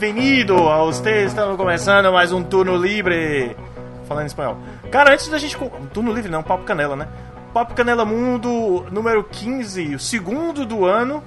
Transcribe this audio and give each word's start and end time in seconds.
bem-vindo 0.00 0.56
a 0.66 0.78
vocês. 0.78 1.26
Estamos 1.26 1.58
começando 1.58 2.10
mais 2.10 2.32
um 2.32 2.42
turno 2.42 2.74
livre. 2.74 3.54
Falando 4.08 4.22
em 4.22 4.28
espanhol. 4.28 4.56
Cara, 4.90 5.12
antes 5.12 5.28
da 5.28 5.36
gente. 5.36 5.54
Turno 5.92 6.10
livre 6.10 6.30
não, 6.30 6.42
Papo 6.42 6.64
Canela, 6.64 6.96
né? 6.96 7.06
Papo 7.52 7.74
Canela 7.74 8.02
Mundo 8.06 8.86
número 8.90 9.22
15, 9.22 9.96
o 9.96 9.98
segundo 9.98 10.64
do 10.64 10.86
ano. 10.86 11.22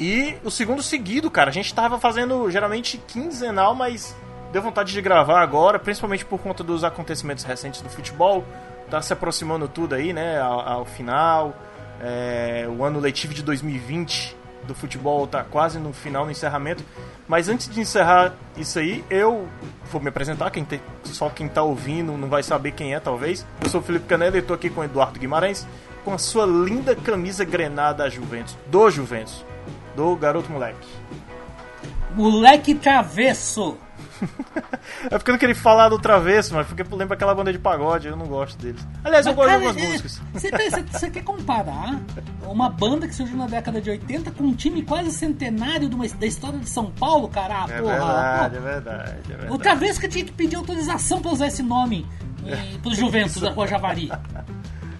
E 0.00 0.34
o 0.42 0.50
segundo 0.50 0.82
seguido, 0.82 1.30
cara. 1.30 1.50
A 1.50 1.52
gente 1.52 1.72
tava 1.72 1.96
fazendo 2.00 2.50
geralmente 2.50 2.98
quinzenal, 2.98 3.72
mas 3.72 4.16
deu 4.52 4.60
vontade 4.60 4.92
de 4.92 5.00
gravar 5.00 5.40
agora, 5.40 5.78
principalmente 5.78 6.24
por 6.24 6.40
conta 6.40 6.64
dos 6.64 6.82
acontecimentos 6.82 7.44
recentes 7.44 7.80
do 7.80 7.88
futebol. 7.88 8.44
Tá 8.90 9.00
se 9.00 9.12
aproximando 9.12 9.68
tudo 9.68 9.94
aí, 9.94 10.12
né? 10.12 10.40
Ao, 10.40 10.58
ao 10.58 10.84
final. 10.84 11.54
É, 12.00 12.66
o 12.68 12.82
ano 12.82 12.98
letivo 12.98 13.32
de 13.32 13.44
2020 13.44 14.42
do 14.66 14.74
futebol 14.74 15.26
tá 15.26 15.44
quase 15.44 15.78
no 15.78 15.92
final, 15.92 16.24
no 16.24 16.30
encerramento. 16.30 16.84
Mas 17.26 17.48
antes 17.48 17.68
de 17.68 17.80
encerrar 17.80 18.34
isso 18.56 18.78
aí, 18.78 19.04
eu 19.08 19.48
vou 19.90 20.00
me 20.00 20.08
apresentar. 20.08 20.50
Quem 20.50 20.64
tem, 20.64 20.80
só 21.04 21.28
quem 21.30 21.48
tá 21.48 21.62
ouvindo 21.62 22.16
não 22.16 22.28
vai 22.28 22.42
saber 22.42 22.72
quem 22.72 22.94
é, 22.94 23.00
talvez. 23.00 23.46
Eu 23.62 23.68
sou 23.68 23.80
o 23.80 23.84
Felipe 23.84 24.06
Canela 24.06 24.36
e 24.36 24.42
tô 24.42 24.54
aqui 24.54 24.68
com 24.68 24.80
o 24.80 24.84
Eduardo 24.84 25.18
Guimarães, 25.18 25.66
com 26.04 26.12
a 26.12 26.18
sua 26.18 26.46
linda 26.46 26.94
camisa 26.94 27.44
grenada 27.44 28.08
Juventus, 28.10 28.56
do 28.66 28.90
Juventus, 28.90 29.44
do 29.96 30.14
garoto 30.16 30.50
moleque. 30.50 30.88
Moleque 32.14 32.74
travesso! 32.74 33.78
é 35.10 35.18
porque 35.18 35.30
eu 35.30 35.34
não 35.34 35.38
queria 35.38 35.54
falar 35.54 35.88
do 35.88 35.98
Travesso, 35.98 36.54
mas 36.54 36.66
porque 36.66 36.82
lembra 36.94 37.14
aquela 37.14 37.34
banda 37.34 37.52
de 37.52 37.58
pagode, 37.58 38.08
eu 38.08 38.16
não 38.16 38.26
gosto 38.26 38.58
deles. 38.58 38.86
Aliás, 39.02 39.26
eu 39.26 39.34
gosto 39.34 39.48
de 39.48 39.54
algumas 39.54 39.76
é, 39.76 39.88
músicas. 39.88 40.22
Você 40.92 41.10
quer 41.10 41.22
comparar 41.22 42.00
uma 42.46 42.68
banda 42.68 43.06
que 43.06 43.14
surgiu 43.14 43.36
na 43.36 43.46
década 43.46 43.80
de 43.80 43.90
80 43.90 44.30
com 44.32 44.44
um 44.44 44.54
time 44.54 44.82
quase 44.82 45.12
centenário 45.12 45.88
de 45.88 45.94
uma, 45.94 46.06
da 46.08 46.26
história 46.26 46.58
de 46.58 46.68
São 46.68 46.90
Paulo, 46.90 47.28
cara? 47.28 47.64
Ah, 47.64 47.66
é, 47.68 47.80
porra, 47.80 47.94
verdade, 47.94 48.56
é 48.56 48.60
verdade, 48.60 49.10
é 49.24 49.28
verdade. 49.28 49.52
O 49.52 49.58
Travesso 49.58 50.00
que 50.00 50.08
tinha 50.08 50.24
que 50.24 50.32
pedir 50.32 50.56
autorização 50.56 51.20
pra 51.20 51.32
usar 51.32 51.46
esse 51.46 51.62
nome 51.62 52.06
eh, 52.46 52.78
pros 52.82 52.96
Juventus 52.96 53.40
da 53.40 53.50
Rua 53.50 53.66
Javari. 53.66 54.10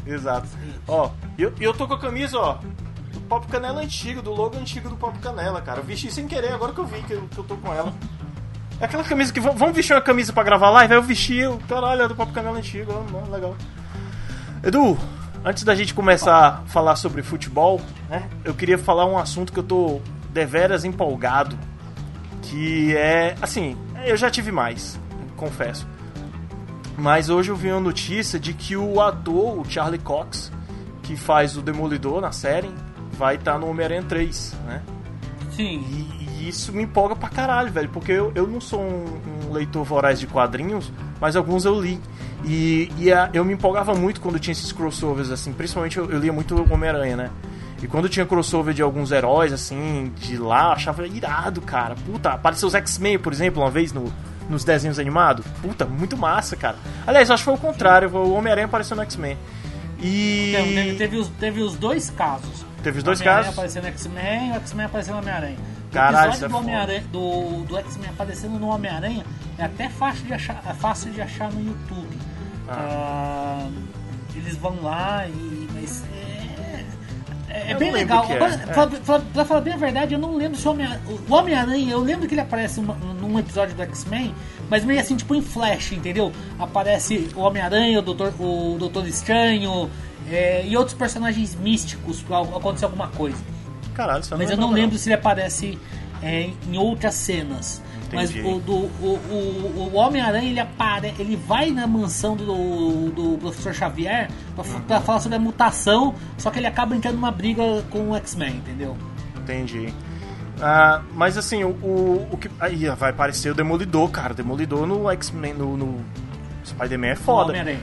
Exato. 0.06 0.48
Ó, 0.86 1.10
eu, 1.38 1.52
eu 1.58 1.72
tô 1.72 1.86
com 1.86 1.94
a 1.94 1.98
camisa, 1.98 2.38
ó, 2.38 2.58
do 3.12 3.20
Pop 3.22 3.46
Canela 3.46 3.80
antigo, 3.80 4.20
do 4.20 4.32
logo 4.32 4.56
antigo 4.58 4.88
do 4.88 4.96
Pop 4.96 5.18
Canela, 5.18 5.62
cara. 5.62 5.80
Eu 5.80 5.84
vesti 5.84 6.10
sem 6.10 6.26
querer, 6.26 6.52
agora 6.52 6.72
que 6.72 6.80
eu 6.80 6.86
vi 6.86 7.02
que 7.02 7.12
eu, 7.12 7.22
que 7.28 7.38
eu 7.38 7.44
tô 7.44 7.56
com 7.56 7.72
ela. 7.72 7.92
É 8.80 8.84
aquela 8.84 9.04
camisa 9.04 9.32
que. 9.32 9.40
Vamos 9.40 9.74
vestir 9.74 9.94
uma 9.94 10.02
camisa 10.02 10.32
pra 10.32 10.42
gravar 10.42 10.70
live? 10.70 10.92
Aí 10.92 10.98
eu 10.98 11.02
vesti, 11.02 11.36
eu, 11.36 11.60
caralho, 11.68 12.02
é 12.02 12.08
do 12.08 12.14
Papo 12.14 12.32
Canela 12.32 12.58
Antigo, 12.58 12.92
legal. 13.30 13.56
Edu, 14.62 14.98
antes 15.44 15.62
da 15.62 15.74
gente 15.74 15.94
começar 15.94 16.46
a 16.46 16.68
falar 16.68 16.96
sobre 16.96 17.22
futebol, 17.22 17.80
né? 18.08 18.28
Eu 18.44 18.54
queria 18.54 18.78
falar 18.78 19.06
um 19.06 19.18
assunto 19.18 19.52
que 19.52 19.58
eu 19.58 19.64
tô 19.64 20.00
deveras 20.30 20.84
empolgado. 20.84 21.56
Que 22.42 22.96
é. 22.96 23.34
Assim, 23.40 23.76
eu 24.04 24.16
já 24.16 24.30
tive 24.30 24.50
mais, 24.50 24.98
confesso. 25.36 25.86
Mas 26.96 27.28
hoje 27.28 27.50
eu 27.50 27.56
vi 27.56 27.70
uma 27.70 27.80
notícia 27.80 28.38
de 28.38 28.52
que 28.52 28.76
o 28.76 29.00
ator, 29.00 29.58
o 29.58 29.64
Charlie 29.68 29.98
Cox, 29.98 30.52
que 31.02 31.16
faz 31.16 31.56
o 31.56 31.62
Demolidor 31.62 32.20
na 32.20 32.32
série, 32.32 32.70
vai 33.12 33.36
estar 33.36 33.54
tá 33.54 33.58
no 33.58 33.68
Homem-Aranha 33.68 34.02
3, 34.02 34.56
né? 34.66 34.82
Sim. 35.50 35.84
E, 35.90 36.23
isso 36.48 36.72
me 36.72 36.82
empolga 36.82 37.14
pra 37.16 37.28
caralho, 37.28 37.70
velho, 37.70 37.88
porque 37.88 38.12
eu, 38.12 38.32
eu 38.34 38.46
não 38.46 38.60
sou 38.60 38.80
um, 38.80 39.20
um 39.48 39.52
leitor 39.52 39.84
voraz 39.84 40.18
de 40.18 40.26
quadrinhos, 40.26 40.92
mas 41.20 41.36
alguns 41.36 41.64
eu 41.64 41.80
li. 41.80 42.00
E, 42.44 42.90
e 42.98 43.12
a, 43.12 43.30
eu 43.32 43.44
me 43.44 43.54
empolgava 43.54 43.94
muito 43.94 44.20
quando 44.20 44.38
tinha 44.38 44.52
esses 44.52 44.72
crossovers, 44.72 45.30
assim, 45.30 45.52
principalmente 45.52 45.96
eu, 45.96 46.10
eu 46.10 46.18
lia 46.18 46.32
muito 46.32 46.54
Homem-Aranha, 46.72 47.16
né? 47.16 47.30
E 47.82 47.86
quando 47.86 48.08
tinha 48.08 48.24
crossover 48.24 48.72
de 48.72 48.80
alguns 48.80 49.12
heróis, 49.12 49.52
assim, 49.52 50.10
de 50.16 50.38
lá, 50.38 50.68
eu 50.68 50.72
achava 50.72 51.06
irado, 51.06 51.60
cara. 51.60 51.94
Puta, 51.94 52.30
apareceu 52.30 52.66
os 52.66 52.74
X-Men, 52.74 53.18
por 53.18 53.30
exemplo, 53.30 53.62
uma 53.62 53.70
vez 53.70 53.92
no, 53.92 54.10
nos 54.48 54.64
desenhos 54.64 54.98
animados. 54.98 55.44
Puta, 55.60 55.84
muito 55.84 56.16
massa, 56.16 56.56
cara. 56.56 56.76
Aliás, 57.06 57.30
acho 57.30 57.42
que 57.42 57.44
foi 57.44 57.54
o 57.54 57.58
contrário, 57.58 58.08
o 58.08 58.32
Homem-Aranha 58.32 58.66
apareceu 58.66 58.96
no 58.96 59.02
X-Men. 59.02 59.36
E. 60.00 60.52
teve, 60.54 60.94
teve, 60.94 61.16
os, 61.18 61.28
teve 61.28 61.60
os 61.60 61.76
dois 61.76 62.08
casos. 62.08 62.64
Teve 62.82 62.98
os 62.98 63.04
dois 63.04 63.20
casos? 63.20 63.54
O 63.54 63.60
Homem-Aranha 63.60 63.80
apareceu 63.80 63.82
no 63.82 63.88
X-Men 63.88 64.48
e 64.48 64.52
o 64.52 64.54
X-Men 64.54 64.86
apareceu 64.86 65.14
no 65.14 65.20
Homem-Aranha. 65.20 65.73
Caralho, 65.94 66.32
o 66.32 66.34
episódio 66.34 66.70
é 66.70 67.00
do, 67.00 67.08
do, 67.08 67.64
do 67.64 67.78
X-Men 67.78 68.10
aparecendo 68.10 68.58
no 68.58 68.66
Homem-Aranha 68.68 69.24
é 69.56 69.64
até 69.64 69.88
fácil 69.88 70.26
de 70.26 70.34
achar, 70.34 70.62
é 70.68 70.74
fácil 70.74 71.12
de 71.12 71.22
achar 71.22 71.52
no 71.52 71.64
YouTube. 71.64 72.18
Ah. 72.68 73.68
Uh, 73.68 74.04
eles 74.36 74.56
vão 74.56 74.82
lá 74.82 75.26
e. 75.28 75.68
Mas 75.72 76.02
é, 76.12 76.84
é, 77.48 77.70
é 77.70 77.74
bem 77.74 77.92
legal. 77.92 78.26
É. 78.28 78.36
Pra, 78.36 78.86
pra, 78.86 79.20
pra, 79.20 79.44
falar 79.44 79.60
bem 79.60 79.74
a 79.74 79.76
verdade, 79.76 80.14
eu 80.14 80.18
não 80.18 80.36
lembro 80.36 80.58
se 80.58 80.66
o 80.66 80.70
Homem-Aranha. 81.30 81.92
Eu 81.92 82.00
lembro 82.00 82.26
que 82.26 82.34
ele 82.34 82.40
aparece 82.40 82.80
uma, 82.80 82.94
num 82.94 83.38
episódio 83.38 83.74
do 83.74 83.82
X-Men, 83.82 84.34
mas 84.68 84.84
meio 84.84 85.00
assim, 85.00 85.16
tipo 85.16 85.34
em 85.34 85.42
flash, 85.42 85.92
entendeu? 85.92 86.32
Aparece 86.58 87.30
o 87.36 87.40
Homem-Aranha, 87.40 88.00
o 88.00 88.02
Doutor, 88.02 88.34
o 88.40 88.76
Doutor 88.78 89.06
Estranho 89.06 89.90
é, 90.28 90.66
e 90.66 90.76
outros 90.76 90.96
personagens 90.96 91.54
místicos 91.54 92.22
pra 92.22 92.40
acontecer 92.40 92.86
alguma 92.86 93.08
coisa. 93.08 93.53
Caralho, 93.94 94.24
Mas 94.36 94.50
eu 94.50 94.56
não 94.56 94.72
lembro 94.72 94.98
se 94.98 95.08
ele 95.08 95.14
aparece 95.14 95.78
é, 96.22 96.50
em 96.68 96.76
outras 96.76 97.14
cenas. 97.14 97.82
Entendi. 98.06 98.42
Mas 98.42 98.54
o, 98.54 98.58
do, 98.60 98.74
o, 98.74 99.20
o, 99.30 99.90
o 99.92 99.96
Homem-Aranha 99.96 100.48
ele 100.48 100.60
apare, 100.60 101.14
ele 101.18 101.36
vai 101.36 101.70
na 101.70 101.86
mansão 101.86 102.36
do, 102.36 103.10
do 103.10 103.38
professor 103.38 103.74
Xavier 103.74 104.30
pra, 104.54 104.64
uhum. 104.64 104.80
pra, 104.82 105.00
falar 105.00 105.20
sobre 105.20 105.36
a 105.36 105.40
mutação, 105.40 106.14
só 106.36 106.50
que 106.50 106.58
ele 106.58 106.66
acaba 106.66 106.94
entrando 106.94 107.14
numa 107.16 107.30
briga 107.30 107.84
com 107.90 108.10
o 108.10 108.16
X-Men, 108.16 108.56
entendeu? 108.56 108.96
Entendi. 109.36 109.92
Ah, 110.60 111.02
mas 111.12 111.36
assim, 111.36 111.64
o, 111.64 111.70
o, 111.70 112.28
o, 112.32 112.36
que. 112.36 112.48
Aí 112.60 112.86
vai 112.90 113.10
aparecer 113.10 113.50
o 113.50 113.54
Demolidor, 113.54 114.08
cara. 114.10 114.32
O 114.32 114.36
Demolidor 114.36 114.86
no 114.86 115.10
X-Men, 115.10 115.54
no, 115.54 115.76
no 115.76 116.04
Spider-Man 116.64 117.08
é 117.08 117.16
foda. 117.16 117.56
É, 117.56 117.78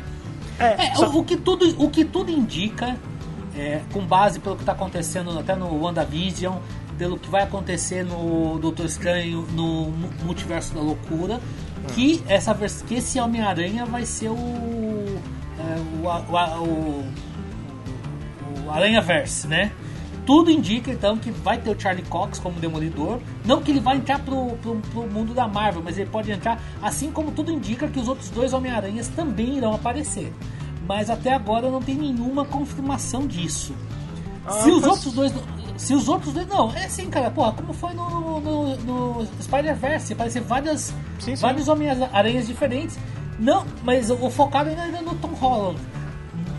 é 0.60 0.96
só... 0.96 1.10
o, 1.10 1.20
o, 1.20 1.24
que 1.24 1.36
tudo, 1.36 1.84
o 1.84 1.90
que 1.90 2.06
tudo 2.06 2.32
indica 2.32 2.98
é, 3.62 3.82
com 3.94 4.04
base 4.04 4.40
pelo 4.40 4.56
que 4.56 4.64
está 4.64 4.72
acontecendo 4.72 5.38
até 5.38 5.56
no 5.56 5.84
WandaVision, 5.84 6.56
pelo 6.98 7.20
que 7.20 7.30
vai 7.30 7.44
acontecer 7.44 8.04
no 8.04 8.58
Doutor 8.60 8.88
Estranho, 8.88 9.46
no 9.54 9.92
Multiverso 10.24 10.74
da 10.74 10.82
Loucura, 10.82 11.40
que, 11.94 12.24
essa, 12.28 12.56
que 12.88 12.96
esse 12.96 13.20
Homem-Aranha 13.20 13.86
vai 13.86 14.04
ser 14.04 14.30
o, 14.30 14.36
é, 14.36 14.40
o, 16.02 16.08
o, 16.08 16.10
o, 16.64 17.06
o 18.66 18.72
Aranha-Verse, 18.72 19.48
né? 19.48 19.72
Tudo 20.26 20.50
indica 20.50 20.90
então 20.92 21.18
que 21.18 21.30
vai 21.32 21.58
ter 21.58 21.70
o 21.70 21.80
Charlie 21.80 22.06
Cox 22.06 22.40
como 22.40 22.60
Demolidor. 22.60 23.20
Não 23.44 23.62
que 23.62 23.72
ele 23.72 23.80
vai 23.80 23.98
entrar 23.98 24.20
pro, 24.20 24.56
pro, 24.58 24.76
pro 24.92 25.08
mundo 25.08 25.34
da 25.34 25.48
Marvel, 25.48 25.82
mas 25.84 25.98
ele 25.98 26.10
pode 26.10 26.32
entrar, 26.32 26.62
assim 26.82 27.12
como 27.12 27.32
tudo 27.32 27.52
indica 27.52 27.88
que 27.88 28.00
os 28.00 28.08
outros 28.08 28.30
dois 28.30 28.54
Homem-Aranhas 28.54 29.08
também 29.10 29.58
irão 29.58 29.74
aparecer 29.74 30.32
mas 30.92 31.10
até 31.10 31.34
agora 31.34 31.72
não 31.72 31.82
tem 31.82 31.96
nenhuma 31.96 32.44
confirmação 32.44 33.26
disso. 33.26 33.74
Ah, 34.46 34.52
se 34.52 34.70
os 34.72 34.84
outros 34.84 35.14
dois. 35.14 35.34
Se 35.78 35.94
os 35.94 36.10
outros 36.10 36.34
dois. 36.34 36.46
Não, 36.50 36.70
é 36.76 36.84
assim, 36.84 37.10
cara, 37.10 37.32
porra, 37.32 37.54
como 37.54 37.72
foi 37.72 37.94
no, 37.94 38.42
no, 38.42 38.76
no 38.76 39.28
Spider-Verse, 39.42 40.12
aparecer 40.12 40.42
várias, 40.42 40.94
sim, 41.18 41.34
sim. 41.34 41.42
vários 41.42 41.70
Homem-Aranhas 41.70 42.46
diferentes. 42.46 43.00
Não, 43.40 43.66
mas 43.84 44.12
o 44.12 44.30
focado 44.30 44.70
ainda 44.70 44.82
é 44.82 45.02
no 45.02 45.16
Tom 45.16 45.30
Holland. 45.30 45.80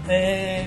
É, 0.09 0.67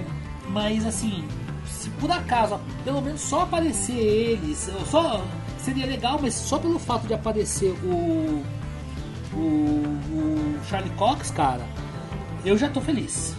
mas 0.50 0.86
assim, 0.86 1.28
se 1.66 1.90
por 1.90 2.12
acaso, 2.12 2.60
pelo 2.84 3.02
menos 3.02 3.22
só 3.22 3.42
aparecer 3.42 3.98
eles, 3.98 4.70
só 4.92 5.26
seria 5.58 5.88
legal, 5.88 6.20
mas 6.22 6.36
só 6.36 6.60
pelo 6.60 6.78
fato 6.78 7.08
de 7.08 7.16
aparecer 7.16 7.72
o, 7.84 8.44
o, 9.34 9.38
o 9.38 10.60
Charlie 10.70 10.94
Cox, 10.98 11.32
cara, 11.32 11.68
eu 12.46 12.56
já 12.56 12.70
tô 12.70 12.80
feliz. 12.80 13.36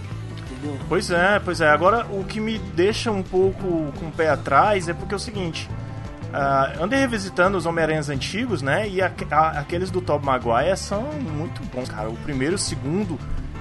Pois 0.88 1.10
é, 1.10 1.38
pois 1.38 1.60
é. 1.60 1.68
Agora, 1.68 2.06
o 2.10 2.24
que 2.24 2.40
me 2.40 2.58
deixa 2.58 3.10
um 3.10 3.22
pouco 3.22 3.92
com 3.98 4.06
o 4.06 4.12
pé 4.12 4.30
atrás 4.30 4.88
é 4.88 4.94
porque 4.94 5.14
é 5.14 5.16
o 5.16 5.20
seguinte. 5.20 5.68
Uh, 6.26 6.82
andei 6.82 6.98
revisitando 6.98 7.56
os 7.56 7.66
Homem-Aranhas 7.66 8.08
antigos, 8.08 8.60
né? 8.60 8.88
E 8.88 9.00
a, 9.00 9.10
a, 9.30 9.48
aqueles 9.60 9.90
do 9.90 10.00
Tobey 10.00 10.26
Maguire 10.26 10.76
são 10.76 11.02
muito 11.12 11.62
bons, 11.74 11.88
cara. 11.88 12.08
O 12.08 12.16
primeiro, 12.16 12.56
o 12.56 12.58
segundo. 12.58 13.18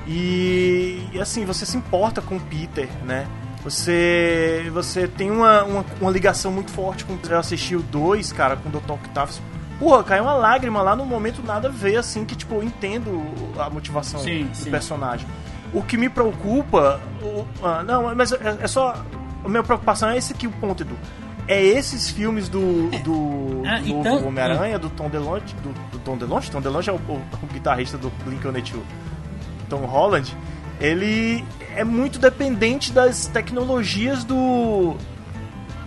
E, 0.07 1.07
e, 1.13 1.19
assim, 1.19 1.45
você 1.45 1.65
se 1.65 1.77
importa 1.77 2.21
com 2.21 2.36
o 2.36 2.39
Peter, 2.39 2.89
né? 3.03 3.27
Você, 3.63 4.69
você 4.71 5.07
tem 5.07 5.31
uma, 5.31 5.63
uma, 5.63 5.86
uma 6.00 6.12
ligação 6.12 6.51
muito 6.51 6.69
forte 6.69 7.03
com 7.03 7.13
o 7.13 7.36
assistiu 7.36 7.81
dois, 7.81 8.31
cara, 8.31 8.56
com 8.56 8.69
o 8.69 8.71
Dr. 8.71 8.92
Octavius. 8.92 9.42
Pô, 9.80 10.01
caiu 10.03 10.24
uma 10.24 10.36
lágrima 10.36 10.81
lá 10.81 10.95
no 10.95 11.06
momento 11.06 11.42
nada 11.44 11.68
a 11.68 11.71
ver, 11.71 11.97
assim, 11.97 12.24
que 12.24 12.36
tipo, 12.36 12.56
eu 12.56 12.63
entendo 12.63 13.24
a 13.59 13.69
motivação 13.69 14.19
sim, 14.19 14.45
do 14.45 14.56
sim. 14.56 14.69
personagem. 14.69 15.27
O 15.75 15.83
que 15.83 15.98
me 15.98 16.10
preocupa. 16.10 17.01
O, 17.22 17.45
ah, 17.62 17.83
não, 17.83 18.16
mas 18.16 18.31
é, 18.31 18.57
é, 18.62 18.68
só. 18.68 18.95
A 19.44 19.50
minha 19.50 19.62
preocupação 19.62 20.10
é 20.10 20.18
esse 20.18 20.33
aqui 20.33 20.48
o 20.48 20.51
ponto, 20.51 20.81
Edu. 20.81 20.98
É 21.48 21.62
esses 21.63 22.10
filmes 22.10 22.50
do, 22.50 22.89
é. 22.92 23.00
do 23.00 23.62
ah, 23.66 23.80
então, 23.81 24.27
Homem-Aranha, 24.27 24.80
do 24.80 24.89
Tom 24.89 25.10
DeLonge. 25.10 25.54
Do, 25.62 25.74
do 25.92 26.00
Tom 26.00 26.18
DeLonge? 26.18 26.50
Tom 26.50 26.62
DeLonge 26.62 26.89
é 26.89 26.94
o, 26.94 26.95
o, 26.95 27.22
o 27.44 27.48
guitarrista 27.54 27.98
do 27.98 28.12
Blink-182. 28.25 28.81
Tom 29.69 29.86
Holland. 29.86 30.36
Ele 30.80 31.45
é 31.75 31.83
muito 31.83 32.19
dependente 32.19 32.92
das 32.92 33.28
tecnologias 33.28 34.24
do. 34.24 34.95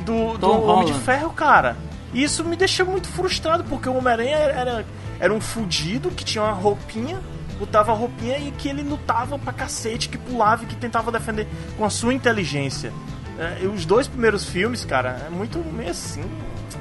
Do, 0.00 0.38
do 0.38 0.50
Homem 0.50 0.87
de 0.87 0.94
Ferro, 1.00 1.31
cara. 1.31 1.76
E 2.12 2.23
isso 2.23 2.44
me 2.44 2.56
deixou 2.56 2.87
muito 2.87 3.08
frustrado, 3.08 3.64
porque 3.64 3.88
o 3.88 3.96
Homem-Aranha 3.96 4.37
era, 4.37 4.87
era 5.19 5.34
um 5.34 5.41
fudido 5.41 6.11
que 6.11 6.25
tinha 6.25 6.43
uma 6.43 6.52
roupinha, 6.52 7.20
botava 7.58 7.93
a 7.93 7.94
roupinha 7.94 8.38
e 8.38 8.50
que 8.52 8.69
ele 8.69 8.82
lutava 8.82 9.38
pra 9.38 9.52
cacete, 9.52 10.08
que 10.08 10.16
pulava 10.16 10.64
e 10.64 10.66
que 10.66 10.76
tentava 10.76 11.10
defender 11.10 11.46
com 11.76 11.84
a 11.84 11.90
sua 11.90 12.14
inteligência. 12.14 12.93
É, 13.38 13.66
os 13.66 13.84
dois 13.84 14.08
primeiros 14.08 14.44
filmes, 14.44 14.84
cara, 14.84 15.25
é 15.26 15.31
muito 15.31 15.58
meio 15.72 15.90
assim, 15.90 16.25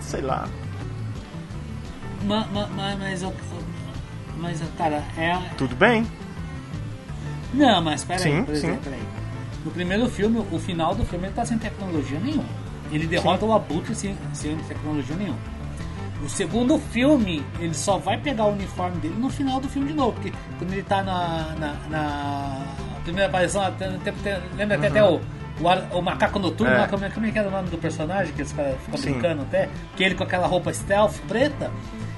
sei 0.01 0.21
lá. 0.21 0.47
Mas, 2.24 2.47
mas, 2.51 2.69
mas, 2.97 3.24
mas 4.38 4.63
cara, 4.77 5.03
é. 5.18 5.38
Tudo 5.57 5.75
bem. 5.75 6.06
Não, 7.53 7.81
mas 7.81 8.03
peraí, 8.03 8.24
Sim, 8.24 8.44
por 8.44 8.53
exemplo, 8.53 8.75
sim. 8.77 8.83
peraí. 8.83 9.03
No 9.63 9.71
primeiro 9.71 10.09
filme, 10.09 10.45
o 10.51 10.59
final 10.59 10.95
do 10.95 11.06
filme 11.06 11.25
ele 11.25 11.33
tá 11.33 11.45
sem 11.45 11.57
tecnologia 11.57 12.19
nenhuma. 12.19 12.45
Ele 12.91 13.06
derrota 13.06 13.45
o 13.45 13.53
Abutre 13.53 13.94
sem, 13.94 14.18
sem 14.33 14.56
tecnologia 14.59 15.15
nenhuma. 15.15 15.39
No 16.22 16.28
segundo 16.30 16.80
filme, 16.80 17.44
ele 17.60 17.74
só 17.75 17.98
vai 17.98 18.18
pegar 18.18 18.46
o 18.46 18.52
uniforme 18.54 18.98
dele 18.98 19.16
no 19.19 19.30
final 19.30 19.60
do 19.60 19.69
filme 19.69 19.90
de 19.90 19.94
novo. 19.94 20.14
Porque 20.14 20.34
quando 20.58 20.74
ele 20.74 20.81
tá 20.84 21.04
na, 21.04 21.56
na, 21.60 21.74
na 21.90 22.66
primeira 23.04 23.30
aparição, 23.30 23.62
até- 23.62 23.86
até- 23.88 24.10
até- 24.10 24.42
lembra 24.58 24.78
até, 24.78 25.04
o, 25.04 25.22
o, 25.62 25.69
ar- 25.69 25.88
o 25.94 26.02
macaco 26.02 26.40
noturno, 26.40 26.74
É. 26.74 26.78
lá, 26.80 26.88
como, 26.88 27.06
é, 27.06 27.10
como 27.12 27.25
é 27.25 27.31
que 27.31 27.38
era 27.38 27.48
o 27.48 27.52
nome 27.52 27.69
do 27.69 27.78
personagem 27.78 28.34
que 28.34 28.42
esse 28.42 28.54
cara 28.54 28.75
fica 28.84 28.98
brincando 29.12 29.44
até? 29.44 29.69
Que 29.96 30.04
ele 30.04 30.16
com 30.16 30.24
aquela 30.24 30.48
roupa 30.48 30.74
stealth 30.74 31.16
preta, 31.28 31.72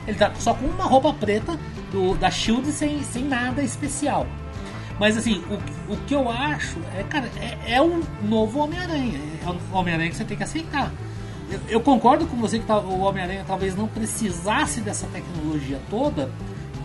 ele 0.07 0.17
tá 0.17 0.31
só 0.39 0.53
com 0.53 0.65
uma 0.65 0.85
roupa 0.85 1.13
preta 1.13 1.57
do, 1.91 2.15
da 2.15 2.31
Shield 2.31 2.71
sem, 2.71 3.03
sem 3.03 3.25
nada 3.25 3.61
especial. 3.61 4.25
Mas 4.97 5.17
assim, 5.17 5.43
o, 5.49 5.93
o 5.93 5.97
que 6.07 6.13
eu 6.15 6.29
acho 6.29 6.77
é, 6.97 7.03
cara, 7.03 7.29
é, 7.41 7.73
é 7.75 7.81
um 7.81 8.01
novo 8.23 8.59
Homem-Aranha. 8.59 9.19
É 9.45 9.49
um 9.49 9.77
Homem-Aranha 9.77 10.09
que 10.09 10.15
você 10.15 10.25
tem 10.25 10.37
que 10.37 10.43
aceitar. 10.43 10.89
Eu, 11.51 11.59
eu 11.69 11.81
concordo 11.81 12.25
com 12.27 12.37
você 12.37 12.59
que 12.59 12.65
tá- 12.65 12.77
o 12.79 12.99
Homem-Aranha 13.01 13.43
talvez 13.47 13.75
não 13.75 13.87
precisasse 13.87 14.81
dessa 14.81 15.07
tecnologia 15.07 15.79
toda, 15.89 16.29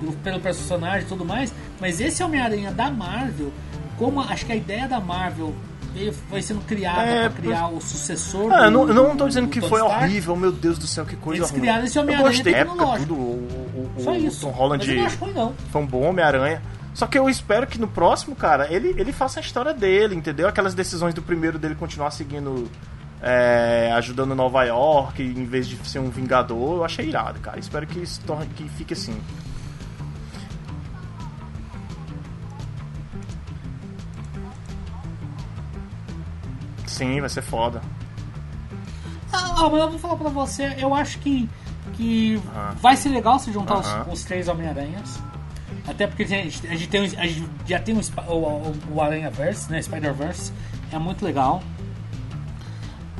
pelo, 0.01 0.13
pelo 0.15 0.41
personagem 0.41 1.03
e 1.03 1.09
tudo 1.09 1.25
mais, 1.25 1.53
mas 1.81 2.01
esse 2.01 2.23
Homem-Aranha 2.23 2.73
da 2.73 2.91
Marvel, 2.91 3.53
como 3.99 4.21
acho 4.21 4.47
que 4.47 4.53
a 4.53 4.57
ideia 4.57 4.89
da 4.89 5.01
Marvel 5.01 5.55
foi 6.29 6.43
sendo 6.43 6.61
criada 6.63 7.03
É, 7.03 7.29
para 7.29 7.41
criar 7.41 7.69
o 7.69 7.81
sucessor. 7.81 8.51
Ah, 8.53 8.65
eu 8.65 8.71
do- 8.71 8.71
não, 8.71 8.89
eu 8.89 8.95
não 8.95 9.17
tô 9.17 9.29
dizendo 9.29 9.47
do 9.47 9.51
que 9.53 9.61
foi 9.61 9.81
Stark. 9.81 10.05
horrível, 10.05 10.35
meu 10.35 10.51
Deus 10.51 10.77
do 10.77 10.87
céu, 10.89 11.05
que 11.07 11.15
coisa 11.15 11.43
Eles 11.43 11.51
ruim. 11.51 11.61
criaram 11.61 11.85
esse 11.85 11.97
eu 11.99 12.03
Homem-Aranha 12.03 12.31
gostei, 12.33 12.53
da 12.53 12.59
época, 12.59 12.99
tudo, 12.99 13.15
o, 13.15 13.91
o, 13.97 14.03
Só 14.03 14.11
o 14.11 14.17
isso. 14.17 14.41
Tom 14.41 14.51
Holland 14.53 14.85
Mas 14.85 14.89
eu 14.89 15.01
não 15.01 15.07
acho 15.07 15.19
ruim, 15.19 15.33
não. 15.33 15.55
foi 15.71 15.83
um 15.83 15.87
bom 15.87 16.03
Homem-Aranha. 16.09 16.61
Só 16.95 17.07
que 17.07 17.17
eu 17.19 17.29
espero 17.31 17.67
que 17.67 17.79
no 17.79 17.87
próximo, 17.89 18.35
cara, 18.35 18.73
ele, 18.73 18.95
ele 18.99 19.13
faça 19.13 19.39
a 19.39 19.43
história 19.43 19.73
dele, 19.75 20.15
entendeu? 20.17 20.49
Aquelas 20.49 20.75
decisões 20.75 21.13
do 21.15 21.23
primeiro 21.23 21.59
dele 21.61 21.75
continuar 21.77 22.11
seguindo, 22.11 22.69
é, 23.27 23.91
ajudando 23.97 24.35
Nova 24.35 24.63
York, 24.65 25.23
em 25.23 25.45
vez 25.47 25.67
de 25.67 25.77
ser 25.89 25.99
um 25.99 26.11
vingador, 26.11 26.77
eu 26.77 26.85
achei 26.85 27.09
irado, 27.09 27.41
cara. 27.41 27.59
Espero 27.59 27.87
que, 27.87 27.99
isso 28.01 28.21
torne, 28.27 28.47
que 28.55 28.69
fique 28.69 28.93
assim. 28.93 29.19
Sim, 36.87 37.21
vai 37.21 37.29
ser 37.29 37.43
foda. 37.43 37.81
Ah, 39.33 39.69
mas 39.71 39.81
eu 39.81 39.91
vou 39.91 39.99
falar 39.99 40.17
pra 40.17 40.29
você, 40.29 40.75
eu 40.79 40.95
acho 40.95 41.19
que, 41.19 41.49
que 41.95 42.41
vai 42.81 42.97
ser 42.97 43.09
legal 43.09 43.39
se 43.39 43.53
juntar 43.53 43.79
os- 43.79 44.13
os, 44.13 44.25
três 44.25 44.49
Homem-Aranhas. 44.49 45.21
Até 45.89 46.07
porque 46.07 46.23
a 46.23 46.27
gente, 46.27 46.67
a 46.67 46.71
gente 46.71 46.89
tem, 46.89 47.05
a 47.05 47.27
gente 47.27 47.49
já 47.67 47.79
tem 47.81 47.95
o, 47.97 48.01
o, 48.33 48.75
o 48.95 49.01
Aranha-Verse, 49.03 49.71
né? 49.71 49.83
Spider-Verse. 49.83 50.53
É 50.93 50.99
muito 50.99 51.25
legal. 51.25 51.63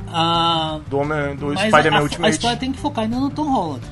Ah, 0.07 0.79
Do, 0.87 0.97
Homem- 0.99 1.35
do 1.35 1.57
Spider-Man 1.57 1.97
a, 1.97 1.99
a, 1.99 1.99
a 1.99 2.03
Ultimate. 2.03 2.33
história 2.33 2.57
tem 2.57 2.71
que 2.71 2.79
focar 2.79 3.03
ainda 3.05 3.17
no 3.19 3.29
Tom 3.29 3.51
Holland. 3.51 3.85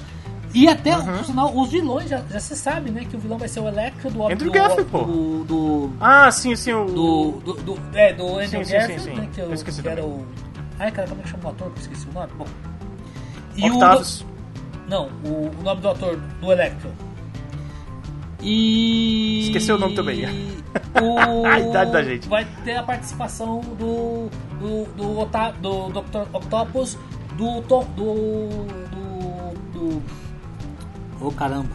E 0.54 0.68
até, 0.68 0.95
Uhum. 0.95 1.18
por 1.18 1.25
sinal, 1.25 1.57
os 1.57 1.69
vilões, 1.71 2.07
já, 2.10 2.21
já 2.30 2.39
se 2.39 2.56
sabe, 2.56 2.92
né? 2.92 3.06
Que 3.10 3.15
o 3.15 3.19
vilão 3.19 3.39
vai 3.39 3.48
ser 3.48 3.60
o 3.60 3.68
Electro 3.68 4.12
do... 4.12 4.24
Andrew 4.24 4.38
do, 4.38 4.51
Garfield, 4.51 4.89
pô. 4.92 5.00
do, 5.00 5.44
do, 5.45 5.94
Ah, 6.00 6.30
sim, 6.31 6.56
sim, 6.56 6.71
o. 6.74 6.86
do, 6.86 7.31
do, 7.44 7.54
do, 7.54 7.80
é, 7.98 8.13
do 8.13 8.24
Andrew 8.39 8.48
Sim, 8.48 8.63
sim, 8.65 8.71
Garfield, 8.74 9.01
sim, 9.04 9.10
sim. 9.15 9.19
né? 9.19 9.30
Que, 9.33 9.42
eu, 9.42 9.45
Eu 9.48 9.54
esqueci 9.54 9.81
que 9.81 9.88
era 9.89 10.06
o... 10.06 10.24
Ai, 10.77 10.92
cara, 10.92 11.07
como 11.07 11.21
é 11.21 11.24
que 11.24 11.30
chama 11.31 11.45
o 11.45 11.50
ator? 11.50 11.71
Que 11.71 11.80
eu 11.80 11.81
esqueci 11.81 12.07
o 12.07 12.13
nome. 12.13 12.27
Bom. 12.38 12.45
E 13.56 13.69
o- 13.71 13.80
não, 14.88 15.10
o, 15.25 15.50
o 15.60 15.63
nome 15.63 15.81
do 15.81 15.89
ator 15.89 16.18
do 16.39 16.51
Electro. 16.51 16.92
E. 18.44 19.42
Esqueceu 19.48 19.75
o 19.75 19.80
nome 19.80 19.95
também. 19.95 20.24
O... 21.00 21.45
A 21.45 21.60
idade 21.60 21.92
da 21.92 22.01
gente. 22.04 22.28
Vai 22.28 22.45
ter 22.63 22.75
a 22.78 22.84
participação 22.84 23.62
do. 23.62 24.28
do. 24.60 24.86
do, 24.95 25.19
Ota- 25.19 25.51
do 25.51 25.90
Dr. 25.90 26.28
Octopus, 26.34 26.98
do. 27.38 27.62
Do. 27.62 27.84
do. 27.95 28.50
do. 29.72 30.04
Ô 31.22 31.31
caramba. 31.31 31.69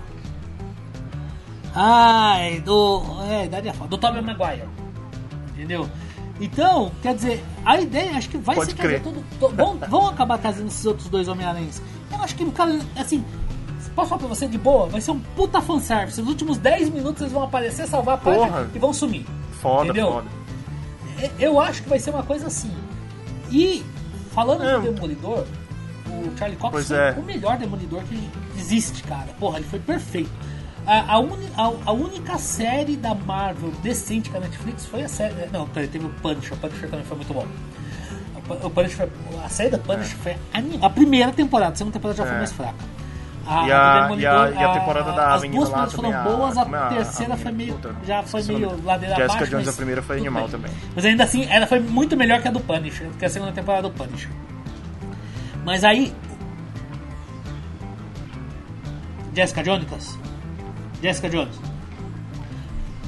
Ai, 1.75 2.61
do. 2.61 3.03
É, 3.31 3.45
idade 3.45 3.69
é 3.69 3.73
foda. 3.73 3.91
Do 3.91 3.99
Tobey 3.99 4.23
Maguire. 4.23 4.65
Entendeu? 5.55 5.89
Então, 6.41 6.91
quer 7.03 7.15
dizer, 7.15 7.45
a 7.65 7.81
ideia 7.81 8.17
acho 8.17 8.29
que 8.31 8.39
vai 8.39 8.55
Pode 8.57 8.71
ser 8.71 8.77
trazer 8.77 9.01
crer. 9.01 9.03
tudo. 9.03 9.25
to- 9.41 9.49
vão, 9.55 9.77
vão 9.77 10.09
acabar 10.09 10.39
trazendo 10.39 10.69
esses 10.69 10.85
outros 10.87 11.09
dois 11.09 11.29
Homem-Aranhas. 11.29 11.83
Eu 12.13 12.23
acho 12.23 12.35
que, 12.35 12.49
cara, 12.53 12.79
assim, 12.97 13.25
posso 13.99 14.09
falar 14.11 14.19
pra 14.21 14.29
você 14.29 14.47
de 14.47 14.59
boa? 14.59 14.87
Vai 14.87 15.01
ser 15.01 15.11
um 15.11 15.19
puta 15.19 15.61
fanservice. 15.61 16.21
Nos 16.21 16.31
últimos 16.31 16.57
10 16.59 16.89
minutos 16.91 17.21
eles 17.23 17.33
vão 17.33 17.43
aparecer, 17.43 17.87
salvar 17.89 18.15
a 18.15 18.19
página 18.19 18.47
Porra. 18.47 18.71
e 18.75 18.79
vão 18.79 18.93
sumir. 18.93 19.27
Foda, 19.61 19.85
Entendeu? 19.85 20.13
foda. 20.13 20.27
É, 21.21 21.31
Eu 21.39 21.61
acho 21.61 21.83
que 21.83 21.89
vai 21.89 21.99
ser 21.99 22.11
uma 22.11 22.23
coisa 22.23 22.47
assim. 22.47 22.71
E, 23.51 23.85
falando 24.33 24.63
É. 24.65 24.79
do 24.79 24.93
Demolidor, 24.93 25.45
o 26.07 26.39
Charlie 26.39 26.57
Cox 26.59 26.73
Pois 26.73 26.87
foi 26.89 26.97
é. 26.97 27.11
o 27.19 27.23
melhor 27.23 27.57
Demolidor 27.59 28.03
que 28.05 28.31
existe, 28.57 29.03
cara. 29.03 29.27
Porra, 29.41 29.59
ele 29.59 29.67
foi 29.67 29.79
perfeito. 29.81 30.31
A, 30.87 31.15
a, 31.15 31.19
uni- 31.19 31.51
a- 31.57 31.73
a 31.87 31.93
única 31.93 32.39
série 32.39 32.97
da 32.97 33.15
Marvel 33.15 33.73
decente 33.83 34.31
que 34.31 34.37
a 34.37 34.41
Netflix 34.41 34.87
foi 34.87 35.03
a 35.03 35.09
série. 35.09 35.35
Não, 35.53 35.67
peraí, 35.69 35.89
teve 35.89 36.07
o 36.07 36.09
Punisher. 36.09 36.55
O 36.55 36.57
Punisher 36.57 36.89
também 36.89 37.05
foi 37.05 37.17
muito 37.17 37.35
bom. 37.35 37.47
O 38.37 38.41
Pu- 38.43 38.67
O 38.67 38.71
Punisher 38.71 39.09
a 39.45 39.49
série 39.49 39.71
da 39.71 39.79
Punisher 39.79 40.17
foi 40.19 40.37
anim- 40.55 40.79
a 40.81 40.89
primeira 40.89 41.31
temporada, 41.33 41.73
a 41.73 41.77
segunda 41.77 41.95
temporada 41.95 42.17
já 42.17 42.25
foi 42.25 42.35
É. 42.35 42.39
mais 42.39 42.53
fraca. 42.53 42.75
E 43.51 43.73
a- 43.73 44.09
e 44.19 44.27
a- 44.27 44.51
e 44.51 44.63
a 44.65 44.73
temporada 44.73 45.13
da 45.13 45.35
as 45.35 45.43
duas 45.43 45.71
lá 45.71 45.87
foram 45.87 46.11
também, 46.11 46.15
a- 46.15 46.23
boas, 46.23 46.59
a, 46.59 46.63
é 46.63 46.75
a- 46.77 46.89
terceira 46.89 47.33
a 47.35 47.37
foi 47.39 47.53
meio. 47.53 47.75
puta, 47.75 47.97
já 48.07 48.23
foi 48.23 48.43
meio 48.43 48.69
ladeira 48.85 49.15
Jessica 49.17 49.35
abaixo. 49.37 49.51
Jones, 49.51 49.67
mas 49.67 49.75
a 49.75 49.77
primeira 49.77 50.03
foi 50.03 50.19
animal 50.19 50.43
bem. 50.43 50.51
também. 50.51 50.71
Mas 50.95 51.05
ainda 51.07 51.25
assim, 51.25 51.47
ela 51.51 51.67
foi 51.67 51.81
muito 51.81 52.15
melhor 52.15 52.43
que 52.43 52.49
a 52.49 52.51
do 52.51 52.61
Punisher, 52.61 53.09
que 53.19 53.25
a 53.25 53.29
segunda 53.31 53.53
temporada 53.53 53.89
do 53.89 53.95
Punisher. 53.95 54.31
Mas 55.65 55.83
aí. 55.83 56.13
Jessica 59.35 59.63
Jones? 59.63 60.19
Jessica 61.03 61.29
Jones? 61.31 61.61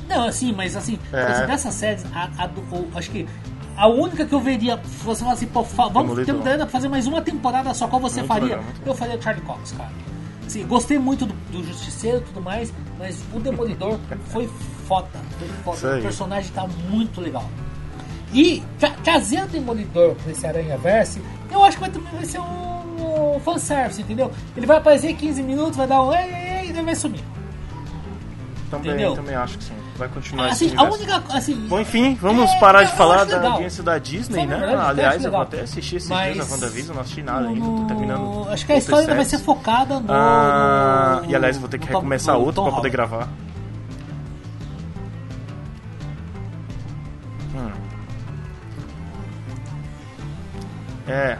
Não, 0.09 0.27
assim, 0.27 0.53
mas 0.53 0.77
assim, 0.77 0.99
É. 1.13 1.23
assim, 1.23 1.47
dessas 1.47 1.75
séries, 1.75 2.05
a, 2.15 2.29
a 2.45 2.47
do- 2.47 2.89
acho 2.97 3.11
que 3.11 3.29
a 3.77 3.87
única 3.89 4.25
que 4.25 4.35
eu 4.35 4.41
veria, 4.41 4.79
se 4.85 5.05
você 5.05 5.21
falar 5.23 5.35
assim, 5.35 5.47
pô, 5.47 5.63
vamos 5.63 6.17
ter 6.25 6.35
grana 6.35 6.59
pra 6.65 6.67
fazer 6.69 6.89
mais 6.89 7.07
uma 7.07 7.21
temporada 7.23 7.73
só, 7.75 7.87
qual 7.89 8.01
você 8.01 8.21
Muito 8.21 8.29
faria? 8.29 8.57
legal, 8.57 8.65
eu 8.87 8.95
faria 8.95 9.21
Charlie 9.21 9.45
Cox, 9.45 9.73
cara. 9.73 9.91
Assim, 10.51 10.67
gostei 10.67 10.99
muito 10.99 11.27
do, 11.27 11.33
do 11.53 11.63
Justiceiro 11.65 12.19
e 12.19 12.21
tudo 12.23 12.41
mais, 12.43 12.73
mas 12.99 13.23
o 13.33 13.39
Demolidor 13.39 13.99
foi 14.27 14.49
foda. 14.89 15.09
Foi 15.39 15.49
foda. 15.63 15.77
O 15.99 16.03
personagem 16.03 16.51
tá 16.53 16.67
muito 16.89 17.21
legal. 17.21 17.49
E 18.35 18.61
tra- 18.79 18.91
trazer 19.05 19.45
o 19.45 19.47
Demolidor 19.47 20.17
pra 20.17 20.33
esse 20.33 20.45
Aranha 20.45 20.77
Verse, 20.77 21.23
eu 21.53 21.63
acho 21.63 21.77
que 21.77 21.81
vai, 21.83 21.91
também 21.91 22.13
vai 22.13 22.25
ser 22.25 22.41
um, 22.41 23.37
um 23.37 23.41
fanservice, 23.41 24.03
entendeu? 24.03 24.31
Ele 24.57 24.67
vai 24.67 24.79
aparecer 24.79 25.15
15 25.15 25.41
minutos, 25.43 25.77
vai 25.77 25.87
dar 25.87 26.03
um 26.03 26.13
ei, 26.13 26.69
e 26.69 26.73
daí 26.73 26.85
vai 26.85 26.97
sumir. 26.97 27.23
Também, 28.71 28.93
Entendeu? 28.93 29.15
também 29.17 29.35
acho 29.35 29.59
que 29.59 29.65
sim. 29.65 29.75
Vai 29.97 30.09
continuar 30.09 30.47
Assim, 30.47 30.73
a 30.77 30.85
única. 30.85 31.23
Assim, 31.31 31.55
Bom, 31.69 31.81
enfim, 31.81 32.15
vamos 32.21 32.49
É, 32.51 32.59
parar 32.61 32.83
eu 32.83 32.87
de 32.87 32.93
falar 32.93 33.25
da 33.25 33.37
legal. 33.37 33.53
audiência 33.53 33.83
da 33.83 33.99
Disney, 33.99 34.43
Só 34.43 34.47
né? 34.47 34.57
verdade, 34.59 34.73
eu 34.75 34.81
Aliás, 34.89 35.25
eu 35.25 35.31
vou 35.33 35.41
até 35.41 35.61
assistir 35.63 35.97
esses 35.97 36.09
Mas 36.09 36.35
dias 36.35 36.49
a 36.51 36.55
WandaVision, 36.55 36.95
não 36.95 37.03
assisti 37.03 37.23
nada 37.23 37.49
ainda, 37.49 37.65
tô 37.67 37.85
terminando. 37.87 38.49
Acho 38.49 38.65
que 38.67 38.73
a 38.73 38.77
história 38.77 39.03
ainda 39.03 39.15
vai 39.17 39.25
ser 39.25 39.39
focada 39.39 39.99
no. 39.99 40.07
Ah, 40.09 41.23
e 41.27 41.35
aliás, 41.35 41.59
vou 41.59 41.69
ter 41.69 41.79
que 41.79 41.87
no 41.87 41.93
Tom- 41.93 41.99
recomeçar 41.99 42.37
no 42.37 42.41
outro 42.43 42.55
Tom 42.63 42.69
pra 42.69 42.77
poder 42.77 42.91
gravar. 42.91 43.29
Hum. 47.55 47.71
É. 51.09 51.39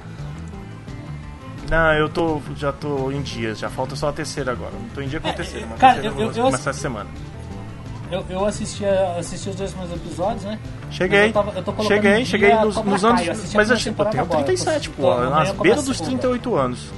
Não, 1.71 1.93
eu 1.95 2.09
tô. 2.09 2.41
Já 2.57 2.73
tô 2.73 3.11
em 3.13 3.23
dias, 3.23 3.59
já 3.61 3.71
falta 3.71 3.95
só 3.95 4.09
a 4.09 4.13
terceira 4.13 4.51
agora. 4.53 4.73
Não 4.73 4.89
tô 4.89 5.01
em 5.01 5.07
dia 5.09 5.21
com 5.21 5.29
a 5.29 5.31
É, 5.31 5.35
terceira, 5.35 5.67
mas 5.71 5.79
cara, 5.79 5.93
a 5.93 5.95
terceira 6.03 6.17
eu- 6.23 6.27
eu 6.27 6.33
vou 6.33 6.41
eu- 6.43 6.47
começar 6.51 6.71
essa 6.71 6.81
semana. 6.81 7.09
Eu, 8.11 8.25
eu 8.29 8.45
assisti, 8.45 8.85
assisti 8.85 9.51
os 9.51 9.55
dois 9.55 9.71
primeiros 9.73 10.05
episódios, 10.05 10.43
né? 10.43 10.59
Cheguei. 10.91 11.33
Mas 11.33 11.57
eu 11.57 11.63
tava- 11.63 11.81
eu 11.81 11.85
cheguei, 11.87 12.25
cheguei 12.25 12.53
nos, 12.57 12.75
nos 12.83 13.05
anos. 13.05 13.21
a 13.21 13.57
Mas 13.57 13.71
eu, 13.71 13.77
tipo, 13.77 13.89
eu 13.89 13.93
temporada 13.93 14.11
tenho 14.11 14.25
agora, 14.25 14.45
37, 14.45 14.91
tô- 14.91 15.03
pô, 15.03 15.15
nas 15.31 15.53
beiras 15.53 15.85
dos 15.85 15.97
segunda. 15.97 16.19
38 16.19 16.57
anos. 16.57 16.89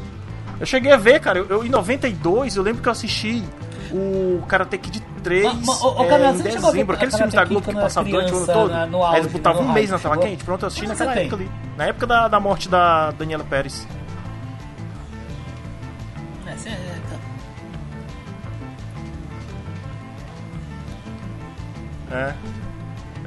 Eu 0.58 0.64
cheguei 0.64 0.90
a 0.90 0.96
ver, 0.96 1.20
cara, 1.20 1.38
eu, 1.40 1.64
em 1.66 1.68
92 1.68 2.56
eu 2.56 2.62
lembro 2.62 2.80
que 2.80 2.88
eu 2.88 2.92
assisti 2.92 3.44
o 3.92 4.40
Karate 4.48 4.78
Kid 4.78 5.02
3 5.22 5.44
Ma- 5.44 5.52
ma- 5.52 5.72
ô, 5.86 6.00
ô, 6.00 6.04
é, 6.04 6.08
Camila, 6.08 6.30
em 6.30 6.36
dezembro, 6.38 6.96
aqueles 6.96 7.14
filmes 7.14 7.34
da 7.34 7.44
Globo 7.44 7.66
que 7.68 7.74
passavam 7.74 8.10
durante 8.10 8.32
o 8.32 8.36
ano 8.38 8.46
todo. 8.46 8.70
na- 8.70 8.86
no 8.86 8.98
Aí 8.98 9.04
auge, 9.08 9.18
eles 9.20 9.32
botavam 9.32 9.62
um 9.64 9.72
mês 9.72 9.90
na 9.90 9.98
tela 9.98 10.16
quente, 10.16 10.44
pronto, 10.44 10.62
eu 10.62 10.66
assisti 10.68 10.86
naquela 10.86 11.14
época 11.14 11.36
ali. 11.36 11.50
Na 11.76 11.84
época 11.84 12.06
da, 12.06 12.28
da 12.28 12.40
morte 12.40 12.70
da 12.70 13.10
Daniela 13.10 13.44
Pérez. 13.44 13.86
É, 22.10 22.14
é, 22.14 22.28
é. 22.28 22.34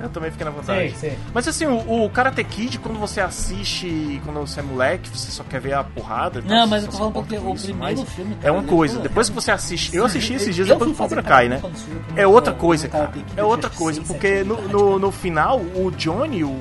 Eu 0.01 0.09
também 0.09 0.29
fiquei 0.29 0.45
na 0.45 0.51
vontade 0.51 0.91
Sim, 0.91 1.09
sim. 1.09 1.17
Mas 1.33 1.47
assim, 1.47 1.65
o, 1.65 2.05
o 2.05 2.09
Karate 2.09 2.43
Kid, 2.43 2.79
quando 2.79 2.99
você 2.99 3.21
assiste 3.21 4.21
quando 4.23 4.41
você 4.41 4.59
é 4.59 4.63
moleque, 4.63 5.09
você 5.09 5.31
só 5.31 5.43
quer 5.43 5.59
ver 5.61 5.73
a 5.73 5.83
porrada. 5.83 6.41
Não, 6.41 6.67
mas 6.67 6.83
eu 6.83 6.91
tô 6.91 6.97
falando 6.97 7.13
porque 7.13 7.37
o 7.37 7.53
isso, 7.53 7.65
primeiro 7.65 8.05
filme. 8.05 8.35
Cara, 8.35 8.47
é 8.47 8.51
tá 8.51 8.59
uma 8.59 8.63
coisa. 8.63 8.97
Né? 8.97 9.03
Depois 9.03 9.29
que 9.29 9.35
você 9.35 9.51
assiste. 9.51 9.95
Eu 9.95 10.05
assisti 10.05 10.33
esses 10.33 10.53
dias 10.53 10.67
depois 10.67 10.91
o 10.91 10.93
Cobra 10.93 11.23
Kai, 11.23 11.47
né? 11.47 11.61
É, 12.15 12.23
é 12.23 12.27
outra 12.27 12.53
coisa, 12.53 12.87
cara. 12.87 13.11
É 13.35 13.43
outra 13.43 13.69
coisa. 13.69 14.01
Porque 14.01 14.43
no, 14.43 14.61
no, 14.67 14.99
no 14.99 15.11
final, 15.11 15.59
o 15.59 15.91
Johnny, 15.91 16.43
o, 16.43 16.55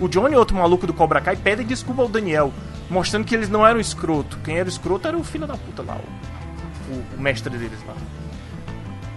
o 0.00 0.08
Johnny 0.08 0.36
outro 0.36 0.56
maluco 0.56 0.86
do 0.86 0.92
Cobra 0.92 1.20
Kai 1.20 1.36
pede 1.36 1.64
desculpa 1.64 2.02
ao 2.02 2.08
Daniel. 2.08 2.52
Mostrando 2.88 3.24
que 3.24 3.34
eles 3.34 3.48
não 3.48 3.66
eram 3.66 3.80
escroto. 3.80 4.38
Quem 4.44 4.58
era 4.58 4.68
escroto 4.68 5.08
era 5.08 5.16
o 5.16 5.24
filho 5.24 5.46
da 5.46 5.56
puta 5.56 5.82
lá, 5.82 5.96
o, 5.96 6.92
o, 6.94 7.04
o 7.16 7.20
mestre 7.20 7.56
deles 7.56 7.78
lá. 7.86 7.94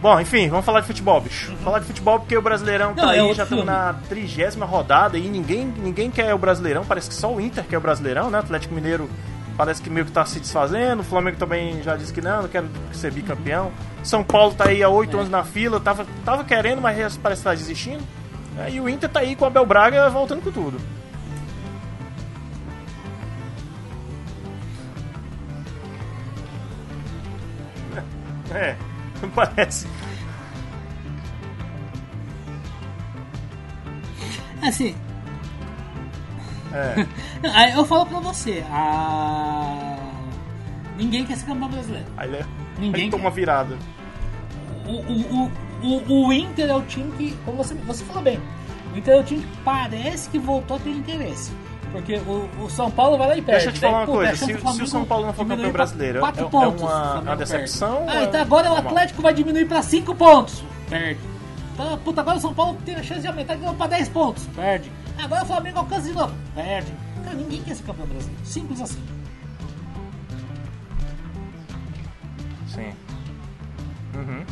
Bom, 0.01 0.17
enfim, 0.19 0.47
vamos 0.47 0.65
falar 0.65 0.79
de 0.79 0.87
futebol, 0.87 1.19
bicho. 1.19 1.53
Falar 1.57 1.79
de 1.79 1.85
futebol 1.85 2.19
porque 2.19 2.37
o 2.37 2.41
Brasileirão 2.41 2.93
tá 2.93 3.01
Não, 3.03 3.11
é 3.11 3.15
aí, 3.15 3.19
outro 3.19 3.35
já 3.35 3.43
estamos 3.43 3.65
na 3.65 3.93
trigésima 4.07 4.65
rodada 4.65 5.17
e 5.17 5.27
ninguém, 5.27 5.65
ninguém 5.65 6.09
quer 6.09 6.33
o 6.33 6.37
Brasileirão. 6.37 6.85
Parece 6.85 7.09
que 7.09 7.15
só 7.15 7.33
o 7.33 7.41
Inter 7.41 7.65
quer 7.65 7.77
o 7.77 7.81
Brasileirão, 7.81 8.29
né? 8.29 8.39
Atlético 8.39 8.73
Mineiro 8.73 9.09
parece 9.57 9.81
que 9.81 9.89
meio 9.89 10.05
que 10.05 10.11
tá 10.13 10.25
se 10.25 10.39
desfazendo. 10.39 11.01
O 11.01 11.03
Flamengo 11.03 11.35
também 11.37 11.83
já 11.83 11.97
disse 11.97 12.13
que 12.13 12.21
não, 12.21 12.43
não 12.43 12.47
quero 12.49 12.69
ser 12.93 13.11
bicampeão. 13.11 13.73
São 14.01 14.23
Paulo 14.23 14.53
tá 14.55 14.69
aí 14.69 14.81
há 14.81 14.87
oito 14.87 15.17
É. 15.17 15.19
anos 15.19 15.29
na 15.29 15.43
fila, 15.43 15.81
tava, 15.81 16.07
tava 16.23 16.45
querendo, 16.45 16.81
mas 16.81 17.17
parece 17.17 17.41
que 17.41 17.49
tá 17.49 17.53
desistindo. 17.53 18.01
É, 18.57 18.71
e 18.71 18.79
o 18.79 18.87
Inter 18.87 19.09
tá 19.09 19.19
aí 19.19 19.35
com 19.35 19.43
o 19.43 19.47
Abel 19.49 19.65
Braga 19.65 20.09
voltando 20.09 20.41
com 20.41 20.51
tudo. 20.51 20.79
É, 28.51 28.75
parece. 29.35 29.87
Assim, 34.61 34.95
É. 36.73 37.07
aí 37.55 37.73
eu 37.73 37.85
falo 37.85 38.05
pra 38.05 38.19
você, 38.19 38.63
a... 38.69 39.97
ninguém 40.97 41.25
quer 41.25 41.37
ser 41.37 41.45
campeão 41.45 41.69
brasileiro. 41.69 42.05
Aí 42.17 42.29
ele, 42.29 42.45
Ninguém 42.77 43.03
ele 43.03 43.11
toma 43.11 43.29
virada. 43.29 43.77
O, 44.85 44.91
o, 44.91 45.45
o, 45.45 45.51
o, 45.83 46.27
o 46.27 46.33
Inter 46.33 46.69
é 46.69 46.75
o 46.75 46.81
time 46.81 47.11
que, 47.17 47.37
como 47.45 47.57
você, 47.57 47.73
você 47.73 48.03
falou 48.05 48.21
bem, 48.23 48.39
o 48.93 48.97
Inter 48.97 49.15
é 49.15 49.19
o 49.19 49.23
time 49.23 49.41
que 49.41 49.57
parece 49.63 50.29
que 50.29 50.37
voltou 50.39 50.77
a 50.77 50.79
ter 50.79 50.89
interesse. 50.91 51.51
Porque 51.91 52.15
o, 52.17 52.49
o 52.63 52.69
São 52.69 52.91
Paulo 52.91 53.17
vai 53.17 53.27
lá 53.29 53.37
e 53.37 53.41
perde. 53.41 53.65
Deixa 53.65 53.69
eu 53.69 53.73
te 53.73 53.81
Daí, 53.81 53.89
falar 53.91 54.01
uma 54.01 54.05
pô, 54.05 54.13
coisa, 54.13 54.31
a 54.31 54.35
se- 54.35 54.53
do 54.53 54.71
se 54.73 54.81
o 54.83 54.87
São 54.87 55.05
Paulo 55.05 55.25
não 55.25 55.33
for 55.33 55.45
campeão 55.47 55.71
brasileiro, 55.71 56.19
é- 56.23 56.29
é 56.29 56.31
pontos, 56.31 56.51
uma- 56.51 56.67
o 56.73 56.77
Flamengo 56.79 57.15
uma 57.15 57.21
perde. 57.23 57.37
decepção 57.43 58.05
Ah, 58.07 58.13
ou 58.13 58.19
é 58.19 58.23
então 58.25 58.41
agora 58.41 58.71
o? 58.71 58.75
Atlético 58.77 59.21
vai 59.21 59.33
diminuir 59.33 59.65
pra 59.65 59.81
5 59.81 60.13
pontos. 60.15 60.63
Perde. 60.87 61.19
Então, 61.73 61.97
puta, 61.99 62.21
agora 62.21 62.37
o 62.37 62.41
São 62.41 62.53
Paulo 62.53 62.77
tem 62.85 62.95
a 62.95 63.01
chance 63.03 63.21
de 63.21 63.27
aumentar 63.27 63.55
e 63.55 63.57
ganhar 63.57 63.73
pra 63.73 63.87
10 63.87 64.07
pontos. 64.09 64.45
Perde. 64.55 64.91
Agora 65.17 65.43
o 65.43 65.45
Flamengo 65.47 65.79
alcança 65.79 66.01
de 66.03 66.13
novo. 66.13 66.33
Perde. 66.53 66.91
Cara, 67.23 67.35
ninguém 67.35 67.61
quer 67.63 67.75
ser 67.75 67.83
campeão 67.83 68.05
brasileiro. 68.07 68.45
Simples 68.45 68.81
assim. 68.81 69.01
Sim. 72.67 72.93
Uhum. 74.15 74.43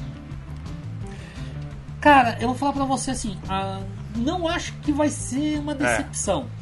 Cara, 2.02 2.38
eu 2.40 2.48
vou 2.50 2.58
falar 2.58 2.74
pra 2.74 2.86
você 2.86 3.12
assim, 3.12 3.38
ah, 3.50 3.80
não 4.16 4.48
acho 4.48 4.74
que 4.82 4.92
vai 4.92 5.10
ser 5.10 5.60
uma 5.60 5.74
decepção. 5.76 6.46
Ah, 6.48 6.57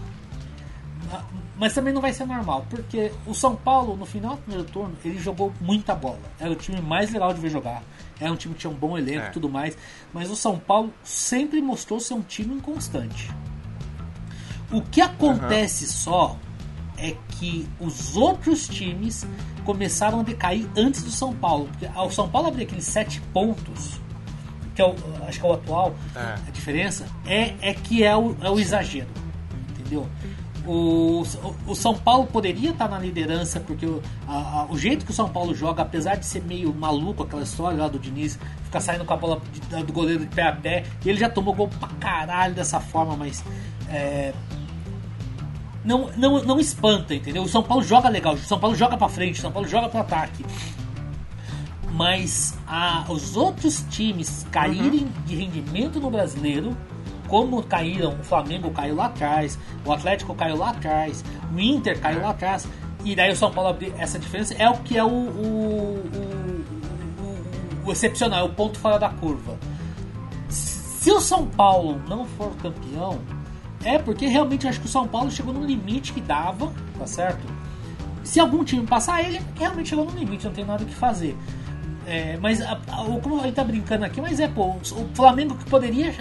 Mas 1.58 1.74
também 1.74 1.94
não 1.94 2.02
vai 2.02 2.12
ser 2.12 2.26
normal, 2.26 2.66
porque 2.70 3.12
o 3.26 3.34
São 3.34 3.56
Paulo, 3.56 3.96
no 3.96 4.06
final 4.06 4.36
do 4.36 4.42
primeiro 4.42 4.68
turno, 4.70 4.94
ele 5.06 5.18
jogou 5.20 5.54
muita 5.62 5.96
bola. 5.96 6.20
Era 6.40 6.52
o 6.52 6.56
time 6.56 6.82
mais 6.82 7.12
legal 7.12 7.34
de 7.34 7.40
ver 7.40 7.50
jogar. 7.50 7.82
Era 8.20 8.32
um 8.32 8.36
time 8.36 8.54
que 8.54 8.62
tinha 8.62 8.72
um 8.72 8.76
bom 8.76 8.98
elenco 8.98 9.26
e 9.26 9.28
É. 9.28 9.30
tudo 9.30 9.48
mais. 9.50 9.78
Mas 10.14 10.30
o 10.30 10.36
São 10.36 10.58
Paulo 10.60 10.94
sempre 11.04 11.62
mostrou 11.62 12.00
ser 12.00 12.14
um 12.14 12.22
time 12.22 12.56
inconstante. 12.56 13.32
O 14.72 14.82
que 14.82 15.00
acontece 15.00 15.88
só 15.88 16.38
é 16.98 17.16
que 17.30 17.68
os 17.80 18.16
outros 18.18 18.68
times 18.68 19.26
começaram 19.64 20.20
a 20.22 20.24
decair 20.24 20.68
antes 20.76 21.04
do 21.04 21.12
São 21.12 21.34
Paulo. 21.34 21.68
Porque 21.72 21.88
o 21.98 22.10
São 22.12 22.28
Paulo 22.28 22.48
abrir 22.50 22.64
aqueles 22.64 22.86
sete 22.86 23.22
pontos, 23.34 24.00
que 24.74 24.82
é 24.82 24.86
o, 24.86 24.96
acho 25.28 25.40
que 25.40 25.46
é 25.46 25.50
o 25.50 25.54
atual, 25.54 25.94
É. 26.16 26.20
a 26.48 26.52
diferença 26.52 27.06
é, 27.26 27.54
é 27.62 27.74
que 27.74 28.04
é 28.04 28.16
o, 28.16 28.36
é 28.42 28.50
o 28.50 28.60
exagero. 28.60 29.08
Entendeu? 29.70 30.10
O, 30.68 31.22
o, 31.22 31.56
o 31.72 31.76
São 31.76 31.94
Paulo 31.96 32.26
poderia 32.28 32.72
estar 32.72 32.88
na 32.90 32.98
liderança, 32.98 33.60
porque 33.60 33.86
o, 33.86 34.02
a- 34.28 34.62
a- 34.62 34.66
o 34.70 34.78
jeito 34.78 35.06
que 35.06 35.12
o 35.12 35.14
São 35.14 35.30
Paulo 35.30 35.54
joga, 35.54 35.84
apesar 35.84 36.16
de 36.16 36.26
ser 36.26 36.42
meio 36.44 36.74
maluco 36.74 37.22
aquela 37.24 37.44
história 37.44 37.78
lá 37.78 37.88
do 37.88 38.00
Diniz, 38.00 38.40
ficar 38.64 38.80
saindo 38.80 39.06
com 39.06 39.14
a 39.14 39.18
bola 39.18 39.42
de- 39.54 39.84
do 39.84 39.94
goleiro 39.94 40.26
de 40.26 40.36
pé 40.36 40.44
a 40.48 40.54
pé, 40.54 40.84
e 41.06 41.10
ele 41.10 41.20
já 41.20 41.30
tomou 41.30 41.54
gol 41.54 41.68
pra 41.68 41.90
caralho 42.00 42.56
dessa 42.56 42.80
forma, 42.80 43.16
mas 43.16 43.44
é, 43.90 44.34
não, 45.84 46.10
não, 46.18 46.44
não 46.44 46.60
espanta, 46.60 47.14
entendeu? 47.14 47.44
O 47.44 47.48
São 47.48 47.62
Paulo 47.62 47.84
joga 47.84 48.10
legal, 48.10 48.34
o 48.34 48.38
São 48.40 48.60
Paulo 48.60 48.76
joga 48.76 48.98
pra 48.98 49.08
frente, 49.08 49.38
o 49.38 49.42
São 49.42 49.52
Paulo 49.52 49.68
joga 49.68 49.88
pro 49.88 50.00
ataque. 50.00 50.44
Mas 51.92 52.58
a- 52.68 53.06
os 53.08 53.38
outros 53.38 53.86
times 53.90 54.46
caírem 54.52 55.08
de 55.26 55.36
rendimento 55.36 56.00
no 56.00 56.10
brasileiro, 56.10 56.76
como 57.28 57.62
caíram, 57.64 58.14
o 58.20 58.24
Flamengo 58.24 58.70
caiu 58.72 58.96
lá 58.96 59.06
atrás, 59.06 59.58
o 59.86 59.92
Atlético 59.92 60.34
caiu 60.36 60.58
lá 60.58 60.70
atrás, 60.72 61.24
o 61.54 61.60
Inter 61.60 62.00
caiu 62.00 62.22
lá 62.22 62.30
atrás, 62.32 62.68
e 63.04 63.16
daí 63.16 63.32
o 63.32 63.36
São 63.36 63.52
Paulo 63.52 63.70
abrir 63.70 63.94
essa 63.98 64.18
diferença 64.20 64.54
é 64.58 64.70
o 64.70 64.78
que 64.78 64.98
é 64.98 65.04
o, 65.04 65.08
o, 65.08 66.04
o- 67.22 67.88
o- 67.88 67.92
excepcional, 67.92 68.40
é 68.40 68.44
o 68.44 68.50
ponto 68.50 68.80
fora 68.80 68.98
da 68.98 69.10
curva. 69.10 69.58
Se 70.50 71.12
o 71.12 71.20
São 71.20 71.46
Paulo 71.46 72.02
não 72.08 72.26
for 72.26 72.52
campeão, 72.58 73.20
é 73.84 74.00
porque 74.00 74.26
realmente 74.26 74.68
acho 74.68 74.80
que 74.80 74.88
o 74.88 74.90
São 74.90 75.08
Paulo 75.08 75.30
chegou 75.30 75.54
no 75.54 75.64
limite 75.64 76.12
que 76.14 76.22
dava, 76.22 76.72
tá 76.98 77.06
certo? 77.06 77.46
Se 78.24 78.40
algum 78.40 78.64
time 78.64 78.86
passar 78.88 79.22
ele, 79.24 79.40
realmente 79.56 79.90
chegou 79.90 80.06
no 80.06 80.12
limite, 80.18 80.46
não 80.46 80.54
tem 80.54 80.66
nada 80.66 80.84
o 80.84 80.88
que 80.88 80.96
fazer. 80.96 81.38
É, 82.08 82.38
mas 82.42 82.60
a, 82.62 82.80
a, 82.88 83.02
o- 83.04 83.20
como 83.22 83.40
gente 83.44 83.54
tá 83.54 83.64
brincando 83.64 84.04
aqui, 84.06 84.20
mas 84.20 84.40
é, 84.40 84.48
pô, 84.48 84.70
o 84.72 84.82
Flamengo 85.14 85.56
que 85.56 85.66
poderia 85.66 86.12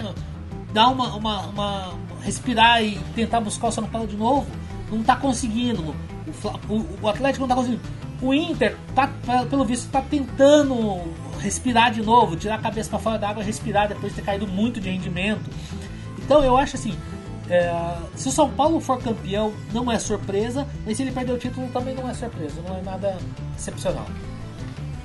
dar 0.75 0.89
uma, 0.89 1.15
uma, 1.15 1.39
uma- 1.47 1.93
respirar 2.21 2.83
e 2.83 2.99
tentar 3.15 3.39
buscar 3.39 3.67
o 3.67 3.71
São 3.71 3.85
Paulo 3.85 4.07
de 4.07 4.17
novo, 4.17 4.45
não 4.91 5.01
tá 5.01 5.15
conseguindo. 5.15 5.95
O, 6.69 6.73
o- 6.73 6.87
o 7.03 7.07
Atlético 7.07 7.41
não 7.41 7.47
tá 7.47 7.55
conseguindo. 7.55 7.81
O 8.21 8.33
Inter, 8.33 8.75
tá, 8.93 9.09
pelo 9.49 9.63
visto, 9.63 9.89
tá 9.89 10.01
tentando 10.01 11.01
respirar 11.39 11.91
de 11.91 12.01
novo, 12.01 12.35
tirar 12.35 12.55
a 12.55 12.59
cabeça 12.59 12.89
para 12.89 12.99
fora 12.99 13.17
da 13.17 13.29
água, 13.29 13.41
respirar 13.43 13.87
depois 13.87 14.13
de 14.13 14.19
ter 14.21 14.25
caído 14.25 14.47
muito 14.47 14.79
de 14.81 14.89
rendimento. 14.89 15.49
Então 16.17 16.43
eu 16.43 16.57
acho 16.57 16.75
assim, 16.75 16.97
é, 17.49 17.95
se 18.15 18.27
o 18.27 18.31
São 18.31 18.49
Paulo 18.49 18.79
for 18.81 18.97
campeão, 18.99 19.53
não 19.73 19.89
é 19.91 19.97
surpresa, 19.99 20.67
mas 20.85 20.97
se 20.97 21.03
ele 21.03 21.11
perder 21.11 21.33
o 21.33 21.37
título 21.37 21.67
também 21.71 21.93
não 21.95 22.09
é 22.09 22.13
surpresa, 22.13 22.61
não 22.67 22.77
é 22.77 22.81
nada 22.81 23.17
excepcional. 23.57 24.05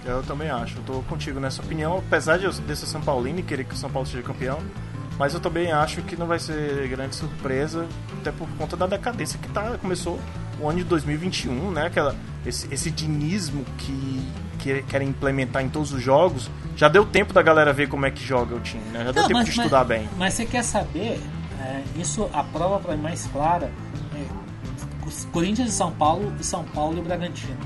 Eu 0.05 0.23
também 0.23 0.49
acho, 0.49 0.79
eu 0.79 0.83
tô 0.85 0.95
contigo 1.03 1.39
nessa 1.39 1.61
opinião, 1.63 1.99
apesar 1.99 2.39
de 2.39 2.45
eu 2.47 2.53
desse 2.53 2.87
São 2.87 3.03
Paulino 3.03 3.43
querer 3.43 3.65
que 3.65 3.75
o 3.75 3.77
São 3.77 3.91
Paulo 3.91 4.07
seja 4.09 4.23
campeão, 4.23 4.59
mas 5.21 5.35
eu 5.35 5.41
também 5.41 5.71
acho 5.71 6.01
que 6.01 6.17
não 6.17 6.27
vai 6.27 6.39
ser 6.39 6.89
grande 6.89 7.15
surpresa, 7.15 7.87
até 8.19 8.33
por 8.33 8.49
conta 8.57 8.75
da 8.75 8.87
decadência 8.87 9.39
que 9.39 9.51
tá, 9.51 9.77
começou 9.77 10.19
o 10.59 10.67
ano 10.67 10.79
de 10.79 10.85
2021, 10.85 11.73
né? 11.73 11.89
Aquela, 11.89 12.17
esse, 12.47 12.67
esse 12.73 12.91
dinismo 12.91 13.63
que, 13.77 14.27
que 14.59 14.83
querem 14.85 15.09
implementar 15.09 15.63
em 15.63 15.69
todos 15.69 15.93
os 15.93 16.01
jogos, 16.03 16.51
já 16.75 16.89
deu 16.89 17.05
tempo 17.05 17.35
da 17.35 17.43
galera 17.43 17.71
ver 17.71 17.87
como 17.87 18.07
é 18.07 18.11
que 18.11 18.25
joga 18.25 18.55
o 18.55 18.61
time, 18.61 18.83
né? 18.85 19.05
Já 19.05 19.13
deu 19.13 19.23
Não, 19.23 19.29
tempo 19.29 19.45
de 19.45 19.51
estudar 19.51 19.81
mas, 19.81 19.89
bem. 19.89 20.09
Mas 20.17 20.33
você 20.33 20.47
quer 20.47 20.65
saber, 20.65 21.21
é, 21.61 21.83
isso 21.97 22.27
a 22.33 22.43
prova 22.43 22.97
mim 22.97 23.03
mais 23.03 23.27
clara 23.27 23.71
é 24.15 24.25
Corinthians 25.33 25.69
e 25.69 25.73
São 25.73 25.93
Paulo 25.93 26.33
e 26.41 26.45
São 26.45 26.65
Paulo 26.65 26.97
e 26.97 27.01
o 27.01 27.03
Bragantino. 27.03 27.59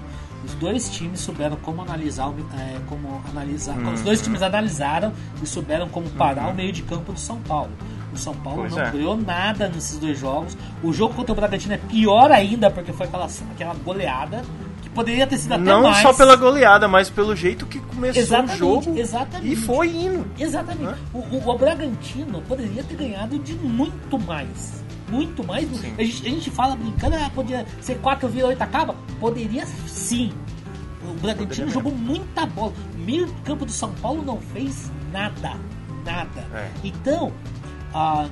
Os 0.45 0.55
dois 0.55 0.89
times 0.91 1.21
souberam 1.21 1.57
como 1.57 1.81
analisar, 1.83 2.33
é, 2.59 2.77
como 2.89 3.23
analisar. 3.31 3.77
Os 3.79 4.03
dois 4.03 4.19
Uhum. 4.19 4.25
times 4.25 4.43
analisaram 4.43 5.13
e 5.43 5.47
souberam 5.47 5.89
como 5.89 6.09
parar 6.11 6.49
o 6.51 6.55
meio 6.55 6.73
de 6.73 6.83
campo 6.83 7.13
do 7.13 7.19
São 7.19 7.41
Paulo. 7.41 7.71
O 8.13 8.17
São 8.17 8.35
Paulo 8.35 8.61
Pois 8.63 8.73
não 8.77 8.83
é. 8.83 8.91
criou 8.91 9.17
nada 9.17 9.69
nesses 9.69 9.99
dois 9.99 10.19
jogos. 10.19 10.57
O 10.83 10.93
jogo 10.93 11.15
contra 11.15 11.33
o 11.33 11.35
Bragantino 11.35 11.75
é 11.75 11.79
pior 11.79 12.31
ainda 12.31 12.71
porque 12.71 12.93
foi 12.93 13.07
aquela, 13.07 13.29
aquela 13.53 13.75
goleada 13.75 14.43
que 14.83 14.89
poderia 14.91 15.27
ter 15.27 15.37
sido 15.39 15.53
até 15.55 15.63
Não 15.65 15.83
mais. 15.83 15.97
só 16.03 16.13
pela 16.13 16.37
goleada, 16.37 16.87
mas 16.87 17.11
pelo 17.11 17.35
jeito 17.35 17.67
que 17.67 17.81
começou 17.81 18.23
Exatamente, 18.23 18.55
o 18.55 18.59
jogo 18.59 18.99
exatamente. 18.99 19.53
e 19.53 19.57
foi 19.57 19.89
indo. 19.97 20.27
Exatamente. 20.39 20.85
Hã? 20.85 20.97
O, 21.13 21.19
o, 21.19 21.51
o 21.51 21.59
Bragantino 21.59 22.41
poderia 22.43 22.85
ter 22.85 22.95
ganhado 22.97 23.37
de 23.39 23.55
muito 23.55 24.17
mais. 24.21 24.84
Muito 25.09 25.45
mais. 25.45 25.69
A 25.99 26.03
gente, 26.03 26.27
a 26.27 26.31
gente 26.31 26.51
fala 26.51 26.77
brincando, 26.77 27.17
ah, 27.17 27.31
podia 27.35 27.67
ser 27.81 27.99
4 27.99 28.29
vira 28.29 28.49
8 28.49 28.63
acaba. 28.63 28.95
Poderia 29.21 29.67
sim. 29.87 30.33
O 31.03 31.15
Bragantino 31.21 31.71
jogou 31.71 31.93
muita 31.93 32.47
bola. 32.47 32.73
O 32.95 32.99
meio 32.99 33.27
de 33.27 33.33
campo 33.43 33.67
do 33.67 33.73
São 33.73 33.93
Paulo 33.95 34.23
não 34.23 34.41
fez 34.41 34.91
nada. 35.13 35.57
Nada. 36.05 36.47
É. 36.55 36.71
Então, 36.83 37.33
ah, 37.93 38.29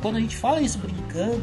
quando 0.00 0.16
a 0.16 0.20
gente 0.20 0.36
fala 0.36 0.60
isso 0.60 0.78
brincando, 0.78 1.42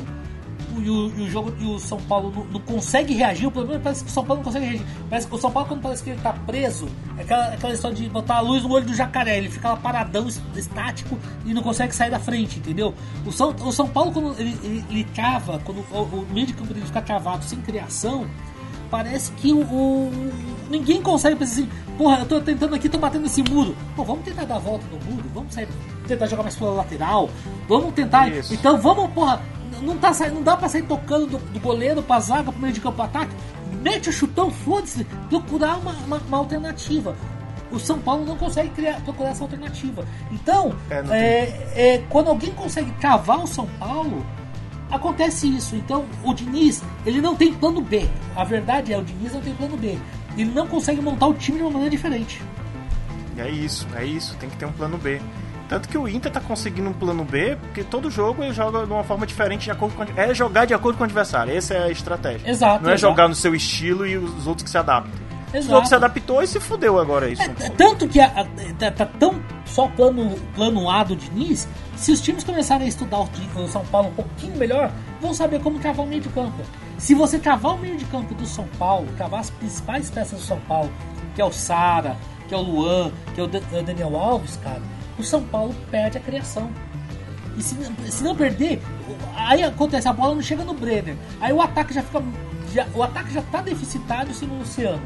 e 0.77 0.89
o, 0.89 1.07
e 1.17 1.21
o 1.23 1.29
jogo 1.29 1.53
e 1.59 1.65
o 1.65 1.79
São 1.79 1.99
Paulo 2.01 2.31
não, 2.35 2.43
não, 2.45 2.59
consegue 2.59 3.13
reagir. 3.13 3.47
O 3.47 3.51
problema 3.51 3.79
é 3.79 3.83
parece 3.83 4.03
que 4.03 4.09
o 4.09 4.13
São 4.13 4.23
Paulo 4.23 4.41
não 4.41 4.45
consegue 4.45 4.65
reagir. 4.65 4.85
Parece 5.09 5.27
que 5.27 5.35
o 5.35 5.37
São 5.37 5.51
Paulo, 5.51 5.67
quando 5.67 5.81
parece 5.81 6.03
que 6.03 6.09
ele 6.11 6.21
tá 6.21 6.33
preso, 6.33 6.87
é 7.17 7.21
aquela, 7.21 7.53
aquela 7.53 7.73
história 7.73 7.97
de 7.97 8.09
botar 8.09 8.37
a 8.37 8.39
luz 8.41 8.63
no 8.63 8.71
olho 8.71 8.85
do 8.85 8.93
jacaré. 8.93 9.37
Ele 9.37 9.49
fica 9.49 9.69
lá 9.69 9.77
paradão, 9.77 10.27
estático 10.55 11.17
e 11.45 11.53
não 11.53 11.61
consegue 11.61 11.93
sair 11.95 12.11
da 12.11 12.19
frente, 12.19 12.59
entendeu? 12.59 12.93
O 13.25 13.31
São, 13.31 13.49
o 13.49 13.71
São 13.71 13.87
Paulo, 13.87 14.11
quando 14.11 14.39
ele, 14.39 14.57
ele, 14.63 14.85
ele 14.89 15.03
trava, 15.13 15.59
quando 15.59 15.79
o, 15.91 16.01
o 16.01 16.27
meio 16.31 16.47
de 16.47 16.53
campo 16.53 16.73
dele 16.73 16.85
fica 16.85 17.01
travado 17.01 17.43
sem 17.43 17.59
criação, 17.61 18.27
parece 18.89 19.31
que 19.33 19.51
o, 19.53 19.61
o, 19.61 20.11
ninguém 20.69 21.01
consegue 21.01 21.35
pensar 21.35 21.53
assim, 21.53 21.69
porra, 21.97 22.19
eu 22.19 22.25
tô 22.25 22.41
tentando 22.41 22.75
aqui, 22.75 22.89
tô 22.89 22.97
batendo 22.97 23.25
esse 23.25 23.43
muro. 23.43 23.75
Pô, 23.95 24.03
vamos 24.03 24.23
tentar 24.23 24.45
dar 24.45 24.55
a 24.55 24.59
volta 24.59 24.85
no 24.91 25.11
muro, 25.11 25.29
vamos 25.33 25.53
sair, 25.53 25.67
tentar 26.07 26.27
jogar 26.27 26.43
mais 26.43 26.55
pela 26.55 26.71
lateral, 26.71 27.29
vamos 27.67 27.93
tentar. 27.93 28.29
Isso. 28.29 28.53
Então 28.53 28.77
vamos, 28.77 29.11
porra, 29.11 29.41
não, 29.81 29.97
tá 29.97 30.11
não 30.31 30.43
dá 30.43 30.57
pra 30.57 30.69
sair 30.69 30.83
tocando 30.83 31.27
do, 31.27 31.37
do 31.37 31.59
goleiro 31.59 32.01
pra 32.01 32.19
zaga, 32.19 32.51
pro 32.51 32.61
meio 32.61 32.73
de 32.73 32.81
campo 32.81 33.01
ataque. 33.01 33.33
Mete 33.81 34.09
o 34.09 34.13
chutão, 34.13 34.51
foda-se, 34.51 35.05
procurar 35.29 35.77
uma, 35.77 35.91
uma, 35.91 36.17
uma, 36.17 36.37
alternativa. 36.37 37.15
O 37.71 37.79
São 37.79 37.99
Paulo 37.99 38.25
não 38.25 38.35
consegue 38.35 38.69
criar, 38.69 38.99
procurar 39.01 39.29
essa 39.29 39.43
alternativa. 39.43 40.05
Então, 40.31 40.75
é, 40.89 41.03
é, 41.11 41.71
é, 41.75 41.97
quando 42.09 42.29
alguém 42.29 42.51
consegue 42.51 42.91
cavar 42.93 43.43
o 43.43 43.47
São 43.47 43.67
Paulo, 43.79 44.25
acontece 44.89 45.47
isso. 45.47 45.75
Então, 45.75 46.05
o 46.23 46.33
Diniz, 46.33 46.83
ele 47.05 47.21
não 47.21 47.35
tem 47.35 47.53
plano 47.53 47.81
B. 47.81 48.07
A 48.35 48.43
verdade 48.43 48.93
é, 48.93 48.97
o 48.97 49.03
Diniz 49.03 49.33
não 49.33 49.41
tem 49.41 49.53
plano 49.53 49.77
B. 49.77 49.97
Ele 50.37 50.51
não 50.51 50.67
consegue 50.67 51.01
montar 51.01 51.27
o 51.27 51.33
time 51.33 51.57
de 51.57 51.63
uma 51.63 51.71
maneira 51.71 51.91
diferente. 51.91 52.41
É 53.37 53.49
isso, 53.49 53.87
é 53.95 54.05
isso. 54.05 54.35
Tem 54.37 54.49
que 54.49 54.57
ter 54.57 54.65
um 54.65 54.71
plano 54.71 54.97
B. 54.97 55.21
Tanto 55.67 55.87
que 55.87 55.97
o 55.97 56.07
Inter 56.07 56.31
tá 56.31 56.41
conseguindo 56.41 56.89
um 56.89 56.93
plano 56.93 57.23
B, 57.23 57.55
porque 57.61 57.83
todo 57.83 58.09
jogo 58.09 58.43
ele 58.43 58.51
joga 58.51 58.85
de 58.85 58.91
uma 58.91 59.03
forma 59.03 59.25
diferente 59.27 59.65
de 59.65 59.71
acordo 59.71 59.95
com 59.95 60.03
É 60.19 60.33
jogar 60.33 60.65
de 60.65 60.73
acordo 60.73 60.97
com 60.97 61.03
o 61.03 61.05
adversário. 61.05 61.55
Essa 61.55 61.75
é 61.75 61.83
a 61.83 61.91
estratégia. 61.91 62.49
Exato. 62.49 62.83
Não 62.83 62.89
é 62.89 62.95
exato. 62.95 63.11
jogar 63.11 63.27
no 63.27 63.35
seu 63.35 63.53
estilo 63.53 64.05
e 64.05 64.17
os 64.17 64.47
outros 64.47 64.63
que 64.63 64.69
se 64.69 64.77
adaptam. 64.77 65.28
Exato. 65.53 65.65
Os 65.65 65.69
outros 65.69 65.89
se 65.89 65.95
adaptou 65.95 66.43
e 66.43 66.47
se 66.47 66.59
fudeu 66.59 66.99
agora 66.99 67.29
isso. 67.29 67.41
É, 67.41 67.69
tanto 67.69 68.07
que 68.07 68.19
a, 68.19 68.27
a, 68.27 68.45
tá, 68.77 68.91
tá, 68.91 69.05
tão 69.05 69.41
só 69.65 69.87
plano, 69.87 70.35
plano 70.55 70.89
A 70.89 71.03
do 71.03 71.15
Diniz, 71.15 71.67
se 71.95 72.11
os 72.11 72.21
times 72.21 72.43
começarem 72.43 72.85
a 72.85 72.89
estudar 72.89 73.19
o 73.19 73.67
São 73.67 73.85
Paulo 73.85 74.09
um 74.09 74.13
pouquinho 74.13 74.55
melhor, 74.55 74.91
vão 75.19 75.33
saber 75.33 75.61
como 75.61 75.79
travar 75.79 76.05
o 76.05 76.09
meio 76.09 76.21
de 76.21 76.29
campo. 76.29 76.61
Se 76.97 77.15
você 77.15 77.39
travar 77.39 77.75
o 77.75 77.77
meio 77.77 77.97
de 77.97 78.05
campo 78.05 78.33
do 78.35 78.45
São 78.45 78.67
Paulo, 78.77 79.07
travar 79.17 79.39
as 79.39 79.49
principais 79.49 80.09
peças 80.09 80.39
do 80.39 80.45
São 80.45 80.59
Paulo, 80.61 80.91
que 81.35 81.41
é 81.41 81.45
o 81.45 81.51
Sara, 81.51 82.15
que 82.47 82.53
é 82.53 82.57
o 82.57 82.61
Luan, 82.61 83.11
que 83.33 83.41
é 83.41 83.43
o 83.43 83.47
Daniel 83.83 84.15
Alves, 84.15 84.57
cara 84.57 84.81
o 85.19 85.23
São 85.23 85.43
Paulo 85.43 85.75
perde 85.91 86.17
a 86.17 86.21
criação. 86.21 86.71
E 87.57 87.61
se, 87.61 87.75
se 88.09 88.23
não 88.23 88.35
perder, 88.35 88.81
aí 89.35 89.61
acontece, 89.61 90.07
a 90.07 90.13
bola 90.13 90.33
não 90.33 90.41
chega 90.41 90.63
no 90.63 90.73
Brenner. 90.73 91.17
Aí 91.41 91.51
o 91.51 91.61
ataque 91.61 91.93
já 91.93 92.01
fica. 92.01 92.23
Já, 92.71 92.87
o 92.93 93.03
ataque 93.03 93.33
já 93.33 93.41
está 93.41 93.61
deficitário 93.61 94.33
sem 94.33 94.47
o 94.47 94.59
Luciano. 94.59 95.01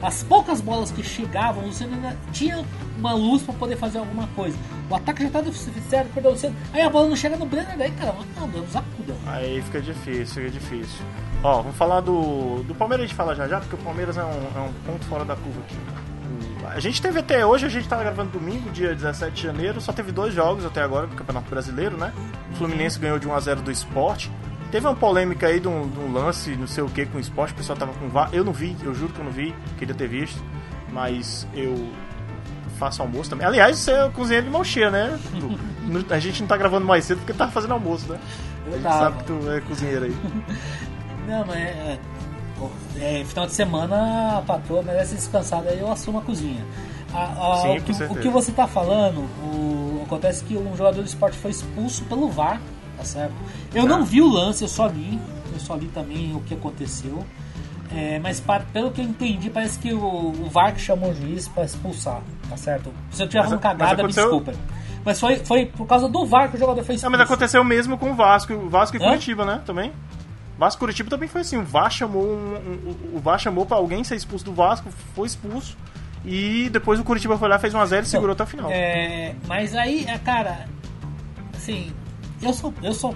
As 0.00 0.22
poucas 0.22 0.60
bolas 0.60 0.90
que 0.90 1.02
chegavam, 1.02 1.64
o 1.64 1.66
Luciano 1.66 1.94
ainda 1.94 2.16
tinha 2.32 2.64
uma 2.96 3.14
luz 3.14 3.42
para 3.42 3.54
poder 3.54 3.76
fazer 3.76 3.98
alguma 3.98 4.28
coisa. 4.28 4.56
O 4.88 4.94
ataque 4.94 5.22
já 5.22 5.26
está 5.28 5.40
deficitário, 5.40 6.10
perdeu 6.14 6.30
o 6.30 6.34
Luciano. 6.34 6.56
Aí 6.72 6.82
a 6.82 6.88
bola 6.88 7.08
não 7.08 7.16
chega 7.16 7.36
no 7.36 7.46
Brenner, 7.46 7.76
daí, 7.76 7.90
cara, 7.92 8.14
não, 8.38 8.48
Deus 8.48 8.76
acuda. 8.76 9.14
Aí 9.26 9.60
fica 9.62 9.80
difícil, 9.80 10.34
fica 10.34 10.50
difícil. 10.50 11.04
Ó, 11.42 11.62
vamos 11.62 11.76
falar 11.76 12.00
do. 12.00 12.62
Do 12.64 12.74
Palmeiras 12.74 13.04
a 13.04 13.06
gente 13.06 13.16
fala 13.16 13.34
já 13.34 13.48
já, 13.48 13.60
porque 13.60 13.74
o 13.74 13.78
Palmeiras 13.78 14.16
é 14.16 14.24
um, 14.24 14.30
é 14.56 14.60
um 14.60 14.72
ponto 14.86 15.04
fora 15.06 15.24
da 15.24 15.34
curva 15.34 15.60
aqui. 15.60 15.76
A 16.64 16.80
gente 16.80 17.00
teve 17.00 17.18
até 17.18 17.46
hoje, 17.46 17.66
a 17.66 17.68
gente 17.68 17.88
tá 17.88 17.96
gravando 17.96 18.30
domingo, 18.30 18.70
dia 18.70 18.94
17 18.94 19.32
de 19.32 19.42
janeiro, 19.42 19.80
só 19.80 19.92
teve 19.92 20.12
dois 20.12 20.34
jogos 20.34 20.64
até 20.64 20.82
agora 20.82 21.06
do 21.06 21.16
Campeonato 21.16 21.48
Brasileiro, 21.48 21.96
né? 21.96 22.12
O 22.52 22.56
Fluminense 22.56 22.98
ganhou 22.98 23.18
de 23.18 23.26
1x0 23.26 23.56
do 23.56 23.70
esporte. 23.70 24.30
Teve 24.70 24.86
uma 24.86 24.94
polêmica 24.94 25.46
aí 25.46 25.60
de 25.60 25.68
um, 25.68 25.88
de 25.88 25.98
um, 25.98 26.12
lance, 26.12 26.54
não 26.56 26.66
sei 26.66 26.84
o 26.84 26.88
que, 26.88 27.06
com 27.06 27.16
o 27.16 27.20
esporte, 27.20 27.52
o 27.52 27.56
pessoal 27.56 27.78
tava 27.78 27.92
com 27.94 28.08
VAR. 28.08 28.28
Eu 28.32 28.44
não 28.44 28.52
vi, 28.52 28.76
eu 28.82 28.94
juro 28.94 29.12
que 29.12 29.18
eu 29.18 29.24
não 29.24 29.32
vi, 29.32 29.54
queria 29.78 29.94
ter 29.94 30.08
visto, 30.08 30.42
mas 30.92 31.46
eu 31.54 31.90
faço 32.78 33.02
almoço 33.02 33.30
também. 33.30 33.46
Aliás, 33.46 33.78
você 33.78 33.92
é 33.92 34.08
cozinheiro 34.10 34.46
de 34.46 34.52
mão 34.52 34.62
cheia, 34.62 34.90
né? 34.90 35.18
a 36.10 36.18
gente 36.18 36.40
não 36.40 36.48
tá 36.48 36.56
gravando 36.56 36.86
mais 36.86 37.04
cedo 37.04 37.18
porque 37.18 37.32
tá 37.32 37.48
fazendo 37.48 37.72
almoço, 37.72 38.10
né? 38.12 38.18
A 38.66 38.70
gente 38.70 38.82
sabe 38.82 39.18
que 39.18 39.24
tu 39.24 39.50
é 39.50 39.60
cozinheiro 39.60 40.04
aí. 40.04 40.16
Não, 41.26 41.44
mas 41.44 41.58
é, 41.58 41.98
é, 43.00 43.24
final 43.24 43.46
de 43.46 43.52
semana 43.52 44.38
a 44.38 44.42
patroa 44.42 44.82
merece 44.82 45.14
descansar, 45.14 45.62
daí 45.62 45.78
eu 45.78 45.90
assumo 45.90 46.18
a 46.18 46.22
cozinha. 46.22 46.64
A, 47.12 47.52
a, 47.52 47.56
Sim, 47.62 47.78
o, 47.78 47.82
que, 47.82 47.92
o, 47.92 48.14
que, 48.16 48.28
você 48.28 48.50
está 48.50 48.66
falando, 48.66 49.20
o, 49.42 50.02
acontece 50.06 50.44
que 50.44 50.56
um 50.56 50.76
jogador 50.76 51.02
de 51.02 51.08
esporte 51.08 51.36
foi 51.36 51.50
expulso 51.50 52.04
pelo 52.04 52.30
VAR, 52.30 52.60
tá 52.98 53.04
certo? 53.04 53.34
Eu 53.72 53.84
tá. 53.84 53.88
não 53.88 54.04
vi 54.04 54.20
o 54.20 54.28
lance, 54.28 54.62
eu 54.62 54.68
só 54.68 54.86
li, 54.88 55.18
eu 55.52 55.60
só 55.60 55.76
li 55.76 55.86
também 55.86 56.34
o 56.34 56.40
que 56.40 56.54
aconteceu. 56.54 57.24
É, 57.90 58.18
mas 58.18 58.38
para, 58.38 58.64
pelo 58.64 58.90
que 58.90 59.00
eu 59.00 59.04
entendi, 59.04 59.48
parece 59.48 59.78
que 59.78 59.94
o, 59.94 60.04
o 60.04 60.50
VAR 60.50 60.74
que 60.74 60.80
chamou 60.80 61.10
o 61.10 61.14
juiz 61.14 61.48
para 61.48 61.64
expulsar, 61.64 62.20
tá 62.50 62.56
certo? 62.56 62.92
Se 63.10 63.22
eu 63.22 63.28
tiver 63.28 63.44
falando 63.44 63.60
cagada, 63.60 64.02
me 64.02 64.12
desculpa. 64.12 64.52
Mas 65.04 65.18
foi, 65.18 65.36
foi 65.38 65.64
por 65.64 65.86
causa 65.86 66.06
do 66.06 66.26
VAR 66.26 66.50
que 66.50 66.56
o 66.56 66.58
jogador 66.58 66.82
foi 66.84 66.96
expulso. 66.96 67.10
mas 67.10 67.20
aconteceu 67.20 67.64
mesmo 67.64 67.96
com 67.96 68.10
o 68.10 68.14
Vasco, 68.14 68.52
o 68.52 68.68
Vasco 68.68 68.96
e 68.96 69.00
Curitiba, 69.00 69.44
né? 69.44 69.62
Também. 69.64 69.92
Vasco 70.58 70.80
Curitiba 70.80 71.08
também 71.08 71.28
foi 71.28 71.40
assim. 71.42 71.56
O 71.56 71.64
VAR 71.64 71.90
chamou, 71.90 72.24
um, 72.24 72.54
um, 73.14 73.16
o 73.16 73.20
VAR 73.20 73.38
chamou 73.38 73.64
pra 73.64 73.76
alguém 73.76 74.04
ser 74.04 74.16
expulso 74.16 74.44
do 74.44 74.52
Vasco, 74.52 74.90
foi 75.14 75.26
expulso. 75.26 75.76
E 76.24 76.68
depois 76.70 76.98
o 77.00 77.04
Curitiba 77.04 77.38
foi 77.38 77.48
lá, 77.48 77.58
fez 77.58 77.72
1x0 77.72 78.02
e 78.02 78.06
segurou 78.06 78.32
até 78.32 78.42
o 78.42 78.46
final. 78.46 78.70
É, 78.70 79.34
mas 79.46 79.74
aí, 79.74 80.04
é, 80.06 80.18
cara, 80.18 80.66
assim, 81.56 81.92
eu 82.42 82.52
sou, 82.52 82.74
eu 82.82 82.92
sou. 82.92 83.14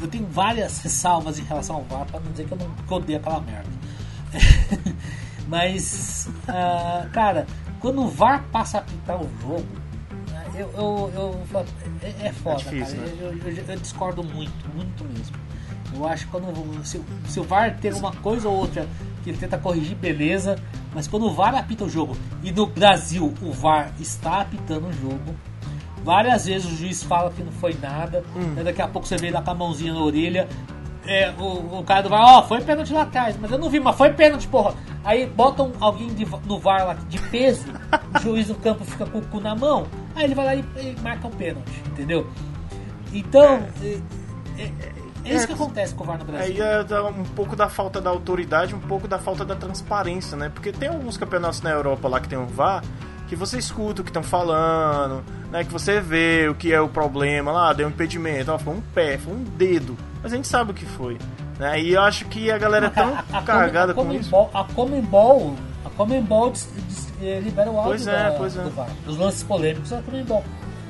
Eu 0.00 0.08
tenho 0.08 0.26
várias 0.26 0.78
ressalvas 0.80 1.38
em 1.38 1.42
relação 1.42 1.76
ao 1.76 1.82
VAR, 1.84 2.06
pra 2.06 2.20
não 2.20 2.30
dizer 2.30 2.46
que 2.46 2.52
eu 2.52 2.58
não 2.58 2.70
que 2.70 2.92
eu 2.92 2.96
odeio 2.98 3.18
aquela 3.18 3.40
merda. 3.40 3.70
mas, 5.48 6.28
uh, 6.48 7.08
cara, 7.10 7.46
quando 7.80 8.02
o 8.02 8.08
VAR 8.08 8.44
passa 8.52 8.78
a 8.78 8.80
apitar 8.80 9.16
o 9.16 9.28
jogo, 9.40 9.66
né, 10.30 10.44
eu, 10.54 10.70
eu, 10.74 11.12
eu, 11.14 11.66
é, 12.02 12.26
é 12.28 12.32
foda, 12.32 12.60
é 12.60 12.64
difícil, 12.64 12.96
cara. 12.98 13.08
Né? 13.08 13.16
Eu, 13.20 13.52
eu, 13.52 13.64
eu 13.68 13.76
discordo 13.76 14.22
muito, 14.22 14.68
muito 14.74 15.04
mesmo. 15.04 15.36
Eu 15.94 16.06
acho 16.06 16.26
que 16.26 16.30
quando 16.30 16.84
se, 16.84 17.00
se 17.26 17.40
o 17.40 17.44
VAR 17.44 17.78
tem 17.78 17.92
uma 17.92 18.12
coisa 18.12 18.48
ou 18.48 18.56
outra 18.56 18.86
que 19.22 19.30
ele 19.30 19.38
tenta 19.38 19.56
corrigir, 19.56 19.96
beleza. 19.96 20.56
Mas 20.94 21.06
quando 21.06 21.26
o 21.26 21.32
VAR 21.32 21.54
apita 21.54 21.84
o 21.84 21.90
jogo, 21.90 22.16
e 22.42 22.52
no 22.52 22.66
Brasil 22.66 23.32
o 23.42 23.52
VAR 23.52 23.92
está 23.98 24.40
apitando 24.40 24.88
o 24.88 24.92
jogo, 24.92 25.34
várias 26.06 26.46
vezes 26.46 26.72
o 26.72 26.76
juiz 26.76 27.02
fala 27.02 27.32
que 27.32 27.42
não 27.42 27.50
foi 27.50 27.76
nada, 27.82 28.22
hum. 28.36 28.62
daqui 28.62 28.80
a 28.80 28.86
pouco 28.86 29.08
você 29.08 29.16
vê 29.16 29.28
lá 29.28 29.42
com 29.42 29.50
a 29.50 29.54
mãozinha 29.54 29.92
na 29.92 30.00
orelha. 30.00 30.48
É, 31.04 31.32
o, 31.38 31.78
o 31.78 31.84
cara 31.84 32.02
do 32.02 32.08
VAR, 32.08 32.20
ó, 32.20 32.38
oh, 32.38 32.42
foi 32.44 32.60
pênalti 32.60 32.92
lá 32.92 33.02
atrás, 33.02 33.36
mas 33.40 33.50
eu 33.50 33.58
não 33.58 33.68
vi, 33.68 33.78
mas 33.78 33.96
foi 33.96 34.10
pênalti, 34.10 34.48
porra. 34.48 34.74
Aí 35.04 35.26
botam 35.26 35.72
alguém 35.80 36.08
de, 36.08 36.24
no 36.46 36.58
VAR 36.58 36.86
lá 36.86 36.94
de 36.94 37.18
peso, 37.28 37.66
o 38.14 38.18
juiz 38.20 38.48
no 38.48 38.56
campo 38.56 38.84
fica 38.84 39.06
com 39.06 39.18
o 39.18 39.22
cu 39.26 39.40
na 39.40 39.54
mão, 39.54 39.86
aí 40.16 40.24
ele 40.24 40.34
vai 40.34 40.44
lá 40.46 40.54
e, 40.56 40.64
e 40.80 40.96
marca 41.00 41.28
o 41.28 41.30
pênalti, 41.30 41.82
entendeu? 41.86 42.26
Então, 43.12 43.62
é, 44.58 44.62
é, 44.62 44.72
é 45.24 45.34
isso 45.34 45.46
que 45.46 45.52
acontece 45.52 45.94
com 45.94 46.02
o 46.02 46.06
VAR 46.06 46.18
no 46.18 46.24
Brasil. 46.24 46.64
Aí 46.64 46.88
é 46.90 47.02
um 47.02 47.24
pouco 47.24 47.54
da 47.54 47.68
falta 47.68 48.00
da 48.00 48.10
autoridade, 48.10 48.74
um 48.74 48.80
pouco 48.80 49.06
da 49.06 49.18
falta 49.18 49.44
da 49.44 49.54
transparência, 49.54 50.36
né? 50.36 50.48
Porque 50.48 50.72
tem 50.72 50.88
alguns 50.88 51.16
campeonatos 51.16 51.62
na 51.62 51.70
Europa 51.70 52.08
lá 52.08 52.20
que 52.20 52.28
tem 52.28 52.38
um 52.38 52.46
VAR 52.46 52.82
que 53.28 53.36
você 53.36 53.58
escuta 53.58 54.00
o 54.00 54.04
que 54.04 54.10
estão 54.10 54.22
falando, 54.22 55.24
né? 55.50 55.64
Que 55.64 55.72
você 55.72 56.00
vê 56.00 56.48
o 56.48 56.54
que 56.54 56.72
é 56.72 56.80
o 56.80 56.88
problema 56.88 57.52
lá, 57.52 57.72
deu 57.72 57.86
um 57.86 57.90
impedimento, 57.90 58.52
ó, 58.52 58.58
foi 58.58 58.74
um 58.74 58.80
pé, 58.80 59.18
foi 59.18 59.34
um 59.34 59.42
dedo. 59.42 59.96
Mas 60.22 60.32
a 60.32 60.36
gente 60.36 60.48
sabe 60.48 60.70
o 60.70 60.74
que 60.74 60.84
foi. 60.84 61.18
Né? 61.58 61.80
E 61.80 61.92
eu 61.92 62.02
acho 62.02 62.26
que 62.26 62.50
a 62.50 62.58
galera 62.58 62.86
é 62.86 62.90
tão 62.90 63.14
a, 63.32 63.38
a, 63.38 63.42
cagada 63.42 63.92
a 63.92 63.94
com 63.94 64.12
isso. 64.12 64.34
A 64.52 64.64
Comembol, 64.64 65.54
a 65.84 65.90
Comembol 65.90 66.52
eh, 67.20 67.40
libera 67.40 67.70
o 67.70 67.78
áudio 67.78 67.90
pois 67.90 68.06
é, 68.06 68.30
da, 68.30 68.32
pois 68.32 68.56
é. 68.56 68.62
do 68.62 68.70
VAR. 68.70 68.90
Os 69.06 69.16
lances 69.16 69.42
polêmicos 69.42 69.92
a 69.92 70.02
Comembol. 70.02 70.44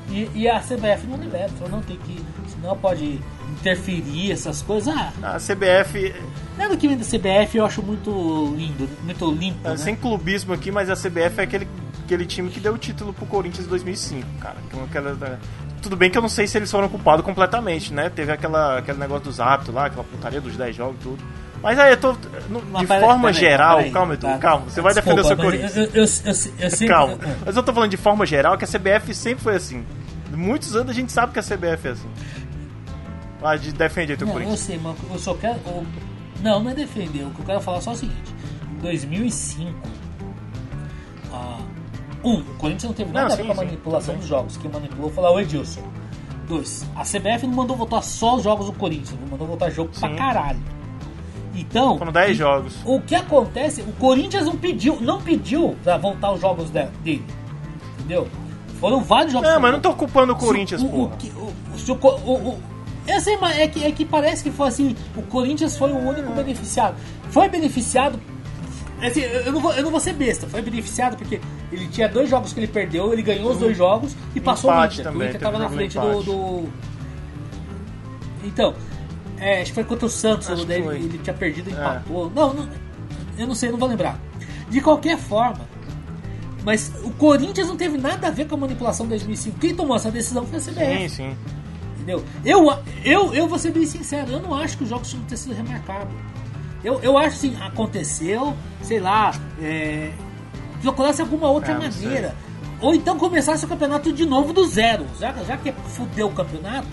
E, 0.09 0.29
e 0.33 0.49
a 0.49 0.59
CBF 0.59 1.05
não 1.07 1.17
libera, 1.17 1.49
então 1.53 1.67
não 1.67 1.81
tem 1.81 1.97
que. 1.97 2.23
Senão 2.47 2.77
pode 2.77 3.19
interferir, 3.59 4.31
essas 4.31 4.61
coisas. 4.61 4.93
Ah, 4.95 5.11
a 5.21 5.37
CBF. 5.37 6.13
Nada 6.57 6.77
que 6.77 6.87
vem 6.87 6.97
da 6.97 7.03
CBF 7.03 7.57
eu 7.57 7.65
acho 7.65 7.83
muito 7.83 8.09
lindo, 8.55 8.89
muito 9.03 9.31
limpo. 9.31 9.67
É, 9.67 9.71
né? 9.71 9.77
Sem 9.77 9.95
clubismo 9.95 10.53
aqui, 10.53 10.71
mas 10.71 10.89
a 10.89 10.95
CBF 10.95 11.39
é 11.39 11.43
aquele, 11.43 11.67
aquele 12.07 12.25
time 12.25 12.49
que 12.49 12.59
deu 12.59 12.73
o 12.73 12.77
título 12.77 13.13
pro 13.13 13.25
Corinthians 13.25 13.65
em 13.65 13.69
2005, 13.69 14.25
cara. 14.39 14.55
Então, 14.65 14.83
aquela, 14.83 15.13
né? 15.13 15.37
tudo 15.81 15.97
bem 15.97 16.09
que 16.09 16.17
eu 16.17 16.21
não 16.21 16.29
sei 16.29 16.47
se 16.47 16.57
eles 16.57 16.71
foram 16.71 16.87
culpados 16.87 17.23
completamente, 17.23 17.93
né? 17.93 18.09
Teve 18.09 18.31
aquela, 18.31 18.79
aquele 18.79 18.97
negócio 18.97 19.25
dos 19.25 19.39
hábitos 19.39 19.73
lá, 19.73 19.85
aquela 19.85 20.03
putaria 20.05 20.39
dos 20.39 20.55
10 20.55 20.75
jogos 20.75 20.95
e 20.95 21.03
tudo. 21.03 21.23
Mas 21.61 21.77
aí 21.77 21.91
eu 21.91 21.97
tô. 21.97 22.15
No, 22.49 22.61
de 22.79 22.87
forma 22.87 23.33
geral, 23.33 23.83
calma, 23.91 24.13
Edu, 24.13 24.27
tá, 24.27 24.37
calma. 24.37 24.65
Você 24.69 24.79
vai 24.79 24.93
desculpa, 24.93 25.21
defender 25.21 25.33
o 25.33 25.35
seu 25.35 25.37
Corinthians. 25.37 25.77
Eu, 25.77 25.83
eu, 25.85 26.59
eu, 26.63 26.69
sempre... 26.69 26.87
Calma. 26.87 27.17
Mas 27.45 27.57
eu 27.57 27.63
tô 27.63 27.73
falando 27.73 27.89
de 27.89 27.97
forma 27.97 28.25
geral 28.25 28.57
que 28.57 28.63
a 28.63 28.67
CBF 28.67 29.13
sempre 29.13 29.43
foi 29.43 29.55
assim. 29.55 29.83
Muitos 30.31 30.75
anos 30.75 30.91
a 30.91 30.93
gente 30.93 31.11
sabe 31.11 31.33
que 31.33 31.39
a 31.39 31.43
CBF 31.43 31.87
é 31.87 31.91
assim. 31.91 32.09
Vai, 33.41 33.57
defende 33.57 34.11
aí 34.11 34.17
teu 34.17 34.27
não, 34.27 34.33
Corinthians. 34.33 34.59
Eu 34.61 34.65
sei, 34.65 34.79
mas 34.81 34.95
eu 35.11 35.19
só 35.19 35.33
quero. 35.33 35.59
Eu, 35.65 35.85
não, 36.41 36.63
não 36.63 36.71
é 36.71 36.75
defender. 36.75 37.23
O 37.23 37.31
que 37.31 37.39
eu 37.39 37.45
quero 37.45 37.59
falar 37.59 37.79
é 37.79 37.81
só 37.81 37.91
o 37.91 37.95
seguinte: 37.95 38.35
em 38.71 38.81
2005, 38.81 39.71
uh, 41.31 41.76
um, 42.23 42.39
o 42.39 42.43
Corinthians 42.57 42.83
não 42.83 42.93
teve 42.93 43.11
nada 43.11 43.29
não, 43.29 43.35
sim, 43.35 43.41
a 43.41 43.43
ver 43.43 43.47
com 43.47 43.61
a 43.61 43.65
manipulação 43.65 44.13
sim, 44.15 44.19
dos 44.19 44.27
jogos. 44.27 44.57
Quem 44.57 44.71
manipulou 44.71 45.09
foi 45.09 45.23
lá 45.23 45.31
o 45.31 45.39
Edilson. 45.39 45.81
Dois. 46.47 46.85
A 46.95 47.03
CBF 47.03 47.45
não 47.45 47.55
mandou 47.55 47.75
voltar 47.75 48.01
só 48.01 48.35
os 48.35 48.43
jogos 48.43 48.67
do 48.67 48.73
Corinthians, 48.73 49.19
não 49.19 49.27
mandou 49.27 49.47
voltar 49.47 49.69
jogo 49.69 49.89
Sim. 49.93 49.99
pra 49.99 50.15
caralho. 50.15 50.59
Então. 51.53 51.97
Foram 51.97 52.11
10 52.11 52.37
jogos. 52.37 52.77
O 52.85 53.01
que 53.01 53.15
acontece? 53.15 53.81
O 53.81 53.91
Corinthians 53.93 54.45
não 54.45 54.55
pediu, 54.55 55.01
não 55.01 55.21
pediu 55.21 55.75
pra 55.83 55.97
voltar 55.97 56.31
os 56.31 56.39
jogos 56.39 56.69
dele. 56.69 57.23
Entendeu? 57.99 58.27
Foram 58.79 59.01
vários 59.01 59.33
jogos. 59.33 59.49
Não, 59.49 59.59
mas 59.59 59.71
não 59.73 59.79
tô 59.79 59.93
culpando 59.93 60.33
o 60.33 60.35
Corinthians, 60.35 60.83
o, 60.83 60.87
porra. 60.87 61.17
O, 61.89 62.31
o, 62.31 62.49
o, 62.49 62.59
é, 63.07 63.15
assim, 63.15 63.35
é, 63.41 63.67
que, 63.67 63.83
é 63.83 63.91
que 63.91 64.05
parece 64.05 64.43
que 64.43 64.51
foi 64.51 64.67
assim: 64.67 64.95
o 65.15 65.23
Corinthians 65.23 65.75
foi 65.75 65.91
o 65.91 65.97
único 65.97 66.31
beneficiado. 66.33 66.95
Foi 67.29 67.49
beneficiado 67.49 68.19
Assim, 69.01 69.21
eu 69.21 69.51
não, 69.51 69.61
vou, 69.61 69.73
eu 69.73 69.83
não 69.83 69.91
vou 69.91 69.99
ser 69.99 70.13
besta, 70.13 70.47
foi 70.47 70.61
beneficiado 70.61 71.17
porque 71.17 71.39
ele 71.71 71.87
tinha 71.87 72.09
dois 72.09 72.29
jogos 72.29 72.51
que 72.51 72.59
ele 72.59 72.67
perdeu, 72.67 73.13
ele 73.13 73.21
ganhou 73.21 73.51
os 73.51 73.59
dois 73.59 73.77
jogos 73.77 74.15
e 74.35 74.41
passou 74.41 74.71
o 74.71 74.85
Inter. 74.85 75.03
Também, 75.03 75.27
o 75.27 75.29
Inter 75.29 75.39
tava 75.39 75.59
na 75.59 75.69
frente 75.69 75.99
do, 75.99 76.23
do, 76.23 76.69
Então, 78.43 78.73
é, 79.37 79.61
acho 79.61 79.71
que 79.71 79.75
foi 79.75 79.83
contra 79.83 80.07
o 80.07 80.09
Santos, 80.09 80.65
daí 80.65 80.81
ele, 80.81 80.95
ele, 80.95 81.17
tinha 81.19 81.33
perdido 81.33 81.69
e 81.69 81.73
é. 81.73 81.75
empatou. 81.75 82.31
Não, 82.33 82.53
não, 82.53 82.69
eu 83.37 83.47
não 83.47 83.53
sei, 83.53 83.69
não 83.69 83.77
vou 83.77 83.87
lembrar. 83.87 84.19
De 84.67 84.81
qualquer 84.81 85.17
forma, 85.17 85.67
mas 86.65 86.91
o 87.03 87.11
Corinthians 87.11 87.67
não 87.67 87.77
teve 87.77 87.97
nada 87.97 88.27
a 88.27 88.31
ver 88.31 88.47
com 88.47 88.55
a 88.55 88.57
manipulação 88.57 89.05
de 89.05 89.11
2005. 89.11 89.59
Quem 89.59 89.75
tomou 89.75 89.95
essa 89.95 90.09
decisão 90.09 90.45
foi 90.45 90.57
a 90.57 90.61
CBF. 90.61 90.97
Sim, 91.01 91.09
sim. 91.09 91.37
Entendeu? 91.95 92.23
Eu, 92.43 92.67
eu, 93.05 93.33
eu 93.33 93.47
vou 93.47 93.59
ser 93.59 93.71
bem 93.71 93.85
sincero, 93.85 94.31
eu 94.31 94.41
não 94.41 94.53
acho 94.55 94.75
que 94.77 94.83
os 94.83 94.89
jogos 94.89 95.09
tinham 95.09 95.23
ter 95.25 95.37
sido 95.37 95.53
remarcados. 95.53 96.13
Eu, 96.83 96.99
eu 97.01 97.17
acho 97.17 97.37
assim, 97.37 97.57
aconteceu, 97.61 98.55
sei 98.81 98.99
lá, 98.99 99.33
é, 99.61 100.11
procurasse 100.81 101.21
alguma 101.21 101.49
outra 101.49 101.73
é, 101.73 101.77
maneira. 101.77 102.35
Ou 102.79 102.93
então 102.93 103.17
começasse 103.17 103.65
o 103.65 103.67
campeonato 103.67 104.13
de 104.13 104.25
novo 104.25 104.53
do 104.53 104.67
zero. 104.67 105.05
Já, 105.19 105.33
já 105.43 105.57
que 105.57 105.71
fudeu 105.71 106.27
o 106.27 106.31
campeonato, 106.31 106.87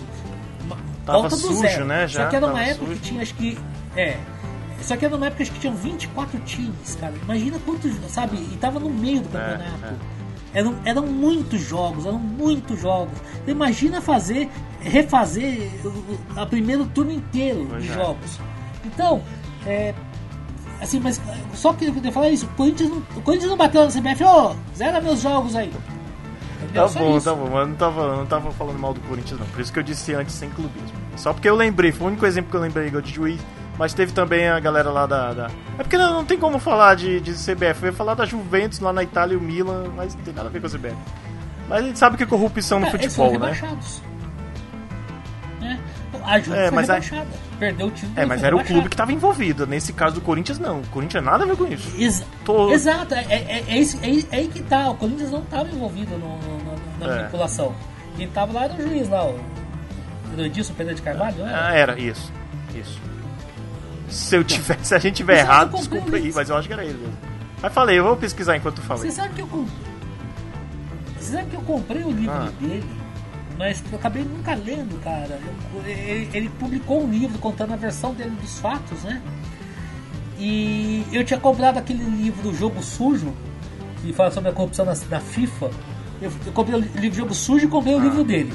Tava 1.05 1.19
volta 1.19 1.35
do 1.35 1.41
sujo, 1.41 1.59
zero. 1.59 1.85
Né, 1.85 2.07
já, 2.07 2.23
Só 2.23 2.29
que 2.29 2.35
era 2.35 2.47
uma 2.47 2.63
época 2.63 2.87
sujo. 2.87 2.99
que 2.99 3.07
tinha, 3.07 3.21
acho 3.21 3.33
que. 3.35 3.57
É. 3.95 4.17
Só 4.81 4.97
que 4.97 5.05
era 5.05 5.15
uma 5.15 5.27
época 5.27 5.45
que 5.45 5.59
tinham 5.59 5.75
24 5.75 6.39
times, 6.41 6.95
cara. 6.99 7.13
Imagina 7.23 7.59
quantos, 7.65 7.93
sabe? 8.09 8.37
E 8.37 8.57
tava 8.57 8.79
no 8.79 8.89
meio 8.89 9.21
do 9.21 9.37
é, 9.37 9.41
campeonato. 9.41 9.85
É. 9.85 10.59
Eram, 10.59 10.75
eram 10.85 11.05
muitos 11.05 11.61
jogos, 11.61 12.05
eram 12.05 12.17
muitos 12.17 12.79
jogos. 12.79 13.17
Imagina 13.45 14.01
fazer, 14.01 14.49
refazer 14.79 15.69
o, 15.85 16.41
o 16.41 16.47
primeiro 16.47 16.85
turno 16.87 17.11
inteiro 17.11 17.67
pois 17.69 17.83
de 17.83 17.89
é. 17.89 17.93
jogos. 17.93 18.39
Então, 18.85 19.21
é, 19.65 19.93
assim, 20.81 20.99
mas 20.99 21.21
só 21.53 21.73
que 21.73 21.85
eu 21.85 21.93
queria 21.93 22.11
falar 22.11 22.29
isso, 22.29 22.45
o 22.45 22.49
Corinthians 22.49 22.89
não, 22.89 22.97
o 22.97 23.21
Corinthians 23.21 23.49
não 23.49 23.57
bateu 23.57 23.83
na 23.83 23.89
CBF, 23.89 24.23
ô, 24.23 24.51
oh, 24.51 24.75
zera 24.75 25.01
meus 25.01 25.21
jogos 25.21 25.55
aí. 25.55 25.71
Entendeu? 26.61 26.83
Tá 26.83 26.87
Só 26.87 26.99
bom, 26.99 27.17
isso. 27.17 27.29
tá 27.29 27.35
bom, 27.35 27.49
mas 27.51 27.67
não 27.67 27.75
tava, 27.75 28.17
não 28.17 28.25
tava 28.25 28.51
falando 28.51 28.79
mal 28.79 28.93
do 28.93 28.99
Corinthians 29.01 29.39
não, 29.39 29.47
por 29.47 29.61
isso 29.61 29.71
que 29.71 29.79
eu 29.79 29.83
disse 29.83 30.13
antes 30.13 30.35
sem 30.35 30.49
clubismo. 30.49 30.97
Só 31.15 31.33
porque 31.33 31.49
eu 31.49 31.55
lembrei, 31.55 31.91
foi 31.91 32.05
o 32.05 32.09
único 32.09 32.25
exemplo 32.25 32.51
que 32.51 32.57
eu 32.57 32.61
lembrei 32.61 32.89
de 32.89 33.13
juiz, 33.13 33.39
mas 33.77 33.93
teve 33.93 34.13
também 34.13 34.47
a 34.47 34.59
galera 34.59 34.89
lá 34.89 35.05
da. 35.05 35.33
da... 35.33 35.51
É 35.77 35.83
porque 35.83 35.97
não, 35.97 36.13
não, 36.13 36.25
tem 36.25 36.37
como 36.37 36.59
falar 36.59 36.95
de, 36.95 37.19
de 37.19 37.33
CBF, 37.33 37.83
eu 37.83 37.87
ia 37.87 37.93
falar 37.93 38.13
da 38.13 38.25
Juventus 38.25 38.79
lá 38.79 38.93
na 38.93 39.03
Itália 39.03 39.33
e 39.33 39.37
o 39.37 39.41
Milan, 39.41 39.91
mas 39.95 40.15
não 40.15 40.23
tem 40.23 40.33
nada 40.33 40.47
a 40.47 40.51
ver 40.51 40.61
com 40.61 40.67
a 40.67 40.69
CBF. 40.69 40.95
Mas 41.67 41.83
a 41.83 41.87
gente 41.87 41.99
sabe 41.99 42.17
que 42.17 42.23
é 42.23 42.25
corrupção 42.25 42.79
no 42.79 42.87
é, 42.87 42.91
futebol, 42.91 43.39
né? 43.39 43.51
É. 45.61 45.94
A 46.23 46.39
Juve 46.39 46.57
é, 46.57 46.67
foi 46.67 46.75
mas 46.75 46.87
rebaixada. 46.87 47.27
A... 47.53 47.57
Perdeu 47.57 47.87
o 47.87 47.91
título. 47.91 48.13
É, 48.15 48.25
mas 48.25 48.43
era 48.43 48.55
o 48.55 48.63
clube 48.63 48.89
que 48.89 48.93
estava 48.93 49.11
envolvido. 49.11 49.65
Nesse 49.65 49.93
caso 49.93 50.15
do 50.15 50.21
Corinthians, 50.21 50.59
não. 50.59 50.81
O 50.81 50.87
Corinthians 50.87 51.23
nada 51.23 51.43
a 51.43 51.47
ver 51.47 51.55
com 51.55 51.65
isso. 51.65 51.93
Ex 51.97 52.23
Tô... 52.43 52.71
Exato, 52.71 53.13
é, 53.13 53.25
é, 53.29 53.63
é, 53.67 53.77
isso, 53.77 53.97
é, 54.01 54.09
é, 54.09 54.39
aí 54.39 54.47
que 54.47 54.61
tá. 54.63 54.89
O 54.89 54.95
Corinthians 54.95 55.31
não 55.31 55.41
estava 55.41 55.69
envolvido 55.69 56.17
no, 56.17 56.37
no, 56.37 56.75
na 56.99 57.05
é. 57.05 57.15
manipulação. 57.17 57.73
Quem 58.15 58.27
estava 58.27 58.53
lá 58.53 58.65
era 58.65 58.73
o 58.73 58.81
juiz 58.81 59.09
lá, 59.09 59.25
o 59.25 59.39
Edilson 60.37 60.73
Pedro 60.73 60.95
de 60.95 61.01
Carvalho, 61.01 61.41
era? 61.41 61.67
Ah, 61.67 61.73
era, 61.73 61.99
isso. 61.99 62.31
Isso. 62.73 62.99
Se 64.09 64.35
eu 64.35 64.43
tivesse, 64.43 64.85
se 64.85 64.95
a 64.95 64.99
gente 64.99 65.15
tiver 65.15 65.39
errado, 65.39 65.75
desculpa 65.75 66.15
aí, 66.15 66.31
mas 66.33 66.49
eu 66.49 66.57
acho 66.57 66.67
que 66.67 66.73
era 66.73 66.83
ele 66.83 66.97
mesmo. 66.97 67.17
Mas 67.61 67.73
falei, 67.73 67.99
eu 67.99 68.03
vou 68.03 68.15
pesquisar 68.15 68.55
enquanto 68.55 68.75
tu 68.75 68.81
fala. 68.81 68.99
Você 68.99 69.11
sabe 69.11 69.33
que 69.33 69.41
eu 69.41 69.67
Você 71.17 71.33
sabe 71.33 71.49
que 71.49 71.55
eu 71.55 71.61
comprei 71.61 72.03
o 72.03 72.11
livro 72.11 72.31
ah. 72.31 72.49
dele 72.59 73.04
mas 73.57 73.83
eu 73.91 73.97
acabei 73.97 74.23
nunca 74.23 74.53
lendo, 74.53 75.01
cara. 75.03 75.39
Ele, 75.85 76.29
ele, 76.33 76.49
publicou 76.49 77.03
um 77.03 77.09
livro 77.09 77.37
contando 77.39 77.73
a 77.73 77.75
versão 77.75 78.13
dele 78.13 78.35
dos 78.41 78.59
fatos, 78.59 79.03
né? 79.03 79.21
E 80.37 81.05
eu 81.13 81.23
tinha 81.23 81.39
comprado 81.39 81.77
aquele 81.77 82.03
livro 82.03 82.53
Jogo 82.53 82.83
Sujo, 82.83 83.33
que 84.01 84.11
fala 84.11 84.31
sobre 84.31 84.49
a 84.49 84.53
corrupção 84.53 84.85
na, 84.85 84.93
na 85.09 85.19
FIFA. 85.19 85.71
Eu, 86.21 86.31
eu, 86.45 86.51
comprei 86.51 86.75
o 86.75 86.79
livro 86.79 87.17
Jogo 87.17 87.33
Sujo 87.33 87.65
e 87.65 87.69
comprei 87.69 87.95
o 87.95 87.99
livro 87.99 88.23
dele. 88.23 88.53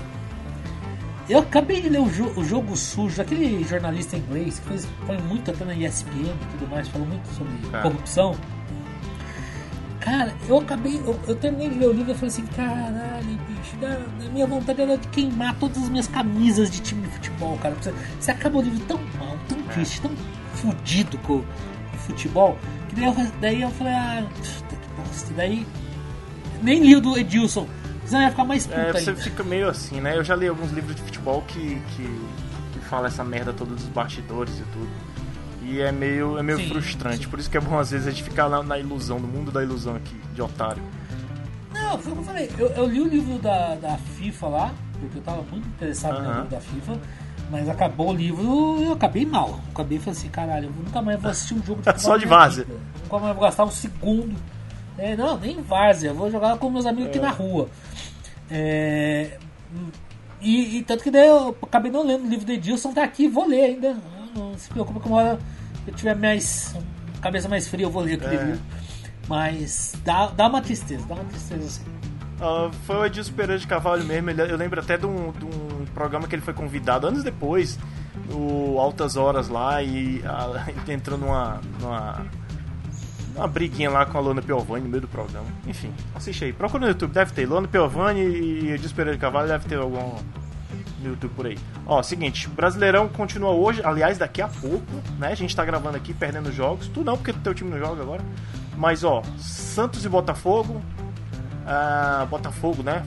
Eu 1.28 1.38
acabei 1.38 1.80
de 1.80 1.88
ler 1.88 2.00
o, 2.00 2.10
jo, 2.10 2.26
o 2.36 2.44
Jogo 2.44 2.76
Sujo, 2.76 3.22
aquele 3.22 3.62
jornalista 3.64 4.16
inglês 4.16 4.58
que 4.58 4.68
fez, 4.68 4.88
foi 5.06 5.16
muito 5.18 5.50
até 5.50 5.64
na 5.64 5.74
ESPN 5.74 6.26
e 6.26 6.58
tudo 6.58 6.68
mais, 6.68 6.88
falou 6.88 7.06
muito 7.06 7.26
sobre 7.34 7.52
é. 7.72 7.80
corrupção. 7.80 8.36
Cara, 10.00 10.34
eu 10.48 10.58
acabei. 10.58 10.96
Eu, 10.96 11.18
eu, 11.28 11.36
terminei 11.36 11.68
de 11.68 11.78
ler 11.78 11.88
o 11.88 11.92
livro 11.92 12.12
e 12.12 12.14
falei 12.14 12.28
assim: 12.28 12.46
caralho, 12.46 13.38
bicho, 13.48 13.76
a 13.84 14.30
minha 14.30 14.46
vontade 14.46 14.80
era 14.80 14.96
de 14.96 15.06
queimar 15.08 15.54
todas 15.58 15.82
as 15.82 15.88
minhas 15.88 16.08
camisas 16.08 16.70
de 16.70 16.80
time 16.80 17.02
de 17.02 17.08
futebol, 17.08 17.58
cara. 17.58 17.74
Você, 17.74 17.92
você 18.18 18.30
acaba 18.30 18.58
o 18.58 18.62
livro 18.62 18.80
tão 18.86 18.98
mal, 19.18 19.36
tão 19.48 19.58
é. 19.58 19.72
triste, 19.74 20.00
tão 20.00 20.10
fudido 20.54 21.18
com 21.18 21.34
o 21.34 21.44
futebol, 21.98 22.58
que 22.88 22.94
daí 22.94 23.04
eu, 23.04 23.14
daí 23.40 23.62
eu 23.62 23.70
falei: 23.70 23.92
ah, 23.92 24.26
que 24.36 24.76
bosta. 24.96 25.34
Daí 25.34 25.66
nem 26.62 26.80
li 26.82 26.96
o 26.96 27.00
do 27.00 27.18
Edilson, 27.18 27.68
senão 28.06 28.22
ia 28.22 28.30
ficar 28.30 28.44
mais 28.44 28.66
puta 28.66 28.80
é, 28.80 28.92
Você 28.92 29.10
ainda. 29.10 29.22
fica 29.22 29.42
meio 29.42 29.68
assim, 29.68 30.00
né? 30.00 30.16
Eu 30.16 30.24
já 30.24 30.34
li 30.34 30.48
alguns 30.48 30.70
livros 30.72 30.96
de 30.96 31.02
futebol 31.02 31.42
que, 31.42 31.80
que, 31.94 32.20
que 32.72 32.78
fala 32.80 33.08
essa 33.08 33.24
merda 33.24 33.52
toda 33.52 33.74
dos 33.74 33.84
bastidores 33.84 34.58
e 34.58 34.62
tudo. 34.72 34.88
E 35.70 35.80
é 35.80 35.92
meio, 35.92 36.37
é 36.37 36.42
meio 36.42 36.59
sim, 36.59 36.68
frustrante. 36.68 37.24
Sim. 37.24 37.28
Por 37.28 37.38
isso 37.38 37.48
que 37.48 37.56
é 37.56 37.61
bom 37.61 37.78
às 37.78 37.92
vezes 37.92 38.09
a 38.09 38.11
gente 38.11 38.24
ficar 38.24 38.48
na, 38.48 38.61
na, 38.61 38.76
ilusão, 38.76 39.20
no 39.20 39.28
mundo 39.28 39.52
da 39.52 39.62
ilusão 39.62 39.94
aqui, 39.94 40.16
de 40.35 40.42
otário. 40.42 40.83
Não, 41.72 41.96
foi 41.96 42.11
o 42.11 42.16
que 42.16 42.20
eu 42.20 42.24
falei. 42.24 42.50
Eu, 42.59 42.68
eu, 42.70 42.87
li 42.87 43.00
o 43.00 43.06
livro 43.06 43.38
da, 43.38 43.76
da 43.76 43.96
FIFA 43.96 44.48
lá, 44.48 44.74
porque 44.98 45.18
eu 45.18 45.22
tava 45.22 45.42
muito 45.42 45.68
interessado 45.68 46.14
uh 46.14 46.18
-huh. 46.18 46.22
no 46.22 46.35
livro 46.35 46.50
da 46.50 46.61
FIFA. 46.61 47.00
Mas 47.52 47.68
acabou 47.68 48.11
o 48.11 48.12
livro 48.12 48.83
eu 48.83 48.92
acabei 48.92 49.24
mal. 49.24 49.61
Acabei 49.72 49.98
falando 50.00 50.18
assim, 50.18 50.28
caralho, 50.28 50.66
eu 50.66 50.72
nunca 50.85 51.00
mais 51.00 51.20
vou 51.20 51.30
assistir 51.30 51.54
um 51.54 51.62
jogo 51.62 51.83
de. 51.83 51.94
Só 52.02 52.16
de 52.16 52.26
várzea. 52.26 52.66
Nunca 53.04 53.18
mais 53.18 53.35
vou 53.35 53.44
gastar 53.44 53.64
um 53.64 53.70
segundo. 53.70 54.37
É, 54.98 55.16
não, 55.16 55.38
nem 55.38 55.62
várzea. 55.62 56.12
Vou 56.12 56.30
jogar 56.30 56.59
com 56.59 56.68
meus 56.68 56.87
amigos 56.87 57.06
é. 57.06 57.11
aqui 57.11 57.20
na 57.20 57.30
rua. 57.30 57.68
É, 58.50 59.38
e, 60.40 60.78
e, 60.78 60.83
tanto 60.83 61.04
que 61.04 61.11
daí 61.11 61.28
eu 61.28 61.56
acabei 61.62 61.92
não 61.92 62.04
lendo 62.04 62.24
o 62.24 62.28
livro 62.28 62.44
de 62.44 62.54
Edilson, 62.54 62.92
tá 62.92 63.04
aqui, 63.04 63.28
vou 63.28 63.46
ler 63.46 63.64
ainda. 63.64 63.96
Não 64.35 64.56
se 64.56 64.68
preocupa 64.68 65.00
com 65.00 65.11
uma 65.11 65.18
hora 65.18 65.38
eu 65.86 65.94
tiver 65.94 66.14
mais. 66.14 66.74
cabeça 67.20 67.48
mais 67.48 67.68
fria, 67.68 67.86
eu 67.86 67.90
vou 67.90 68.02
ler 68.02 68.14
aquele 68.14 68.36
é. 68.36 68.44
livro. 68.44 68.60
Mas 69.28 69.94
dá, 70.04 70.26
dá 70.26 70.48
uma 70.48 70.60
tristeza, 70.60 71.06
dá 71.06 71.14
uma 71.14 71.24
tristeza 71.24 71.64
assim. 71.64 72.00
Uh, 72.40 72.72
foi 72.86 72.96
o 72.96 73.04
Edilson 73.04 73.32
Pereira 73.34 73.60
de 73.60 73.66
Cavalho 73.66 74.04
mesmo. 74.04 74.30
Ele, 74.30 74.42
eu 74.42 74.56
lembro 74.56 74.80
até 74.80 74.96
de 74.96 75.06
um, 75.06 75.30
de 75.30 75.44
um, 75.44 75.84
programa 75.94 76.26
que 76.26 76.34
ele 76.34 76.42
foi 76.42 76.54
convidado 76.54 77.06
anos 77.06 77.22
depois, 77.22 77.78
o 78.32 78.78
Altas 78.80 79.16
Horas 79.16 79.48
lá, 79.48 79.82
e 79.82 80.22
a, 80.24 80.66
ele 80.82 80.92
entrou 80.94 81.18
numa, 81.18 81.60
numa, 81.78 82.26
uma 83.36 83.46
briguinha 83.46 83.90
lá 83.90 84.06
com 84.06 84.16
a 84.16 84.20
Lona 84.20 84.40
Piovani 84.40 84.84
no 84.84 84.90
meio 84.90 85.02
do 85.02 85.08
programa. 85.08 85.46
Enfim, 85.66 85.92
assiste 86.14 86.46
aí. 86.46 86.52
Procura 86.52 86.80
no 86.80 86.88
YouTube, 86.88 87.12
deve 87.12 87.32
ter. 87.32 87.46
Lona 87.46 87.68
Piovani 87.68 88.20
e 88.20 88.70
Edilson 88.72 88.94
Pereira 88.94 89.16
de 89.16 89.20
Cavalho 89.20 89.48
deve 89.48 89.68
ter 89.68 89.76
algum, 89.76 90.16
no 91.00 91.10
YouTube 91.10 91.32
por 91.34 91.46
aí. 91.46 91.58
Ó, 91.86 92.02
seguinte, 92.02 92.48
Brasileirão 92.48 93.08
continua 93.08 93.50
hoje, 93.50 93.80
aliás, 93.84 94.18
daqui 94.18 94.42
a 94.42 94.48
pouco, 94.48 94.84
né? 95.18 95.28
A 95.32 95.34
gente 95.34 95.54
tá 95.54 95.64
gravando 95.64 95.96
aqui, 95.96 96.14
perdendo 96.14 96.52
jogos. 96.52 96.88
Tu 96.88 97.02
não, 97.02 97.16
porque 97.16 97.32
teu 97.32 97.54
time 97.54 97.70
não 97.70 97.78
joga 97.78 98.02
agora. 98.02 98.22
Mas, 98.76 99.04
ó, 99.04 99.22
Santos 99.38 100.04
e 100.04 100.08
Botafogo. 100.08 100.80
Ah, 101.66 102.26
Botafogo, 102.30 102.82
né? 102.82 103.04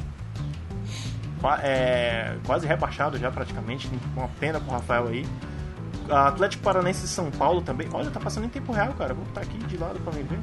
É, 1.61 2.37
quase 2.45 2.65
rebaixado 2.65 3.17
já 3.17 3.29
praticamente. 3.29 3.89
Uma 4.15 4.29
pena 4.39 4.59
pro 4.59 4.71
Rafael 4.71 5.07
aí. 5.07 5.25
Atlético 6.09 6.63
Paranense 6.63 7.05
e 7.05 7.07
São 7.07 7.31
Paulo 7.31 7.61
também. 7.61 7.87
Olha, 7.93 8.09
tá 8.09 8.19
passando 8.19 8.45
em 8.45 8.49
tempo 8.49 8.71
real, 8.71 8.93
cara. 8.93 9.13
Vou 9.13 9.25
botar 9.25 9.41
aqui 9.41 9.57
de 9.57 9.77
lado 9.77 9.99
pra 9.99 10.13
mim 10.13 10.23
ver. 10.23 10.39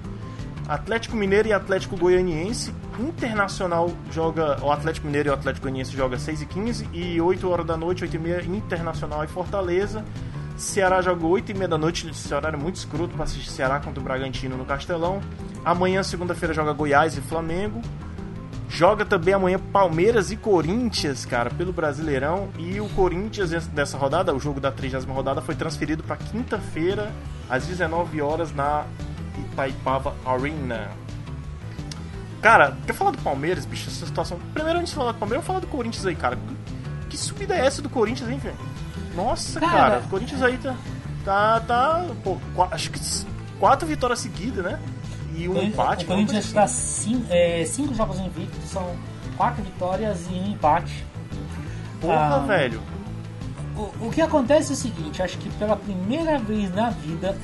Atlético 0.71 1.17
Mineiro 1.17 1.49
e 1.49 1.53
Atlético 1.53 1.97
Goianiense. 1.97 2.73
Internacional 2.97 3.91
joga. 4.13 4.57
O 4.63 4.71
Atlético 4.71 5.09
Mineiro 5.09 5.29
e 5.29 5.31
o 5.31 5.35
Atlético 5.35 5.65
Goianiense 5.65 5.91
joga 5.97 6.17
6 6.17 6.43
e 6.43 6.47
15 6.47 6.89
e 6.93 7.21
8 7.21 7.51
horas 7.51 7.67
da 7.67 7.77
noite, 7.77 8.05
8 8.05 8.15
e 8.15 8.19
meia, 8.21 8.41
Internacional 8.41 9.25
e 9.25 9.27
Fortaleza. 9.27 10.05
Ceará 10.57 11.03
joga 11.03 11.27
8 11.27 11.51
e 11.51 11.55
meia 11.55 11.67
da 11.67 11.77
noite, 11.77 12.09
esse 12.09 12.33
horário 12.33 12.57
é 12.57 12.63
muito 12.63 12.77
escroto 12.77 13.15
para 13.15 13.25
assistir 13.25 13.51
Ceará 13.51 13.81
contra 13.81 13.99
o 13.99 14.05
Bragantino 14.05 14.57
no 14.57 14.65
Castelão. 14.65 15.21
Amanhã, 15.65 16.05
segunda-feira, 16.05 16.55
joga 16.55 16.73
Goiás 16.73 17.17
e 17.17 17.21
Flamengo. 17.21 17.83
Joga 18.69 19.05
também 19.05 19.35
amanhã 19.35 19.59
Palmeiras 19.59 20.31
e 20.31 20.37
Corinthians, 20.37 21.25
cara, 21.25 21.51
pelo 21.51 21.73
Brasileirão. 21.73 22.49
E 22.57 22.81
o 22.81 22.89
Corinthians, 22.91 23.67
dessa 23.67 23.99
rodada, 23.99 24.33
o 24.33 24.39
jogo 24.39 24.61
da 24.61 24.71
30 24.71 25.01
rodada, 25.13 25.41
foi 25.41 25.57
transferido 25.57 26.05
para 26.05 26.15
quinta-feira, 26.15 27.11
às 27.49 27.67
19 27.67 28.23
horas, 28.23 28.55
na 28.55 28.85
Itaipava 29.39 30.15
Arena. 30.25 30.91
Cara, 32.41 32.77
quer 32.87 32.95
falar 32.95 33.11
do 33.11 33.19
Palmeiras, 33.19 33.67
bicho? 33.67 33.89
Essa 33.89 34.07
situação. 34.07 34.39
Primeiro, 34.55 34.79
antes 34.79 34.91
de 34.91 34.97
falar 34.97 35.13
do 35.13 35.19
Palmeiras, 35.19 35.45
eu 35.45 35.47
falar 35.47 35.61
do 35.61 35.67
Corinthians 35.67 36.07
aí, 36.07 36.17
cara. 36.17 36.39
que 37.09 37.17
subida 37.17 37.55
é 37.55 37.67
essa 37.67 37.83
do 37.83 37.91
Corinthians, 37.91 38.31
hein, 38.31 38.39
velho? 38.39 38.57
Nossa, 39.15 39.61
cara, 39.61 39.73
cara, 39.73 39.99
o 39.99 40.09
Corinthians 40.09 40.43
aí 40.43 40.57
tá. 40.57 40.75
Tá. 41.25 41.61
tá 41.61 42.07
pô, 42.25 42.39
acho 42.71 42.91
que 42.91 43.01
quatro 43.59 43.87
vitórias 43.87 44.21
seguidas, 44.21 44.65
né? 44.65 44.81
E 45.35 45.49
um 45.49 45.63
empate. 45.63 46.05
O 46.05 46.09
Corinthians 46.09 46.47
está 46.47 46.67
cinco, 46.67 47.27
é, 47.29 47.65
cinco 47.65 47.95
jogos 47.95 48.19
invictos, 48.19 48.71
são 48.71 48.97
quatro 49.37 49.63
vitórias 49.63 50.27
e 50.31 50.35
um 50.35 50.53
empate. 50.53 51.05
Porra, 52.01 52.37
ah, 52.37 52.39
velho. 52.39 52.81
O, 53.77 54.07
o 54.07 54.11
que 54.11 54.21
acontece 54.21 54.71
é 54.71 54.75
o 54.75 54.77
seguinte, 54.77 55.23
acho 55.23 55.39
que 55.39 55.51
pela 55.51 55.77
primeira 55.77 56.39
vez 56.39 56.75
na 56.75 56.91
vida. 56.91 57.37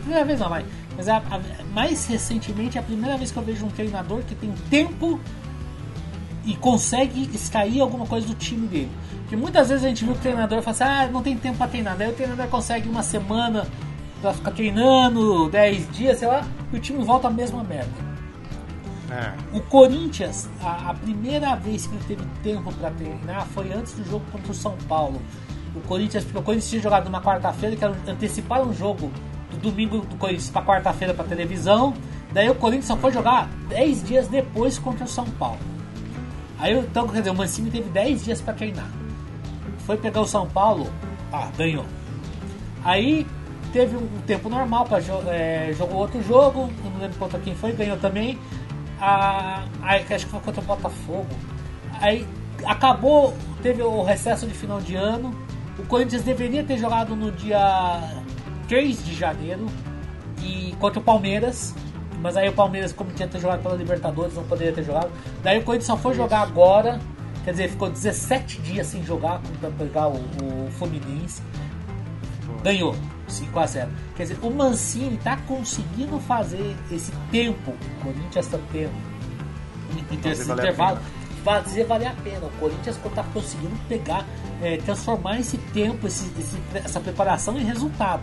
Primeira 0.00 0.24
vez 0.24 0.40
não, 0.40 0.48
mas, 0.48 0.64
mas 0.98 1.08
a, 1.08 1.18
a, 1.18 1.40
mais 1.72 2.06
recentemente 2.06 2.76
é 2.76 2.80
a 2.80 2.82
primeira 2.82 3.16
vez 3.16 3.30
que 3.30 3.38
eu 3.38 3.42
vejo 3.44 3.64
um 3.64 3.70
treinador 3.70 4.20
que 4.22 4.34
tem 4.34 4.52
tempo 4.68 5.20
e 6.44 6.56
consegue 6.56 7.30
extrair 7.32 7.80
alguma 7.80 8.04
coisa 8.04 8.26
do 8.26 8.34
time 8.34 8.66
dele. 8.66 8.90
Porque 9.20 9.36
muitas 9.36 9.68
vezes 9.68 9.84
a 9.84 9.88
gente 9.88 10.04
viu 10.04 10.14
o 10.14 10.18
treinador 10.18 10.60
falar 10.60 10.72
assim, 10.72 10.84
ah, 10.84 11.08
não 11.12 11.22
tem 11.22 11.36
tempo 11.36 11.56
para 11.56 11.68
treinar. 11.68 11.96
Daí 11.96 12.10
o 12.10 12.14
treinador 12.14 12.48
consegue 12.48 12.88
uma 12.88 13.04
semana 13.04 13.64
pra 14.20 14.32
ficar 14.32 14.50
treinando, 14.50 15.48
10 15.48 15.92
dias, 15.92 16.18
sei 16.18 16.26
lá, 16.26 16.44
e 16.72 16.76
o 16.76 16.80
time 16.80 17.04
volta 17.04 17.28
a 17.28 17.30
mesma 17.30 17.62
merda. 17.62 18.08
É. 19.08 19.56
O 19.56 19.60
Corinthians, 19.60 20.48
a, 20.60 20.90
a, 20.90 20.94
primeira 20.94 21.54
vez 21.54 21.86
que 21.86 21.94
ele 21.94 22.04
teve 22.08 22.24
tempo 22.42 22.72
para 22.72 22.90
treinar 22.90 23.46
foi 23.46 23.72
antes 23.72 23.92
do 23.92 24.04
jogo 24.04 24.24
contra 24.32 24.50
o 24.50 24.54
São 24.54 24.76
Paulo. 24.88 25.22
O 25.76 25.80
Corinthians, 25.82 26.24
porque 26.24 26.38
o 26.38 26.42
Corinthians 26.42 26.70
tinha 26.70 26.82
jogado 26.82 27.04
numa 27.04 27.22
quarta-feira, 27.22 27.76
que 27.76 27.84
era 27.84 27.94
antecipar 28.08 28.62
um 28.62 28.74
jogo 28.74 29.12
do 29.50 29.56
domingo 29.58 29.98
do 29.98 30.16
Corinthians 30.16 30.50
para 30.50 30.64
quarta-feira 30.64 31.14
para 31.14 31.24
televisão. 31.24 31.94
Daí 32.32 32.48
o 32.48 32.54
Corinthians 32.54 32.86
só 32.86 32.96
foi 32.96 33.10
jogar 33.12 33.48
10 33.68 34.04
dias 34.04 34.28
depois 34.28 34.78
contra 34.78 35.04
o 35.04 35.08
São 35.08 35.24
Paulo. 35.24 35.58
Aí 36.58 36.76
então, 36.76 37.06
quer 37.08 37.18
dizer, 37.18 37.30
o 37.30 37.34
Mancini 37.34 37.70
teve 37.70 37.88
10 37.90 38.24
dias 38.24 38.40
para 38.40 38.54
treinar. 38.54 38.90
Foi 39.80 39.96
pegar 39.96 40.20
o 40.20 40.26
São 40.26 40.46
Paulo, 40.46 40.90
ah, 41.32 41.48
ganhou. 41.56 41.84
Aí 42.84 43.26
teve 43.72 43.96
um 43.96 44.08
tempo 44.26 44.48
normal 44.48 44.84
para 44.84 44.98
é, 45.32 45.72
jogou 45.76 45.98
outro 45.98 46.22
jogo, 46.22 46.70
não 46.84 47.00
lembro 47.00 47.18
contra 47.18 47.38
quem 47.38 47.54
foi, 47.54 47.72
ganhou 47.72 47.96
também. 47.96 48.38
A, 49.00 49.62
aí, 49.82 50.04
acho 50.10 50.26
que 50.26 50.30
foi 50.32 50.40
contra 50.40 50.60
o 50.60 50.64
Botafogo. 50.64 51.28
Aí 52.00 52.26
acabou, 52.64 53.34
teve 53.62 53.82
o 53.82 54.02
recesso 54.02 54.46
de 54.46 54.54
final 54.54 54.80
de 54.80 54.96
ano. 54.96 55.34
O 55.78 55.84
Corinthians 55.86 56.22
deveria 56.22 56.64
ter 56.64 56.76
jogado 56.76 57.14
no 57.14 57.30
dia 57.30 58.00
3 58.68 59.04
de 59.04 59.14
janeiro 59.14 59.66
e 60.42 60.74
contra 60.78 61.00
o 61.00 61.02
Palmeiras. 61.02 61.74
Mas 62.20 62.36
aí 62.36 62.48
o 62.48 62.52
Palmeiras, 62.52 62.92
como 62.92 63.10
tinha 63.12 63.28
ter 63.28 63.40
jogado 63.40 63.62
pela 63.62 63.74
Libertadores, 63.74 64.34
não 64.34 64.44
poderia 64.44 64.72
ter 64.72 64.82
jogado. 64.82 65.10
Daí 65.42 65.58
o 65.58 65.64
Corinthians 65.64 65.86
só 65.86 65.96
foi 65.96 66.14
jogar 66.14 66.42
agora. 66.42 67.00
Quer 67.44 67.52
dizer, 67.52 67.70
ficou 67.70 67.88
17 67.88 68.60
dias 68.60 68.86
sem 68.88 69.02
jogar 69.04 69.40
para 69.60 69.70
pegar 69.70 70.08
o, 70.08 70.16
o 70.16 70.70
Fluminense. 70.72 71.42
Ganhou 72.62 72.94
5 73.28 73.58
a 73.58 73.66
0 73.66 73.90
Quer 74.16 74.22
dizer, 74.24 74.38
o 74.42 74.50
Mancini 74.50 75.14
está 75.14 75.36
conseguindo 75.36 76.18
fazer 76.20 76.76
esse 76.90 77.12
tempo. 77.30 77.70
O 77.70 78.04
Corinthians 78.04 78.46
está 78.46 78.58
tendo. 78.72 78.92
Esse 80.24 80.50
intervalo 80.50 80.98
fazer 81.44 81.84
valer 81.84 82.08
a 82.08 82.12
pena. 82.12 82.46
O 82.46 82.50
Corinthians 82.60 82.96
está 82.96 83.22
conseguindo 83.32 83.74
pegar, 83.88 84.26
é, 84.60 84.76
transformar 84.78 85.38
esse 85.38 85.56
tempo, 85.56 86.06
esse, 86.06 86.30
esse, 86.38 86.58
essa 86.74 87.00
preparação 87.00 87.58
em 87.58 87.64
resultado. 87.64 88.22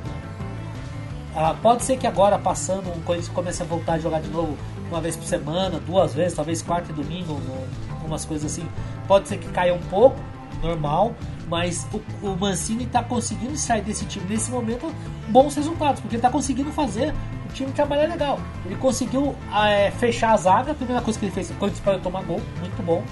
Ah, 1.35 1.53
pode 1.61 1.83
ser 1.83 1.97
que 1.97 2.07
agora, 2.07 2.39
passando, 2.39 2.87
o 2.87 3.01
Corinthians 3.01 3.61
a 3.61 3.65
voltar 3.65 3.93
a 3.93 3.99
jogar 3.99 4.21
de 4.21 4.29
novo 4.29 4.57
uma 4.89 5.01
vez 5.01 5.17
por 5.17 5.25
semana, 5.25 5.79
duas 5.79 6.13
vezes, 6.13 6.33
talvez 6.33 6.61
quarta 6.61 6.91
e 6.91 6.95
domingo, 6.95 7.39
umas 8.05 8.23
coisas 8.23 8.51
assim. 8.51 8.65
Pode 9.05 9.27
ser 9.27 9.37
que 9.37 9.49
caia 9.49 9.73
um 9.73 9.81
pouco, 9.89 10.17
normal, 10.61 11.13
mas 11.49 11.85
o, 11.93 12.01
o 12.25 12.37
Mancini 12.37 12.85
está 12.85 13.03
conseguindo 13.03 13.57
sair 13.57 13.81
desse 13.81 14.05
time 14.05 14.25
nesse 14.29 14.49
momento 14.49 14.89
bons 15.27 15.55
resultados, 15.55 15.99
porque 15.99 16.15
ele 16.15 16.19
está 16.19 16.29
conseguindo 16.29 16.71
fazer 16.71 17.13
o 17.49 17.53
time 17.53 17.71
trabalhar 17.71 18.07
legal. 18.07 18.39
Ele 18.65 18.75
conseguiu 18.77 19.35
é, 19.67 19.91
fechar 19.91 20.31
a 20.31 20.37
zaga, 20.37 20.71
a 20.71 20.75
primeira 20.75 21.01
coisa 21.01 21.19
que 21.19 21.25
ele 21.25 21.33
fez, 21.33 21.49
o 21.49 21.53
Corinthians 21.55 21.83
para 21.83 21.99
tomar 21.99 22.23
gol, 22.23 22.39
muito 22.59 22.81
bom. 22.83 23.03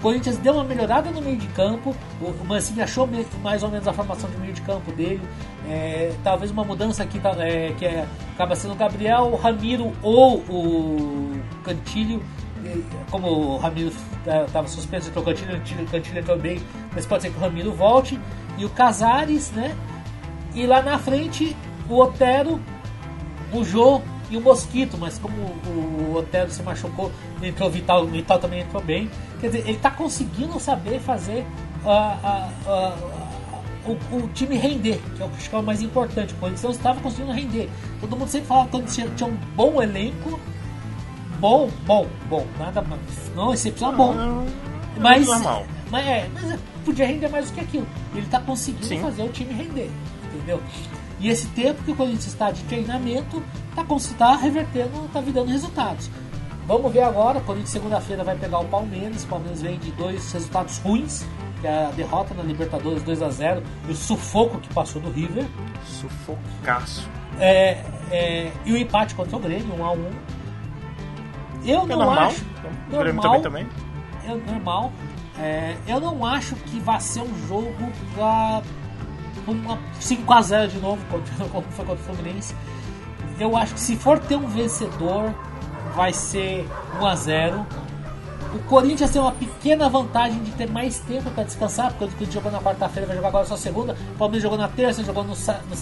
O 0.00 0.02
Corinthians 0.02 0.38
deu 0.38 0.54
uma 0.54 0.64
melhorada 0.64 1.10
no 1.10 1.20
meio 1.20 1.36
de 1.36 1.46
campo. 1.48 1.94
O 2.22 2.44
Mancini 2.46 2.80
achou 2.80 3.06
mais 3.42 3.62
ou 3.62 3.70
menos 3.70 3.86
a 3.86 3.92
formação 3.92 4.30
de 4.30 4.38
meio 4.38 4.54
de 4.54 4.62
campo 4.62 4.90
dele. 4.92 5.20
É, 5.68 6.14
talvez 6.24 6.50
uma 6.50 6.64
mudança 6.64 7.02
aqui 7.02 7.20
tá, 7.20 7.32
é, 7.38 7.74
que 7.74 7.84
é, 7.84 8.06
acaba 8.32 8.56
sendo 8.56 8.72
o 8.72 8.76
Gabriel, 8.76 9.24
o 9.30 9.36
Ramiro 9.36 9.92
ou 10.02 10.38
o 10.38 11.32
Cantilho. 11.62 12.22
Como 13.10 13.26
o 13.26 13.56
Ramiro 13.58 13.92
estava 14.46 14.66
suspenso, 14.68 15.10
entrou 15.10 15.22
o 15.22 15.26
Cantilho, 15.26 15.56
o 15.56 15.90
Cantilho 15.90 16.18
entrou 16.18 16.38
bem, 16.38 16.62
mas 16.94 17.04
pode 17.04 17.22
ser 17.22 17.30
que 17.30 17.36
o 17.36 17.40
Ramiro 17.40 17.70
volte. 17.70 18.18
E 18.56 18.64
o 18.64 18.70
Casares, 18.70 19.50
né? 19.50 19.76
E 20.54 20.66
lá 20.66 20.80
na 20.80 20.98
frente, 20.98 21.54
o 21.90 21.98
Otero, 21.98 22.58
o 23.52 23.62
Jô 23.62 24.00
e 24.30 24.36
o 24.38 24.40
Mosquito, 24.40 24.96
mas 24.98 25.18
como 25.18 25.34
o 25.36 26.14
Otero 26.16 26.50
se 26.50 26.62
machucou, 26.62 27.12
entrou 27.42 27.68
o 27.68 27.72
Vital, 27.72 28.04
o 28.04 28.06
Vital 28.06 28.38
também 28.38 28.60
entrou 28.60 28.82
bem. 28.82 29.10
Quer 29.40 29.46
dizer, 29.48 29.58
ele 29.60 29.72
está 29.72 29.90
conseguindo 29.90 30.58
saber 30.60 31.00
fazer 31.00 31.46
uh, 31.84 31.88
uh, 31.88 33.10
uh, 33.86 33.92
o, 34.12 34.16
o, 34.16 34.28
time 34.28 34.56
render, 34.56 35.00
que 35.16 35.22
é 35.22 35.24
o 35.24 35.30
que 35.30 35.54
é 35.54 35.58
o 35.58 35.62
mais 35.62 35.80
importante. 35.80 36.34
O 36.34 36.36
Corinthians 36.36 36.76
estava 36.76 37.00
conseguindo 37.00 37.32
render. 37.32 37.70
Todo 38.00 38.16
mundo 38.16 38.28
sempre 38.28 38.48
falava 38.48 38.66
que 38.66 38.72
quando 38.72 38.92
tinha, 38.92 39.08
tinha 39.08 39.28
um 39.28 39.36
bom 39.56 39.82
elenco, 39.82 40.38
bom, 41.38 41.70
bom, 41.86 42.06
bom, 42.28 42.46
nada 42.58 42.84
não 43.34 43.54
excepcional 43.54 43.96
bom. 43.96 44.44
É 44.96 45.00
mas, 45.00 45.26
mas, 45.90 46.06
é, 46.06 46.28
mas 46.34 46.60
podia 46.84 47.06
render 47.06 47.28
mais 47.28 47.50
do 47.50 47.54
que 47.54 47.60
aquilo. 47.60 47.86
Ele 48.12 48.26
está 48.26 48.40
conseguindo 48.40 48.84
Sim. 48.84 49.00
fazer 49.00 49.22
o 49.22 49.28
time 49.28 49.54
render, 49.54 49.90
entendeu? 50.34 50.60
E 51.18 51.28
esse 51.28 51.46
tempo 51.48 51.82
que 51.82 51.92
o 51.92 51.96
Corinthians 51.96 52.26
está 52.26 52.50
de 52.50 52.62
treinamento 52.64 53.42
está 53.70 53.84
tá 54.16 54.36
revertendo, 54.36 55.06
está 55.06 55.20
dando 55.20 55.46
resultados. 55.50 56.10
Vamos 56.66 56.92
ver 56.92 57.02
agora, 57.02 57.40
Corinthians 57.40 57.70
segunda-feira 57.70 58.22
vai 58.22 58.36
pegar 58.36 58.60
o 58.60 58.64
Palmeiras. 58.66 59.24
O 59.24 59.26
Palmeiras 59.26 59.62
vem 59.62 59.78
de 59.78 59.90
dois 59.92 60.32
resultados 60.32 60.78
ruins, 60.78 61.26
que 61.60 61.66
é 61.66 61.86
a 61.86 61.90
derrota 61.90 62.32
na 62.34 62.42
Libertadores 62.42 63.02
2 63.02 63.22
a 63.22 63.28
0 63.30 63.62
e 63.88 63.92
o 63.92 63.94
sufoco 63.94 64.58
que 64.58 64.72
passou 64.72 65.02
do 65.02 65.10
River. 65.10 65.46
Sufocaço. 65.84 67.08
É, 67.38 67.82
é, 68.10 68.52
e 68.64 68.72
o 68.72 68.76
empate 68.76 69.14
contra 69.14 69.36
o 69.36 69.40
Grêmio, 69.40 69.74
1 69.74 69.84
a 69.84 69.92
1 69.92 70.10
Eu 71.64 71.82
é 71.82 71.86
não 71.86 71.98
normal. 71.98 72.18
acho. 72.26 72.44
O 72.92 72.98
Grêmio 72.98 73.22
também 73.22 73.42
também. 73.42 73.68
É 74.24 74.34
normal. 74.34 74.92
É, 75.38 75.74
eu 75.86 76.00
não 76.00 76.24
acho 76.24 76.54
que 76.54 76.78
vai 76.80 77.00
ser 77.00 77.22
um 77.22 77.48
jogo 77.48 77.74
pra 78.14 78.62
uma 79.46 79.78
5x0 80.00 80.68
de 80.68 80.78
novo, 80.78 81.02
como 81.50 81.64
foi 81.70 81.84
contra 81.84 81.94
o 81.94 82.14
Fluminense. 82.14 82.54
Eu 83.38 83.56
acho 83.56 83.74
que 83.74 83.80
se 83.80 83.96
for 83.96 84.18
ter 84.18 84.36
um 84.36 84.46
vencedor, 84.46 85.34
vai 85.94 86.12
ser 86.12 86.66
1x0. 86.98 87.64
O 88.52 88.58
Corinthians 88.64 89.10
tem 89.10 89.22
uma 89.22 89.32
pequena 89.32 89.88
vantagem 89.88 90.42
de 90.42 90.50
ter 90.52 90.68
mais 90.68 90.98
tempo 90.98 91.30
para 91.30 91.44
descansar, 91.44 91.90
porque 91.90 92.04
o 92.04 92.08
Corinthians 92.08 92.34
jogou 92.34 92.50
na 92.50 92.60
quarta-feira, 92.60 93.06
vai 93.06 93.16
jogar 93.16 93.28
agora 93.28 93.46
só 93.46 93.56
segunda. 93.56 93.96
O 94.14 94.18
Palmeiras 94.18 94.42
jogou 94.42 94.58
na 94.58 94.68
terça, 94.68 95.04
jogou 95.04 95.22
no, 95.22 95.34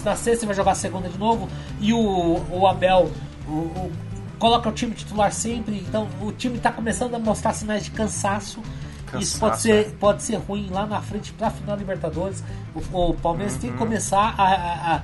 na 0.03 0.15
sexta 0.15 0.45
e 0.45 0.47
vai 0.47 0.55
jogar 0.55 0.75
segunda 0.75 1.09
de 1.09 1.17
novo. 1.17 1.49
E 1.79 1.91
o, 1.91 2.45
o 2.51 2.67
Abel 2.67 3.09
o, 3.47 3.51
o, 3.51 3.91
coloca 4.37 4.69
o 4.69 4.71
time 4.71 4.93
titular 4.93 5.31
sempre, 5.31 5.79
então 5.79 6.07
o 6.21 6.31
time 6.31 6.57
está 6.57 6.71
começando 6.71 7.15
a 7.15 7.19
mostrar 7.19 7.53
sinais 7.53 7.83
de 7.83 7.91
cansaço. 7.91 8.61
Cansaço, 9.07 9.23
Isso 9.23 9.39
pode 9.39 9.61
ser, 9.61 9.87
é. 9.87 9.89
pode 9.89 10.21
ser 10.21 10.35
ruim 10.35 10.69
lá 10.69 10.85
na 10.85 11.01
frente 11.01 11.33
para 11.33 11.47
a 11.47 11.51
final 11.51 11.75
da 11.75 11.79
Libertadores. 11.79 12.43
O, 12.75 13.09
o 13.09 13.13
Palmeiras 13.15 13.55
uhum. 13.55 13.59
tem 13.61 13.69
que 13.71 13.77
uhum. 13.77 13.85
começar 13.85 14.35
a, 14.37 14.43
a, 14.43 14.95
a, 14.95 15.01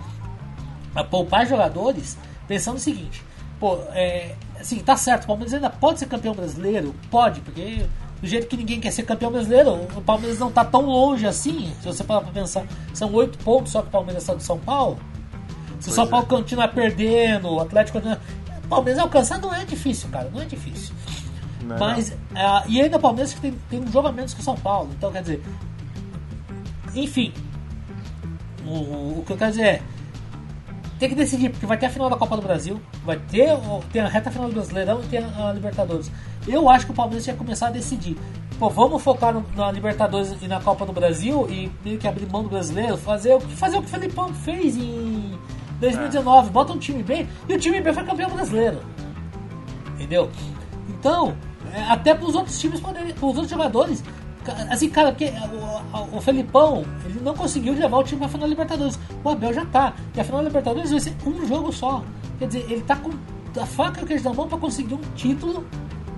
a, 1.02 1.04
poupar 1.04 1.48
jogadores 1.48 2.16
pensando 2.48 2.78
o 2.78 2.80
seguinte: 2.80 3.24
pô, 3.60 3.80
é, 3.94 4.36
assim, 4.60 4.80
tá 4.80 4.96
certo, 4.96 5.24
o 5.24 5.28
Palmeiras 5.28 5.54
ainda 5.54 5.70
pode 5.70 6.00
ser 6.00 6.06
campeão 6.08 6.34
brasileiro? 6.34 6.96
Pode, 7.10 7.42
porque 7.42 7.86
do 8.22 8.28
jeito 8.28 8.48
que 8.48 8.58
ninguém 8.58 8.80
quer 8.80 8.92
ser 8.92 9.04
campeão 9.04 9.32
brasileiro, 9.32 9.74
o 9.96 10.02
Palmeiras 10.02 10.40
não 10.40 10.52
tá 10.52 10.64
tão 10.66 10.86
longe 10.86 11.28
assim. 11.28 11.74
Se 11.82 11.88
você 11.88 12.04
parar 12.04 12.22
pra 12.22 12.32
pensar, 12.32 12.66
são 12.94 13.14
oito 13.14 13.38
pontos 13.40 13.72
só 13.72 13.82
que 13.82 13.88
o 13.88 13.92
Palmeiras 13.92 14.24
está 14.24 14.34
do 14.34 14.42
São 14.42 14.58
Paulo. 14.58 14.98
Se 15.80 15.86
pois 15.86 15.88
o 15.88 15.92
São 15.92 16.08
Paulo 16.08 16.26
é. 16.26 16.30
continuar 16.30 16.68
perdendo, 16.70 17.50
o 17.50 17.60
Atlético 17.60 18.00
continua. 18.00 18.20
O 18.64 18.68
Palmeiras 18.68 19.02
alcançar 19.02 19.40
não 19.40 19.54
é 19.54 19.64
difícil, 19.64 20.10
cara, 20.10 20.30
não 20.34 20.42
é 20.42 20.46
difícil. 20.46 20.96
Não. 21.62 21.78
Mas, 21.78 22.10
uh, 22.10 22.68
e 22.68 22.82
ainda 22.82 22.98
o 22.98 23.00
Palmeiras 23.00 23.34
que 23.34 23.42
tem, 23.42 23.54
tem 23.70 23.80
um 23.80 23.92
jogo 23.92 24.08
a 24.08 24.12
menos 24.12 24.34
que 24.34 24.40
o 24.40 24.44
São 24.44 24.56
Paulo. 24.56 24.90
Então, 24.98 25.12
quer 25.12 25.22
dizer, 25.22 25.44
enfim, 26.96 27.34
o, 28.66 29.20
o, 29.20 29.24
que 29.26 29.34
eu 29.34 29.38
quero 29.38 29.52
dizer 29.52 29.66
é, 29.66 29.82
tem 31.00 31.10
que 31.10 31.16
decidir, 31.16 31.50
porque 31.50 31.66
vai 31.66 31.78
ter 31.78 31.88
a 31.88 31.90
final 31.90 32.10
da 32.10 32.16
Copa 32.16 32.36
do 32.36 32.42
Brasil, 32.42 32.80
vai 33.04 33.18
ter, 33.18 33.50
tem 33.92 34.02
a 34.02 34.08
reta 34.08 34.32
final 34.32 34.48
do 34.48 34.54
Brasileirão 34.54 35.02
e 35.04 35.08
tem 35.08 35.20
a, 35.20 35.50
a 35.50 35.54
Libertadores. 35.54 36.12
Eu 36.48 36.70
acho 36.70 36.86
que 36.86 36.92
o 36.92 36.96
Palmeiras 36.96 37.28
ia 37.28 37.34
começar 37.34 37.68
a 37.68 37.72
decidir. 37.72 38.18
Pô, 38.58 38.70
vamos 38.70 39.04
focar 39.04 39.34
no, 39.34 39.46
na 39.56 39.72
Libertadores 39.72 40.34
e 40.42 40.48
na 40.48 40.62
Copa 40.62 40.86
do 40.86 40.94
Brasil 40.94 41.48
e 41.50 41.70
meio 41.84 41.98
que 41.98 42.08
abrir 42.08 42.26
mão 42.28 42.44
do 42.44 42.50
brasileiro, 42.50 42.98
fazer, 42.98 43.40
fazer 43.42 43.78
o 43.78 43.82
que 43.82 43.88
o 43.88 43.90
Felipão 43.90 44.34
fez 44.34 44.78
em 44.78 45.38
2019, 45.80 46.48
é. 46.48 46.52
bota 46.52 46.72
um 46.72 46.80
time 46.80 47.04
bem 47.04 47.28
e 47.50 47.54
o 47.54 47.60
time 47.60 47.82
bem 47.82 47.94
foi 47.94 48.04
campeão 48.04 48.30
brasileiro. 48.30 48.80
Entendeu? 49.96 50.30
Então, 50.88 51.36
é, 51.74 51.82
até 51.84 52.14
para 52.14 52.26
os 52.26 52.36
outros 52.36 52.58
times 52.58 52.80
poderem, 52.80 53.14
para 53.14 53.26
os 53.26 53.36
outros 53.36 53.50
jogadores 53.50 54.04
Assim, 54.70 54.90
cara, 54.90 55.12
porque 55.12 55.32
o, 55.94 56.18
o 56.18 56.22
Felipão, 56.22 56.86
ele 57.06 57.20
não 57.22 57.34
conseguiu 57.34 57.74
levar 57.74 57.98
o 57.98 58.04
time 58.04 58.20
pra 58.20 58.28
final 58.28 58.42
da 58.42 58.48
Libertadores. 58.48 59.00
O 59.24 59.30
Abel 59.30 59.54
já 59.54 59.66
tá. 59.66 59.94
E 60.16 60.20
a 60.20 60.24
final 60.24 60.42
da 60.42 60.48
Libertadores 60.48 60.92
vai 60.92 61.00
ser 61.00 61.16
um 61.26 61.46
jogo 61.48 61.72
só. 61.72 62.04
Quer 62.38 62.48
dizer, 62.48 62.66
ele 62.70 62.82
tá 62.82 62.96
com 62.96 63.12
a 63.60 63.66
faca 63.66 64.02
e 64.02 64.04
o 64.04 64.08
queijo 64.08 64.24
na 64.24 64.34
mão 64.34 64.48
pra 64.48 64.58
conseguir 64.58 64.94
um 64.94 65.02
título 65.16 65.66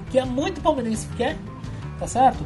que 0.10 0.18
é 0.18 0.26
muito 0.26 0.62
palmeirense 0.62 1.08
quer, 1.18 1.38
tá 2.00 2.08
certo? 2.08 2.46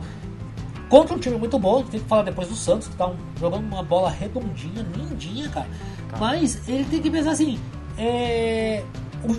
Contra 0.89 1.15
um 1.15 1.19
time 1.19 1.37
muito 1.37 1.57
bom, 1.57 1.83
tem 1.83 1.99
que 1.99 2.07
falar 2.07 2.23
depois 2.23 2.47
do 2.47 2.55
Santos, 2.55 2.87
que 2.87 2.95
tá 2.95 3.07
um, 3.07 3.15
jogando 3.39 3.63
uma 3.63 3.83
bola 3.83 4.09
redondinha, 4.09 4.85
lindinha, 4.95 5.47
cara. 5.49 5.67
Tá. 6.09 6.17
Mas 6.19 6.67
ele 6.67 6.83
tem 6.85 7.01
que 7.01 7.09
pensar 7.09 7.31
assim, 7.31 7.59
é, 7.97 8.83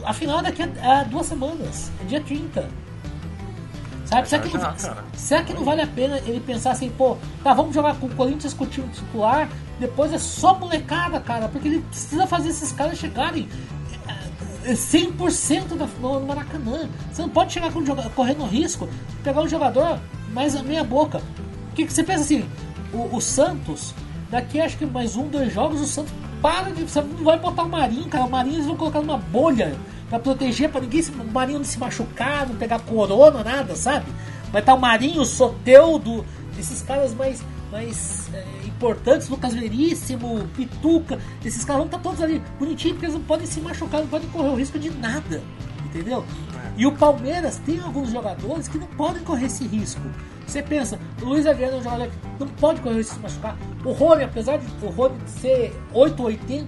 a 0.05 0.15
final 0.15 0.39
é 0.39 0.43
daqui 0.45 0.63
a, 0.63 1.01
a 1.01 1.05
duas 1.05 1.27
semanas, 1.27 1.91
é 2.01 2.05
dia 2.05 2.21
30 2.21 2.69
Sabe? 4.13 4.29
Será 4.29 4.43
que, 4.43 4.59
não, 4.59 4.75
será 5.15 5.43
que 5.43 5.55
não 5.55 5.65
vale 5.65 5.81
a 5.81 5.87
pena 5.87 6.19
ele 6.19 6.39
pensar 6.39 6.73
assim, 6.73 6.91
pô, 6.91 7.17
tá, 7.43 7.55
vamos 7.55 7.75
jogar 7.75 7.97
com 7.97 8.07
o 8.07 8.15
Corinthians 8.15 8.53
com 8.53 8.65
o 8.65 8.67
time 8.67 8.87
titular, 8.89 9.49
depois 9.81 10.13
é 10.13 10.19
só 10.19 10.59
molecada, 10.59 11.19
cara, 11.19 11.49
porque 11.49 11.67
ele 11.67 11.81
precisa 11.81 12.27
fazer 12.27 12.51
esses 12.51 12.73
caras 12.73 12.99
chegarem 12.99 13.49
100% 14.67 15.73
é, 15.73 16.01
no 16.03 16.27
Maracanã. 16.27 16.91
Você 17.11 17.23
não 17.23 17.31
pode 17.31 17.55
chegar 17.55 17.73
com 17.73 17.83
correndo 18.15 18.45
risco, 18.45 18.87
pegar 19.25 19.41
um 19.41 19.49
jogador 19.49 19.99
mais 20.31 20.55
a 20.55 20.63
meia 20.63 20.85
boca. 20.85 21.23
O 21.71 21.75
que, 21.75 21.87
que 21.87 21.93
você 21.93 22.05
pensa 22.05 22.23
assim? 22.23 22.45
O, 22.93 23.17
o, 23.17 23.21
Santos, 23.21 23.95
daqui 24.31 24.61
acho 24.61 24.77
que 24.77 24.85
mais 24.85 25.17
um, 25.17 25.27
dois 25.27 25.51
jogos, 25.53 25.81
o 25.81 25.87
Santos 25.87 26.13
para 26.43 26.71
de. 26.71 26.83
Você 26.83 27.01
não 27.01 27.25
vai 27.25 27.39
botar 27.39 27.63
o 27.63 27.69
Marinho, 27.69 28.09
cara. 28.11 28.25
O 28.25 28.31
Marinho 28.31 28.57
eles 28.57 28.67
vão 28.67 28.77
colocar 28.77 29.01
numa 29.01 29.17
bolha 29.17 29.75
para 30.13 30.21
proteger, 30.21 30.69
para 30.69 30.83
ninguém, 30.83 31.01
o 31.01 31.33
Marinho 31.33 31.61
não 31.61 31.65
se 31.65 31.79
machucar, 31.79 32.47
não 32.47 32.55
pegar 32.57 32.81
corona, 32.81 33.43
nada, 33.43 33.75
sabe? 33.75 34.05
Vai 34.53 34.61
estar 34.61 34.73
tá 34.73 34.79
o 34.79 34.81
Marinho, 34.81 35.23
o 35.23 35.25
Soteudo, 35.25 36.23
esses 36.59 36.83
caras 36.83 37.15
mais, 37.15 37.43
mais 37.71 38.29
é, 38.35 38.45
importantes, 38.67 39.31
Lucas 39.31 39.55
Veríssimo, 39.55 40.47
Pituca, 40.55 41.19
esses 41.43 41.65
caras 41.65 41.79
vão 41.79 41.87
estar 41.87 41.97
tá 41.97 42.03
todos 42.03 42.21
ali 42.21 42.43
bonitinhos, 42.59 42.97
porque 42.97 43.07
eles 43.07 43.15
não 43.15 43.25
podem 43.25 43.47
se 43.47 43.59
machucar, 43.63 44.03
não 44.03 44.09
podem 44.09 44.29
correr 44.29 44.51
o 44.51 44.55
risco 44.55 44.79
de 44.79 44.91
nada, 44.91 45.41
entendeu? 45.87 46.27
É. 46.57 46.73
E 46.77 46.85
o 46.85 46.93
Palmeiras 46.93 47.59
tem 47.65 47.81
alguns 47.81 48.11
jogadores 48.11 48.69
que 48.69 48.77
não 48.77 48.89
podem 48.89 49.23
correr 49.23 49.47
esse 49.47 49.67
risco. 49.67 50.03
Você 50.47 50.63
pensa, 50.63 50.99
o 51.23 51.25
Luiz 51.25 51.47
Adriano 51.47 51.77
é 51.77 51.79
um 51.79 51.83
jogador 51.83 52.09
que 52.09 52.15
não 52.39 52.49
pode 52.49 52.83
correr 52.83 52.97
o 52.97 52.99
risco 52.99 53.15
de 53.15 53.19
se 53.19 53.23
machucar. 53.23 53.57
O 53.83 53.93
Rony, 53.93 54.25
apesar 54.25 54.59
de 54.59 54.67
o 54.85 54.91
Rony 54.91 55.15
ser 55.27 55.75
8,80, 55.95 56.67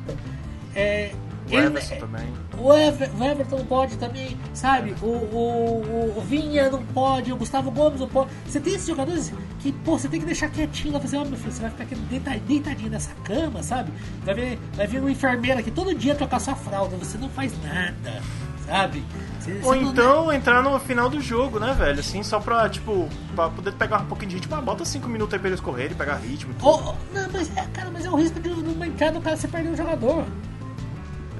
é, 0.75 1.13
o 1.51 1.55
ele, 1.55 1.81
também. 1.99 2.33
O, 2.59 2.73
Ever, 2.73 3.11
o 3.19 3.25
Everton 3.25 3.59
não 3.59 3.67
pode 3.67 3.97
também, 3.97 4.37
sabe? 4.55 4.95
O, 5.03 5.07
o, 5.07 6.15
o, 6.17 6.21
Vinha 6.23 6.71
não 6.71 6.83
pode, 6.83 7.33
o 7.33 7.37
Gustavo 7.37 7.71
Gomes 7.71 8.01
não 8.01 8.09
pode. 8.09 8.31
Você 8.47 8.61
tem 8.61 8.75
esses 8.75 8.87
jogadores 8.87 9.33
que, 9.61 9.73
pô, 9.73 9.99
você 9.99 10.09
tem 10.09 10.21
que 10.21 10.27
deixar 10.27 10.49
quietinho 10.49 10.95
lá, 10.95 11.01
fazer, 11.01 11.19
oh, 11.19 11.25
meu 11.25 11.37
filho, 11.37 11.53
você 11.53 11.61
vai 11.61 11.71
ficar 11.71 11.85
aqui 11.85 11.95
deitadinho 11.95 12.91
nessa 12.91 13.13
cama, 13.25 13.63
sabe? 13.63 13.93
Vai 14.25 14.35
vir, 14.35 14.59
vai 14.75 14.87
vir 14.87 15.01
uma 15.01 15.11
enfermeira 15.11 15.61
aqui 15.61 15.71
todo 15.71 15.95
dia 15.95 16.15
trocar 16.15 16.41
sua 16.41 16.55
fralda, 16.55 16.97
você 16.97 17.19
não 17.19 17.29
faz 17.29 17.53
nada, 17.63 18.23
sabe? 18.67 19.05
Você, 19.39 19.61
Ou 19.63 19.77
então 19.77 20.25
não... 20.27 20.33
entrar 20.33 20.63
no 20.63 20.79
final 20.81 21.11
do 21.11 21.21
jogo, 21.21 21.61
né, 21.61 21.75
velho? 21.75 22.01
Assim, 22.01 22.23
só 22.23 22.41
pra, 22.41 22.69
tipo, 22.71 23.09
pra 23.35 23.51
poder 23.51 23.73
pegar 23.73 24.01
um 24.01 24.07
pouquinho 24.07 24.31
de 24.31 24.37
ritmo. 24.37 24.55
Ah, 24.55 24.63
bota 24.63 24.85
5 24.85 25.07
minutos 25.09 25.35
aí 25.35 25.39
pra 25.39 25.49
eles 25.49 25.61
correrem, 25.61 25.95
pegar 25.95 26.17
ritmo. 26.17 26.55
Oh, 26.63 26.95
não, 27.13 27.29
mas, 27.31 27.55
é, 27.55 27.67
cara, 27.67 27.91
mas 27.93 28.07
é 28.07 28.11
o 28.11 28.17
risco 28.17 28.41
de 28.41 28.49
numa 28.49 28.87
entrada 28.87 29.19
o 29.19 29.23
cara 29.23 29.37
você 29.37 29.47
perder 29.47 29.71
um 29.71 29.77
jogador. 29.77 30.25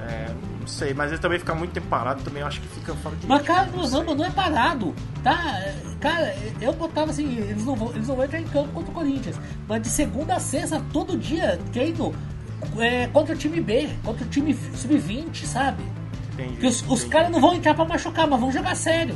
É, 0.07 0.33
não 0.59 0.67
sei, 0.67 0.93
mas 0.93 1.11
ele 1.11 1.21
também 1.21 1.39
fica 1.39 1.55
muito 1.55 1.71
tempo 1.71 1.87
parado, 1.87 2.23
também 2.23 2.43
acho 2.43 2.61
que 2.61 2.67
fica 2.67 2.93
fora 2.95 3.15
de 3.15 3.27
Mas 3.27 3.41
cara, 3.41 3.69
não, 3.71 4.03
não, 4.03 4.15
não 4.15 4.25
é 4.25 4.29
parado, 4.29 4.93
tá? 5.23 5.63
Cara, 5.99 6.35
eu 6.61 6.73
botava 6.73 7.11
assim, 7.11 7.37
eles 7.37 7.65
não, 7.65 7.75
vão, 7.75 7.89
eles 7.91 8.07
não 8.07 8.15
vão 8.15 8.25
entrar 8.25 8.39
em 8.39 8.47
campo 8.47 8.69
contra 8.69 8.91
o 8.91 8.93
Corinthians, 8.93 9.39
mas 9.67 9.81
de 9.81 9.89
segunda 9.89 10.35
a 10.35 10.39
sexta, 10.39 10.81
todo 10.91 11.17
dia, 11.17 11.59
treino 11.71 12.13
é, 12.77 13.07
contra 13.07 13.33
o 13.33 13.37
time 13.37 13.59
B, 13.61 13.89
contra 14.03 14.25
o 14.25 14.29
time 14.29 14.53
sub-20, 14.53 15.45
sabe? 15.45 15.83
Entendi, 16.33 16.57
que 16.57 16.67
os, 16.67 16.83
os 16.87 17.03
caras 17.05 17.31
não 17.31 17.39
vão 17.39 17.53
entrar 17.53 17.73
pra 17.73 17.85
machucar, 17.85 18.27
mas 18.27 18.39
vão 18.39 18.51
jogar 18.51 18.75
sério. 18.75 19.15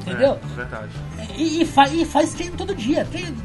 Entendeu? 0.00 0.38
É, 0.42 0.56
verdade. 0.56 0.92
E, 1.36 1.62
e, 1.62 1.66
fa, 1.66 1.88
e 1.88 2.04
faz 2.04 2.32
treino 2.34 2.56
todo 2.56 2.74
dia. 2.74 3.04
Treino, 3.04 3.36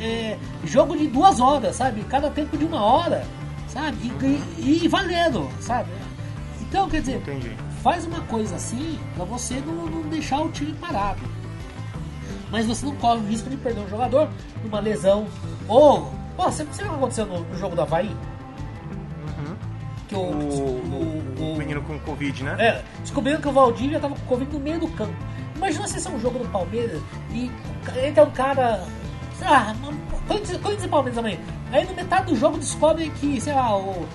é, 0.00 0.36
jogo 0.64 0.96
de 0.96 1.06
duas 1.06 1.40
horas, 1.40 1.76
sabe? 1.76 2.02
Cada 2.04 2.30
tempo 2.30 2.56
de 2.56 2.64
uma 2.64 2.82
hora 2.82 3.24
sabe? 3.68 4.12
E, 4.58 4.84
e, 4.84 4.88
valendo, 4.88 5.48
sabe? 5.60 5.90
Então, 6.60 6.88
quer 6.88 7.00
dizer, 7.00 7.16
Entendi. 7.16 7.56
faz 7.82 8.04
uma 8.04 8.20
coisa 8.22 8.56
assim 8.56 8.98
pra 9.14 9.24
você 9.24 9.60
não, 9.60 9.86
não, 9.86 10.02
deixar 10.08 10.40
o 10.40 10.50
time 10.50 10.72
parado. 10.74 11.20
Mas 12.50 12.66
você 12.66 12.84
não 12.84 12.94
corre 12.96 13.20
o 13.20 13.26
risco 13.26 13.48
de 13.48 13.56
perder 13.56 13.80
um 13.80 13.88
jogador 13.88 14.28
numa 14.62 14.80
lesão. 14.80 15.26
Ou. 15.66 16.12
Pô, 16.36 16.44
você 16.44 16.64
sabe 16.70 16.88
o 16.88 16.92
que 16.92 16.96
aconteceu 16.96 17.26
no, 17.26 17.40
no 17.40 17.58
jogo 17.58 17.74
do 17.74 17.82
Havaí? 17.82 18.08
Uhum. 19.38 19.56
Que 20.06 20.14
o, 20.14 20.18
o, 20.18 21.40
o, 21.40 21.52
o, 21.52 21.56
menino 21.56 21.82
com 21.82 21.98
Covid, 21.98 22.44
né? 22.44 22.56
É, 22.58 22.84
descobriram 23.00 23.40
que 23.40 23.48
o 23.48 23.52
Valdívia 23.52 23.98
tava 23.98 24.14
com 24.14 24.26
Covid 24.26 24.52
no 24.52 24.60
meio 24.60 24.80
do 24.80 24.88
campo. 24.88 25.14
Imagina 25.56 25.88
se 25.88 26.06
é 26.06 26.10
um 26.10 26.20
jogo 26.20 26.38
do 26.38 26.48
Palmeiras 26.48 27.02
e 27.32 27.50
entra 28.06 28.24
um 28.24 28.30
cara. 28.30 28.84
Ah, 29.42 29.74
Corinthians 30.26 30.84
e 30.84 30.88
Palmeiras 30.88 31.14
também. 31.14 31.38
Aí 31.72 31.84
no 31.84 31.94
metade 31.94 32.26
do 32.26 32.36
jogo 32.36 32.58
descobrem 32.58 33.10
que, 33.10 33.40
sei 33.40 33.52
lá, 33.52 33.76
o, 33.76 34.06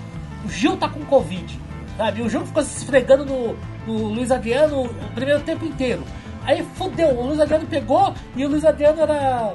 o 0.44 0.48
Gil 0.48 0.76
tá 0.76 0.88
com 0.88 1.04
Covid. 1.04 1.60
Sabe? 1.96 2.22
O 2.22 2.28
Gil 2.28 2.44
ficou 2.46 2.62
se 2.62 2.78
esfregando 2.78 3.24
no, 3.24 3.56
no 3.86 4.08
Luiz 4.08 4.30
Adriano 4.30 4.84
o 4.84 5.14
primeiro 5.14 5.40
tempo 5.42 5.64
inteiro. 5.64 6.02
Aí 6.44 6.64
fudeu, 6.74 7.10
o 7.10 7.26
Luiz 7.26 7.40
Adriano 7.40 7.66
pegou 7.66 8.12
e 8.36 8.44
o 8.44 8.48
Luiz 8.48 8.64
Adriano 8.64 9.00
era. 9.00 9.54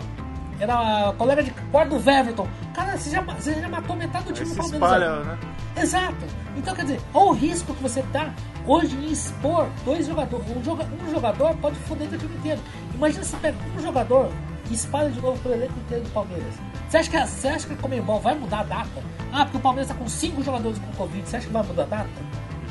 Era 0.62 1.14
colega 1.18 1.42
de 1.42 1.52
quarto 1.72 1.98
do 1.98 2.10
Everton. 2.10 2.46
Cara, 2.74 2.98
você 2.98 3.10
já, 3.10 3.22
você 3.22 3.54
já 3.54 3.70
matou 3.70 3.96
metade 3.96 4.26
do 4.26 4.34
time 4.34 4.50
do 4.50 4.56
Palmeiras. 4.58 4.92
Espalha, 4.92 5.24
né? 5.24 5.38
Exato. 5.78 6.26
Então 6.58 6.76
quer 6.76 6.82
dizer, 6.82 7.02
olha 7.14 7.30
o 7.30 7.34
risco 7.34 7.74
que 7.74 7.82
você 7.82 8.04
tá 8.12 8.34
hoje 8.68 8.94
em 8.98 9.10
expor 9.10 9.68
dois 9.86 10.06
jogadores. 10.06 10.46
Um, 10.50 10.62
joga, 10.62 10.86
um 11.02 11.10
jogador 11.12 11.56
pode 11.58 11.78
foder 11.80 12.10
o 12.10 12.18
time 12.18 12.36
inteiro. 12.36 12.60
Imagina 12.94 13.24
se 13.24 13.38
pega 13.38 13.58
um 13.78 13.82
jogador 13.82 14.30
e 14.70 14.74
espalha 14.74 15.10
de 15.10 15.22
novo 15.22 15.40
pro 15.40 15.52
elenco 15.52 15.74
inteiro 15.80 16.04
do 16.04 16.10
Palmeiras. 16.12 16.56
Você 16.88 16.98
acha 16.98 17.10
que 17.10 17.18
a, 17.18 17.26
você 17.26 17.48
acha 17.48 17.68
que 17.68 17.74
a 17.74 17.78
Comembol 17.78 18.20
vai 18.20 18.36
mudar 18.36 18.62
a 18.62 18.64
data? 18.64 19.04
Ah, 19.32 19.46
porque 19.46 19.58
o 19.58 19.62
Palmeiras 19.62 19.90
está 19.90 20.02
com 20.02 20.10
cinco 20.10 20.44
jogadores 20.44 20.80
com 20.80 20.92
Covid. 20.94 21.28
Você 21.28 21.38
acha 21.38 21.48
que 21.48 21.54
vai 21.54 21.64
mudar 21.64 21.84
a 21.84 21.88
data? 21.88 22.10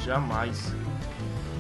Jamais. 0.05 0.75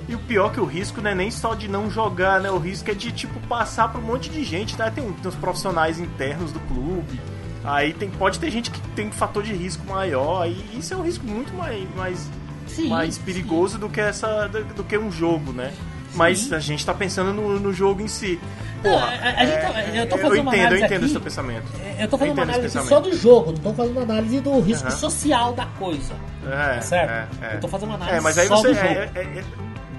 E 0.09 0.15
o 0.15 0.19
pior 0.19 0.51
é 0.51 0.55
que 0.55 0.61
o 0.61 0.65
risco 0.65 1.03
não 1.03 1.11
é 1.11 1.15
nem 1.15 1.31
só 1.31 1.55
de 1.55 1.69
não 1.69 1.91
jogar, 1.91 2.41
né? 2.41 2.51
O 2.51 2.59
risco 2.59 2.91
é 2.91 2.95
de, 2.95 3.13
tipo, 3.13 3.39
passar 3.47 3.89
para 3.89 4.01
um 4.01 4.05
monte 4.05 4.31
de 4.31 4.43
gente, 4.43 4.75
tá? 4.75 4.91
Tem, 4.91 5.05
tem 5.13 5.29
os 5.29 5.35
profissionais 5.35 6.01
internos 6.01 6.51
do 6.51 6.61
clube. 6.61 7.21
Aí 7.63 7.93
tem, 7.93 8.11
pode 8.11 8.41
ter 8.41 8.51
gente 8.51 8.71
que 8.71 8.81
tem 8.93 9.09
um 9.09 9.13
fator 9.13 9.43
de 9.43 9.53
risco 9.53 9.85
maior. 9.87 10.49
E 10.49 10.79
isso 10.79 10.95
é 10.95 10.97
um 10.97 11.03
risco 11.03 11.27
muito 11.27 11.53
mais, 11.53 11.95
mais, 11.95 12.31
sim, 12.67 12.89
mais 12.89 13.19
perigoso 13.19 13.75
sim. 13.75 13.81
do 13.81 13.91
que 13.91 14.01
essa 14.01 14.47
do, 14.47 14.65
do, 14.75 14.85
que 14.85 14.97
um 14.97 15.13
jogo, 15.13 15.53
né? 15.53 15.75
Sim. 16.19 16.49
Mas 16.49 16.53
a 16.53 16.59
gente 16.59 16.85
tá 16.85 16.93
pensando 16.93 17.33
no, 17.33 17.61
no 17.61 17.73
jogo 17.73 18.03
em 18.03 18.09
si. 18.09 18.41
Porra, 18.83 19.07
a, 19.07 19.41
a 19.41 19.45
gente 19.45 19.61
tá, 19.61 19.81
eu 19.95 20.09
tô 20.09 20.19
fazendo 20.19 20.37
eu 20.37 20.43
entendo, 20.43 20.43
uma 20.43 20.53
análise 20.53 20.81
eu 20.81 20.87
entendo 20.87 21.03
aqui, 21.03 21.13
seu 21.13 21.21
pensamento. 21.21 21.65
É, 21.83 22.05
eu 22.05 22.09
tô 22.09 22.19
fazendo 22.19 22.39
eu 22.39 22.45
uma 22.45 22.53
análise 22.55 22.89
só 22.89 23.01
do 23.01 23.17
jogo, 23.17 23.53
não 23.53 23.59
tô 23.59 23.75
fazendo 23.75 23.93
uma 23.93 24.03
análise 24.03 24.41
do 24.41 24.61
risco 24.61 24.89
uhum. 24.89 24.97
social 24.97 25.53
da 25.53 25.67
coisa. 25.67 26.15
É, 26.47 26.75
tá 26.75 26.81
certo? 26.81 27.11
É, 27.43 27.47
é. 27.47 27.55
Eu 27.55 27.61
tô 27.61 27.69
fazendo 27.69 27.89
uma 27.89 27.95
análise 27.97 28.19
é, 28.19 28.21
mas 28.21 28.39
aí 28.39 28.49
só 28.49 28.57
você, 28.57 28.69
do 28.69 28.75
jogo. 28.75 28.87
É, 28.87 29.11
é, 29.15 29.21
é, 29.21 29.45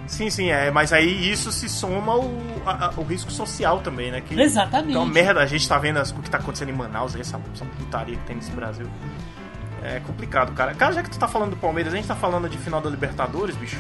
sim, 0.08 0.30
sim, 0.30 0.50
é. 0.50 0.72
Mas 0.72 0.94
aí 0.94 1.32
isso 1.32 1.52
se 1.52 1.68
soma 1.68 2.14
ao, 2.14 2.32
o 2.98 3.04
risco 3.04 3.32
social 3.32 3.80
também, 3.80 4.12
né? 4.12 4.22
Que, 4.22 4.40
Exatamente. 4.40 4.92
Então, 4.92 5.06
merda, 5.06 5.42
a 5.42 5.46
gente 5.46 5.68
tá 5.68 5.78
vendo 5.78 5.98
as, 5.98 6.12
o 6.12 6.16
que 6.16 6.30
tá 6.30 6.38
acontecendo 6.38 6.70
em 6.70 6.74
Manaus, 6.74 7.16
aí, 7.16 7.22
essa, 7.22 7.40
essa 7.54 7.66
putaria 7.66 8.16
que 8.16 8.24
tem 8.24 8.38
nesse 8.38 8.52
Brasil. 8.52 8.88
É 9.82 10.00
complicado, 10.02 10.54
cara. 10.54 10.74
Cara, 10.74 10.94
já 10.94 11.04
que 11.04 11.10
tu 11.10 11.18
tá 11.18 11.28
falando 11.28 11.52
do 11.52 11.58
Palmeiras, 11.58 11.94
a 11.94 11.96
gente 11.96 12.08
tá 12.08 12.16
falando 12.16 12.50
de 12.50 12.58
final 12.58 12.82
da 12.82 12.90
Libertadores, 12.90 13.56
bicho. 13.56 13.80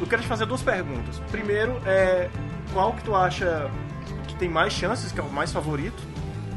Eu 0.00 0.06
quero 0.06 0.22
te 0.22 0.28
fazer 0.28 0.46
duas 0.46 0.62
perguntas. 0.62 1.20
Primeiro, 1.30 1.80
é, 1.86 2.30
qual 2.72 2.92
que 2.92 3.04
tu 3.04 3.14
acha 3.14 3.70
tem 4.42 4.48
mais 4.48 4.72
chances, 4.72 5.12
que 5.12 5.20
é 5.20 5.22
o 5.22 5.30
mais 5.30 5.52
favorito, 5.52 6.02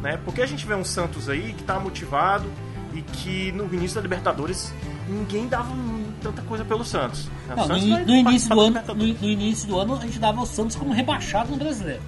né? 0.02 0.18
Porque 0.26 0.42
a 0.42 0.46
gente 0.48 0.66
vê 0.66 0.74
um 0.74 0.84
Santos 0.84 1.30
aí 1.30 1.54
que 1.54 1.64
tá 1.64 1.80
motivado 1.80 2.50
e 2.96 3.02
que 3.04 3.52
no 3.52 3.72
início 3.72 3.96
da 3.96 4.02
Libertadores 4.02 4.74
ninguém 5.08 5.48
dava 5.48 5.72
tanta 6.20 6.42
coisa 6.42 6.66
pelo 6.66 6.84
Santos. 6.84 7.30
Não, 7.48 7.68
Santos 7.68 7.86
no, 7.86 8.00
no 8.00 8.16
início 8.16 8.50
do 8.50 8.60
ano, 8.60 8.82
no, 8.88 8.96
no, 8.96 9.06
início 9.06 9.68
do 9.68 9.80
ano 9.80 9.96
a 9.98 10.02
gente 10.02 10.18
dava 10.18 10.42
o 10.42 10.48
Santos 10.48 10.76
como 10.76 10.94
rebaixado 10.94 11.52
no 11.52 11.58
brasileiro. 11.58 12.02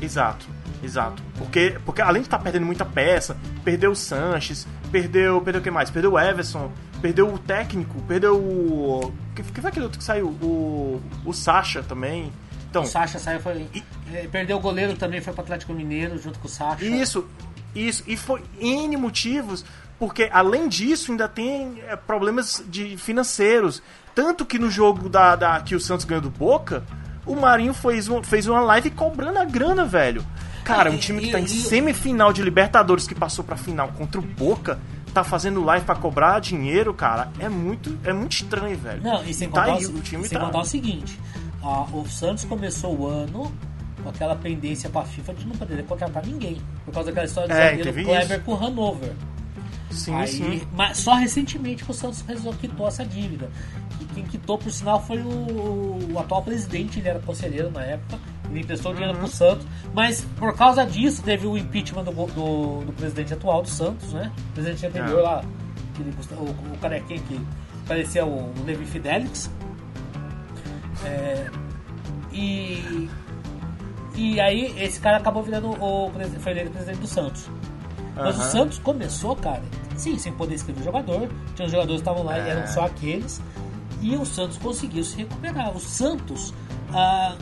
Exato, 0.00 0.46
exato. 0.82 1.22
Porque, 1.36 1.78
porque 1.84 2.00
além 2.00 2.22
de 2.22 2.28
estar 2.28 2.38
tá 2.38 2.42
perdendo 2.42 2.64
muita 2.64 2.86
peça, 2.86 3.36
perdeu 3.62 3.90
o 3.90 3.96
Sanches, 3.96 4.66
perdeu, 4.86 5.40
perdeu 5.40 5.60
o 5.60 5.64
que 5.64 5.70
mais? 5.70 5.90
Perdeu 5.90 6.12
o 6.12 6.18
Everson, 6.18 6.72
perdeu 7.00 7.32
o 7.32 7.38
técnico, 7.38 8.00
perdeu 8.02 8.36
o. 8.36 9.12
Que, 9.34 9.42
que 9.42 9.60
foi 9.60 9.70
aquele 9.70 9.84
outro 9.84 9.98
que 9.98 10.04
saiu? 10.04 10.28
O, 10.28 11.00
o 11.24 11.32
Sacha 11.32 11.82
também. 11.82 12.32
Então, 12.70 12.82
o 12.82 12.86
Sacha 12.86 13.18
saiu, 13.18 13.40
foi. 13.40 13.66
E, 13.74 13.82
é, 14.12 14.26
perdeu 14.26 14.56
o 14.56 14.60
goleiro 14.60 14.96
também, 14.96 15.20
foi 15.20 15.32
para 15.32 15.42
Atlético 15.44 15.72
Mineiro 15.72 16.18
junto 16.18 16.38
com 16.38 16.46
o 16.46 16.50
Sacha. 16.50 16.84
Isso, 16.84 17.26
isso. 17.74 18.02
E 18.06 18.16
foi 18.16 18.42
N 18.60 18.96
motivos, 18.96 19.64
porque 19.98 20.28
além 20.32 20.68
disso 20.68 21.10
ainda 21.10 21.28
tem 21.28 21.82
é, 21.86 21.96
problemas 21.96 22.64
de 22.68 22.96
financeiros. 22.96 23.82
Tanto 24.14 24.46
que 24.46 24.58
no 24.58 24.70
jogo 24.70 25.08
da, 25.08 25.36
da 25.36 25.60
que 25.60 25.74
o 25.74 25.80
Santos 25.80 26.06
ganhou 26.06 26.22
do 26.22 26.30
Boca, 26.30 26.82
o 27.26 27.34
Marinho 27.34 27.74
fez, 27.74 28.08
um, 28.08 28.22
fez 28.22 28.46
uma 28.46 28.60
live 28.60 28.90
cobrando 28.90 29.38
a 29.38 29.44
grana, 29.44 29.84
velho. 29.84 30.24
Cara, 30.66 30.90
um 30.90 30.98
time 30.98 31.20
que 31.22 31.30
tá 31.30 31.40
em 31.40 31.46
semifinal 31.46 32.32
de 32.32 32.42
Libertadores 32.42 33.06
que 33.06 33.14
passou 33.14 33.44
pra 33.44 33.56
final 33.56 33.88
contra 33.96 34.20
o 34.20 34.24
Boca 34.24 34.78
tá 35.14 35.24
fazendo 35.24 35.64
live 35.64 35.86
para 35.86 35.94
cobrar 35.94 36.38
dinheiro, 36.40 36.92
cara, 36.92 37.30
é 37.38 37.48
muito, 37.48 37.98
é 38.04 38.12
muito 38.12 38.32
estranho, 38.32 38.76
velho. 38.76 39.02
Não, 39.02 39.24
e 39.24 39.32
sem, 39.32 39.48
tá 39.48 39.62
contar, 39.62 39.78
aí, 39.78 39.86
o, 39.86 39.96
o 39.96 40.00
time 40.02 40.28
sem 40.28 40.38
tá... 40.38 40.44
contar 40.44 40.60
o 40.60 40.64
seguinte: 40.64 41.18
o 41.92 42.06
Santos 42.06 42.44
começou 42.44 42.98
o 42.98 43.06
ano 43.06 43.50
com 44.02 44.10
aquela 44.10 44.36
pendência 44.36 44.90
pra 44.90 45.02
FIFA 45.02 45.34
de 45.34 45.46
não 45.46 45.56
poder 45.56 45.82
contratar 45.84 46.26
ninguém. 46.26 46.60
Por 46.84 46.92
causa 46.92 47.08
daquela 47.10 47.26
história 47.26 47.48
do 47.48 47.58
é, 47.58 47.70
zagueiro 47.70 48.04
Kleber 48.04 48.42
com 48.42 48.52
o 48.52 48.64
Hanover. 48.64 49.12
Sim, 49.90 50.14
Aí, 50.14 50.28
sim. 50.28 50.62
Mas 50.72 50.98
só 50.98 51.14
recentemente 51.14 51.84
que 51.84 51.90
o 51.90 51.94
Santos 51.94 52.20
resolveu 52.20 52.60
quitou 52.60 52.86
essa 52.86 53.04
dívida. 53.04 53.50
E 54.00 54.04
quem 54.04 54.24
quitou, 54.24 54.58
por 54.58 54.70
sinal, 54.70 55.02
foi 55.02 55.18
o, 55.18 56.12
o 56.12 56.18
atual 56.18 56.42
presidente, 56.42 56.98
ele 56.98 57.08
era 57.08 57.20
conselheiro 57.20 57.70
na 57.70 57.82
época. 57.82 58.18
Ele 58.50 58.60
emprestou 58.60 58.92
dinheiro 58.92 59.14
uhum. 59.14 59.20
pro 59.24 59.28
Santos. 59.28 59.66
Mas 59.92 60.26
por 60.38 60.54
causa 60.54 60.84
disso, 60.84 61.22
teve 61.22 61.46
o 61.46 61.56
impeachment 61.56 62.04
do, 62.04 62.12
do, 62.12 62.84
do 62.84 62.92
presidente 62.92 63.34
atual 63.34 63.62
do 63.62 63.68
Santos, 63.68 64.12
né? 64.12 64.32
O 64.50 64.52
presidente 64.52 64.86
anterior 64.86 65.20
é. 65.20 65.22
lá, 65.22 65.44
aquele, 65.92 66.14
o, 66.32 66.74
o 66.74 66.78
carequinha 66.78 67.20
que 67.20 67.40
parecia 67.86 68.24
o, 68.24 68.52
o 68.52 68.64
Levi 68.64 68.84
Fidelix. 68.84 69.50
É, 71.04 71.50
e 72.32 73.08
e 74.16 74.40
aí 74.40 74.74
esse 74.82 74.98
cara 74.98 75.18
acabou 75.18 75.42
virando 75.42 75.70
o 75.70 76.10
foi 76.40 76.52
eleito 76.52 76.70
presidente 76.70 77.00
do 77.00 77.06
Santos. 77.06 77.48
Mas 78.14 78.36
uhum. 78.36 78.42
o 78.42 78.44
Santos 78.46 78.78
começou, 78.78 79.36
cara, 79.36 79.62
sim, 79.94 80.18
sem 80.18 80.32
poder 80.32 80.54
escrever 80.54 80.82
jogador. 80.82 81.28
Tinha 81.54 81.66
os 81.66 81.72
jogadores 81.72 82.00
que 82.00 82.08
estavam 82.08 82.24
lá 82.24 82.38
é. 82.38 82.46
e 82.46 82.50
eram 82.50 82.66
só 82.66 82.86
aqueles. 82.86 83.42
E 84.00 84.16
o 84.16 84.24
Santos 84.24 84.56
conseguiu 84.56 85.04
se 85.04 85.18
recuperar. 85.18 85.76
O 85.76 85.80
Santos 85.80 86.54
ah, 86.94 87.36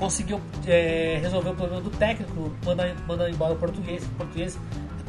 conseguiu 0.00 0.40
é, 0.66 1.18
resolver 1.20 1.50
o 1.50 1.54
problema 1.54 1.82
do 1.82 1.90
técnico, 1.90 2.50
mandando, 2.64 2.94
mandando 3.06 3.30
embora 3.30 3.52
o 3.52 3.56
português. 3.56 4.02
O 4.04 4.08
português 4.16 4.58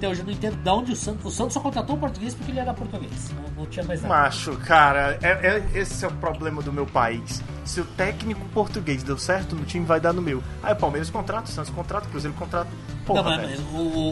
até 0.02 0.10
hoje 0.10 0.22
eu 0.22 0.26
não 0.26 0.34
entendo 0.34 0.58
de 0.58 0.70
onde 0.70 0.92
o 0.92 0.96
Santos. 0.96 1.26
O 1.26 1.30
Santos 1.30 1.54
só 1.54 1.60
contratou 1.60 1.96
o 1.96 2.00
português 2.00 2.34
porque 2.34 2.52
ele 2.52 2.60
era 2.60 2.74
português. 2.74 3.32
Não, 3.36 3.64
não 3.64 3.66
tinha 3.68 3.86
mais 3.86 4.02
nada. 4.02 4.14
Macho, 4.14 4.58
cara, 4.58 5.18
é, 5.22 5.30
é, 5.30 5.80
esse 5.80 6.04
é 6.04 6.08
o 6.08 6.12
problema 6.14 6.60
do 6.62 6.74
meu 6.74 6.88
país. 6.88 7.42
Se 7.64 7.80
o 7.80 7.86
técnico 7.86 8.44
português 8.50 9.04
deu 9.04 9.18
certo 9.18 9.56
no 9.56 9.64
time, 9.64 9.86
vai 9.86 10.02
dar 10.02 10.12
no 10.12 10.22
meu. 10.22 10.44
Aí 10.64 10.74
o 10.74 10.76
Palmeiras 10.76 11.12
contrata, 11.12 11.50
o 11.50 11.52
Santos 11.52 11.72
contrata, 11.72 12.08
o 12.08 12.10
Cruzeiro 12.10 12.36
contrata. 12.36 12.70
Porra, 13.06 13.38
não, 13.38 13.48
mas, 13.48 13.60
o, 13.60 13.78
o, 13.78 14.12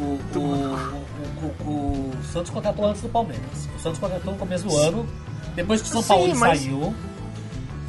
o, 0.00 0.18
o, 1.68 2.10
Santos 2.32 2.50
contratou 2.50 2.86
antes 2.86 3.02
do 3.02 3.10
Palmeiras. 3.10 3.68
O 3.76 3.78
Santos 3.78 3.98
contratou 3.98 4.32
no 4.32 4.38
começo 4.38 4.66
do 4.66 4.74
ano, 4.74 5.06
depois 5.54 5.82
que 5.82 5.88
o 5.88 5.90
São 5.90 6.02
Paulo 6.02 6.34
mas... 6.34 6.66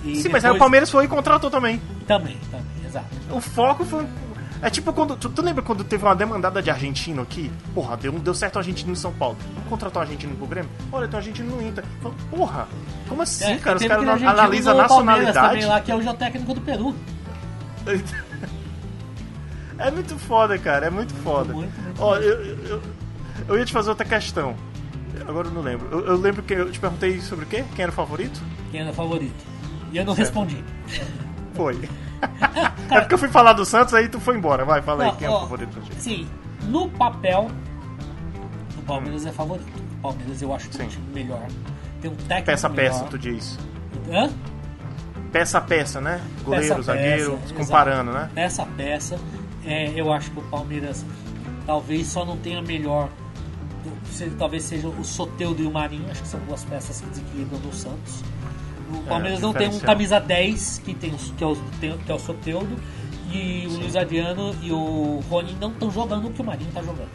saiu. 0.03 0.15
Sim, 0.15 0.23
depois... 0.23 0.31
mas 0.31 0.45
aí 0.45 0.51
o 0.51 0.57
Palmeiras 0.57 0.89
foi 0.89 1.05
e 1.05 1.07
contratou 1.07 1.49
também. 1.49 1.81
Também, 2.07 2.37
também, 2.51 2.85
exato. 2.85 3.07
O 3.31 3.39
foco 3.39 3.85
foi 3.85 4.05
é 4.61 4.69
tipo 4.69 4.91
quando. 4.91 5.15
Tu, 5.15 5.29
tu, 5.29 5.41
lembra 5.41 5.63
quando 5.63 5.85
teve 5.85 6.03
uma 6.03 6.15
demandada 6.15 6.61
de 6.61 6.69
argentino 6.69 7.21
aqui? 7.21 7.49
Porra, 7.73 7.95
deu, 7.95 8.11
deu 8.11 8.33
certo 8.33 8.57
o 8.57 8.59
argentino 8.59 8.91
em 8.91 8.95
São 8.95 9.13
Paulo. 9.13 9.37
Vamos 9.53 9.69
contratar 9.69 10.01
um 10.01 10.05
argentino 10.05 10.35
pro 10.35 10.47
Grêmio? 10.47 10.69
Olha, 10.91 11.07
tem 11.07 11.15
um 11.15 11.19
argentino 11.19 11.55
no 11.55 11.61
Inter. 11.65 11.83
Porra, 12.29 12.67
como 13.07 13.21
assim, 13.21 13.45
é, 13.45 13.57
cara? 13.57 13.77
Os 13.77 13.85
caras 13.85 14.21
analisam 14.21 14.77
a 14.77 14.81
nacionalidade. 14.81 15.47
Também 15.47 15.65
lá, 15.65 15.79
que 15.79 15.91
é 15.91 15.95
o 15.95 16.13
técnico 16.13 16.53
do 16.53 16.61
Peru. 16.61 16.93
é 19.79 19.91
muito 19.91 20.17
foda, 20.17 20.57
cara. 20.57 20.87
É 20.87 20.89
muito 20.89 21.13
foda. 21.15 21.53
Muito, 21.53 21.81
muito 21.81 22.01
Ó, 22.01 22.17
eu, 22.17 22.43
eu, 22.43 22.81
eu, 23.47 23.57
ia 23.57 23.63
te 23.63 23.71
fazer 23.71 23.89
outra 23.89 24.05
questão. 24.05 24.55
Agora 25.25 25.47
eu 25.47 25.53
não 25.53 25.61
lembro. 25.61 25.87
Eu, 25.89 26.05
eu, 26.05 26.17
lembro 26.17 26.43
que 26.43 26.53
eu 26.53 26.69
te 26.69 26.79
perguntei 26.79 27.21
sobre 27.21 27.45
o 27.45 27.47
quê? 27.47 27.63
Quem 27.75 27.83
era 27.83 27.91
o 27.91 27.95
favorito? 27.95 28.41
Quem 28.71 28.81
era 28.81 28.91
o 28.91 28.93
favorito. 28.93 29.48
E 29.91 29.97
eu 29.97 30.05
não 30.05 30.15
certo. 30.15 30.27
respondi. 30.27 30.63
Foi. 31.53 31.89
é 32.91 32.99
porque 32.99 33.13
eu 33.13 33.17
fui 33.17 33.29
falar 33.29 33.53
do 33.53 33.65
Santos, 33.65 33.93
aí 33.93 34.07
tu 34.09 34.19
foi 34.19 34.37
embora. 34.37 34.65
Vai, 34.65 34.81
fala 34.81 35.05
aí, 35.05 35.11
quem 35.13 35.27
é 35.27 35.31
o 35.31 35.39
favorito 35.39 35.71
do 35.71 35.81
time? 35.81 36.01
Sim, 36.01 36.27
no 36.63 36.89
papel, 36.89 37.49
o 38.77 38.81
Palmeiras 38.83 39.25
hum. 39.25 39.29
é 39.29 39.31
favorito. 39.31 39.67
O 39.97 40.01
Palmeiras 40.01 40.41
eu 40.41 40.53
acho 40.53 40.69
que 40.69 40.81
é 40.81 40.85
um 40.85 40.87
time 40.87 41.13
melhor. 41.13 41.45
Tem 42.01 42.09
um 42.09 42.15
técnico 42.15 42.45
Peça 42.45 42.67
a 42.67 42.69
peça, 42.69 43.03
tu 43.05 43.17
diz. 43.17 43.59
Hã? 44.09 44.29
Peça 45.31 45.57
a 45.57 45.61
peça, 45.61 46.01
né? 46.01 46.21
Goleiro, 46.43 46.75
peça 46.75 46.81
zagueiro, 46.81 47.37
peça, 47.37 47.53
comparando, 47.53 48.11
exato. 48.11 48.25
né? 48.25 48.31
Peça 48.33 48.63
a 48.63 48.65
peça. 48.65 49.19
É, 49.65 49.91
eu 49.95 50.11
acho 50.11 50.31
que 50.31 50.39
o 50.39 50.43
Palmeiras 50.43 51.05
talvez 51.65 52.07
só 52.07 52.25
não 52.25 52.37
tenha 52.37 52.61
melhor. 52.61 53.09
Talvez 54.37 54.63
seja 54.63 54.87
o 54.87 55.03
Soteudo 55.03 55.61
e 55.61 55.65
o 55.65 55.71
Marinho, 55.71 56.09
acho 56.09 56.21
que 56.21 56.27
são 56.27 56.39
duas 56.41 56.63
peças 56.65 56.99
que 56.99 57.07
desequilibram 57.07 57.59
do 57.59 57.73
Santos. 57.73 58.23
O 58.91 58.97
é, 59.05 59.09
Palmeiras 59.09 59.39
é, 59.39 59.41
não 59.41 59.53
tem 59.53 59.67
um 59.69 59.79
camisa 59.79 60.19
10, 60.19 60.81
que, 60.83 60.93
tem, 60.93 61.11
que, 61.11 61.43
é 61.43 61.47
o, 61.47 61.55
que 61.55 62.11
é 62.11 62.13
o 62.13 62.19
Soteudo, 62.19 62.75
e 63.31 63.67
o 63.67 63.71
Sim. 63.71 63.77
Luiz 63.77 63.95
Adriano 63.95 64.55
e 64.61 64.71
o 64.71 65.21
Rony 65.29 65.55
não 65.59 65.71
estão 65.71 65.91
jogando 65.91 66.27
o 66.27 66.31
que 66.31 66.41
o 66.41 66.45
Marinho 66.45 66.69
está 66.69 66.81
jogando. 66.81 67.09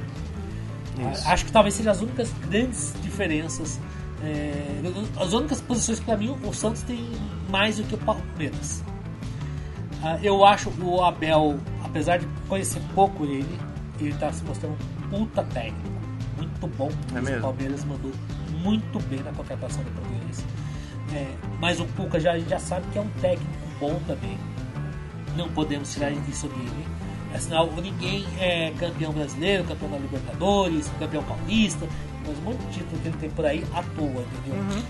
Isso. 1.13 1.29
Acho 1.29 1.45
que 1.45 1.53
talvez 1.53 1.75
sejam 1.75 1.93
as 1.93 2.01
únicas 2.01 2.33
grandes 2.49 2.95
diferenças. 3.03 3.81
É, 4.23 4.81
as 5.21 5.33
únicas 5.33 5.61
posições 5.61 5.99
que 5.99 6.05
para 6.05 6.17
mim 6.17 6.35
o 6.43 6.53
Santos 6.53 6.83
tem 6.83 7.11
mais 7.51 7.77
do 7.77 7.85
que 7.85 7.95
o 7.95 7.99
Palmeiras. 7.99 8.83
Ah, 10.03 10.19
eu 10.23 10.45
acho 10.45 10.71
o 10.81 11.03
Abel, 11.03 11.59
apesar 11.83 12.19
de 12.19 12.27
conhecer 12.49 12.81
pouco 12.95 13.25
ele, 13.25 13.59
ele 13.99 14.11
está 14.11 14.33
se 14.33 14.45
mostrando 14.45 14.77
um 14.77 15.09
puta 15.09 15.43
técnico. 15.45 15.95
Muito 16.37 16.67
bom. 16.77 16.91
É 17.15 17.37
o 17.39 17.41
Palmeiras 17.41 17.85
mandou 17.85 18.13
muito 18.63 18.99
bem 19.09 19.21
na 19.23 19.33
contratação 19.33 19.83
do 19.83 19.91
português. 19.91 20.14
É, 21.15 21.27
mas 21.61 21.79
o 21.81 21.87
Cuca 21.87 22.19
já, 22.19 22.39
já 22.39 22.59
sabe 22.59 22.87
que 22.93 22.99
é 22.99 23.01
um 23.01 23.09
técnico 23.21 23.53
bom 23.79 24.01
também. 24.07 24.37
Não 25.37 25.49
podemos 25.49 25.93
tirar 25.93 26.11
isso 26.11 26.49
dele. 26.49 26.87
Afinal, 27.35 27.69
ninguém 27.73 28.25
é 28.39 28.73
campeão 28.79 29.13
brasileiro, 29.13 29.65
campeão 29.65 29.91
da 29.91 29.99
Libertadores, 29.99 30.91
campeão 30.99 31.23
paulista, 31.25 31.87
mas 32.27 32.39
um 32.39 32.43
monte 32.43 32.59
de 32.59 32.73
título 32.79 33.01
que 33.01 33.09
ele 33.09 33.17
tem 33.19 33.31
por 33.31 33.45
aí 33.45 33.65
à 33.75 33.83
toa, 33.83 34.07
entendeu? 34.23 34.61
Uhum. 34.61 34.83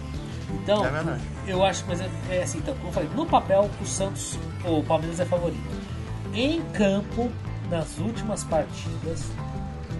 Então, 0.62 0.84
é 0.84 1.18
eu 1.46 1.64
acho, 1.64 1.84
mas 1.88 2.00
é, 2.00 2.08
é, 2.30 2.42
assim, 2.42 2.58
então, 2.58 2.74
como 2.74 2.88
eu 2.88 2.92
falei, 2.92 3.08
no 3.14 3.26
papel 3.26 3.70
o 3.80 3.86
Santos, 3.86 4.38
o 4.64 4.82
Palmeiras 4.82 5.20
é 5.20 5.24
favorito. 5.24 5.62
Em 6.34 6.60
campo, 6.72 7.30
nas 7.70 7.98
últimas 7.98 8.44
partidas, 8.44 9.30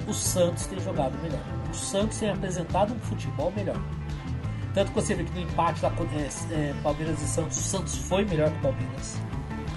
o 0.07 0.13
Santos 0.13 0.67
tem 0.67 0.79
jogado 0.81 1.17
melhor. 1.23 1.41
O 1.71 1.75
Santos 1.75 2.19
tem 2.19 2.31
apresentado 2.31 2.93
um 2.93 2.99
futebol 3.01 3.53
melhor. 3.57 3.81
Tanto 4.75 4.89
que 4.91 5.01
você 5.01 5.15
vê 5.15 5.23
que 5.23 5.33
no 5.33 5.41
empate 5.41 5.81
da 5.81 5.89
é, 5.89 6.29
é, 6.51 6.75
Palmeiras 6.83 7.23
e 7.23 7.29
Santos, 7.29 7.57
o 7.57 7.63
Santos 7.63 7.97
foi 7.97 8.25
melhor 8.25 8.51
que 8.51 8.59
o 8.59 8.61
Palmeiras. 8.61 9.21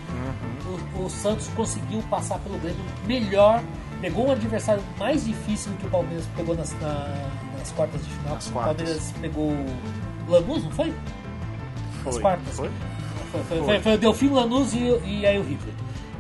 Uhum. 0.10 1.04
O, 1.04 1.06
o, 1.06 1.10
Santos 1.10 1.48
conseguiu 1.50 2.02
passar 2.10 2.40
pelo 2.40 2.58
Grêmio 2.58 2.84
melhor, 3.06 3.64
pegou 4.02 4.28
um 4.28 4.32
adversário 4.32 4.84
mais 4.98 5.24
difícil 5.24 5.72
do 5.72 5.78
que 5.78 5.86
o 5.86 5.90
Palmeiras 5.92 6.26
pegou 6.36 6.56
nas, 6.56 6.74
na, 6.82 7.16
nas 7.60 7.72
quartas 7.72 8.04
de 8.04 8.10
final. 8.10 8.38
o 8.38 8.52
Palmeiras 8.52 9.14
pegou 9.22 9.52
Lanús, 10.28 10.64
não 10.64 10.72
foi? 10.72 10.92
Foi. 12.02 12.12
As 12.14 12.18
quartas. 12.18 12.56
Foi? 12.56 12.72
Foi, 13.32 13.44
foi, 13.44 13.64
foi. 13.64 13.80
foi 13.80 13.94
o 13.94 13.98
Delfim 14.00 14.30
Lanús 14.30 14.74
e, 14.74 14.80
e 15.06 15.26
aí 15.28 15.38
o 15.38 15.44
River. 15.44 15.74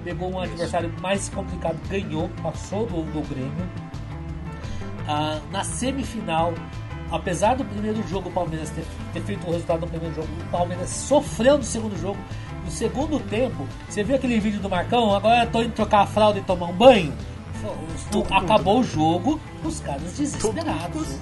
Pegou 0.04 0.32
um 0.32 0.40
adversário 0.40 0.94
mais 1.02 1.28
complicado, 1.30 1.78
ganhou, 1.90 2.30
passou 2.44 2.86
do, 2.86 3.02
do 3.12 3.28
Grêmio. 3.28 3.70
Ah, 5.08 5.40
na 5.52 5.64
semifinal 5.64 6.54
apesar 7.12 7.56
do 7.56 7.66
primeiro 7.66 8.06
jogo 8.08 8.30
o 8.30 8.32
Palmeiras 8.32 8.70
ter, 8.70 8.86
ter 9.14 9.22
feito 9.22 9.48
o 9.48 9.52
resultado 9.52 9.82
no 9.82 9.88
primeiro 9.88 10.16
jogo, 10.16 10.28
o 10.42 10.52
Palmeiras 10.52 10.90
sofreu 10.90 11.58
no 11.58 11.64
segundo 11.64 12.00
jogo. 12.00 12.18
No 12.66 12.72
segundo 12.72 13.20
tempo, 13.20 13.66
você 13.88 14.04
viu 14.04 14.16
aquele 14.16 14.40
vídeo 14.40 14.60
do 14.60 14.70
Marcão? 14.70 15.16
Agora 15.16 15.46
eu 15.46 15.52
tô 15.52 15.62
indo 15.62 15.72
trocar 15.72 16.02
a 16.02 16.06
fralda 16.06 16.40
e 16.40 16.42
tomar 16.42 16.68
um 16.68 16.74
banho. 16.74 17.14
Tudo, 18.12 18.34
acabou 18.34 18.76
tudo. 18.76 18.80
o 18.80 18.84
jogo, 18.84 19.40
os 19.64 19.80
caras 19.80 20.14
desesperados, 20.14 21.08
tudo, 21.08 21.20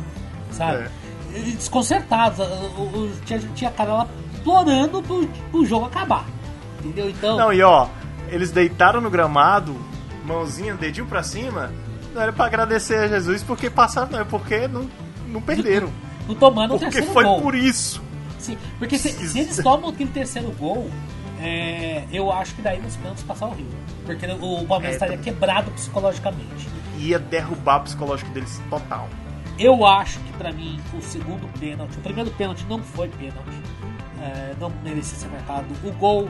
sabe? 0.51 0.89
É. 1.33 1.39
Desconcertados. 1.39 2.45
Tinha, 3.25 3.39
tinha 3.53 3.71
cara 3.71 3.93
lá 3.93 4.07
implorando 4.35 5.01
pro, 5.01 5.27
pro 5.51 5.65
jogo 5.65 5.85
acabar. 5.85 6.25
Entendeu? 6.79 7.09
Então. 7.09 7.37
Não, 7.37 7.53
e 7.53 7.61
ó, 7.61 7.87
eles 8.29 8.51
deitaram 8.51 9.01
no 9.01 9.09
gramado, 9.09 9.75
mãozinha, 10.25 10.73
dedinho 10.75 11.05
pra 11.05 11.23
cima. 11.23 11.71
Não 12.13 12.21
era 12.21 12.31
pra 12.33 12.45
agradecer 12.45 12.95
a 12.95 13.07
Jesus 13.07 13.43
porque 13.43 13.69
passaram, 13.69 14.11
não, 14.11 14.19
é 14.19 14.23
porque 14.23 14.67
não 14.67 14.87
não 15.35 15.41
perderam. 15.41 15.91
Não, 16.27 16.35
tomando 16.35 16.75
o 16.75 16.79
terceiro 16.79 17.07
foi 17.07 17.23
gol. 17.23 17.41
por 17.41 17.53
isso. 17.53 18.01
Sim, 18.39 18.57
porque 18.79 18.97
se, 18.97 19.09
se 19.09 19.39
eles 19.39 19.57
tomam 19.57 19.89
aquele 19.89 20.09
terceiro 20.09 20.51
gol, 20.51 20.89
é, 21.39 22.03
eu 22.11 22.31
acho 22.31 22.55
que 22.55 22.61
daí 22.61 22.81
nos 22.81 22.95
pênaltis 22.95 23.23
passar 23.23 23.47
o 23.47 23.53
Rio. 23.53 23.67
Porque 24.05 24.25
o 24.25 24.65
Palmeiras 24.65 25.01
é, 25.01 25.05
estaria 25.05 25.17
quebrado 25.17 25.71
psicologicamente. 25.71 26.67
Ia 26.97 27.19
derrubar 27.19 27.81
o 27.81 27.83
psicológico 27.83 28.31
deles 28.31 28.61
total. 28.69 29.09
Eu 29.57 29.85
acho 29.85 30.19
que 30.19 30.33
para 30.33 30.51
mim 30.51 30.79
o 30.93 31.01
segundo 31.01 31.47
pênalti, 31.59 31.97
o 31.97 32.01
primeiro 32.01 32.29
pênalti 32.31 32.65
não 32.67 32.81
foi 32.83 33.07
pênalti, 33.07 33.61
é, 34.21 34.53
não 34.59 34.71
merecia 34.83 35.17
ser 35.17 35.27
marcado. 35.29 35.67
O 35.83 35.91
gol 35.93 36.27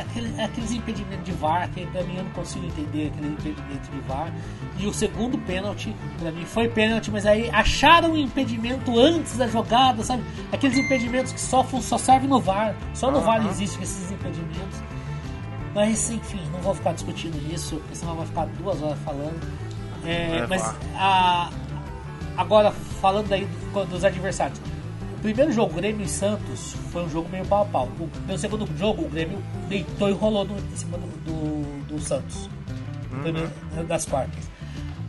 aquele, 0.00 0.40
aqueles 0.40 0.72
impedimentos 0.72 1.24
de 1.24 1.32
VAR, 1.32 1.68
que 1.70 1.86
pra 1.86 2.02
mim 2.02 2.16
eu 2.16 2.24
não 2.24 2.30
consigo 2.32 2.66
entender 2.66 3.08
aquele 3.08 3.28
impedimento 3.28 3.90
de 3.90 4.00
VAR. 4.00 4.32
E 4.78 4.86
o 4.86 4.92
segundo 4.92 5.38
pênalti, 5.38 5.94
pra 6.18 6.32
mim 6.32 6.44
foi 6.44 6.68
pênalti, 6.68 7.10
mas 7.10 7.26
aí 7.26 7.50
acharam 7.50 8.12
o 8.12 8.16
impedimento 8.16 8.98
antes 8.98 9.36
da 9.36 9.46
jogada, 9.46 10.02
sabe? 10.02 10.22
Aqueles 10.50 10.78
impedimentos 10.78 11.32
que 11.32 11.40
só, 11.40 11.64
só 11.64 11.98
servem 11.98 12.28
no 12.28 12.40
VAR, 12.40 12.74
só 12.94 13.10
no 13.10 13.18
uhum. 13.18 13.24
VAR 13.24 13.46
existem 13.46 13.82
esses 13.82 14.10
impedimentos. 14.10 14.80
Mas 15.74 16.10
enfim, 16.10 16.40
não 16.52 16.60
vou 16.60 16.74
ficar 16.74 16.92
discutindo 16.92 17.36
isso, 17.52 17.76
porque 17.76 17.96
senão 17.96 18.14
vai 18.16 18.26
ficar 18.26 18.46
duas 18.58 18.82
horas 18.82 18.98
falando. 19.00 19.40
É, 20.04 20.38
é, 20.38 20.46
mas 20.46 20.62
a, 20.96 21.50
agora 22.36 22.72
falando 23.00 23.32
aí 23.32 23.48
dos 23.88 24.04
adversários. 24.04 24.60
Primeiro 25.22 25.52
jogo, 25.52 25.74
Grêmio 25.74 26.04
e 26.04 26.08
Santos, 26.08 26.74
foi 26.90 27.04
um 27.04 27.08
jogo 27.08 27.28
meio 27.30 27.46
pau 27.46 27.62
a 27.62 27.66
pau. 27.66 27.88
O 27.98 28.08
meu 28.26 28.36
segundo 28.36 28.66
jogo, 28.76 29.04
o 29.04 29.08
Grêmio 29.08 29.38
deitou 29.68 30.08
e 30.08 30.12
rolou 30.12 30.44
no, 30.44 30.58
em 30.58 30.76
cima 30.76 30.98
do, 30.98 31.06
do, 31.24 31.86
do 31.86 32.00
Santos. 32.00 32.50
Uhum. 33.12 33.86
Das 33.86 34.04
quartas. 34.04 34.50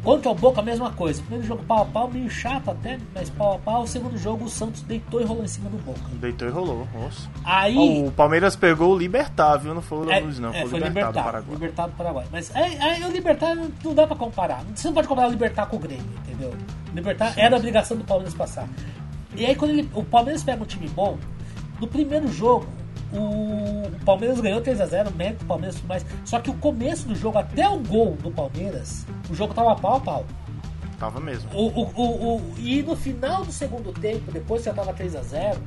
Contra 0.03 0.29
o 0.29 0.35
Boca, 0.35 0.59
a 0.59 0.63
mesma 0.63 0.91
coisa. 0.91 1.21
Primeiro 1.21 1.47
jogo 1.47 1.63
pau 1.63 1.83
a 1.83 1.85
pau, 1.85 2.11
meio 2.11 2.29
chato 2.29 2.69
até, 2.69 2.99
mas 3.15 3.29
pau 3.29 3.55
a 3.55 3.57
pau. 3.57 3.83
O 3.83 3.87
segundo 3.87 4.17
jogo, 4.17 4.45
o 4.45 4.49
Santos 4.49 4.81
deitou 4.81 5.21
e 5.21 5.23
rolou 5.23 5.45
em 5.45 5.47
cima 5.47 5.69
do 5.69 5.77
Boca. 5.77 6.01
Deitou 6.19 6.47
e 6.47 6.51
rolou, 6.51 6.85
nossa. 6.93 7.29
Aí... 7.45 8.05
o 8.05 8.11
Palmeiras 8.11 8.55
pegou 8.55 8.93
o 8.93 8.97
Libertar, 8.97 9.55
viu? 9.57 9.73
Não 9.73 9.81
foi 9.81 9.99
o 9.99 10.03
Lanús, 10.03 10.37
é, 10.37 10.41
não. 10.41 10.49
É, 10.53 10.65
foi, 10.67 10.79
o 10.79 10.83
Libertar, 10.83 11.11
do 11.11 11.23
Paraguai. 11.23 11.53
Libertar 11.53 11.87
do 11.87 11.93
Paraguai. 11.93 12.25
Mas 12.31 12.53
aí, 12.53 12.77
aí, 12.79 13.03
o 13.05 13.11
Libertar 13.11 13.55
não 13.55 13.95
dá 13.95 14.05
pra 14.05 14.17
comparar. 14.17 14.61
Você 14.75 14.87
não 14.87 14.93
pode 14.93 15.07
comparar 15.07 15.29
o 15.29 15.31
Libertar 15.31 15.67
com 15.67 15.77
o 15.77 15.79
Grêmio, 15.79 16.05
entendeu? 16.27 16.53
O 16.91 16.95
Libertar 16.95 17.31
sim, 17.31 17.39
era 17.39 17.55
a 17.55 17.57
obrigação 17.57 17.95
do 17.95 18.03
Palmeiras 18.03 18.35
passar. 18.35 18.67
E 19.35 19.45
aí, 19.45 19.55
quando 19.55 19.71
ele, 19.71 19.89
o 19.93 20.03
Palmeiras 20.03 20.43
pega 20.43 20.61
um 20.61 20.65
time 20.65 20.87
bom, 20.89 21.17
no 21.79 21.87
primeiro 21.87 22.27
jogo, 22.27 22.67
o 23.11 23.83
Palmeiras 24.03 24.39
ganhou 24.39 24.61
3x0, 24.61 25.13
mérito 25.15 25.43
do 25.43 25.47
Palmeiras 25.47 25.75
e 25.75 25.79
tudo 25.79 25.87
mais. 25.87 26.05
Só 26.25 26.39
que 26.39 26.49
o 26.49 26.53
começo 26.55 27.07
do 27.07 27.15
jogo, 27.15 27.37
até 27.37 27.67
o 27.67 27.77
gol 27.79 28.17
do 28.21 28.31
Palmeiras, 28.31 29.05
o 29.29 29.35
jogo 29.35 29.53
tava 29.53 29.75
pau 29.75 29.95
a 29.95 29.99
pau. 29.99 30.25
Tava 30.97 31.19
mesmo. 31.19 31.49
O, 31.53 31.67
o, 31.67 31.91
o, 31.95 32.35
o, 32.37 32.53
e 32.57 32.81
no 32.81 32.95
final 32.95 33.43
do 33.43 33.51
segundo 33.51 33.91
tempo, 33.91 34.31
depois 34.31 34.61
que 34.61 34.69
já 34.69 34.73
tava 34.73 34.93
3x0, 34.93 35.57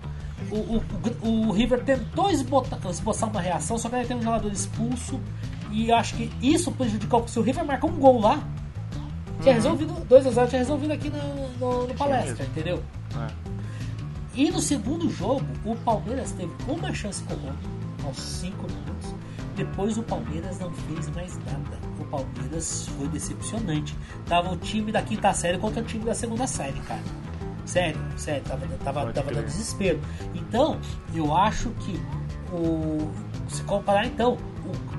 o, 0.50 0.56
o, 0.56 1.48
o, 1.48 1.52
River 1.52 1.82
tentou 1.84 2.30
esbotar, 2.30 2.78
esboçar 2.88 3.28
uma 3.28 3.40
reação, 3.40 3.78
só 3.78 3.88
que 3.88 3.96
ele 3.96 4.06
tem 4.06 4.16
um 4.16 4.22
jogador 4.22 4.50
expulso. 4.52 5.20
E 5.70 5.92
acho 5.92 6.14
que 6.14 6.30
isso 6.40 6.72
prejudicou. 6.72 7.26
Se 7.28 7.38
o 7.38 7.42
River 7.42 7.64
marcar 7.64 7.86
um 7.86 7.98
gol 7.98 8.20
lá, 8.20 8.42
tinha 9.40 9.54
uhum. 9.54 9.60
resolvido, 9.60 9.94
2x0 10.08 10.48
tinha 10.48 10.60
resolvido 10.60 10.92
aqui 10.92 11.10
no, 11.10 11.48
no, 11.58 11.86
no 11.86 11.94
palestra, 11.94 12.44
entendeu? 12.44 12.82
É. 13.14 13.45
E 14.36 14.50
no 14.50 14.60
segundo 14.60 15.08
jogo, 15.10 15.46
o 15.64 15.74
Palmeiras 15.76 16.32
teve 16.32 16.52
uma 16.68 16.92
chance 16.92 17.22
comum 17.24 17.52
aos 18.04 18.18
5 18.18 18.56
minutos. 18.56 19.14
Depois 19.56 19.96
o 19.96 20.02
Palmeiras 20.02 20.58
não 20.58 20.70
fez 20.70 21.08
mais 21.10 21.38
nada 21.46 21.86
o 22.00 22.04
Palmeiras 22.04 22.88
foi 22.96 23.08
decepcionante. 23.08 23.96
Tava 24.26 24.52
o 24.52 24.56
time 24.56 24.92
da 24.92 25.02
quinta 25.02 25.32
série 25.32 25.58
contra 25.58 25.82
o 25.82 25.84
time 25.84 26.04
da 26.04 26.14
segunda 26.14 26.46
série, 26.46 26.78
cara. 26.80 27.02
Sério, 27.64 28.00
sério, 28.16 28.44
tava, 28.44 28.66
tava, 28.84 29.12
tava 29.12 29.32
dando 29.32 29.46
desespero. 29.46 30.00
Então, 30.34 30.78
eu 31.14 31.34
acho 31.34 31.70
que 31.80 32.00
o. 32.52 33.10
Se 33.48 33.62
comparar 33.62 34.06
então, 34.06 34.36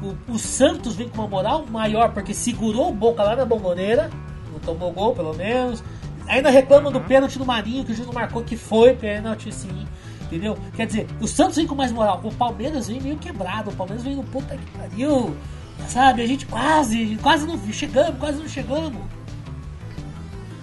o, 0.02 0.32
o, 0.32 0.34
o, 0.36 0.40
Santos 0.40 0.96
vem 0.96 1.10
com 1.10 1.18
uma 1.18 1.28
moral 1.28 1.66
maior 1.66 2.14
porque 2.14 2.34
segurou 2.34 2.90
o 2.90 2.94
Boca 2.94 3.24
lá 3.24 3.36
na 3.36 3.46
bomboneira, 3.46 4.10
não 4.52 4.60
tomou 4.60 4.92
gol 4.92 5.14
pelo 5.14 5.34
menos. 5.34 5.84
Ainda 6.28 6.50
reclamam 6.50 6.92
do 6.92 7.00
pênalti 7.00 7.38
do 7.38 7.46
Marinho, 7.46 7.86
que 7.86 7.94
o 7.94 8.06
não 8.06 8.14
marcou 8.14 8.44
que 8.44 8.58
foi 8.58 8.94
pênalti 8.94 9.52
sim. 9.52 9.88
Entendeu? 10.24 10.58
Quer 10.76 10.88
dizer, 10.88 11.08
o 11.22 11.28
Santos 11.28 11.56
vem 11.56 11.66
com 11.66 11.74
mais 11.74 11.92
moral, 11.92 12.20
o 12.24 12.34
Palmeiras 12.34 12.88
vem 12.88 13.00
meio 13.00 13.18
quebrado, 13.18 13.70
o 13.70 13.74
Palmeiras 13.74 14.04
vem 14.04 14.16
no 14.16 14.24
puta 14.24 14.58
que 14.58 14.78
pariu. 14.78 15.36
Sabe, 15.88 16.22
a 16.22 16.28
gente 16.28 16.46
quase, 16.46 17.18
quase 17.22 17.48
não 17.48 17.58
chegamos, 17.72 18.20
quase 18.20 18.40
não 18.40 18.50
chegamos. 18.50 19.02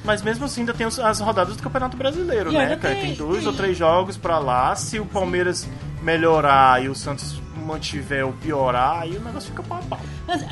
Mas 0.04 0.20
mesmo 0.20 0.44
assim 0.44 0.60
ainda 0.60 0.74
tem 0.74 0.86
as 0.86 1.20
rodadas 1.20 1.56
do 1.56 1.62
Campeonato 1.62 1.96
Brasileiro, 1.96 2.52
e 2.52 2.54
né, 2.54 2.76
cara? 2.76 2.94
Tem, 2.94 3.06
tem 3.06 3.14
dois 3.14 3.38
tem. 3.38 3.48
ou 3.48 3.54
três 3.54 3.76
jogos 3.76 4.18
para 4.18 4.38
lá. 4.38 4.76
Se 4.76 5.00
o 5.00 5.06
Palmeiras 5.06 5.66
melhorar 6.02 6.82
e 6.84 6.90
o 6.90 6.94
Santos 6.94 7.40
mantiver 7.64 8.26
ou 8.26 8.34
piorar, 8.34 9.00
aí 9.00 9.16
o 9.16 9.20
negócio 9.20 9.48
fica 9.48 9.62
pau 9.62 9.78
a 9.78 9.82
pau. 9.82 10.00
Mas 10.26 10.44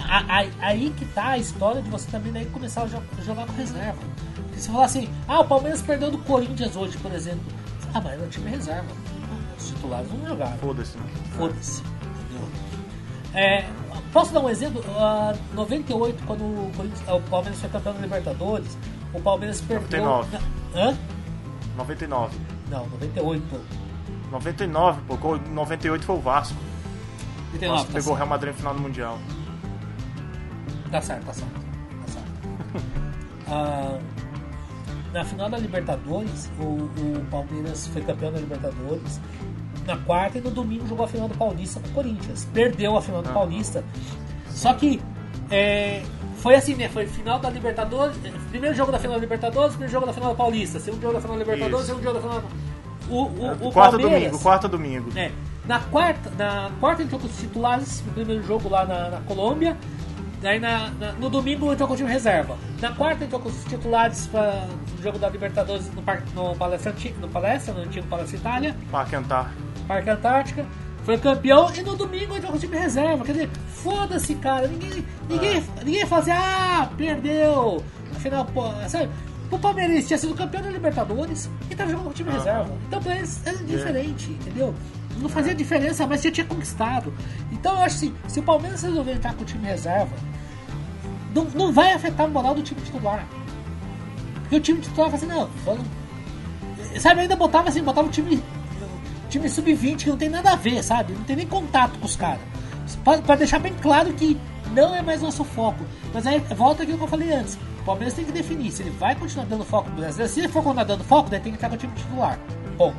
aí 0.60 0.90
que 0.96 1.04
tá 1.04 1.30
a 1.30 1.38
história 1.38 1.82
de 1.82 1.90
você 1.90 2.10
também 2.10 2.32
daí 2.32 2.46
começar 2.46 2.84
a 2.84 2.86
jogar 2.86 3.46
com 3.46 3.52
reserva. 3.52 3.98
Você 4.62 4.70
falar 4.70 4.84
assim, 4.84 5.08
ah, 5.26 5.40
o 5.40 5.44
Palmeiras 5.44 5.82
perdeu 5.82 6.08
do 6.08 6.18
Corinthians 6.18 6.76
hoje, 6.76 6.96
por 6.98 7.12
exemplo. 7.12 7.42
Ah, 7.92 8.00
mas 8.00 8.22
o 8.22 8.26
time 8.28 8.48
reserva. 8.48 8.86
Os 9.58 9.68
titulares 9.68 10.08
vão 10.08 10.24
jogar. 10.24 10.56
Foda-se, 10.58 10.96
né? 10.96 11.04
Foda-se. 11.36 11.82
É, 13.34 13.64
Posso 14.12 14.32
dar 14.32 14.40
um 14.40 14.48
exemplo? 14.48 14.80
Uh, 14.82 15.36
98, 15.54 16.22
quando 16.26 16.42
o, 16.42 16.70
o, 17.16 17.20
Palmeiras 17.22 17.58
foi 17.60 17.70
campeão 17.70 17.94
da 17.94 18.00
Libertadores, 18.00 18.78
o 19.12 19.20
Palmeiras 19.20 19.60
perdeu. 19.62 20.04
99. 20.04 20.38
Hã? 20.76 20.96
99. 21.76 22.38
Não, 22.70 22.86
98. 22.86 23.60
99, 24.30 25.00
pô. 25.08 25.38
98 25.38 26.04
foi 26.04 26.14
o 26.14 26.20
Vasco. 26.20 26.56
99, 27.54 27.72
Vasco 27.72 27.86
tá 27.88 27.98
pegou 27.98 28.12
o 28.12 28.16
Real 28.16 28.28
Madrid 28.28 28.52
no 28.52 28.58
final 28.58 28.74
do 28.74 28.80
Mundial. 28.80 29.18
Tá 30.90 31.00
certo, 31.00 31.24
tá 31.24 31.32
certo. 31.32 31.60
Tá 32.06 32.12
certo. 32.12 32.28
uh, 33.48 34.02
na 35.12 35.24
final 35.24 35.48
da 35.48 35.58
Libertadores, 35.58 36.50
o, 36.58 36.62
o 36.62 37.26
Palmeiras 37.30 37.86
foi 37.88 38.02
campeão 38.02 38.32
da 38.32 38.40
Libertadores 38.40 39.20
na 39.86 39.96
quarta 39.96 40.38
e 40.38 40.40
no 40.40 40.50
domingo 40.50 40.86
jogou 40.86 41.04
a 41.04 41.08
final 41.08 41.28
do 41.28 41.36
Paulista 41.36 41.80
com 41.80 41.88
o 41.88 41.92
Corinthians. 41.92 42.48
Perdeu 42.52 42.96
a 42.96 43.02
final 43.02 43.22
do 43.22 43.28
ah. 43.30 43.32
Paulista. 43.32 43.84
Só 44.48 44.72
que 44.74 45.02
é, 45.50 46.02
foi 46.36 46.54
assim, 46.54 46.74
né? 46.74 46.88
Foi 46.88 47.06
final 47.06 47.38
da 47.38 47.50
Libertadores, 47.50 48.16
primeiro 48.50 48.74
jogo 48.74 48.90
da 48.90 48.98
final 48.98 49.16
da 49.16 49.20
Libertadores, 49.20 49.72
primeiro 49.72 49.92
jogo 49.92 50.06
da 50.06 50.12
final 50.12 50.30
do 50.30 50.36
Paulista, 50.36 50.80
segundo 50.80 51.02
jogo 51.02 51.14
da 51.14 51.20
final 51.20 51.36
da 51.36 51.44
Libertadores, 51.44 51.86
Isso. 51.86 51.86
segundo 51.86 52.04
jogo 52.04 52.14
da 52.14 52.20
final. 52.20 52.50
O, 53.10 53.16
o, 53.16 53.68
o 53.68 53.72
quarto 53.72 53.98
domingo, 53.98 54.38
quarto 54.38 54.68
domingo. 54.68 55.18
É, 55.18 55.30
na 55.66 55.80
quarta, 55.80 56.30
na 56.38 56.70
quarta 56.80 57.02
entrou 57.02 57.20
com 57.20 57.26
os 57.26 57.36
titulares 57.36 58.02
no 58.06 58.12
primeiro 58.12 58.42
jogo 58.44 58.68
lá 58.68 58.84
na, 58.84 59.10
na 59.10 59.20
Colômbia. 59.22 59.76
Daí 60.42 60.58
na, 60.58 60.90
na, 60.90 61.12
no 61.12 61.30
domingo 61.30 61.72
entrou 61.72 61.86
com 61.86 61.94
o 61.94 61.96
time 61.96 62.10
reserva. 62.10 62.58
Na 62.80 62.92
quarta 62.92 63.24
entrou 63.24 63.40
com 63.40 63.48
os 63.48 63.64
titulares 63.64 64.26
para 64.26 64.66
o 64.98 65.02
jogo 65.02 65.16
da 65.16 65.28
Libertadores 65.28 65.88
no, 65.94 66.02
no 66.34 66.56
Palestra 66.56 66.92
no 67.20 67.28
Palestra, 67.28 67.72
no 67.72 67.82
antigo 67.82 68.06
Palestra 68.08 68.36
Itália. 68.36 68.76
Parque 68.90 69.14
Antártico. 69.14 69.62
Parque 69.86 70.10
Antártica. 70.10 70.66
Foi 71.04 71.16
campeão 71.16 71.72
e 71.74 71.82
no 71.82 71.96
domingo 71.96 72.34
entrou 72.34 72.50
com 72.50 72.58
o 72.58 72.60
time 72.60 72.76
reserva. 72.76 73.24
Quer 73.24 73.32
dizer, 73.32 73.50
foda-se, 73.68 74.34
cara. 74.34 74.66
Ninguém, 74.66 75.04
ninguém, 75.28 75.58
ah. 75.58 75.84
ninguém 75.84 76.06
fazia, 76.06 76.34
ah, 76.36 76.88
perdeu. 76.96 77.82
Afinal, 78.14 78.44
pô, 78.46 78.64
sabe? 78.88 79.10
O 79.50 79.58
Palmeiras 79.58 80.06
tinha 80.06 80.18
sido 80.18 80.34
campeão 80.34 80.62
da 80.62 80.70
Libertadores 80.70 81.48
e 81.70 81.74
tava 81.74 81.90
jogando 81.90 82.06
com 82.06 82.10
o 82.10 82.14
time 82.14 82.30
ah. 82.30 82.34
reserva. 82.34 82.78
Então 82.88 83.00
pra 83.00 83.16
eles 83.16 83.40
era 83.44 83.58
diferente, 83.58 84.30
yeah. 84.30 84.44
entendeu? 84.44 84.74
Não 85.18 85.28
fazia 85.28 85.54
diferença, 85.54 86.06
mas 86.06 86.22
já 86.22 86.30
tinha 86.30 86.46
conquistado. 86.46 87.12
Então 87.50 87.74
eu 87.74 87.82
acho 87.82 87.96
assim, 87.96 88.14
se 88.28 88.40
o 88.40 88.42
Palmeiras 88.42 88.82
resolver 88.82 89.12
entrar 89.12 89.34
com 89.34 89.42
o 89.42 89.46
time 89.46 89.66
reserva, 89.66 90.14
não, 91.34 91.44
não 91.44 91.72
vai 91.72 91.92
afetar 91.92 92.26
a 92.26 92.28
moral 92.28 92.54
do 92.54 92.62
time 92.62 92.80
titular. 92.80 93.26
Porque 94.40 94.56
o 94.56 94.60
time 94.60 94.80
titular 94.80 95.08
vai 95.08 95.18
assim, 95.18 95.26
não, 95.26 95.48
vamos. 95.64 95.86
Sabe, 96.98 97.20
ainda 97.22 97.36
botava 97.36 97.68
assim, 97.68 97.82
botava 97.82 98.08
o 98.08 98.10
time 98.10 98.42
time 99.32 99.48
sub-20 99.48 100.04
que 100.04 100.10
não 100.10 100.16
tem 100.16 100.28
nada 100.28 100.52
a 100.52 100.56
ver, 100.56 100.82
sabe? 100.82 101.14
Não 101.14 101.24
tem 101.24 101.36
nem 101.36 101.46
contato 101.46 101.98
com 101.98 102.04
os 102.04 102.16
caras. 102.16 102.40
Para 103.02 103.36
deixar 103.36 103.58
bem 103.58 103.72
claro 103.80 104.12
que 104.12 104.38
não 104.72 104.94
é 104.94 105.00
mais 105.00 105.22
nosso 105.22 105.42
foco. 105.42 105.84
Mas 106.12 106.26
aí 106.26 106.38
volta 106.54 106.82
aquilo 106.82 106.98
que 106.98 107.04
eu 107.04 107.08
falei 107.08 107.32
antes. 107.32 107.58
O 107.80 107.84
Palmeiras 107.84 108.14
tem 108.14 108.24
que 108.24 108.32
definir 108.32 108.70
se 108.70 108.82
ele 108.82 108.90
vai 108.90 109.14
continuar 109.14 109.46
dando 109.46 109.64
foco 109.64 109.88
no 109.90 109.96
Brasil. 109.96 110.28
Se 110.28 110.40
ele 110.40 110.48
for 110.48 110.62
continuar 110.62 110.84
dando 110.84 111.02
foco, 111.02 111.30
daí 111.30 111.40
tem 111.40 111.52
que 111.52 111.56
estar 111.56 111.68
com 111.68 111.74
o 111.74 111.78
time 111.78 111.92
titular. 111.94 112.38
Bom. 112.76 112.94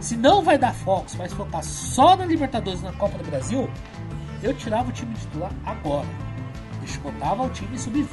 Se 0.00 0.16
não 0.16 0.42
vai 0.42 0.56
dar 0.56 0.74
foco, 0.74 1.10
se 1.10 1.16
vai 1.16 1.28
focar 1.28 1.62
só 1.62 2.16
na 2.16 2.24
Libertadores 2.24 2.82
na 2.82 2.92
Copa 2.92 3.18
do 3.18 3.24
Brasil, 3.24 3.68
eu 4.42 4.54
tirava 4.54 4.88
o 4.88 4.92
time 4.92 5.14
titular 5.14 5.50
agora. 5.64 6.06
Eu 6.82 7.00
botava 7.00 7.42
o 7.44 7.50
time 7.50 7.78
sub-20. 7.78 8.08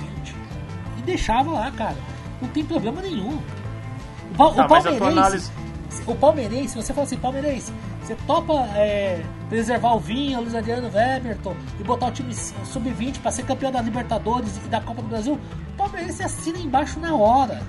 E 0.98 1.02
deixava 1.04 1.52
lá, 1.52 1.72
cara. 1.72 1.98
Não 2.42 2.50
tem 2.50 2.66
problema 2.66 3.02
nenhum. 3.02 3.40
O, 4.34 4.38
tá, 4.38 4.66
o 4.66 4.68
Palmeirense 4.68 5.52
o 6.06 6.16
palmeirense, 6.16 6.76
você 6.76 6.94
fala 6.94 7.06
assim, 7.06 7.18
palmeirense, 7.18 7.72
você 8.02 8.16
topa 8.28 8.54
é, 8.76 9.24
preservar 9.50 9.96
o 9.96 10.00
Vinha, 10.00 10.38
o 10.40 10.42
Luiz 10.42 10.54
Adriano 10.54 10.90
Weberton 10.94 11.56
e 11.80 11.84
botar 11.84 12.08
o 12.08 12.12
time 12.12 12.34
sub-20 12.34 13.20
para 13.20 13.32
ser 13.32 13.44
campeão 13.44 13.72
da 13.72 13.82
Libertadores 13.82 14.58
e 14.58 14.68
da 14.68 14.82
Copa 14.82 15.02
do 15.02 15.08
Brasil, 15.08 15.34
o 15.36 15.78
palmeirense 15.78 16.24
assina 16.24 16.58
embaixo 16.60 17.00
na 17.00 17.16
hora. 17.16 17.62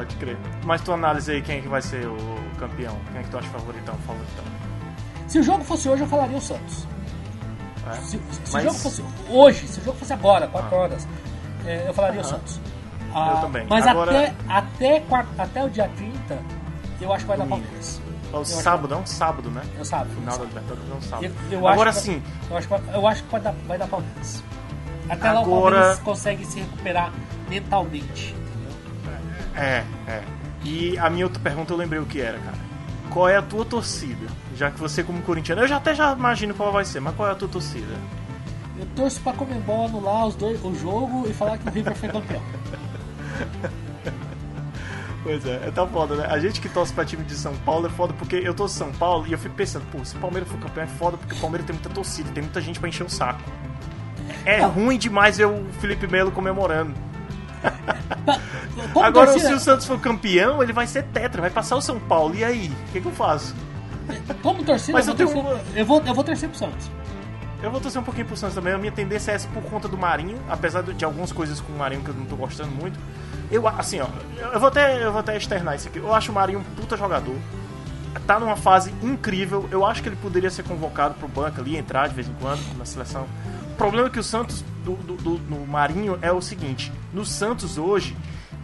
Pode 0.00 0.16
crer. 0.16 0.38
Mas 0.64 0.80
tua 0.80 0.94
análise 0.94 1.30
aí, 1.30 1.42
quem 1.42 1.58
é 1.58 1.60
que 1.60 1.68
vai 1.68 1.82
ser 1.82 2.06
o 2.06 2.16
campeão? 2.58 2.96
Quem 3.12 3.20
é 3.20 3.22
que 3.22 3.28
tu 3.28 3.36
acha 3.36 3.48
favoritão? 3.48 3.94
favoritão? 4.06 4.44
Se 5.28 5.38
o 5.38 5.42
jogo 5.42 5.62
fosse 5.62 5.90
hoje, 5.90 6.04
eu 6.04 6.08
falaria 6.08 6.38
o 6.38 6.40
Santos. 6.40 6.86
É? 7.86 7.96
Se, 7.96 8.18
se 8.18 8.20
Mas... 8.50 8.54
o 8.54 8.60
jogo 8.68 8.78
fosse 8.78 9.04
hoje, 9.28 9.68
se 9.68 9.78
o 9.78 9.84
jogo 9.84 9.98
fosse 9.98 10.12
agora, 10.14 10.48
4 10.48 10.74
ah. 10.74 10.78
horas, 10.80 11.08
é, 11.66 11.86
eu 11.86 11.92
falaria 11.92 12.22
o 12.22 12.24
Santos. 12.24 12.58
Ah, 13.14 13.32
eu 13.34 13.40
também. 13.42 13.66
Mas 13.68 13.86
Agora... 13.86 14.10
até, 14.10 14.34
até, 14.48 15.04
até 15.36 15.64
o 15.64 15.68
dia 15.68 15.90
30, 15.94 16.38
eu 17.02 17.12
acho 17.12 17.24
que 17.24 17.28
vai 17.28 17.36
dar 17.36 17.46
Palmeiras. 17.46 18.00
É 18.32 18.36
o 18.38 18.44
sábado, 18.46 18.94
é 18.94 18.96
um 18.96 19.06
sábado, 19.06 19.50
né? 19.50 19.62
É 19.76 19.82
o 19.82 19.84
sábado. 19.84 20.10
Final 20.14 20.38
da 20.38 20.44
Libertadores 20.44 20.90
é 20.90 20.94
um 20.94 21.02
sábado. 21.02 21.34
Eu, 21.50 21.58
eu 21.58 21.68
Agora 21.68 21.92
sim. 21.92 22.22
Eu 22.48 22.56
acho, 22.56 22.68
que, 22.68 22.74
eu 22.74 23.06
acho 23.06 23.22
que 23.22 23.30
vai 23.30 23.40
dar, 23.42 23.54
vai 23.66 23.76
dar 23.76 23.86
Palmeiras. 23.86 24.42
Até 25.10 25.28
Agora... 25.28 25.34
lá 25.34 25.40
o 25.40 25.60
Palmeiras 25.62 25.98
consegue 25.98 26.46
se 26.46 26.60
recuperar 26.60 27.12
mentalmente. 27.50 28.39
É, 29.60 29.84
é. 30.08 30.22
E 30.64 30.98
a 30.98 31.08
minha 31.10 31.26
outra 31.26 31.40
pergunta 31.40 31.72
eu 31.72 31.76
lembrei 31.76 32.00
o 32.00 32.06
que 32.06 32.20
era, 32.20 32.38
cara. 32.38 32.56
qual 33.10 33.28
é 33.28 33.36
a 33.36 33.42
tua 33.42 33.64
torcida? 33.64 34.26
Já 34.56 34.70
que 34.70 34.78
você 34.80 35.02
como 35.02 35.22
corintiano, 35.22 35.62
eu 35.62 35.68
já 35.68 35.76
até 35.76 35.94
já 35.94 36.12
imagino 36.12 36.54
qual 36.54 36.72
vai 36.72 36.84
ser, 36.84 37.00
mas 37.00 37.14
qual 37.14 37.28
é 37.28 37.32
a 37.32 37.34
tua 37.34 37.48
torcida? 37.48 37.94
Eu 38.78 38.86
torço 38.96 39.20
pra 39.20 39.32
Comembol 39.32 39.86
anular 39.86 40.26
os 40.26 40.34
dois, 40.34 40.62
o 40.64 40.74
jogo 40.74 41.26
e 41.28 41.34
falar 41.34 41.58
que 41.58 41.68
o 41.68 41.72
River 41.72 41.94
foi 41.94 42.08
campeão. 42.08 42.42
Pois 45.22 45.44
é, 45.44 45.68
é 45.68 45.70
tão 45.70 45.86
foda, 45.86 46.16
né? 46.16 46.26
A 46.30 46.38
gente 46.38 46.62
que 46.62 46.68
torce 46.68 46.94
pra 46.94 47.04
time 47.04 47.22
de 47.24 47.34
São 47.34 47.54
Paulo 47.56 47.86
é 47.86 47.90
foda 47.90 48.14
porque 48.14 48.36
eu 48.36 48.54
torço 48.54 48.76
São 48.76 48.90
Paulo 48.90 49.26
e 49.26 49.32
eu 49.32 49.38
fico 49.38 49.54
pensando, 49.54 49.84
pô, 49.92 50.02
se 50.02 50.16
o 50.16 50.18
Palmeiras 50.18 50.48
for 50.48 50.58
campeão 50.58 50.84
é 50.84 50.86
foda 50.86 51.18
porque 51.18 51.34
o 51.34 51.38
Palmeiras 51.38 51.66
tem 51.66 51.74
muita 51.74 51.90
torcida, 51.90 52.30
tem 52.32 52.42
muita 52.42 52.58
gente 52.60 52.80
pra 52.80 52.88
encher 52.88 53.04
o 53.04 53.10
saco. 53.10 53.42
É 54.46 54.62
ruim 54.62 54.96
demais 54.96 55.36
ver 55.36 55.46
o 55.46 55.62
Felipe 55.78 56.06
Melo 56.06 56.30
comemorando. 56.30 56.94
Como 58.92 59.04
Agora, 59.04 59.32
torcida... 59.32 59.50
se 59.50 59.54
o 59.54 59.60
Santos 59.60 59.86
for 59.86 60.00
campeão, 60.00 60.62
ele 60.62 60.72
vai 60.72 60.86
ser 60.86 61.04
tetra, 61.04 61.40
vai 61.40 61.50
passar 61.50 61.76
o 61.76 61.80
São 61.80 61.98
Paulo. 61.98 62.34
E 62.34 62.44
aí? 62.44 62.72
O 62.88 62.92
que, 62.92 63.00
que 63.00 63.06
eu 63.06 63.12
faço? 63.12 63.54
Como 64.42 64.64
torcida, 64.64 64.92
Mas 64.92 65.06
eu, 65.06 65.14
tenho... 65.14 65.30
torcer, 65.30 65.60
eu, 65.76 65.84
vou, 65.84 66.02
eu 66.04 66.14
vou 66.14 66.24
torcer 66.24 66.48
pro 66.48 66.58
Santos. 66.58 66.90
Eu 67.62 67.70
vou 67.70 67.80
torcer 67.80 68.00
um 68.00 68.04
pouquinho 68.04 68.26
pro 68.26 68.36
Santos 68.36 68.54
também. 68.54 68.72
A 68.72 68.78
minha 68.78 68.92
tendência 68.92 69.32
é 69.32 69.34
essa 69.34 69.48
por 69.48 69.62
conta 69.64 69.86
do 69.86 69.96
Marinho, 69.96 70.38
apesar 70.48 70.82
de 70.82 71.04
algumas 71.04 71.30
coisas 71.30 71.60
com 71.60 71.72
o 71.72 71.76
Marinho 71.76 72.02
que 72.02 72.08
eu 72.08 72.14
não 72.14 72.24
tô 72.24 72.36
gostando 72.36 72.70
muito. 72.70 72.98
Eu, 73.50 73.66
assim, 73.68 74.00
ó, 74.00 74.06
eu 74.52 74.58
vou 74.58 74.68
até, 74.68 75.04
eu 75.04 75.12
vou 75.12 75.20
até 75.20 75.36
externar 75.36 75.76
isso 75.76 75.88
aqui. 75.88 75.98
Eu 75.98 76.14
acho 76.14 76.32
o 76.32 76.34
Marinho 76.34 76.60
um 76.60 76.64
puta 76.64 76.96
jogador. 76.96 77.36
Tá 78.26 78.40
numa 78.40 78.56
fase 78.56 78.94
incrível. 79.02 79.68
Eu 79.70 79.84
acho 79.84 80.02
que 80.02 80.08
ele 80.08 80.16
poderia 80.16 80.50
ser 80.50 80.62
convocado 80.62 81.14
pro 81.14 81.28
banco 81.28 81.60
ali, 81.60 81.76
entrar 81.76 82.08
de 82.08 82.14
vez 82.14 82.28
em 82.28 82.34
quando 82.40 82.60
na 82.78 82.84
seleção. 82.84 83.26
O 83.72 83.74
problema 83.76 84.08
é 84.08 84.10
que 84.10 84.18
o 84.18 84.22
Santos, 84.22 84.64
do, 84.84 84.94
do, 84.96 85.16
do 85.16 85.38
no 85.48 85.66
Marinho, 85.66 86.18
é 86.22 86.32
o 86.32 86.40
seguinte: 86.40 86.92
no 87.12 87.24
Santos 87.24 87.78
hoje, 87.78 88.16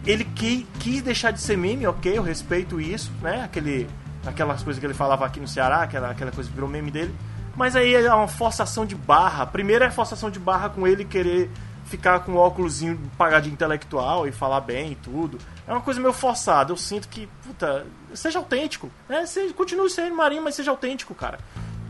ele 0.05 0.23
que, 0.23 0.67
quis 0.79 1.01
deixar 1.01 1.31
de 1.31 1.41
ser 1.41 1.57
meme, 1.57 1.87
ok, 1.87 2.17
eu 2.17 2.23
respeito 2.23 2.79
isso, 2.79 3.11
né? 3.21 3.43
Aquele, 3.43 3.89
aquelas 4.25 4.63
coisas 4.63 4.79
que 4.79 4.85
ele 4.85 4.93
falava 4.93 5.25
aqui 5.25 5.39
no 5.39 5.47
Ceará, 5.47 5.81
aquela, 5.81 6.11
aquela 6.11 6.31
coisa 6.31 6.49
que 6.49 6.55
virou 6.55 6.69
meme 6.69 6.91
dele. 6.91 7.13
Mas 7.55 7.75
aí 7.75 7.95
é 7.95 8.13
uma 8.13 8.27
forçação 8.27 8.85
de 8.85 8.95
barra. 8.95 9.45
Primeiro 9.45 9.83
é 9.83 9.89
forçação 9.89 10.29
de 10.29 10.39
barra 10.39 10.69
com 10.69 10.85
ele 10.85 11.03
querer 11.03 11.49
ficar 11.87 12.19
com 12.19 12.33
o 12.33 12.37
óculosinho 12.37 12.99
pagar 13.17 13.41
de 13.41 13.49
intelectual 13.49 14.27
e 14.27 14.31
falar 14.31 14.61
bem 14.61 14.91
e 14.91 14.95
tudo. 14.95 15.39
É 15.67 15.71
uma 15.71 15.81
coisa 15.81 15.99
meio 15.99 16.13
forçada. 16.13 16.71
Eu 16.71 16.77
sinto 16.77 17.07
que, 17.07 17.27
puta, 17.43 17.85
seja 18.13 18.39
autêntico. 18.39 18.91
Né? 19.09 19.25
Você 19.25 19.51
continue 19.53 19.89
sendo 19.89 20.15
marinho, 20.15 20.43
mas 20.43 20.55
seja 20.55 20.69
autêntico, 20.69 21.15
cara. 21.15 21.39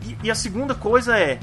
E, 0.02 0.16
e, 0.24 0.30
a 0.30 0.34
segunda 0.34 0.74
coisa 0.74 1.18
é. 1.18 1.38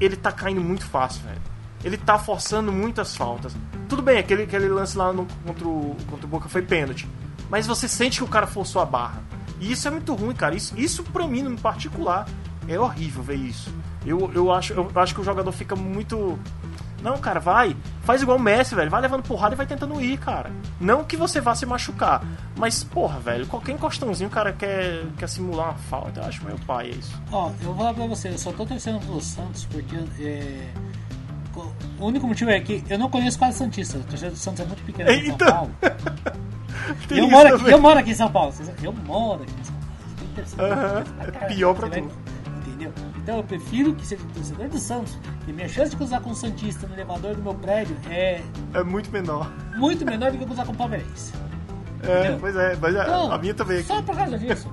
Ele 0.00 0.16
tá 0.16 0.30
caindo 0.30 0.60
muito 0.60 0.86
fácil, 0.86 1.22
velho. 1.24 1.42
Ele 1.84 1.96
tá 1.96 2.18
forçando 2.18 2.72
muitas 2.72 3.16
faltas. 3.16 3.56
Tudo 3.88 4.02
bem, 4.02 4.18
aquele, 4.18 4.42
aquele 4.42 4.68
lance 4.68 4.96
lá 4.96 5.12
no, 5.12 5.26
contra, 5.46 5.66
o, 5.66 5.96
contra 6.10 6.26
o 6.26 6.28
Boca 6.28 6.48
foi 6.48 6.62
pênalti. 6.62 7.08
Mas 7.48 7.66
você 7.66 7.88
sente 7.88 8.18
que 8.18 8.24
o 8.24 8.28
cara 8.28 8.46
forçou 8.46 8.82
a 8.82 8.84
barra. 8.84 9.22
E 9.60 9.72
isso 9.72 9.88
é 9.88 9.90
muito 9.90 10.14
ruim, 10.14 10.34
cara. 10.34 10.54
Isso, 10.54 10.78
isso 10.78 11.02
pra 11.02 11.26
mim, 11.26 11.40
em 11.40 11.56
particular, 11.56 12.28
é 12.68 12.78
horrível 12.78 13.22
ver 13.22 13.36
isso. 13.36 13.72
Eu, 14.04 14.30
eu, 14.34 14.52
acho, 14.52 14.72
eu 14.72 14.90
acho 14.94 15.14
que 15.14 15.20
o 15.20 15.24
jogador 15.24 15.50
fica 15.52 15.74
muito 15.74 16.38
não, 17.02 17.16
cara, 17.18 17.38
vai. 17.38 17.76
Faz 18.02 18.22
igual 18.22 18.38
o 18.38 18.40
Messi, 18.40 18.74
velho. 18.74 18.90
Vai 18.90 19.00
levando 19.00 19.22
porrada 19.22 19.54
e 19.54 19.56
vai 19.56 19.66
tentando 19.66 20.00
ir, 20.00 20.18
cara. 20.18 20.50
Não 20.80 21.04
que 21.04 21.16
você 21.16 21.40
vá 21.40 21.54
se 21.54 21.64
machucar. 21.64 22.22
Mas, 22.56 22.82
porra, 22.82 23.20
velho, 23.20 23.46
qualquer 23.46 23.72
encostãozinho 23.72 24.28
o 24.28 24.32
cara 24.32 24.52
quer, 24.52 25.04
quer 25.16 25.28
simular 25.28 25.70
uma 25.70 25.78
falta. 25.78 26.20
Eu 26.20 26.24
acho 26.26 26.44
meu 26.44 26.58
pai, 26.66 26.88
é 26.88 26.90
isso. 26.90 27.22
Ó, 27.30 27.50
eu 27.60 27.66
vou 27.66 27.76
falar 27.76 27.94
pra 27.94 28.06
você, 28.06 28.30
eu 28.30 28.38
só 28.38 28.52
tô 28.52 28.66
torcendo 28.66 29.00
pelo 29.00 29.20
Santos 29.20 29.64
porque. 29.66 29.96
É... 30.20 30.72
O 31.98 32.06
único 32.06 32.26
motivo 32.26 32.50
é 32.50 32.60
que 32.60 32.84
eu 32.88 32.98
não 32.98 33.10
conheço 33.10 33.38
quase 33.38 33.58
Santista. 33.58 33.98
A 33.98 34.02
torcida 34.02 34.30
do 34.30 34.36
Santos 34.36 34.60
é 34.60 34.66
muito 34.66 34.82
pequena 34.84 35.12
em 35.12 35.26
São. 35.26 35.36
Paulo. 35.36 35.70
eu, 37.10 37.28
moro 37.28 37.54
aqui, 37.54 37.70
eu 37.70 37.80
moro 37.80 37.98
aqui 37.98 38.10
em 38.10 38.14
São 38.14 38.30
Paulo. 38.30 38.54
Eu 38.82 38.92
moro 38.92 39.42
aqui 39.42 39.52
em 39.60 40.44
São 40.44 40.58
Paulo. 40.58 40.74
Uhum. 40.74 41.04
É 41.20 41.46
pior 41.48 41.74
pra 41.74 41.88
tu 41.88 42.28
entendeu? 42.78 42.92
Então 43.16 43.36
eu 43.38 43.44
prefiro 43.44 43.94
que 43.94 44.06
seja 44.06 44.22
torcedor 44.32 44.68
do 44.68 44.78
Santos, 44.78 45.18
e 45.46 45.52
minha 45.52 45.68
chance 45.68 45.90
de 45.90 45.96
cruzar 45.96 46.20
com 46.20 46.30
o 46.30 46.34
Santista 46.34 46.86
no 46.86 46.94
elevador 46.94 47.34
do 47.34 47.42
meu 47.42 47.54
prédio 47.54 47.96
é. 48.08 48.40
É 48.72 48.82
muito 48.82 49.10
menor. 49.10 49.50
Muito 49.76 50.04
menor 50.04 50.30
do 50.30 50.38
que 50.38 50.46
cruzar 50.46 50.64
com 50.64 50.72
o 50.72 50.76
Palmeirense. 50.76 51.32
É, 52.02 52.20
entendeu? 52.20 52.38
pois 52.40 52.56
é, 52.56 52.76
mas 52.80 52.94
então, 52.94 53.32
a 53.32 53.38
minha 53.38 53.54
também. 53.54 53.82
Só 53.82 54.00
por 54.02 54.16
causa 54.16 54.38
disso. 54.38 54.70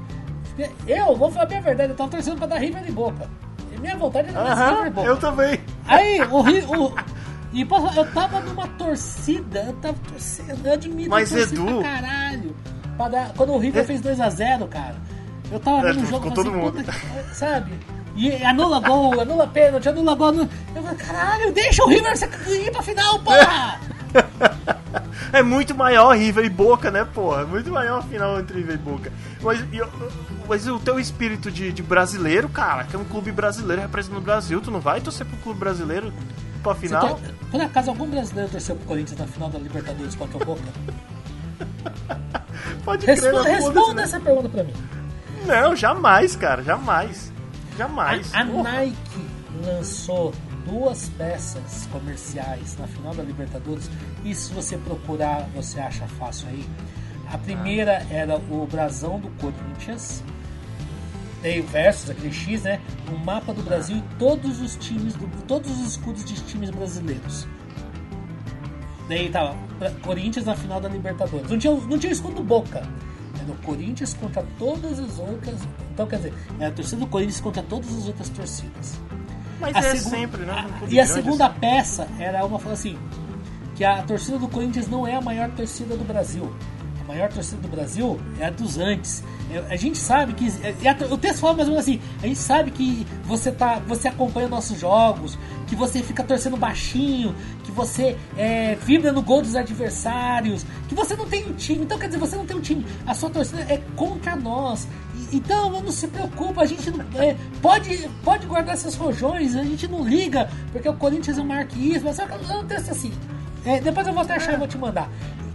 Eu 0.88 1.16
vou 1.18 1.32
falar 1.32 1.46
a 1.46 1.48
minha 1.48 1.62
verdade, 1.62 1.90
eu 1.90 1.96
tava 1.96 2.12
torcendo 2.12 2.38
pra 2.38 2.48
dar 2.48 2.58
River 2.58 2.84
de 2.84 2.92
boca. 2.92 3.28
Minha 3.86 3.98
vontade 3.98 4.30
é 4.30 4.32
dar 4.32 4.44
uh 4.44 4.84
-huh, 4.84 4.92
boca. 4.92 5.08
Eu 5.08 5.18
também. 5.18 5.60
Aí, 5.86 6.20
o, 6.22 6.40
o, 6.40 6.96
e 7.54 7.62
eu 7.62 8.12
tava 8.14 8.40
numa 8.40 8.68
torcida, 8.70 9.60
eu 9.68 9.74
tava 9.74 9.98
torcendo, 10.10 10.66
eu 10.66 10.74
admiro 10.74 11.12
Mas 11.12 11.32
Edu... 11.32 11.66
pra 11.66 11.84
caralho. 11.84 12.56
Pra 12.98 13.10
dar, 13.10 13.34
quando 13.34 13.54
o 13.54 13.60
River 13.60 13.84
é... 13.84 13.86
fez 13.86 14.02
2x0, 14.02 14.68
cara. 14.70 14.96
Eu 15.52 15.60
tava 15.60 15.88
é, 15.88 15.94
vendo 15.94 16.04
o 16.04 16.06
jogo 16.08 16.28
com 16.28 16.34
todo 16.34 16.50
assim, 16.50 16.58
mundo. 16.58 16.84
sabe? 17.32 17.74
E 18.16 18.44
anula 18.44 18.80
gol, 18.80 19.22
anula 19.22 19.46
pênalti, 19.46 19.88
anula 19.88 20.16
gol. 20.16 20.30
Anula... 20.30 20.50
Eu 20.76 20.82
falei, 20.82 20.98
caralho, 20.98 21.54
deixa 21.54 21.84
o 21.84 21.88
River 21.88 22.14
ir 22.48 22.72
pra 22.72 22.82
final, 22.82 23.20
porra! 23.20 23.80
é 25.32 25.44
muito 25.44 25.76
maior 25.76 26.16
River 26.16 26.46
e 26.46 26.50
Boca, 26.50 26.92
né, 26.92 27.06
porra? 27.06 27.42
É 27.42 27.46
muito 27.46 27.72
maior 27.72 28.00
a 28.00 28.02
final 28.02 28.40
entre 28.40 28.58
River 28.58 28.76
e 28.76 28.78
Boca. 28.78 29.14
Mas, 29.42 29.64
mas 30.48 30.68
o 30.68 30.80
teu 30.80 31.00
espírito 31.00 31.52
de, 31.52 31.72
de, 31.72 31.84
brasileiro, 31.84 32.50
cara, 32.50 32.84
que 32.84 32.96
é 32.96 33.00
um 33.00 33.06
clube 33.06 33.32
brasileiro 33.32 33.82
representando 33.82 34.20
o 34.20 34.22
Brasil, 34.22 34.62
tu 34.62 34.72
não 34.72 34.80
vai 34.80 35.02
torcer 35.02 35.26
pro 35.26 35.38
clube 35.38 35.60
brasileiro 35.60 36.14
pra 36.64 36.76
final? 36.76 37.20
Por 37.52 37.62
acaso 37.62 37.90
algum 37.92 38.08
brasileiro 38.08 38.50
torceu 38.50 38.76
pro 38.76 38.86
Corinthians 38.86 39.20
na 39.20 39.28
final 39.28 39.50
da 39.50 39.60
Libertadores 39.60 40.16
contra 40.16 40.38
o 40.38 40.46
Boca? 40.46 40.64
Pode 42.84 43.06
crer, 43.06 43.16
Responda, 43.16 43.50
responda 43.50 43.94
né? 43.94 44.04
essa 44.04 44.20
pergunta 44.20 44.50
pra 44.50 44.64
mim. 44.64 44.74
Não, 45.46 45.76
jamais, 45.76 46.36
cara, 46.36 46.64
jamais. 46.64 47.32
Jamais. 47.78 48.34
A, 48.34 48.40
a 48.40 48.44
Nike 48.44 48.96
lançou 49.64 50.34
duas 50.66 51.10
peças 51.10 51.88
comerciais 51.92 52.78
na 52.78 52.88
final 52.88 53.14
da 53.14 53.24
Libertadores. 53.24 53.90
E 54.24 54.34
se 54.34 54.54
você 54.54 54.78
procurar, 54.78 55.48
você 55.56 55.80
acha 55.80 56.08
fácil 56.08 56.48
aí. 56.50 56.66
A 57.32 57.38
primeira 57.38 58.06
era 58.10 58.38
o 58.38 58.68
brasão 58.68 59.20
do 59.20 59.30
Corinthians. 59.42 60.24
Tem 61.42 61.62
versus 61.62 62.10
aquele 62.10 62.34
X, 62.34 62.64
né? 62.64 62.82
O 63.12 63.18
mapa 63.24 63.54
do 63.54 63.62
Brasil 63.62 63.98
e 63.98 64.04
todos 64.18 64.62
os 64.62 64.76
times, 64.76 65.14
do, 65.14 65.28
todos 65.44 65.70
os 65.70 65.88
escudos 65.90 66.26
de 66.26 66.34
times 66.44 66.70
brasileiros. 66.70 67.48
Daí 69.08 69.30
tava 69.30 69.56
Corinthians 70.02 70.46
na 70.46 70.56
final 70.56 70.82
da 70.82 70.90
Libertadores. 70.90 71.50
Não 71.50 71.60
tinha, 71.60 71.74
não 71.74 72.00
tinha 72.00 72.12
escudo 72.12 72.36
do 72.36 72.44
Boca 72.44 72.82
no 73.46 73.56
Corinthians 73.58 74.14
contra 74.14 74.44
todas 74.58 75.00
as 75.00 75.20
outras. 75.20 75.60
Então, 75.94 76.08
quer 76.08 76.18
dizer, 76.18 76.34
é 76.60 76.66
a 76.66 76.72
torcida 76.72 77.02
do 77.02 77.08
Corinthians 77.08 77.40
contra 77.40 77.64
todas 77.64 77.96
as 77.96 78.08
outras 78.08 78.30
torcidas. 78.30 79.00
Mas 79.74 79.86
a 79.86 79.88
é 79.88 79.96
sempre, 79.96 80.46
né? 80.46 80.66
e 80.90 81.00
a 81.00 81.06
segunda 81.06 81.48
assim. 81.48 81.60
peça 81.60 82.08
era 82.20 82.46
uma 82.46 82.60
falando 82.60 82.74
assim: 82.74 82.98
que 83.76 83.84
a 83.84 84.02
torcida 84.04 84.38
do 84.38 84.48
Corinthians 84.48 84.88
não 84.88 85.08
é 85.08 85.16
a 85.16 85.22
maior 85.22 85.50
torcida 85.52 85.96
do 85.96 86.04
Brasil. 86.04 86.54
A 87.02 87.08
maior 87.08 87.32
torcida 87.32 87.62
do 87.62 87.68
Brasil 87.68 88.20
é 88.40 88.46
a 88.46 88.50
dos 88.50 88.78
antes. 88.78 89.24
A 89.70 89.76
gente 89.76 89.98
sabe 89.98 90.34
que. 90.34 90.48
O 91.12 91.18
texto 91.18 91.40
fala 91.40 91.54
mais 91.54 91.68
ou 91.68 91.76
menos 91.76 91.88
assim: 91.88 92.02
a 92.22 92.28
gente 92.28 92.40
sabe 92.40 92.72
que 92.72 93.06
você, 93.24 93.52
tá, 93.52 93.80
você 93.86 94.08
acompanha 94.08 94.48
nossos 94.48 94.80
jogos, 94.80 95.38
que 95.68 95.76
você 95.76 96.02
fica 96.02 96.24
torcendo 96.24 96.58
baixinho, 96.58 97.36
que 97.64 97.72
você 97.72 98.18
é, 98.36 98.76
vibra 98.76 99.12
no 99.12 99.22
gol 99.22 99.42
dos 99.42 99.56
adversários, 99.56 100.66
que 100.88 100.96
você 100.96 101.16
não 101.16 101.28
tem 101.28 101.46
um 101.46 101.54
time. 101.54 101.84
Então, 101.84 102.00
quer 102.00 102.08
dizer, 102.08 102.18
você 102.18 102.36
não 102.36 102.46
tem 102.46 102.58
um 102.58 102.62
time. 102.62 102.86
A 103.06 103.14
sua 103.14 103.30
torcida 103.30 103.62
é 103.70 103.80
contra 103.96 104.36
nós. 104.36 104.88
Então, 105.32 105.70
não 105.70 105.92
se 105.92 106.08
preocupa, 106.08 106.62
a 106.62 106.66
gente 106.66 106.90
não, 106.92 107.06
é, 107.22 107.36
pode, 107.62 108.10
pode 108.24 108.46
guardar 108.46 108.78
seus 108.78 108.96
rojões, 108.96 109.56
a 109.56 109.64
gente 109.64 109.88
não 109.88 110.08
liga, 110.08 110.50
porque 110.72 110.88
o 110.88 110.94
Corinthians 110.94 111.38
é 111.38 111.42
um 111.42 111.46
marquismo. 111.46 112.06
Mas 112.06 112.20
é 112.20 112.56
um 112.56 112.66
texto 112.66 112.92
assim. 112.92 113.12
É, 113.66 113.82
depois 113.82 114.06
eu 114.08 114.14
vou 114.14 114.22
até 114.22 114.36
achar 114.36 114.54
e 114.54 114.58
vou 114.58 114.68
te 114.68 114.78
mandar. 114.78 115.10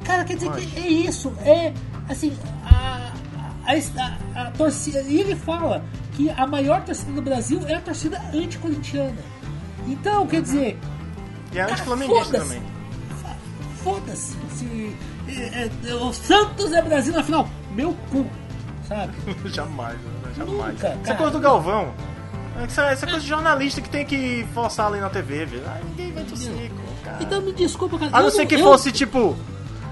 Cara, 0.04 0.24
quer 0.24 0.34
dizer 0.34 0.50
que 0.52 0.78
é 0.78 0.88
isso. 0.88 1.32
É 1.44 1.72
assim. 2.08 2.36
A, 2.64 3.12
a, 3.64 3.72
a, 3.72 4.42
a 4.42 4.50
torcida. 4.50 5.00
E 5.02 5.20
ele 5.20 5.36
fala 5.36 5.84
que 6.12 6.28
a 6.30 6.46
maior 6.46 6.82
torcida 6.84 7.12
do 7.12 7.22
Brasil 7.22 7.60
é 7.66 7.74
a 7.74 7.80
torcida 7.80 8.20
anticorintiana. 8.34 9.16
Então, 9.86 10.26
quer 10.26 10.42
dizer. 10.42 10.78
E 11.52 11.58
é 11.58 11.62
anti-flamenguista 11.62 12.38
também. 12.38 12.62
Foda-se. 13.82 14.36
Se, 14.56 14.96
é, 15.28 15.70
é, 15.88 15.94
o 15.94 16.12
Santos 16.12 16.72
é 16.72 16.82
Brasil 16.82 17.12
na 17.12 17.22
final. 17.22 17.48
Meu 17.74 17.94
cu. 18.10 18.26
Sabe? 18.90 19.12
jamais, 19.48 19.94
né? 19.94 20.32
jamais. 20.36 20.74
Nunca, 20.74 20.98
Essa 21.04 21.14
coisa 21.14 21.30
do 21.30 21.38
Galvão. 21.38 21.94
Essa, 22.60 22.86
essa 22.86 23.06
coisa 23.06 23.20
de 23.20 23.28
jornalista 23.28 23.80
que 23.80 23.88
tem 23.88 24.04
que 24.04 24.44
forçar 24.52 24.88
ali 24.88 24.98
na 24.98 25.08
TV, 25.08 25.46
viu? 25.46 25.62
Ah, 25.64 25.78
ninguém 25.84 26.12
vai 26.12 26.24
torcer, 26.24 26.70
cara. 27.04 27.18
Então 27.20 27.40
me 27.40 27.52
desculpa, 27.52 27.96
cara. 27.98 28.10
A 28.12 28.20
não 28.20 28.30
ser 28.30 28.46
que 28.46 28.56
eu... 28.56 28.58
fosse 28.64 28.90
tipo 28.90 29.36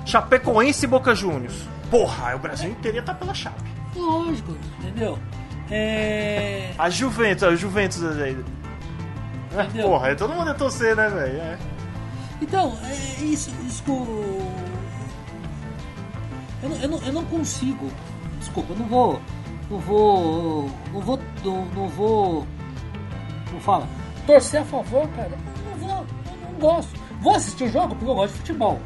Chapecoense 0.04 0.84
e 0.84 0.88
Boca 0.88 1.14
Juniors. 1.14 1.54
Porra, 1.88 2.34
o 2.34 2.40
Brasil 2.40 2.70
inteiro 2.70 2.96
ia 2.96 3.00
estar 3.00 3.14
tá 3.14 3.18
pela 3.20 3.32
Chape. 3.32 3.70
Lógico, 3.94 4.56
entendeu? 4.80 5.16
É... 5.70 6.72
A 6.76 6.90
Juventus, 6.90 7.44
a 7.44 7.54
Juventus 7.54 8.02
aí. 8.02 8.36
Entendeu? 9.52 9.88
Porra, 9.88 10.14
todo 10.16 10.34
mundo 10.34 10.48
ia 10.48 10.54
torcer, 10.54 10.96
né, 10.96 11.08
velho? 11.08 11.40
É. 11.40 11.58
Então, 12.42 12.76
é 12.84 13.22
isso, 13.22 13.50
isso 13.66 13.82
eu, 16.62 16.68
não, 16.68 16.76
eu, 16.76 16.88
não, 16.88 16.98
eu 17.02 17.12
não 17.12 17.24
consigo. 17.24 17.90
Desculpa, 18.58 18.72
eu 18.72 18.78
não 18.78 18.86
vou 18.86 19.20
não 19.70 19.78
vou. 19.78 20.70
Não 20.92 21.00
vou. 21.00 21.20
Não, 21.44 21.64
não 21.66 21.88
vou. 21.88 22.46
Como 23.48 23.60
fala? 23.60 23.88
Torcer 24.26 24.62
a 24.62 24.64
favor, 24.64 25.08
cara. 25.08 25.32
Não 25.64 25.76
vou. 25.76 26.06
Não 26.42 26.58
gosto. 26.58 26.98
Vou 27.20 27.34
assistir 27.34 27.64
o 27.64 27.68
jogo 27.68 27.94
porque 27.94 28.10
eu 28.10 28.14
gosto 28.14 28.32
de 28.32 28.38
futebol. 28.40 28.80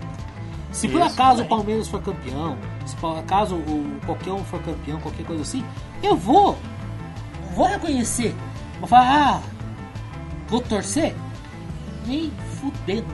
Se 0.70 0.88
por 0.88 1.02
acaso 1.02 1.42
o 1.42 1.46
Palmeiras 1.46 1.86
for 1.86 2.00
campeão, 2.00 2.56
se 2.86 2.96
por 2.96 3.18
acaso 3.18 3.56
o, 3.56 4.00
qualquer 4.06 4.32
um 4.32 4.42
for 4.42 4.60
campeão, 4.62 4.98
qualquer 5.00 5.26
coisa 5.26 5.42
assim, 5.42 5.62
eu 6.02 6.16
vou. 6.16 6.56
Vou 7.54 7.66
reconhecer. 7.66 8.34
Vou 8.80 8.88
falar, 8.88 9.34
ah, 9.34 9.42
vou 10.48 10.62
torcer? 10.62 11.14
Nem 12.06 12.32
fudendo. 12.58 13.12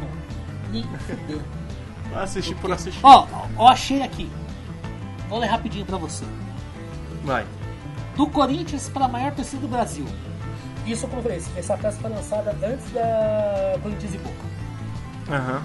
Nem 0.71 0.85
fudendo. 0.85 1.45
Assistir 2.15 2.55
por 2.57 2.71
assistir. 2.71 3.01
Ó, 3.03 3.27
ó, 3.57 3.69
achei 3.69 4.03
aqui. 4.03 4.31
Vou 5.29 5.41
ler 5.41 5.49
rapidinho 5.49 5.85
pra 5.85 5.99
você. 5.99 6.25
Vai. 7.29 7.47
Do 8.17 8.27
Corinthians 8.27 8.89
para 8.89 9.05
a 9.05 9.09
maior 9.09 9.35
torcida 9.35 9.61
do 9.61 9.69
Brasil. 9.69 10.07
Isso 10.87 11.07
como 11.07 11.19
eu 11.19 11.23
falei, 11.25 11.43
essa 11.57 11.77
peça 11.77 12.01
foi 12.01 12.09
lançada 12.09 12.57
antes 12.65 12.91
da 12.91 13.79
Corinthians 13.83 14.15
e 14.15 14.19
Boca. 14.19 14.45
Aham. 15.31 15.63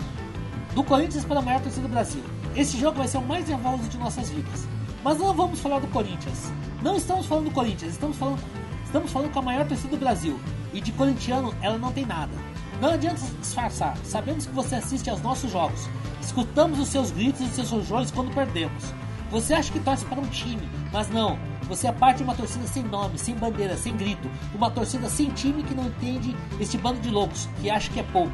Do 0.75 0.83
Corinthians 0.83 1.23
para 1.23 1.39
a 1.39 1.41
maior 1.41 1.61
torcida 1.61 1.87
do 1.87 1.91
Brasil. 1.93 2.21
Esse 2.53 2.77
jogo 2.77 2.97
vai 2.97 3.07
ser 3.07 3.17
o 3.17 3.21
mais 3.21 3.47
nervoso 3.47 3.83
de 3.83 3.97
nossas 3.97 4.29
vidas. 4.29 4.67
Mas 5.05 5.17
não 5.17 5.33
vamos 5.33 5.61
falar 5.61 5.79
do 5.79 5.87
Corinthians. 5.87 6.51
Não 6.81 6.97
estamos 6.97 7.27
falando 7.27 7.45
do 7.45 7.51
Corinthians, 7.51 7.93
estamos 7.93 8.17
falando, 8.17 8.43
estamos 8.83 9.09
falando 9.09 9.31
com 9.31 9.39
a 9.39 9.43
maior 9.43 9.65
torcida 9.65 9.95
do 9.95 9.97
Brasil. 9.97 10.37
E 10.73 10.81
de 10.81 10.91
corintiano 10.91 11.55
ela 11.61 11.77
não 11.77 11.93
tem 11.93 12.05
nada. 12.05 12.33
Não 12.81 12.89
adianta 12.89 13.21
disfarçar. 13.39 13.95
Sabemos 14.03 14.45
que 14.45 14.53
você 14.53 14.75
assiste 14.75 15.09
aos 15.09 15.21
nossos 15.21 15.49
jogos. 15.49 15.87
Escutamos 16.21 16.77
os 16.77 16.89
seus 16.89 17.09
gritos 17.09 17.39
e 17.39 17.45
os 17.45 17.51
seus 17.51 17.69
rojões 17.69 18.11
quando 18.11 18.35
perdemos. 18.35 18.83
Você 19.31 19.53
acha 19.53 19.71
que 19.71 19.79
torce 19.79 20.03
para 20.03 20.19
um 20.19 20.27
time, 20.27 20.67
mas 20.91 21.09
não. 21.09 21.52
Você 21.67 21.87
é 21.87 21.91
parte 21.91 22.17
de 22.17 22.23
uma 22.23 22.35
torcida 22.35 22.67
sem 22.67 22.83
nome, 22.83 23.17
sem 23.17 23.35
bandeira, 23.35 23.75
sem 23.77 23.95
grito. 23.95 24.29
Uma 24.53 24.69
torcida 24.69 25.09
sem 25.09 25.29
time 25.29 25.63
que 25.63 25.73
não 25.73 25.87
entende 25.87 26.35
este 26.59 26.77
bando 26.77 26.99
de 26.99 27.09
loucos, 27.09 27.47
que 27.61 27.69
acha 27.69 27.89
que 27.91 27.99
é 27.99 28.03
pouco. 28.03 28.33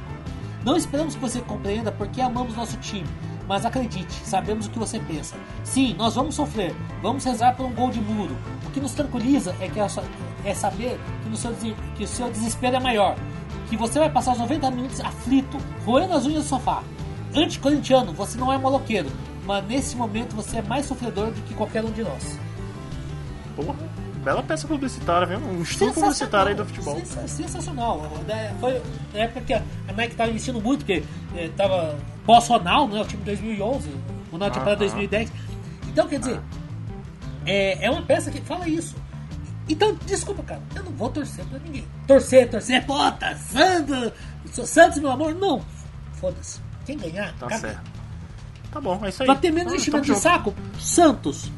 Não 0.66 0.76
esperamos 0.76 1.16
que 1.16 1.22
você 1.22 1.40
compreenda 1.42 1.92
porque 1.92 2.22
amamos 2.22 2.56
nosso 2.56 2.78
time. 2.78 3.08
Mas 3.48 3.66
acredite, 3.66 4.14
sabemos 4.26 4.68
o 4.68 4.70
que 4.70 4.78
você 4.78 5.00
pensa. 5.00 5.36
Sim, 5.64 5.96
nós 5.98 6.14
vamos 6.14 6.36
sofrer, 6.36 6.76
vamos 7.02 7.24
rezar 7.24 7.56
por 7.56 7.66
um 7.66 7.74
gol 7.74 7.90
de 7.90 8.00
muro. 8.00 8.38
O 8.66 8.70
que 8.70 8.80
nos 8.80 8.94
tranquiliza 8.94 9.56
é, 9.60 9.68
que 9.68 9.80
é 9.80 10.54
saber 10.54 11.00
que, 11.24 11.30
no 11.30 11.36
seu, 11.36 11.52
que 11.96 12.04
o 12.04 12.08
seu 12.08 12.30
desespero 12.30 12.76
é 12.76 12.80
maior. 12.80 13.16
Que 13.68 13.78
você 13.78 13.98
vai 13.98 14.10
passar 14.10 14.34
os 14.34 14.40
90 14.40 14.70
minutos 14.72 15.00
aflito, 15.02 15.58
roendo 15.86 16.14
as 16.14 16.26
unhas 16.26 16.44
do 16.44 16.50
sofá. 16.50 16.84
Anticorintiano, 17.36 18.14
você 18.14 18.38
não 18.38 18.52
é 18.52 18.58
maloqueiro, 18.58 19.10
mas 19.46 19.66
nesse 19.66 19.96
momento 19.96 20.36
você 20.36 20.58
é 20.58 20.62
mais 20.62 20.86
sofredor 20.86 21.32
do 21.32 21.42
que 21.42 21.54
qualquer 21.54 21.84
um 21.84 21.92
de 21.92 22.04
nós. 22.04 22.40
Porra, 23.66 23.80
bela 24.24 24.44
peça 24.44 24.68
publicitária, 24.68 25.28
viu? 25.28 25.40
Um 25.40 25.62
estudo 25.62 25.94
publicitário 25.94 26.50
aí 26.50 26.56
do 26.56 26.66
futebol. 26.66 27.02
Sensacional. 27.28 28.12
É, 28.28 28.54
foi 28.60 28.82
na 29.14 29.20
época 29.20 29.42
que 29.42 29.54
a 29.54 29.64
Nike 29.96 30.14
estava 30.14 30.30
investindo 30.30 30.62
muito, 30.62 30.86
porque 30.86 31.04
estava 31.36 31.98
pós-Ronaldo, 32.26 32.96
né? 32.96 33.02
O 33.02 33.06
time 33.06 33.20
de 33.24 33.26
2011, 33.26 33.90
o 33.90 34.32
Ronaldo 34.32 34.60
para 34.62 34.76
2010. 34.76 35.32
Então, 35.88 36.08
quer 36.08 36.20
dizer, 36.20 36.40
é, 37.46 37.86
é 37.86 37.90
uma 37.90 38.02
peça 38.02 38.32
que 38.32 38.42
fala 38.42 38.68
isso. 38.68 38.96
Então, 39.68 39.96
desculpa, 40.06 40.42
cara, 40.42 40.62
eu 40.76 40.84
não 40.84 40.92
vou 40.94 41.10
torcer 41.10 41.46
pra 41.46 41.60
ninguém. 41.60 41.86
Torcer, 42.08 42.50
torcer, 42.50 42.86
puta, 42.86 43.36
Santos, 43.36 44.14
Santos, 44.68 45.00
meu 45.00 45.12
amor, 45.12 45.36
não. 45.36 45.62
Foda-se. 46.14 46.60
Quem 46.86 46.98
ganhar, 46.98 47.34
tá 47.38 47.50
certo. 47.52 47.92
Tá 48.72 48.82
bom, 48.82 49.00
é 49.04 49.10
isso 49.10 49.24
aí. 49.24 49.28
Vai 49.28 49.38
ter 49.38 49.52
menos 49.52 49.74
ah, 49.74 49.76
enchimento 49.76 50.06
de 50.06 50.16
saco? 50.16 50.56
Santos. 50.80 51.52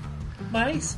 Mas. 0.52 0.98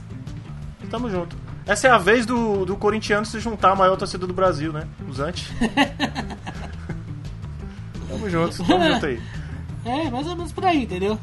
Tamo 0.94 1.10
junto. 1.10 1.36
Essa 1.66 1.88
é 1.88 1.89
a 1.89 1.98
vez 1.98 2.24
do, 2.24 2.66
do 2.66 2.78
corintiano 2.78 3.26
se 3.26 3.39
juntar 3.39 3.72
à 3.72 3.76
maior 3.76 3.98
torcida 3.98 4.28
do 4.28 4.34
Brasil, 4.34 4.72
né? 4.72 4.88
Os 5.10 5.20
antes. 5.20 5.52
tamo 8.08 8.30
junto, 8.30 8.64
tamo 8.64 8.94
junto 8.94 9.08
aí. 9.08 9.20
É, 9.84 10.12
mais 10.12 10.28
ou 10.28 10.36
menos 10.36 10.52
por 10.52 10.64
aí, 10.64 10.84
entendeu? 10.84 11.18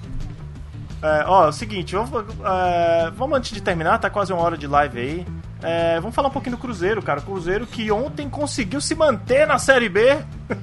É, 1.01 1.25
ó, 1.25 1.45
é 1.45 1.49
o 1.51 1.53
seguinte, 1.53 1.95
vamos, 1.95 2.11
é, 2.45 3.12
vamos 3.14 3.39
antes 3.39 3.53
de 3.53 3.61
terminar, 3.61 3.99
tá 3.99 4.11
quase 4.11 4.33
uma 4.33 4.43
hora 4.43 4.59
de 4.59 4.66
live 4.66 4.99
aí. 4.99 5.25
É, 5.62 6.01
vamos 6.01 6.16
falar 6.16 6.31
um 6.31 6.33
pouquinho 6.33 6.57
do 6.57 6.61
Cruzeiro, 6.61 7.01
cara. 7.01 7.21
O 7.21 7.23
Cruzeiro 7.23 7.64
que 7.64 7.93
ontem 7.93 8.29
conseguiu 8.29 8.81
se 8.81 8.97
manter 8.97 9.47
na 9.47 9.61
Série 9.61 9.89
B. 9.89 10.18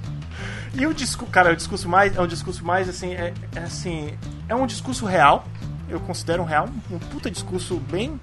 E 0.75 0.85
o 0.85 0.93
discurso, 0.93 1.31
cara, 1.31 1.53
o 1.53 1.55
discurso 1.55 1.87
mais 1.89 2.15
é 2.15 2.21
um 2.21 2.27
discurso 2.27 2.63
mais 2.63 2.87
assim, 2.87 3.13
é, 3.13 3.33
é, 3.55 3.59
assim, 3.61 4.15
é 4.47 4.53
um 4.53 4.67
discurso 4.67 5.07
real. 5.07 5.43
Eu 5.89 5.99
considero 5.99 6.43
um 6.43 6.45
real, 6.45 6.69
um 6.91 6.99
puta 6.99 7.31
discurso 7.31 7.77
bem 7.89 8.19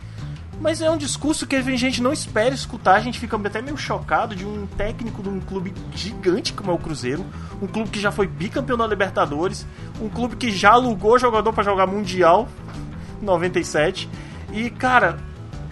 mas 0.60 0.80
é 0.80 0.90
um 0.90 0.96
discurso 0.96 1.46
que 1.46 1.56
a 1.56 1.62
gente 1.62 2.02
não 2.02 2.12
espera 2.12 2.54
escutar, 2.54 2.94
a 2.94 3.00
gente 3.00 3.18
fica 3.18 3.36
até 3.36 3.60
meio 3.60 3.76
chocado 3.76 4.34
de 4.34 4.46
um 4.46 4.66
técnico 4.66 5.22
de 5.22 5.28
um 5.28 5.40
clube 5.40 5.74
gigante 5.94 6.52
como 6.52 6.70
é 6.70 6.74
o 6.74 6.78
Cruzeiro, 6.78 7.24
um 7.60 7.66
clube 7.66 7.90
que 7.90 8.00
já 8.00 8.10
foi 8.10 8.26
bicampeão 8.26 8.76
da 8.76 8.86
Libertadores, 8.86 9.66
um 10.00 10.08
clube 10.08 10.36
que 10.36 10.50
já 10.50 10.72
alugou 10.72 11.18
jogador 11.18 11.52
para 11.52 11.64
jogar 11.64 11.86
Mundial 11.86 12.48
97. 13.20 14.08
E 14.52 14.70
cara, 14.70 15.18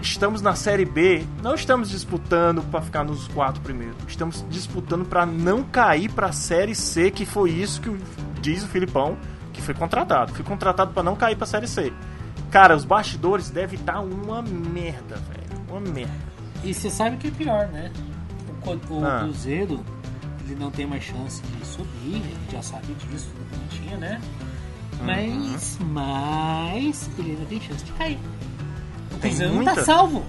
estamos 0.00 0.42
na 0.42 0.54
Série 0.54 0.84
B, 0.84 1.24
não 1.42 1.54
estamos 1.54 1.90
disputando 1.90 2.62
para 2.62 2.82
ficar 2.82 3.04
nos 3.04 3.28
quatro 3.28 3.60
primeiros. 3.62 3.96
Estamos 4.08 4.44
disputando 4.50 5.04
para 5.04 5.24
não 5.24 5.62
cair 5.62 6.10
para 6.10 6.28
a 6.28 6.32
Série 6.32 6.74
C, 6.74 7.10
que 7.10 7.24
foi 7.24 7.50
isso 7.50 7.80
que 7.80 7.96
diz 8.40 8.64
o 8.64 8.68
Filipão, 8.68 9.16
que 9.52 9.62
foi 9.62 9.74
contratado. 9.74 10.34
Foi 10.34 10.44
contratado 10.44 10.92
para 10.92 11.02
não 11.02 11.14
cair 11.14 11.36
para 11.36 11.44
a 11.44 11.48
Série 11.48 11.68
C. 11.68 11.92
Cara, 12.52 12.76
os 12.76 12.84
bastidores 12.84 13.48
devem 13.48 13.80
estar 13.80 13.94
tá 13.94 14.00
uma 14.00 14.42
merda, 14.42 15.16
velho. 15.16 15.62
Uma 15.70 15.80
merda. 15.80 16.12
E 16.62 16.74
você 16.74 16.90
sabe 16.90 17.16
que 17.16 17.28
é 17.28 17.30
pior, 17.30 17.66
né? 17.68 17.90
O, 18.66 18.94
o 18.94 19.04
ah. 19.06 19.20
Cruzeiro, 19.20 19.82
ele 20.44 20.54
não 20.56 20.70
tem 20.70 20.86
mais 20.86 21.02
chance 21.02 21.42
de 21.42 21.66
subir, 21.66 22.12
gente 22.12 22.52
já 22.52 22.62
sabe 22.62 22.92
disso, 22.94 23.32
não 23.50 23.68
tinha, 23.68 23.96
né? 23.96 24.20
Uhum. 25.00 25.06
Mas, 25.06 25.78
mas 25.80 27.10
ele 27.18 27.30
ainda 27.30 27.46
tem 27.46 27.60
chance 27.60 27.84
de 27.84 27.92
cair. 27.92 28.18
O 29.10 29.18
Cruzeiro 29.18 29.54
não 29.54 29.64
tá 29.64 29.82
salvo. 29.82 30.22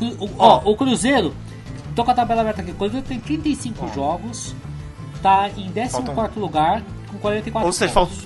O, 0.00 0.24
o, 0.24 0.30
ó, 0.38 0.62
o 0.64 0.76
Cruzeiro, 0.76 1.34
tô 1.96 2.04
com 2.04 2.12
a 2.12 2.14
tabela 2.14 2.42
aberta 2.42 2.62
aqui, 2.62 2.70
o 2.70 2.74
Cruzeiro 2.76 3.04
tem 3.04 3.18
35 3.18 3.84
oh. 3.84 3.94
jogos, 3.94 4.54
tá 5.20 5.50
em 5.56 5.72
14 5.72 5.90
Faltam... 5.90 6.30
lugar 6.36 6.82
com 7.10 7.18
44 7.18 7.66
Ou 7.66 7.72
seja, 7.72 7.92
faltam, 7.92 8.16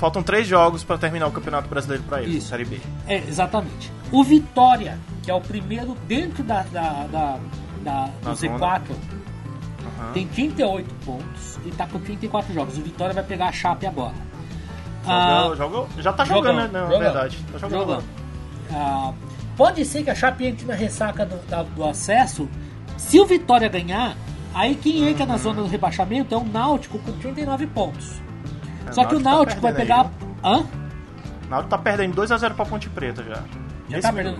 faltam 0.00 0.22
3 0.22 0.46
jogos 0.46 0.82
para 0.82 0.98
terminar 0.98 1.28
o 1.28 1.30
Campeonato 1.30 1.68
Brasileiro 1.68 2.02
para 2.04 2.22
eles, 2.22 2.36
Isso. 2.36 2.48
Série 2.48 2.64
B. 2.64 2.80
É, 3.06 3.18
exatamente. 3.18 3.92
O 4.10 4.24
Vitória, 4.24 4.98
que 5.22 5.30
é 5.30 5.34
o 5.34 5.40
primeiro 5.40 5.96
dentro 6.08 6.42
da, 6.42 6.62
da, 6.62 7.06
da, 7.06 7.38
da 7.82 8.04
do 8.22 8.30
Z4, 8.30 8.80
uhum. 8.90 10.12
tem 10.12 10.26
38 10.26 10.94
pontos 11.04 11.58
e 11.64 11.70
tá 11.70 11.86
com 11.86 12.00
34 12.00 12.52
jogos. 12.52 12.78
O 12.78 12.82
Vitória 12.82 13.14
vai 13.14 13.22
pegar 13.22 13.48
a 13.48 13.52
Chape 13.52 13.86
agora. 13.86 14.14
Jogou, 15.04 15.14
ah, 15.14 15.54
jogou, 15.56 15.88
já 15.98 16.12
tá 16.12 16.24
jogando, 16.24 16.60
jogando 16.60 16.72
né? 16.72 16.80
Na 16.80 16.86
jogando, 16.86 17.00
verdade. 17.00 17.38
Tá 17.52 17.58
jogando. 17.58 17.80
jogando. 17.80 18.04
Ah, 18.72 19.12
Pode 19.60 19.84
ser 19.84 20.02
que 20.02 20.08
a 20.08 20.14
Chape 20.14 20.46
entre 20.46 20.64
na 20.64 20.72
ressaca 20.72 21.26
do, 21.26 21.36
da, 21.46 21.62
do 21.62 21.84
acesso. 21.84 22.48
Se 22.96 23.20
o 23.20 23.26
Vitória 23.26 23.68
ganhar, 23.68 24.16
aí 24.54 24.74
quem 24.74 25.06
entra 25.06 25.26
na 25.26 25.36
zona 25.36 25.60
do 25.60 25.68
rebaixamento 25.68 26.34
é 26.34 26.38
o 26.38 26.44
Náutico 26.44 26.98
com 26.98 27.12
39 27.12 27.66
pontos. 27.66 28.22
É, 28.90 28.92
Só 28.92 29.04
que 29.04 29.14
o 29.14 29.20
Náutico 29.20 29.60
tá 29.60 29.68
vai 29.68 29.74
pegar. 29.74 30.10
Aí, 30.42 30.52
Hã? 30.52 30.66
O 31.46 31.50
Náutico 31.50 31.70
tá 31.70 31.78
perdendo 31.78 32.20
2x0 32.20 32.54
pra 32.54 32.66
Ponte 32.66 32.88
Preta 32.90 33.22
já. 33.22 33.42
Já 33.88 34.00
tá 34.00 34.12
perdendo. 34.12 34.38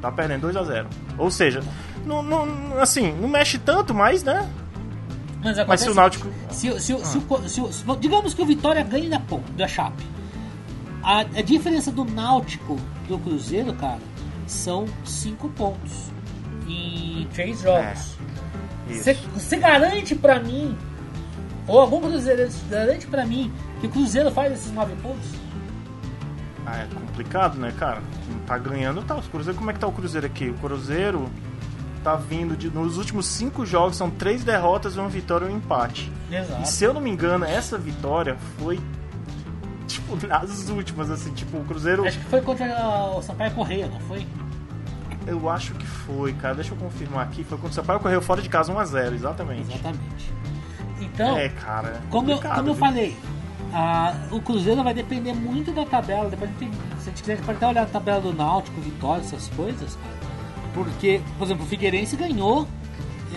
Tá 0.00 0.12
perdendo 0.12 0.48
2x0. 0.48 0.86
Ou 1.16 1.30
seja, 1.30 1.62
não, 2.04 2.22
não, 2.22 2.78
assim, 2.80 3.12
não 3.12 3.28
mexe 3.28 3.58
tanto, 3.58 3.94
mas, 3.94 4.22
né? 4.22 4.48
Mas, 5.42 5.66
mas 5.66 5.80
se 5.80 5.90
o 5.90 5.94
Náutico. 5.94 6.28
Se, 6.50 6.80
se, 6.80 6.92
ah. 6.94 6.98
se, 7.04 7.72
se, 7.72 7.96
digamos 8.00 8.34
que 8.34 8.42
o 8.42 8.46
Vitória 8.46 8.82
ganhe 8.82 9.08
da, 9.08 9.20
da 9.56 9.68
Chape. 9.68 10.04
A, 11.02 11.20
a 11.20 11.42
diferença 11.42 11.92
do 11.92 12.04
Náutico 12.04 12.76
do 13.06 13.18
Cruzeiro, 13.18 13.72
cara, 13.74 14.00
são 14.46 14.86
5 15.04 15.48
pontos 15.50 16.10
em 16.66 17.26
3 17.32 17.60
jogos. 17.60 18.18
Você 19.34 19.56
é, 19.56 19.58
garante 19.58 20.14
pra 20.14 20.40
mim, 20.40 20.76
ou 21.68 21.78
algum 21.78 22.00
Cruzeiro 22.00 22.48
garante 22.68 23.06
pra 23.06 23.24
mim, 23.24 23.52
que 23.80 23.86
o 23.86 23.90
Cruzeiro 23.90 24.30
faz 24.30 24.52
esses 24.52 24.72
9 24.72 24.96
pontos? 24.96 25.28
Ah, 26.66 26.78
é 26.78 26.86
complicado, 26.92 27.56
né, 27.56 27.72
cara? 27.78 28.02
Não 28.28 28.40
tá 28.40 28.58
ganhando, 28.58 29.02
tá. 29.02 29.16
Os 29.16 29.26
Cruzeiro, 29.28 29.56
como 29.56 29.70
é 29.70 29.74
que 29.74 29.80
tá 29.80 29.86
o 29.86 29.92
Cruzeiro 29.92 30.26
aqui? 30.26 30.50
O 30.50 30.54
Cruzeiro 30.54 31.30
tá 32.02 32.14
vindo 32.16 32.56
de. 32.56 32.68
Nos 32.68 32.98
últimos 32.98 33.26
5 33.26 33.64
jogos 33.64 33.96
são 33.96 34.10
3 34.10 34.44
derrotas, 34.44 34.96
uma 34.96 35.08
vitória 35.08 35.46
e 35.46 35.48
um 35.48 35.56
empate. 35.56 36.12
Exato. 36.30 36.62
E 36.62 36.66
se 36.66 36.84
eu 36.84 36.92
não 36.92 37.00
me 37.00 37.10
engano, 37.10 37.44
essa 37.44 37.78
vitória 37.78 38.36
foi 38.58 38.78
tipo, 39.86 40.26
nas 40.26 40.68
últimas, 40.68 41.10
assim, 41.10 41.32
tipo, 41.32 41.56
o 41.56 41.64
Cruzeiro. 41.64 42.06
Acho 42.06 42.18
que 42.18 42.24
foi 42.26 42.42
contra 42.42 42.66
o 43.16 43.22
Sampaio 43.22 43.52
Correia, 43.52 43.86
não 43.88 44.00
foi? 44.00 44.26
Eu 45.26 45.48
acho 45.48 45.74
que 45.74 45.86
foi, 45.86 46.32
cara. 46.34 46.54
Deixa 46.54 46.72
eu 46.72 46.76
confirmar 46.78 47.24
aqui. 47.24 47.44
Foi 47.44 47.56
contra 47.58 47.72
o 47.72 47.74
Sampaio 47.74 48.00
Correia 48.00 48.20
fora 48.20 48.40
de 48.40 48.48
casa 48.48 48.72
1x0, 48.72 49.14
exatamente. 49.14 49.72
Exatamente. 49.72 50.32
Então, 51.00 51.36
é, 51.36 51.48
cara, 51.48 51.88
é 51.88 52.10
como, 52.10 52.30
eu, 52.30 52.40
como 52.40 52.68
eu 52.70 52.74
falei, 52.74 53.16
a, 53.72 54.14
o 54.30 54.40
Cruzeiro 54.40 54.82
vai 54.82 54.94
depender 54.94 55.32
muito 55.32 55.72
da 55.72 55.84
tabela. 55.84 56.30
Depois 56.30 56.50
a 56.50 56.52
gente, 56.58 56.74
se 56.74 57.08
a 57.08 57.10
gente 57.10 57.22
quiser, 57.22 57.40
pode 57.40 57.56
até 57.58 57.66
olhar 57.66 57.82
a 57.82 57.86
tabela 57.86 58.20
do 58.20 58.32
Náutico, 58.32 58.80
Vitória, 58.80 59.20
essas 59.20 59.48
coisas. 59.48 59.98
Porque, 60.74 61.20
por 61.36 61.44
exemplo, 61.44 61.64
o 61.64 61.68
Figueirense 61.68 62.16
ganhou. 62.16 62.66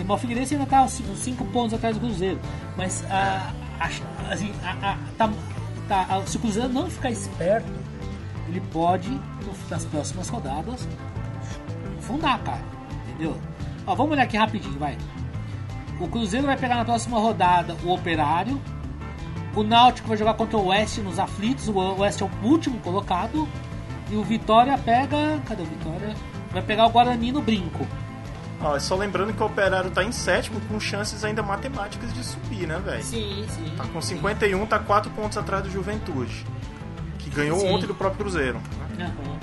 Mas 0.06 0.08
o 0.08 0.18
Figueirense 0.18 0.54
ainda 0.54 0.66
tá 0.66 0.86
5 0.88 1.44
pontos 1.46 1.74
atrás 1.74 1.96
do 1.96 2.00
Cruzeiro. 2.00 2.40
Mas 2.76 3.04
a, 3.10 3.52
a, 3.78 4.32
assim, 4.32 4.52
tá, 5.18 5.30
tá, 5.88 6.22
se 6.26 6.36
o 6.36 6.40
Cruzeiro 6.40 6.68
não 6.68 6.88
ficar 6.88 7.10
esperto, 7.10 7.70
ele 8.48 8.60
pode, 8.72 9.08
nas 9.70 9.84
próximas 9.84 10.28
rodadas, 10.28 10.88
fundar, 12.00 12.38
cara. 12.40 12.62
Entendeu? 13.08 13.36
Ó, 13.86 13.94
vamos 13.94 14.12
olhar 14.12 14.24
aqui 14.24 14.36
rapidinho, 14.36 14.78
vai. 14.78 14.96
O 16.02 16.08
Cruzeiro 16.08 16.48
vai 16.48 16.56
pegar 16.56 16.74
na 16.74 16.84
próxima 16.84 17.16
rodada 17.16 17.76
o 17.84 17.94
Operário. 17.94 18.60
O 19.54 19.62
Náutico 19.62 20.08
vai 20.08 20.16
jogar 20.16 20.34
contra 20.34 20.58
o 20.58 20.66
Oeste 20.66 21.00
nos 21.00 21.16
aflitos. 21.16 21.68
O 21.68 21.76
Oeste 22.00 22.24
é 22.24 22.26
o 22.26 22.44
último 22.44 22.80
colocado. 22.80 23.48
E 24.10 24.16
o 24.16 24.24
Vitória 24.24 24.76
pega. 24.78 25.40
Cadê 25.46 25.62
o 25.62 25.66
Vitória? 25.66 26.12
Vai 26.50 26.60
pegar 26.60 26.86
o 26.86 26.90
Guarani 26.90 27.30
no 27.30 27.40
brinco. 27.40 27.86
Ó, 28.60 28.76
só 28.80 28.96
lembrando 28.96 29.32
que 29.32 29.40
o 29.40 29.46
Operário 29.46 29.92
tá 29.92 30.02
em 30.02 30.10
sétimo, 30.10 30.60
com 30.62 30.80
chances 30.80 31.24
ainda 31.24 31.40
matemáticas 31.40 32.12
de 32.12 32.24
subir, 32.24 32.66
né, 32.66 32.80
velho? 32.84 33.04
Sim, 33.04 33.46
sim. 33.48 33.72
Tá 33.76 33.84
com 33.84 34.00
51, 34.00 34.66
tá 34.66 34.80
4 34.80 35.08
pontos 35.12 35.38
atrás 35.38 35.62
do 35.62 35.70
Juventude. 35.70 36.44
Que 37.18 37.30
ganhou 37.30 37.60
sim. 37.60 37.68
ontem 37.68 37.86
do 37.86 37.94
próprio 37.94 38.24
Cruzeiro. 38.24 38.60
Uhum. 38.98 39.36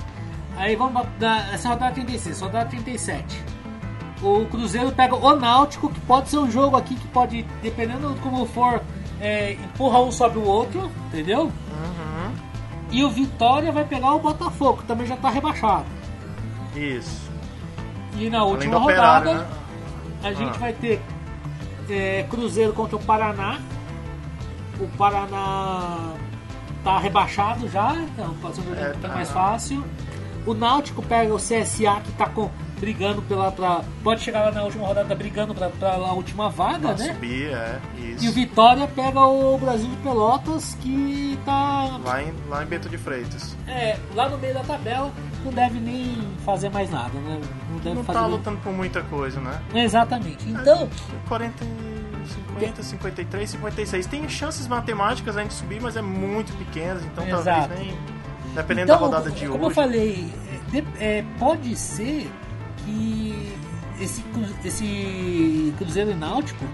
Aí 0.57 0.75
vamos 0.75 1.07
dar 1.17 1.53
essa 1.53 1.69
rodada 1.69 1.93
36, 1.93 2.41
rodada 2.41 2.69
37. 2.69 3.58
O 4.21 4.45
Cruzeiro 4.45 4.91
pega 4.91 5.15
o 5.15 5.35
Náutico, 5.35 5.89
que 5.89 5.99
pode 6.01 6.29
ser 6.29 6.37
um 6.37 6.51
jogo 6.51 6.75
aqui 6.75 6.95
que 6.95 7.07
pode, 7.07 7.43
dependendo 7.61 8.13
de 8.13 8.19
como 8.19 8.45
for, 8.45 8.81
é, 9.21 9.53
empurra 9.53 10.01
um 10.01 10.11
sobre 10.11 10.39
o 10.39 10.45
outro, 10.45 10.91
entendeu? 11.07 11.43
Uhum. 11.43 12.33
E 12.91 13.03
o 13.03 13.09
Vitória 13.09 13.71
vai 13.71 13.85
pegar 13.85 14.13
o 14.13 14.19
Botafogo, 14.19 14.79
que 14.79 14.85
também 14.85 15.07
já 15.07 15.15
tá 15.15 15.29
rebaixado. 15.29 15.85
Isso. 16.75 17.29
E 18.17 18.29
na 18.29 18.43
última 18.43 18.77
rodada, 18.77 19.33
né? 19.33 19.47
a 20.23 20.33
gente 20.33 20.55
ah. 20.55 20.59
vai 20.59 20.73
ter 20.73 21.01
é, 21.89 22.25
Cruzeiro 22.29 22.73
contra 22.73 22.97
o 22.97 22.99
Paraná. 22.99 23.59
O 24.79 24.87
Paraná 24.97 26.13
tá 26.83 26.99
rebaixado 26.99 27.67
já, 27.69 27.95
então 27.95 28.33
pode 28.41 28.55
ser 28.55 28.61
um 28.61 28.65
jogo 28.65 28.79
é, 28.79 28.93
tá. 28.93 29.07
mais 29.09 29.29
fácil. 29.31 29.83
O 30.49 30.53
Náutico 30.55 31.03
pega 31.03 31.31
o 31.31 31.37
CSA 31.37 32.01
que 32.03 32.11
tá 32.13 32.27
com, 32.27 32.49
brigando 32.79 33.21
pela. 33.21 33.51
Pra, 33.51 33.83
pode 34.03 34.21
chegar 34.21 34.45
lá 34.45 34.51
na 34.51 34.63
última 34.63 34.87
rodada 34.87 35.13
brigando 35.13 35.53
pra, 35.53 35.69
pra 35.69 35.93
a 35.93 36.13
última 36.13 36.49
vaga, 36.49 36.95
né? 36.95 37.13
Subir, 37.13 37.53
é, 37.53 37.79
isso. 37.99 38.25
E 38.25 38.29
o 38.29 38.31
Vitória 38.31 38.87
pega 38.87 39.21
o 39.27 39.55
Brasil 39.59 39.87
de 39.87 39.97
Pelotas 39.97 40.75
que 40.81 41.37
tá. 41.45 41.99
Lá 42.03 42.23
em, 42.23 42.33
lá 42.49 42.63
em 42.63 42.65
Bento 42.65 42.89
de 42.89 42.97
Freitas. 42.97 43.55
É, 43.67 43.99
lá 44.15 44.27
no 44.27 44.39
meio 44.39 44.55
da 44.55 44.61
tabela 44.61 45.11
não 45.45 45.51
deve 45.51 45.79
nem 45.79 46.17
fazer 46.43 46.69
mais 46.69 46.89
nada, 46.89 47.13
né? 47.19 47.39
Não 47.69 47.77
deve 47.77 47.95
não 47.97 48.03
fazer 48.03 48.19
tá 48.19 48.25
lutando 48.25 48.57
por 48.57 48.73
muita 48.73 49.03
coisa, 49.03 49.39
né? 49.39 49.61
Exatamente. 49.75 50.49
Então. 50.49 50.89
É, 51.25 51.27
40, 51.27 51.63
50, 52.57 52.81
53, 52.81 53.49
56. 53.51 54.07
Tem 54.07 54.27
chances 54.27 54.67
matemáticas 54.67 55.37
a 55.37 55.43
gente 55.43 55.53
subir, 55.53 55.79
mas 55.79 55.95
é 55.95 56.01
muito 56.01 56.51
pequenas, 56.57 57.05
então 57.05 57.23
Exato. 57.23 57.69
talvez 57.69 57.87
nem. 57.87 58.18
Dependendo 58.55 58.91
então, 58.91 58.99
da 58.99 59.05
rodada 59.05 59.31
de 59.31 59.47
como 59.47 59.51
hoje. 59.51 59.59
Como 59.59 59.65
eu 59.65 59.71
falei, 59.71 60.27
é, 60.99 61.23
pode 61.37 61.75
ser 61.75 62.29
que 62.77 63.53
esse, 63.99 64.23
esse 64.63 65.73
Cruzeiro 65.77 66.11
e 66.11 66.15
Náutico 66.15 66.65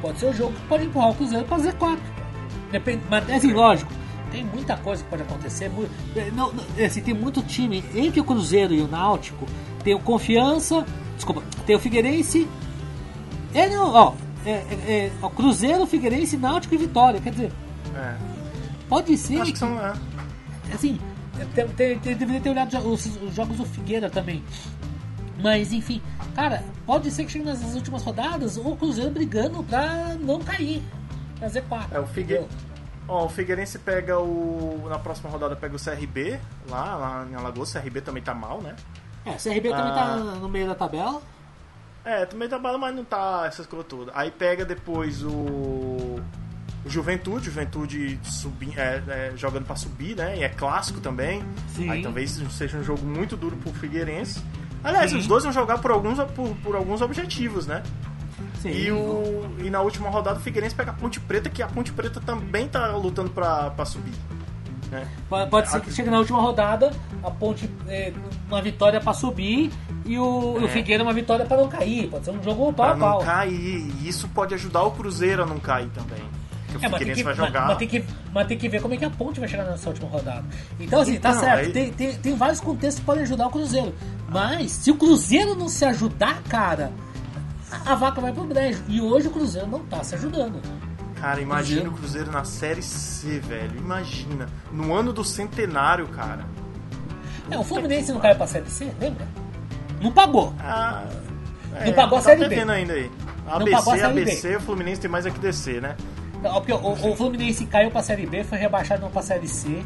pode 0.00 0.18
ser 0.18 0.26
o 0.26 0.32
jogo 0.32 0.52
que 0.52 0.66
pode 0.68 0.84
empurrar 0.84 1.10
o 1.10 1.14
Cruzeiro 1.14 1.44
para 1.44 1.58
Z4. 1.58 1.98
Depende, 2.70 3.02
mas 3.08 3.30
assim, 3.30 3.52
lógico, 3.52 3.92
tem 4.30 4.44
muita 4.44 4.76
coisa 4.76 5.02
que 5.02 5.08
pode 5.10 5.22
acontecer. 5.22 5.70
É, 6.14 6.30
não, 6.30 6.52
não, 6.52 6.64
assim, 6.84 7.00
tem 7.00 7.14
muito 7.14 7.42
time 7.42 7.82
entre 7.94 8.20
o 8.20 8.24
Cruzeiro 8.24 8.74
e 8.74 8.80
o 8.80 8.88
Náutico. 8.88 9.46
Tem 9.82 9.94
o 9.94 10.00
Confiança, 10.00 10.84
desculpa, 11.14 11.42
tem 11.64 11.76
o 11.76 11.78
Figueirense. 11.78 12.48
É, 13.54 13.68
não, 13.68 13.92
ó, 13.92 14.12
é, 14.44 14.50
é, 14.50 15.10
é, 15.22 15.28
Cruzeiro, 15.34 15.86
Figueirense, 15.86 16.36
Náutico 16.36 16.74
e 16.74 16.78
Vitória. 16.78 17.20
Quer 17.20 17.30
dizer, 17.30 17.52
É. 17.94 18.14
pode 18.88 19.16
ser. 19.16 19.40
Acho 19.40 19.52
que 19.52 19.58
são. 19.58 19.78
É. 19.80 19.94
Assim, 20.74 20.98
tem- 21.76 21.98
deveria 21.98 22.40
ter 22.40 22.50
olhado 22.50 22.76
os, 22.90 23.06
os 23.06 23.34
jogos 23.34 23.56
do 23.58 23.64
Figueira 23.64 24.08
também. 24.10 24.42
Mas 25.42 25.72
enfim, 25.72 26.00
cara, 26.34 26.64
pode 26.86 27.10
ser 27.10 27.24
que 27.24 27.32
chegue 27.32 27.44
nas 27.44 27.62
últimas 27.74 28.02
rodadas 28.02 28.56
o 28.56 28.74
Cruzeiro 28.76 29.10
brigando 29.10 29.62
pra 29.62 30.14
não 30.20 30.40
cair. 30.40 30.82
Pra 31.38 31.48
Z4. 31.48 31.86
É, 31.92 32.00
o 32.00 32.06
Figue... 32.06 32.40
Ó, 33.08 33.26
o 33.26 33.28
Figueirense 33.28 33.78
pega 33.78 34.18
o. 34.18 34.86
Na 34.88 34.98
próxima 34.98 35.30
rodada 35.30 35.54
pega 35.54 35.76
o 35.76 35.78
CRB, 35.78 36.40
lá, 36.68 36.96
lá 36.96 37.26
em 37.30 37.36
Alagoas. 37.36 37.72
O 37.72 37.78
CRB 37.80 38.00
também 38.00 38.20
tá 38.20 38.34
mal, 38.34 38.60
né? 38.60 38.74
É, 39.24 39.30
o 39.30 39.36
CRB 39.36 39.68
também 39.70 39.92
Ah. 39.92 39.94
tá 39.94 40.16
no 40.16 40.48
meio 40.48 40.66
da 40.66 40.74
tabela. 40.74 41.22
É, 42.04 42.24
também 42.26 42.48
tá 42.48 42.58
mal, 42.58 42.76
mas 42.78 42.94
não 42.96 43.04
tá 43.04 43.44
essas 43.46 43.64
coisas 43.64 43.86
todas. 43.86 44.12
Aí 44.16 44.32
pega 44.32 44.64
depois 44.64 45.22
o. 45.22 45.30
O 46.86 46.88
Juventude, 46.88 47.46
Juventude 47.46 48.18
subi, 48.22 48.72
é, 48.76 49.02
é, 49.08 49.32
jogando 49.36 49.64
pra 49.64 49.74
subir, 49.74 50.16
né? 50.16 50.38
E 50.38 50.44
é 50.44 50.48
clássico 50.48 51.00
também. 51.00 51.42
Sim. 51.74 51.90
Aí 51.90 52.00
talvez 52.00 52.40
seja 52.50 52.78
um 52.78 52.84
jogo 52.84 53.04
muito 53.04 53.36
duro 53.36 53.56
pro 53.56 53.72
Figueirense. 53.72 54.40
Aliás, 54.84 55.10
Sim. 55.10 55.18
os 55.18 55.26
dois 55.26 55.42
vão 55.42 55.52
jogar 55.52 55.78
por 55.78 55.90
alguns, 55.90 56.16
por, 56.30 56.54
por 56.62 56.76
alguns 56.76 57.00
objetivos, 57.02 57.66
né? 57.66 57.82
Sim. 58.62 58.70
E, 58.70 58.92
o, 58.92 59.48
e 59.64 59.68
na 59.68 59.80
última 59.80 60.08
rodada 60.08 60.38
o 60.38 60.42
Figueirense 60.42 60.76
pega 60.76 60.92
a 60.92 60.94
Ponte 60.94 61.18
Preta, 61.18 61.50
que 61.50 61.60
a 61.60 61.66
Ponte 61.66 61.90
Preta 61.92 62.20
também 62.20 62.68
tá 62.68 62.94
lutando 62.94 63.30
pra, 63.30 63.70
pra 63.70 63.84
subir. 63.84 64.14
Né? 64.90 65.08
Pode, 65.28 65.68
ser 65.68 65.80
que 65.80 65.92
chegue 65.92 66.08
na 66.10 66.18
última 66.18 66.40
rodada, 66.40 66.92
a 67.20 67.28
ponte 67.28 67.68
é, 67.88 68.12
uma 68.48 68.62
vitória 68.62 69.00
pra 69.00 69.12
subir 69.12 69.72
e 70.04 70.16
o, 70.16 70.58
e 70.60 70.62
o 70.62 70.66
É. 70.66 70.68
Figueira 70.68 71.02
uma 71.02 71.12
vitória 71.12 71.44
pra 71.44 71.56
não 71.56 71.68
cair. 71.68 72.08
Pode 72.08 72.24
ser 72.24 72.30
um 72.30 72.40
jogo 72.40 72.72
pau 72.72 72.86
a 72.86 72.94
não 72.94 73.00
pau. 73.00 73.18
cair. 73.18 73.52
E 74.00 74.08
isso 74.08 74.28
pode 74.28 74.54
ajudar 74.54 74.84
o 74.84 74.92
Cruzeiro 74.92 75.42
a 75.42 75.46
não 75.46 75.58
cair 75.58 75.88
também. 75.88 76.22
É, 76.84 76.88
o 76.88 76.90
mas 76.90 76.98
tem, 76.98 76.98
Figueirense 77.14 77.16
que, 77.20 77.24
vai 77.24 77.34
mas, 77.34 77.46
jogar. 77.46 77.66
mas 77.68 77.78
tem 77.78 77.88
que, 77.88 78.04
mas 78.32 78.46
tem 78.46 78.58
que 78.58 78.68
ver 78.68 78.82
como 78.82 78.94
é 78.94 78.96
que 78.96 79.04
a 79.04 79.10
ponte 79.10 79.40
vai 79.40 79.48
chegar 79.48 79.64
nessa 79.64 79.88
última 79.88 80.08
rodada. 80.08 80.44
Então, 80.80 81.00
assim, 81.00 81.18
tá 81.18 81.30
Então, 81.30 81.40
certo. 81.42 81.66
aí- 81.66 81.72
Tem, 81.72 81.92
tem, 81.92 82.14
tem 82.16 82.36
vários 82.36 82.60
contextos 82.60 83.00
que 83.00 83.06
podem 83.06 83.22
ajudar 83.22 83.46
o 83.46 83.50
Cruzeiro. 83.50 83.94
Mas, 84.28 84.72
se 84.72 84.90
o 84.90 84.96
Cruzeiro 84.96 85.54
não 85.54 85.68
se 85.68 85.84
ajudar, 85.84 86.42
cara, 86.44 86.90
a, 87.70 87.92
a 87.92 87.94
vaca 87.94 88.20
vai 88.20 88.32
pro 88.32 88.44
brejo. 88.44 88.82
E 88.88 89.00
hoje 89.00 89.28
o 89.28 89.30
Cruzeiro 89.30 89.66
não 89.68 89.80
tá 89.80 90.02
se 90.04 90.14
ajudando. 90.14 90.60
Cara, 91.20 91.40
imagina 91.40 91.80
Cruzeiro. 91.80 91.90
o 91.90 91.94
Cruzeiro 91.98 92.30
na 92.32 92.44
Série 92.44 92.82
C, 92.82 93.38
velho. 93.40 93.78
Imagina. 93.78 94.46
No 94.70 94.94
ano 94.94 95.12
do 95.12 95.24
centenário, 95.24 96.06
cara. 96.08 96.44
É, 97.50 97.56
o 97.56 97.64
Fluminense 97.64 98.12
não 98.12 98.20
caiu 98.20 98.36
pra 98.36 98.46
Série 98.46 98.68
C, 98.68 98.92
lembra? 99.00 99.26
Não 100.00 100.12
pagou. 100.12 100.52
Ah, 100.60 101.04
Não 101.84 101.92
pagou 101.92 102.18
a 102.18 102.20
tá 102.20 102.30
Série 102.30 102.48
B. 102.48 102.60
ainda 102.70 102.92
aí. 102.92 103.10
ABC. 103.48 104.02
ABC, 104.02 104.56
o 104.56 104.60
Fluminense 104.60 105.00
tem 105.00 105.10
mais 105.10 105.24
é 105.24 105.30
que 105.30 105.38
descer, 105.38 105.80
né? 105.80 105.96
Não, 106.42 106.54
porque 106.54 106.72
o, 106.72 106.92
o 106.92 107.16
Fluminense 107.16 107.66
caiu 107.66 107.90
pra 107.90 108.02
Série 108.02 108.26
B, 108.26 108.44
foi 108.44 108.58
rebaixado 108.58 109.02
não 109.02 109.10
pra 109.10 109.22
Série 109.22 109.48
C. 109.48 109.82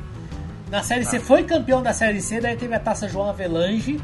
Na 0.70 0.82
Série. 0.82 1.04
C 1.04 1.18
foi 1.18 1.42
campeão 1.44 1.82
da 1.82 1.92
Série 1.92 2.20
C, 2.20 2.40
daí 2.40 2.56
teve 2.56 2.74
a 2.74 2.80
taça 2.80 3.08
João 3.08 3.28
Avelange. 3.28 4.00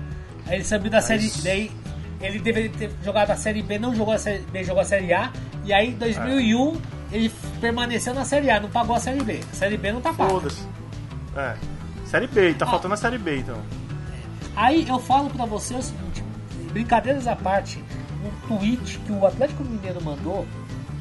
Aí 0.47 0.57
ele 0.57 0.65
subiu 0.65 0.91
da 0.91 1.01
Série 1.01 1.31
Daí 1.43 1.71
ele 2.21 2.39
deveria 2.39 2.71
ter 2.71 2.91
jogado 3.05 3.31
a 3.31 3.37
Série 3.37 3.63
B, 3.63 3.79
não 3.79 3.95
jogou 3.95 4.15
a 4.15 4.19
Série 4.19 4.43
B, 4.51 4.65
jogou 4.65 4.81
a 4.83 4.85
Série 4.85 5.13
A. 5.13 5.31
E 5.65 5.73
aí 5.73 5.89
em 5.91 5.95
2001 5.97 6.77
ele 7.13 7.31
permaneceu 7.61 8.15
na 8.15 8.25
Série 8.25 8.51
A, 8.51 8.59
não 8.61 8.69
pagou 8.71 8.97
a 8.97 9.01
Série 9.01 9.23
B. 9.23 9.41
A 9.53 9.55
Série 9.55 9.77
B 9.77 9.93
não 9.93 10.01
tá 10.01 10.13
paga. 10.13 10.31
Foda-se. 10.31 10.67
É. 11.37 11.55
Série 12.07 12.27
B, 12.27 12.55
tá 12.55 12.65
Ah. 12.65 12.71
faltando 12.71 12.95
a 12.95 12.97
Série 12.97 13.19
B, 13.19 13.39
então. 13.39 13.59
Aí 14.55 14.89
eu 14.89 14.99
falo 14.99 15.29
pra 15.31 15.45
você 15.45 15.75
o 15.75 15.83
seguinte, 15.83 16.25
brincadeiras 16.73 17.27
à 17.27 17.37
parte, 17.37 17.83
um 18.25 18.49
tweet 18.49 18.99
que 19.01 19.13
o 19.13 19.27
Atlético 19.27 19.63
Mineiro 19.65 20.03
mandou, 20.03 20.47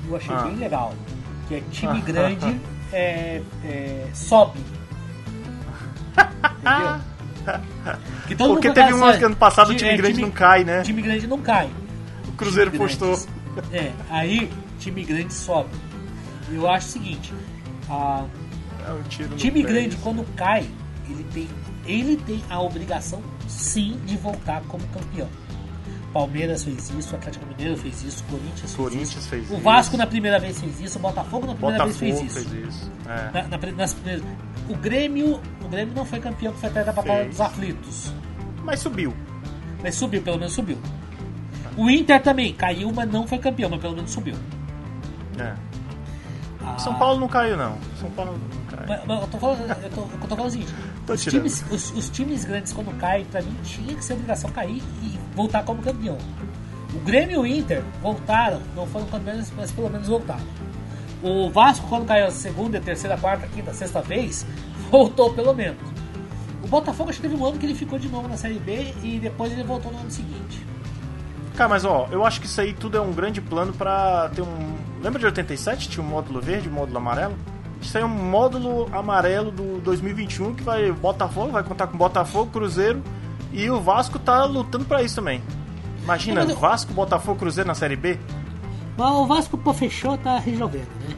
eu 0.08 0.16
achei 0.16 0.36
Ah. 0.36 0.42
bem 0.44 0.56
legal. 0.56 0.94
Que 1.48 1.56
é 1.56 1.62
time 1.72 2.02
grande 2.02 2.60
é, 2.92 3.42
é, 3.64 4.08
sobe. 4.14 4.60
Entendeu? 6.60 7.02
Todo 8.38 8.54
Porque 8.54 8.72
teve 8.72 8.94
um 8.94 9.04
ano 9.06 9.36
passado 9.36 9.70
o 9.70 9.74
ti- 9.74 9.80
time 9.80 9.92
é, 9.92 9.98
grande 9.98 10.22
não 10.22 10.32
cai, 10.32 10.64
né? 10.64 10.82
Time 10.82 11.02
grande 11.02 11.28
não 11.28 11.40
cai. 11.40 11.70
O 12.28 12.32
Cruzeiro 12.32 12.72
time 12.72 12.84
postou. 12.84 13.16
grande. 13.56 13.76
É, 13.78 13.92
aí 14.10 14.52
time 14.80 15.04
grande 15.04 15.34
sobe. 15.34 15.70
Eu 16.52 16.68
acho 16.70 16.88
o 16.88 16.92
seguinte, 16.92 17.34
a, 17.90 18.26
É 18.88 18.92
um 18.92 19.36
time 19.36 19.62
grande 19.62 19.96
quando 19.98 20.24
cai, 20.36 20.68
ele 21.08 21.24
tem, 21.34 21.48
ele 21.86 22.18
tem 22.18 22.44
a 22.50 22.60
obrigação 22.60 23.22
sim 23.48 24.00
de 24.06 24.18
voltar 24.18 24.62
como 24.68 24.84
campeão. 24.88 25.30
Palmeiras 26.16 26.64
fez 26.64 26.90
isso, 26.92 27.12
o 27.14 27.18
Atlético 27.18 27.46
Mineiro 27.46 27.76
fez 27.76 28.02
isso, 28.02 28.24
o 28.24 28.32
Corinthians 28.32 28.60
fez 28.62 28.76
Corinthians 28.78 29.16
isso. 29.18 29.28
fez 29.30 29.50
o 29.50 29.54
isso. 29.56 29.62
Vasco 29.64 29.98
na 29.98 30.08
primeira 30.08 30.40
vez 30.40 30.58
fez 30.62 30.80
isso, 30.80 30.98
o 30.98 31.02
Botafogo 31.02 31.46
na 31.46 31.54
primeira 31.56 31.84
Botafogo 31.84 32.00
vez 32.00 32.20
fez 32.22 32.32
isso. 32.38 32.50
fez 32.50 32.68
isso. 32.70 32.92
É. 33.06 33.32
Na- 33.34 33.48
na 33.50 33.72
nas 33.74 33.94
primeiras- 33.94 34.24
o 34.70 34.76
Grêmio, 34.78 35.42
o 35.62 35.68
Grêmio 35.68 35.94
não 35.94 36.06
foi 36.06 36.22
campeão, 36.22 36.54
que 36.54 36.60
foi 36.62 36.70
até 36.70 36.86
da 36.86 36.94
batalha 36.94 37.18
Fez. 37.24 37.30
dos 37.32 37.42
aflitos. 37.42 38.14
Mas 38.64 38.80
subiu. 38.80 39.14
Mas 39.84 39.96
subiu, 39.96 40.22
pelo 40.22 40.38
menos 40.38 40.54
subiu. 40.54 40.78
O 41.76 41.90
Inter 41.90 42.22
também 42.24 42.54
caiu, 42.54 42.94
mas 42.96 43.12
não 43.12 43.28
foi 43.28 43.38
campeão, 43.38 43.70
mas 43.70 43.82
pelo 43.82 43.94
menos 43.96 44.10
subiu. 44.12 44.36
É. 45.38 45.54
São 46.78 46.94
Paulo 46.96 47.20
não 47.20 47.28
caiu, 47.28 47.58
não. 47.58 47.78
São 48.00 48.10
Paulo 48.12 48.34
não 48.34 48.78
caiu. 48.78 48.88
Mas, 48.88 49.06
mas 49.06 49.22
eu, 49.22 49.28
tô 49.28 49.38
falando, 49.38 49.84
eu, 49.84 49.90
tô, 49.90 50.02
eu 50.02 50.20
tô 50.20 50.36
falando 50.36 50.48
o 50.48 50.52
seguinte: 50.52 50.74
os 51.08 51.24
times, 51.24 51.66
os, 51.72 51.92
os, 51.92 52.10
times 52.10 52.46
grandes, 52.46 52.74
quando 52.74 52.96
caem, 52.98 53.26
pra 53.26 53.42
mim, 53.42 53.56
tinha 53.64 53.96
que 53.96 54.04
ser 54.04 54.14
obrigação 54.14 54.50
cair 54.52 54.84
e 55.02 55.20
voltar 55.36 55.64
como 55.64 55.82
campeão. 55.82 56.18
O 56.94 57.00
Grêmio 57.00 57.46
e 57.46 57.56
o 57.56 57.58
Inter 57.60 57.84
voltaram, 58.02 58.62
não 58.76 58.88
foram 58.88 59.06
campeões, 59.08 59.52
mas 59.56 59.72
pelo 59.72 59.90
menos 59.90 60.08
voltaram. 60.08 60.46
O 61.22 61.50
Vasco, 61.50 61.88
quando 61.88 62.06
caiu 62.06 62.28
a 62.28 62.32
segunda, 62.32 62.80
terceira, 62.80 63.18
quarta, 63.18 63.48
quinta, 63.48 63.74
sexta 63.74 64.02
vez, 64.02 64.46
voltou 64.92 65.34
pelo 65.34 65.54
menos. 65.54 65.82
O 66.64 66.68
Botafogo 66.68 67.10
acho 67.10 67.22
que 67.22 67.28
teve 67.28 67.40
um 67.40 67.46
ano 67.46 67.58
que 67.58 67.66
ele 67.66 67.76
ficou 67.76 68.00
de 68.00 68.08
novo 68.10 68.28
na 68.28 68.38
Série 68.38 68.60
B 68.60 68.94
e 69.04 69.20
depois 69.20 69.52
ele 69.52 69.64
voltou 69.64 69.92
no 69.92 70.00
ano 70.00 70.10
seguinte. 70.10 70.66
Cara, 71.56 71.70
mas 71.70 71.86
ó, 71.86 72.08
eu 72.12 72.26
acho 72.26 72.42
que 72.42 72.48
isso 72.48 72.60
aí 72.60 72.74
tudo 72.74 72.98
é 72.98 73.02
um 73.02 73.14
grande 73.14 73.40
plano 73.42 73.72
pra 73.74 74.30
ter 74.36 74.42
um. 74.42 74.76
Lembra 75.02 75.20
de 75.20 75.26
87? 75.26 75.90
Tinha 75.90 76.06
um 76.06 76.08
módulo 76.08 76.42
verde, 76.42 76.68
um 76.68 76.74
módulo 76.74 76.98
amarelo? 76.98 77.36
Isso 77.82 77.98
aí 77.98 78.04
é 78.04 78.06
um 78.06 78.10
módulo 78.10 78.90
amarelo 78.92 79.52
do 79.52 79.80
2021 79.82 80.56
que 80.56 80.64
vai. 80.64 80.92
Botafogo, 80.92 81.52
vai 81.52 81.64
contar 81.64 81.88
com 81.88 81.98
Botafogo, 81.98 82.52
Cruzeiro 82.52 83.02
e 83.54 83.70
o 83.70 83.80
Vasco 83.80 84.20
tá 84.20 84.44
lutando 84.44 84.86
pra 84.86 85.02
isso 85.02 85.16
também. 85.16 85.42
Imagina, 86.04 86.42
eu... 86.42 86.56
Vasco, 86.56 86.94
Botafogo, 86.94 87.40
Cruzeiro 87.40 87.68
na 87.68 87.76
Série 87.76 87.96
B? 87.96 88.20
Mas 88.98 89.12
o 89.12 89.26
Vasco 89.26 89.58
pô, 89.58 89.74
fechou, 89.74 90.18
tá 90.18 90.40
resolvendo, 90.40 90.90
né? 91.02 91.16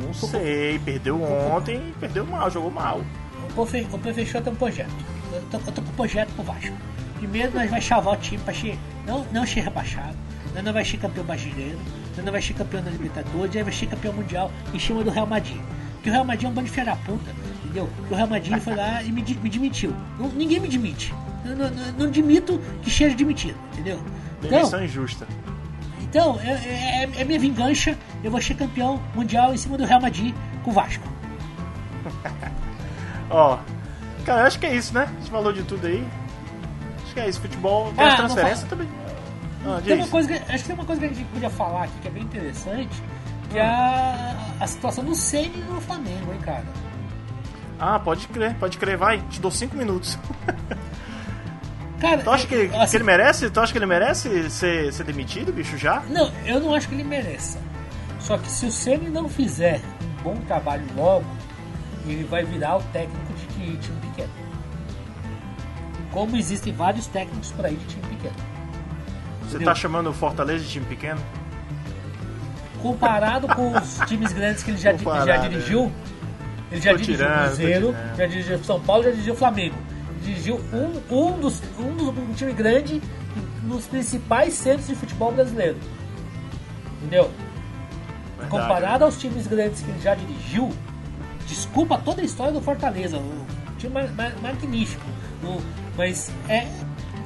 Não 0.00 0.14
sei, 0.14 0.78
perdeu 0.80 1.20
ontem, 1.22 1.94
perdeu 1.98 2.24
mal, 2.24 2.50
jogou 2.50 2.70
mal. 2.70 3.00
O 3.48 3.52
Pô 3.54 3.66
fechou 3.66 4.40
tem 4.40 4.52
um 4.52 4.56
projeto. 4.56 4.90
Eu 5.32 5.42
tô, 5.50 5.56
eu 5.56 5.72
tô 5.72 5.82
com 5.82 5.88
um 5.88 5.94
projeto 5.94 6.30
pro 6.34 6.44
Vasco. 6.44 6.76
Primeiro 7.18 7.52
nós 7.54 7.70
vai 7.70 7.80
chavar 7.80 8.14
o 8.14 8.16
time 8.16 8.42
pra 8.42 8.54
ser, 8.54 8.78
não, 9.06 9.24
não 9.32 9.46
ser 9.46 9.60
rebaixado. 9.60 10.16
Nós 10.54 10.64
não 10.64 10.72
vai 10.72 10.84
ser 10.84 10.96
campeão 10.98 11.24
brasileiro. 11.24 11.78
Nós 12.16 12.24
não 12.24 12.32
vai 12.32 12.42
ser 12.42 12.54
campeão 12.54 12.82
da 12.82 12.90
Libertadores. 12.90 13.54
Nós 13.54 13.64
vai 13.64 13.72
ser 13.72 13.86
campeão 13.86 14.12
mundial 14.12 14.50
em 14.72 14.78
cima 14.78 15.04
do 15.04 15.10
Real 15.10 15.26
Madrid. 15.26 15.60
Porque 15.94 16.10
o 16.10 16.12
Real 16.12 16.24
Madrid 16.24 16.44
é 16.44 16.48
um 16.48 16.52
bando 16.52 16.70
de 16.70 16.84
da 16.84 16.96
puta, 16.96 17.30
entendeu? 17.64 17.88
Porque 17.96 18.14
o 18.14 18.16
Real 18.16 18.28
Madrid 18.28 18.58
foi 18.60 18.74
lá 18.74 19.02
e 19.02 19.10
me, 19.10 19.22
me 19.22 19.50
demitiu. 19.50 19.92
Não, 20.18 20.28
ninguém 20.28 20.60
me 20.60 20.68
demite. 20.68 21.12
Eu 21.44 21.56
não, 21.56 21.70
não, 21.70 21.92
não 21.92 22.06
admito 22.06 22.60
que 22.82 22.90
seja 22.90 23.16
demitido, 23.16 23.58
entendeu? 23.72 24.00
Demissão 24.40 24.68
então, 24.68 24.84
injusta. 24.84 25.26
Então, 26.02 26.40
é, 26.40 26.50
é, 26.50 27.10
é, 27.20 27.24
minha 27.24 27.38
vingança. 27.38 27.96
Eu 28.22 28.30
vou 28.30 28.40
ser 28.40 28.54
campeão 28.54 29.00
mundial 29.14 29.52
em 29.52 29.56
cima 29.56 29.76
do 29.76 29.84
Real 29.84 30.00
Madrid 30.00 30.34
com 30.62 30.70
o 30.70 30.74
Vasco. 30.74 31.06
Ó, 33.30 33.58
cara, 34.24 34.46
acho 34.46 34.58
que 34.58 34.66
é 34.66 34.74
isso, 34.74 34.94
né? 34.94 35.02
A 35.02 35.20
gente 35.20 35.30
falou 35.30 35.52
de 35.52 35.62
tudo 35.64 35.86
aí. 35.86 36.06
Que 37.18 37.24
é 37.24 37.28
isso. 37.28 37.40
Futebol, 37.40 37.92
tem 37.94 38.06
ah, 38.06 38.16
transferência 38.16 38.68
também. 38.68 38.88
Ah, 39.66 39.80
tem 39.84 39.96
uma 39.96 40.06
coisa 40.06 40.28
que, 40.28 40.34
acho 40.34 40.62
que 40.62 40.64
tem 40.68 40.74
uma 40.74 40.84
coisa 40.84 41.00
que 41.00 41.06
a 41.06 41.08
gente 41.08 41.24
podia 41.24 41.50
falar 41.50 41.84
aqui 41.84 41.94
que 42.00 42.06
é 42.06 42.10
bem 42.12 42.22
interessante, 42.22 43.02
que 43.50 43.58
é 43.58 43.64
a, 43.64 44.36
a 44.60 44.66
situação 44.68 45.02
do 45.04 45.16
Ceni 45.16 45.64
no 45.68 45.80
Flamengo, 45.80 46.32
hein, 46.32 46.38
cara. 46.40 46.64
Ah, 47.80 47.98
pode 47.98 48.28
crer, 48.28 48.54
pode 48.54 48.78
crer, 48.78 48.96
vai, 48.96 49.20
te 49.30 49.40
dou 49.40 49.50
5 49.50 49.76
minutos. 49.76 50.16
Cara, 52.00 52.22
tu 52.22 52.30
acha 52.30 52.46
que, 52.46 52.70
assim, 52.76 52.90
que, 52.90 52.96
ele 52.96 53.04
merece? 53.04 53.50
Tu 53.50 53.60
acha 53.60 53.72
que 53.72 53.78
ele 53.78 53.86
merece 53.86 54.48
ser, 54.50 54.92
ser 54.92 55.02
demitido, 55.02 55.52
bicho, 55.52 55.76
já? 55.76 56.00
Não, 56.08 56.30
eu 56.46 56.60
não 56.60 56.72
acho 56.72 56.88
que 56.88 56.94
ele 56.94 57.02
mereça. 57.02 57.58
Só 58.20 58.38
que 58.38 58.48
se 58.48 58.66
o 58.66 58.70
Ceni 58.70 59.10
não 59.10 59.28
fizer 59.28 59.80
um 60.00 60.22
bom 60.22 60.36
trabalho 60.42 60.84
logo, 60.96 61.26
ele 62.06 62.22
vai 62.22 62.44
virar 62.44 62.76
o 62.76 62.82
técnico 62.92 63.32
de 63.32 63.76
time 63.78 64.00
pequeno. 64.02 64.30
Como 66.18 66.36
existem 66.36 66.72
vários 66.72 67.06
técnicos 67.06 67.52
para 67.52 67.70
ir 67.70 67.76
de 67.76 67.86
time 67.86 68.02
pequeno. 68.08 68.34
Você 69.42 69.58
está 69.58 69.72
chamando 69.72 70.10
o 70.10 70.12
Fortaleza 70.12 70.64
de 70.64 70.68
time 70.68 70.84
pequeno? 70.84 71.20
Comparado 72.82 73.46
com 73.46 73.70
os 73.78 74.00
times 74.08 74.32
grandes 74.32 74.64
que 74.64 74.72
ele 74.72 74.78
já, 74.78 74.96
já 74.96 75.36
dirigiu, 75.36 75.92
ele 76.72 76.80
já 76.80 76.92
dirigiu 76.92 77.24
o 77.24 77.38
Cruzeiro, 77.44 77.96
já 78.16 78.26
dirigiu 78.26 78.64
São 78.64 78.80
Paulo, 78.80 79.04
já 79.04 79.10
dirigiu 79.10 79.34
o 79.34 79.36
Flamengo. 79.36 79.76
Dirigiu 80.20 80.60
um, 80.72 81.14
um, 81.16 81.38
dos, 81.38 81.62
um, 81.78 81.94
dos, 81.94 82.08
um 82.08 82.32
time 82.34 82.52
grande 82.52 83.00
nos 83.62 83.84
principais 83.86 84.54
centros 84.54 84.88
de 84.88 84.96
futebol 84.96 85.30
brasileiro. 85.30 85.78
Entendeu? 86.96 87.30
Verdade. 88.30 88.50
Comparado 88.50 89.04
aos 89.04 89.16
times 89.20 89.46
grandes 89.46 89.82
que 89.82 89.90
ele 89.92 90.00
já 90.00 90.16
dirigiu, 90.16 90.68
desculpa 91.46 91.96
toda 91.96 92.22
a 92.22 92.24
história 92.24 92.52
do 92.52 92.60
Fortaleza, 92.60 93.18
um 93.18 93.46
time 93.78 93.94
magnífico, 94.42 95.06
no, 95.40 95.62
mas 95.98 96.30
é 96.48 96.64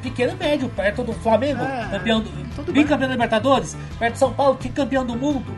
pequeno 0.02 0.34
médio, 0.36 0.68
perto 0.70 1.04
do 1.04 1.12
Flamengo, 1.12 1.62
é, 1.62 1.88
campeão 1.90 2.20
do, 2.20 2.72
bicampeão 2.72 3.08
da 3.08 3.14
Libertadores, 3.14 3.76
perto 3.98 4.14
do 4.14 4.18
São 4.18 4.32
Paulo, 4.32 4.56
que 4.56 4.70
campeão 4.70 5.04
do 5.04 5.14
mundo, 5.14 5.54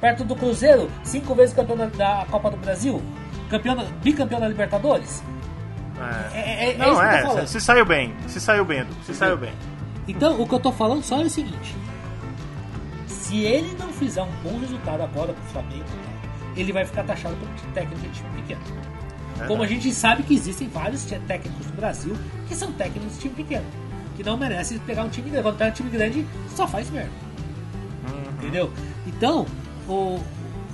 perto 0.00 0.24
do 0.24 0.34
Cruzeiro, 0.34 0.90
cinco 1.04 1.34
vezes 1.34 1.54
campeão 1.54 1.76
da, 1.76 1.86
da 1.86 2.26
Copa 2.30 2.50
do 2.50 2.56
Brasil, 2.56 3.00
campeão, 3.50 3.76
bicampeão 4.02 4.40
da 4.40 4.48
Libertadores. 4.48 5.22
É, 6.32 6.38
é, 6.38 6.70
é, 6.70 6.72
é 6.72 6.76
Não, 6.78 7.02
é, 7.02 7.46
se 7.46 7.60
saiu 7.60 7.84
bem, 7.84 8.14
se 8.26 8.40
saiu 8.40 8.64
bem, 8.64 8.86
se 9.04 9.14
saiu 9.14 9.36
bem. 9.36 9.52
Então, 10.08 10.40
o 10.40 10.48
que 10.48 10.54
eu 10.54 10.60
tô 10.60 10.72
falando 10.72 11.02
só 11.02 11.20
é 11.20 11.24
o 11.24 11.30
seguinte: 11.30 11.76
se 13.06 13.44
ele 13.44 13.76
não 13.78 13.88
fizer 13.92 14.22
um 14.22 14.32
bom 14.42 14.58
resultado 14.58 15.02
agora 15.02 15.32
pro 15.32 15.42
Flamengo, 15.52 15.84
ele 16.56 16.72
vai 16.72 16.84
ficar 16.84 17.04
taxado 17.04 17.36
como 17.36 17.72
técnico 17.72 18.00
de 18.00 18.08
time 18.10 18.28
pequeno. 18.40 18.95
É 19.40 19.46
como 19.46 19.62
a 19.62 19.66
gente 19.66 19.92
sabe 19.92 20.22
que 20.22 20.34
existem 20.34 20.68
vários 20.68 21.04
técnicos 21.04 21.66
no 21.66 21.72
Brasil 21.72 22.16
que 22.48 22.54
são 22.54 22.72
técnicos 22.72 23.14
de 23.14 23.20
time 23.20 23.34
pequeno, 23.34 23.66
que 24.16 24.22
não 24.22 24.36
merecem 24.36 24.78
pegar 24.78 25.04
um 25.04 25.08
time 25.08 25.30
grande. 25.30 25.42
Quando 25.42 25.58
pega 25.58 25.70
um 25.70 25.74
time 25.74 25.90
grande, 25.90 26.26
só 26.54 26.66
faz 26.66 26.90
merda. 26.90 27.10
Uhum. 28.08 28.32
Entendeu? 28.38 28.72
Então, 29.06 29.46
o. 29.88 30.20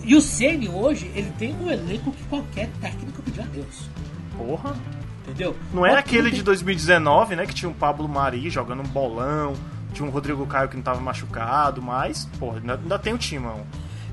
E 0.04 0.16
o 0.16 0.20
Ceni 0.20 0.68
hoje, 0.68 1.10
ele 1.14 1.32
tem 1.38 1.54
um 1.54 1.70
elenco 1.70 2.10
que 2.10 2.24
qualquer 2.24 2.68
técnico 2.80 3.22
pediu 3.22 3.44
a 3.44 3.46
Deus. 3.46 3.88
Porra! 4.36 4.74
Entendeu? 5.22 5.56
Não 5.72 5.86
é 5.86 5.96
aquele 5.96 6.30
tem... 6.30 6.38
de 6.38 6.42
2019, 6.42 7.36
né? 7.36 7.46
Que 7.46 7.54
tinha 7.54 7.70
o 7.70 7.74
Pablo 7.74 8.08
Mari 8.08 8.50
jogando 8.50 8.80
um 8.80 8.88
bolão, 8.88 9.54
tinha 9.92 10.06
um 10.06 10.10
Rodrigo 10.10 10.44
Caio 10.46 10.68
que 10.68 10.76
não 10.76 10.82
tava 10.82 11.00
machucado, 11.00 11.80
mas, 11.80 12.28
porra, 12.38 12.58
ainda 12.58 12.98
tem 12.98 13.12
o 13.12 13.16
um 13.16 13.18
timão. 13.18 13.64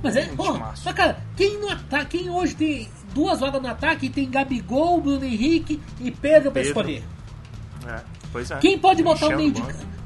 Mas 0.02 0.16
é, 0.16 0.26
pô, 0.28 0.54
mas 0.58 0.82
cara, 0.96 1.20
quem 1.36 1.60
no 1.60 1.70
ataque, 1.70 2.18
quem 2.18 2.30
hoje 2.30 2.56
tem 2.56 2.90
duas 3.14 3.40
vagas 3.40 3.62
no 3.62 3.68
ataque 3.68 4.10
tem 4.10 4.30
Gabigol, 4.30 5.02
Bruno 5.02 5.26
Henrique 5.26 5.82
e 6.00 6.10
Pedro, 6.10 6.52
Pedro. 6.52 6.52
pra 6.52 6.62
escolher. 6.62 7.04
É, 7.86 8.00
pois 8.32 8.52
é. 8.52 8.58
Quem 8.58 8.80
pode 8.80 9.04
botar 9.04 9.30
no 9.30 9.38
meio 9.38 9.52
de 9.52 9.62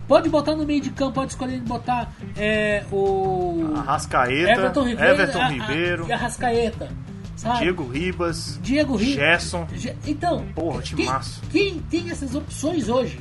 Pode 0.08 0.30
botar 0.30 0.56
no 0.56 0.66
meio 0.66 0.82
de 0.82 0.90
campo, 0.90 1.14
pode 1.14 1.32
escolher 1.32 1.62
botar 1.62 2.14
é, 2.36 2.84
o. 2.92 3.74
Arrascaeta, 3.78 4.52
Everton 4.52 4.84
Ribeiro. 4.84 5.12
Everton 5.14 5.48
Ribeiro. 5.48 6.06
A, 6.06 6.10
a, 6.10 6.14
Arrascaeta. 6.16 6.90
Sabe? 7.38 7.60
Diego 7.60 7.88
Ribas. 7.88 8.60
Diego 8.62 8.96
Ribas. 8.96 9.16
Gerson. 9.16 9.68
Então. 10.06 10.46
Porra, 10.54 10.82
quem. 10.82 11.10
Quem 11.52 11.80
tem 11.80 12.10
essas 12.10 12.36
opções 12.36 12.90
hoje? 12.90 13.20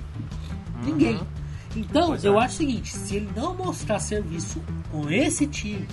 Uhum. 0.76 0.82
Ninguém. 0.84 1.20
Então, 1.76 2.08
pois 2.08 2.24
eu 2.24 2.38
é. 2.38 2.44
acho 2.44 2.54
o 2.54 2.58
seguinte: 2.58 2.92
se 2.92 3.16
ele 3.16 3.30
não 3.34 3.54
mostrar 3.54 4.00
serviço 4.00 4.60
com 4.90 5.08
esse 5.08 5.46
time, 5.46 5.86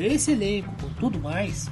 esse 0.00 0.32
elenco, 0.32 0.72
com 0.80 0.88
tudo 0.94 1.18
mais, 1.18 1.70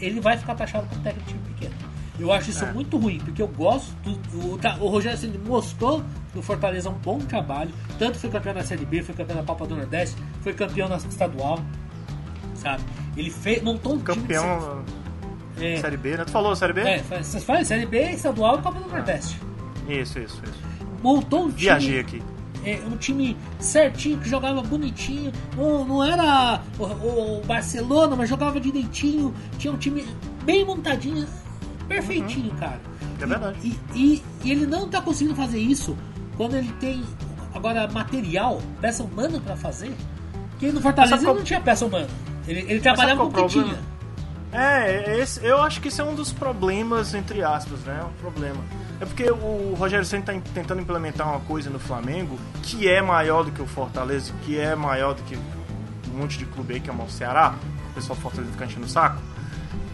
ele 0.00 0.20
vai 0.20 0.36
ficar 0.36 0.54
taxado 0.54 0.86
como 0.88 1.00
técnico 1.02 1.26
de 1.26 1.34
time 1.34 1.54
pequeno. 1.54 1.74
Eu 2.18 2.32
acho 2.32 2.50
isso 2.50 2.64
é. 2.64 2.72
muito 2.72 2.96
ruim, 2.96 3.18
porque 3.18 3.42
eu 3.42 3.48
gosto. 3.48 3.94
Do, 4.02 4.54
o, 4.54 4.84
o 4.84 4.88
Rogério 4.88 5.18
Ceni 5.18 5.38
mostrou 5.38 6.02
no 6.34 6.42
Fortaleza 6.42 6.88
um 6.88 6.94
bom 6.94 7.18
trabalho. 7.18 7.70
Tanto 7.98 8.18
foi 8.18 8.30
campeão 8.30 8.54
na 8.54 8.62
Série 8.62 8.86
B, 8.86 9.02
foi 9.02 9.14
campeão 9.14 9.36
na 9.36 9.42
Copa 9.42 9.66
do 9.66 9.76
Nordeste, 9.76 10.16
foi 10.40 10.54
campeão 10.54 10.88
na 10.88 10.96
estadual. 10.96 11.58
Sabe? 12.54 12.82
Ele 13.16 13.30
fez, 13.30 13.62
montou 13.62 13.94
um 13.94 14.00
campeão 14.00 14.82
time. 15.56 15.74
É, 15.74 15.76
série 15.76 15.96
B, 15.96 16.16
né? 16.16 16.24
Tu 16.24 16.30
falou 16.30 16.54
Série 16.56 16.72
B? 16.72 16.80
É, 16.80 16.98
você 16.98 17.40
fala 17.40 17.64
Série 17.64 17.86
B, 17.86 18.10
estadual 18.10 18.58
e 18.58 18.62
Copa 18.62 18.80
do 18.80 18.88
Nordeste. 18.88 19.38
Isso, 19.88 20.18
isso, 20.18 20.42
isso. 20.42 20.62
Montou 21.02 21.44
um 21.44 21.48
time. 21.48 21.60
Viajei 21.60 22.00
aqui 22.00 22.22
é, 22.66 22.80
um 22.84 22.96
time 22.96 23.36
certinho, 23.60 24.18
que 24.18 24.28
jogava 24.28 24.60
bonitinho. 24.60 25.32
Não, 25.56 25.84
não 25.84 26.04
era 26.04 26.60
o, 26.78 26.84
o, 27.38 27.42
Barcelona, 27.46 28.16
mas 28.16 28.28
jogava 28.28 28.60
direitinho. 28.60 29.32
Tinha 29.56 29.72
um 29.72 29.76
time 29.76 30.04
bem 30.44 30.64
montadinho, 30.64 31.26
perfeitinho, 31.86 32.50
uhum. 32.50 32.58
cara. 32.58 32.80
É 33.20 33.24
verdade. 33.24 33.58
E, 33.62 33.78
e, 33.94 34.22
e, 34.44 34.50
ele 34.50 34.66
não 34.66 34.88
tá 34.88 35.00
conseguindo 35.00 35.36
fazer 35.36 35.60
isso 35.60 35.96
quando 36.36 36.56
ele 36.56 36.72
tem 36.80 37.02
agora 37.54 37.86
material, 37.86 38.60
peça 38.80 39.04
humana 39.04 39.40
para 39.40 39.56
fazer. 39.56 39.94
Porque 40.50 40.72
no 40.72 40.80
Fortaleza 40.80 41.16
ele 41.16 41.38
não 41.38 41.44
tinha 41.44 41.60
peça 41.60 41.86
humana. 41.86 42.08
Ele, 42.48 42.60
ele 42.60 42.80
trabalhava 42.80 43.28
com 43.28 43.28
o 43.28 43.44
que 43.44 43.46
tinha. 43.46 43.78
É, 44.52 45.18
esse, 45.18 45.44
eu 45.44 45.60
acho 45.62 45.80
que 45.80 45.88
esse 45.88 46.00
é 46.00 46.04
um 46.04 46.14
dos 46.14 46.32
problemas, 46.32 47.14
entre 47.14 47.42
aspas, 47.42 47.80
né? 47.80 48.02
Um 48.02 48.20
problema. 48.20 48.62
É 49.00 49.04
porque 49.04 49.30
o 49.30 49.74
Rogério 49.74 50.06
Senna 50.06 50.20
está 50.20 50.50
tentando 50.54 50.80
implementar 50.80 51.28
uma 51.28 51.40
coisa 51.40 51.68
no 51.68 51.78
Flamengo 51.78 52.38
que 52.62 52.88
é 52.88 53.02
maior 53.02 53.44
do 53.44 53.52
que 53.52 53.60
o 53.60 53.66
Fortaleza, 53.66 54.32
que 54.42 54.58
é 54.58 54.74
maior 54.74 55.14
do 55.14 55.22
que 55.22 55.36
um 55.36 56.18
monte 56.18 56.38
de 56.38 56.46
clube 56.46 56.74
aí 56.74 56.80
que 56.80 56.88
é 56.88 56.92
o 56.92 57.10
Ceará. 57.10 57.54
O 57.90 57.94
pessoal 57.94 58.16
do 58.16 58.22
Fortaleza 58.22 58.52
fica 58.52 58.64
enchendo 58.64 58.86
o 58.86 58.88
saco. 58.88 59.20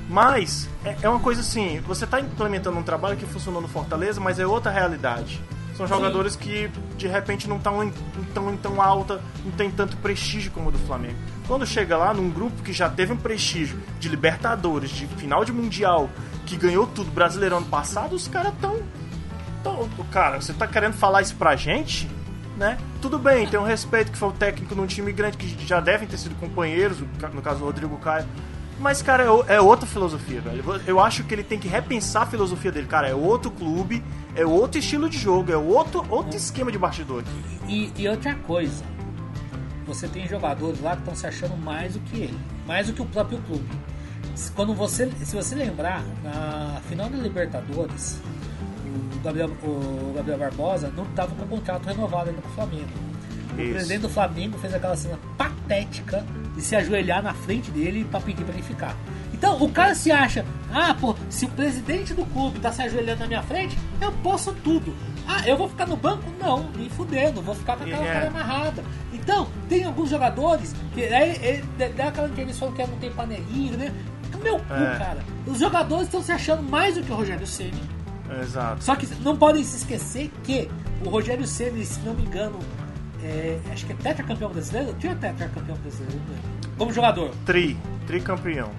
Mas 0.09 0.69
é, 0.85 0.97
é 1.03 1.09
uma 1.09 1.19
coisa 1.19 1.41
assim, 1.41 1.81
você 1.81 2.05
está 2.05 2.21
implementando 2.21 2.79
um 2.79 2.83
trabalho 2.83 3.17
que 3.17 3.27
funcionou 3.27 3.61
no 3.61 3.69
Fortaleza, 3.69 4.21
mas 4.21 4.39
é 4.39 4.47
outra 4.47 4.71
realidade. 4.71 5.43
São 5.77 5.87
jogadores 5.87 6.35
Sim. 6.35 6.39
que 6.39 6.71
de 6.97 7.07
repente 7.09 7.49
não 7.49 7.57
estão 7.57 7.83
em, 7.83 7.93
tão, 8.35 8.53
em 8.53 8.57
tão 8.57 8.81
alta, 8.81 9.21
não 9.45 9.53
tem 9.53 9.71
tanto 9.71 9.97
prestígio 9.97 10.51
como 10.53 10.69
o 10.69 10.73
do 10.73 10.79
Flamengo. 10.79 11.17
Quando 11.47 11.67
chega 11.67 11.97
lá 11.97 12.13
num 12.13 12.31
grupo 12.31 12.63
que 12.63 12.73
já 12.73 12.89
teve 12.89 13.13
um 13.13 13.17
prestígio 13.17 13.79
de 13.99 14.09
Libertadores, 14.09 14.91
de 14.91 15.07
final 15.07 15.45
de 15.45 15.53
Mundial, 15.53 16.11
que 16.47 16.57
ganhou 16.57 16.87
tudo 16.87 17.11
brasileiro 17.11 17.57
ano 17.57 17.67
passado, 17.67 18.15
os 18.15 18.29
caras 18.29 18.53
tão, 18.61 18.81
tão. 19.63 19.89
Cara, 20.11 20.41
você 20.41 20.53
tá 20.53 20.67
querendo 20.67 20.95
falar 20.95 21.23
isso 21.23 21.37
pra 21.37 21.57
gente? 21.57 22.09
Né? 22.57 22.77
Tudo 23.01 23.19
bem, 23.19 23.47
tem 23.47 23.59
um 23.59 23.65
respeito 23.65 24.13
que 24.13 24.19
foi 24.19 24.29
o 24.29 24.33
técnico 24.33 24.75
num 24.75 24.87
time 24.87 25.11
grande 25.11 25.39
que 25.39 25.67
já 25.67 25.81
devem 25.81 26.07
ter 26.07 26.19
sido 26.19 26.35
companheiros, 26.39 26.99
no 27.33 27.41
caso 27.41 27.63
o 27.63 27.65
Rodrigo 27.65 27.97
Caio 27.97 28.27
mas, 28.79 29.03
cara, 29.03 29.25
é, 29.25 29.55
é, 29.55 29.61
outra 29.61 29.87
filosofia, 29.87 30.41
velho. 30.41 30.65
Eu 30.87 30.99
acho 30.99 31.25
que 31.25 31.35
ele 31.35 31.45
tem 31.45 31.59
que 31.59 31.69
repensar 31.69 32.23
a 32.23 32.27
filosofia 32.27 32.73
dele. 32.73 32.87
Cara, 32.87 33.09
é 33.09 33.15
outro 33.15 33.51
clube, 33.51 34.03
é 34.35 34.45
outro 34.45 34.79
estilo 34.79 35.09
de 35.09 35.19
jogo, 35.19 35.53
é 35.53 35.57
outro, 35.57 36.05
outro 36.09 36.37
esquema 36.37 36.73
de 36.73 36.79
bastidor. 36.79 37.23
E, 37.69 37.93
e 37.97 38.09
outra 38.09 38.35
coisa, 38.35 38.85
você 39.87 40.09
tem 40.09 40.27
jogadores 40.27 40.81
lá 40.81 40.93
que 40.93 41.03
estão 41.03 41.15
se 41.15 41.27
achando 41.27 41.57
mais 41.57 41.95
do 41.95 42.01
que 42.01 42.17
ele, 42.17 42.39
mais 42.67 42.87
do 42.87 42.93
que 42.93 43.03
o 43.03 43.07
próprio 43.07 43.39
clube. 43.43 43.69
Quando 44.55 44.75
você, 44.75 45.11
se 45.25 45.37
você 45.37 45.55
lembrar, 45.55 46.03
na 46.23 46.81
final 46.89 47.09
da 47.09 47.19
Libertadores, 47.19 48.21
o 49.17 49.23
Gabriel, 49.23 49.51
o 49.63 50.13
Gabriel 50.15 50.39
Barbosa 50.39 50.93
não 50.97 51.05
estava 51.05 51.35
com 51.35 51.45
o 51.45 51.49
contrato 51.49 51.87
renovado 51.87 52.31
ainda 52.31 52.41
com 52.41 52.49
o 52.49 52.53
Flamengo. 52.53 53.12
O 53.57 53.61
Isso. 53.61 53.73
presidente 53.73 54.01
do 54.01 54.09
Flamengo 54.09 54.59
fez 54.59 54.75
aquela 54.75 54.97
cena 54.97 55.19
patética 55.37 56.25
de 56.55 56.63
se 56.63 56.77
ajoelhar 56.77 57.23
na 57.23 57.35
frente 57.35 57.71
dele 57.71 58.05
para 58.05 58.21
pedir 58.21 58.45
para 58.45 58.55
ele 58.55 58.63
ficar. 58.63 58.97
Então 59.33 59.63
o 59.63 59.69
cara 59.71 59.95
se 59.95 60.11
acha, 60.11 60.45
ah, 60.73 60.95
pô, 60.95 61.17
se 61.29 61.47
o 61.47 61.49
presidente 61.49 62.15
do 62.15 62.25
clube 62.27 62.61
tá 62.61 62.71
se 62.71 62.83
ajoelhando 62.83 63.21
na 63.21 63.27
minha 63.27 63.43
frente, 63.43 63.77
eu 64.01 64.13
posso 64.23 64.53
tudo. 64.63 64.95
Ah, 65.27 65.47
eu 65.47 65.57
vou 65.57 65.69
ficar 65.69 65.87
no 65.87 65.97
banco? 65.97 66.23
Não, 66.41 66.65
me 66.77 66.89
fudendo, 66.89 67.43
vou 67.43 67.55
ficar 67.55 67.77
com 67.77 67.85
aquela 67.85 68.05
cara 68.05 68.29
amarrada. 68.29 68.85
Então, 69.13 69.49
tem 69.69 69.85
alguns 69.85 70.11
jogadores 70.11 70.75
que 70.95 71.05
aí 71.05 71.39
ele 71.43 71.93
dá 71.97 72.09
aquela 72.09 72.29
entrevista 72.29 72.61
falando 72.61 72.77
que 72.77 72.87
não 72.87 72.99
tem 72.99 73.11
panelinha, 73.13 73.77
né? 73.77 73.93
Meu 74.43 74.59
cu, 74.59 74.75
é. 74.75 74.99
cara. 74.99 75.25
Os 75.47 75.59
jogadores 75.59 76.05
estão 76.07 76.23
se 76.23 76.33
achando 76.33 76.63
mais 76.63 76.97
do 76.97 77.03
que 77.03 77.13
o 77.13 77.15
Rogério 77.15 77.47
Ceni. 77.47 77.83
Exato. 78.41 78.83
Só 78.83 78.97
que 78.97 79.07
não 79.23 79.37
podem 79.37 79.63
se 79.63 79.77
esquecer 79.77 80.31
que 80.43 80.69
o 81.05 81.09
Rogério 81.09 81.47
Ceni, 81.47 81.85
se 81.85 82.01
não 82.01 82.15
me 82.15 82.25
engano, 82.25 82.59
é, 83.23 83.61
acho 83.73 83.87
que 83.87 83.93
é 83.93 83.97
tetracampeão 83.97 84.51
brasileiro? 84.51 84.95
Tinha 84.99 85.15
tetracampeão 85.15 85.77
brasileiro, 85.77 86.19
né? 86.29 86.37
Como 86.77 86.93
jogador? 86.93 87.31
Tri, 87.47 87.77
tricampeão. 88.07 88.71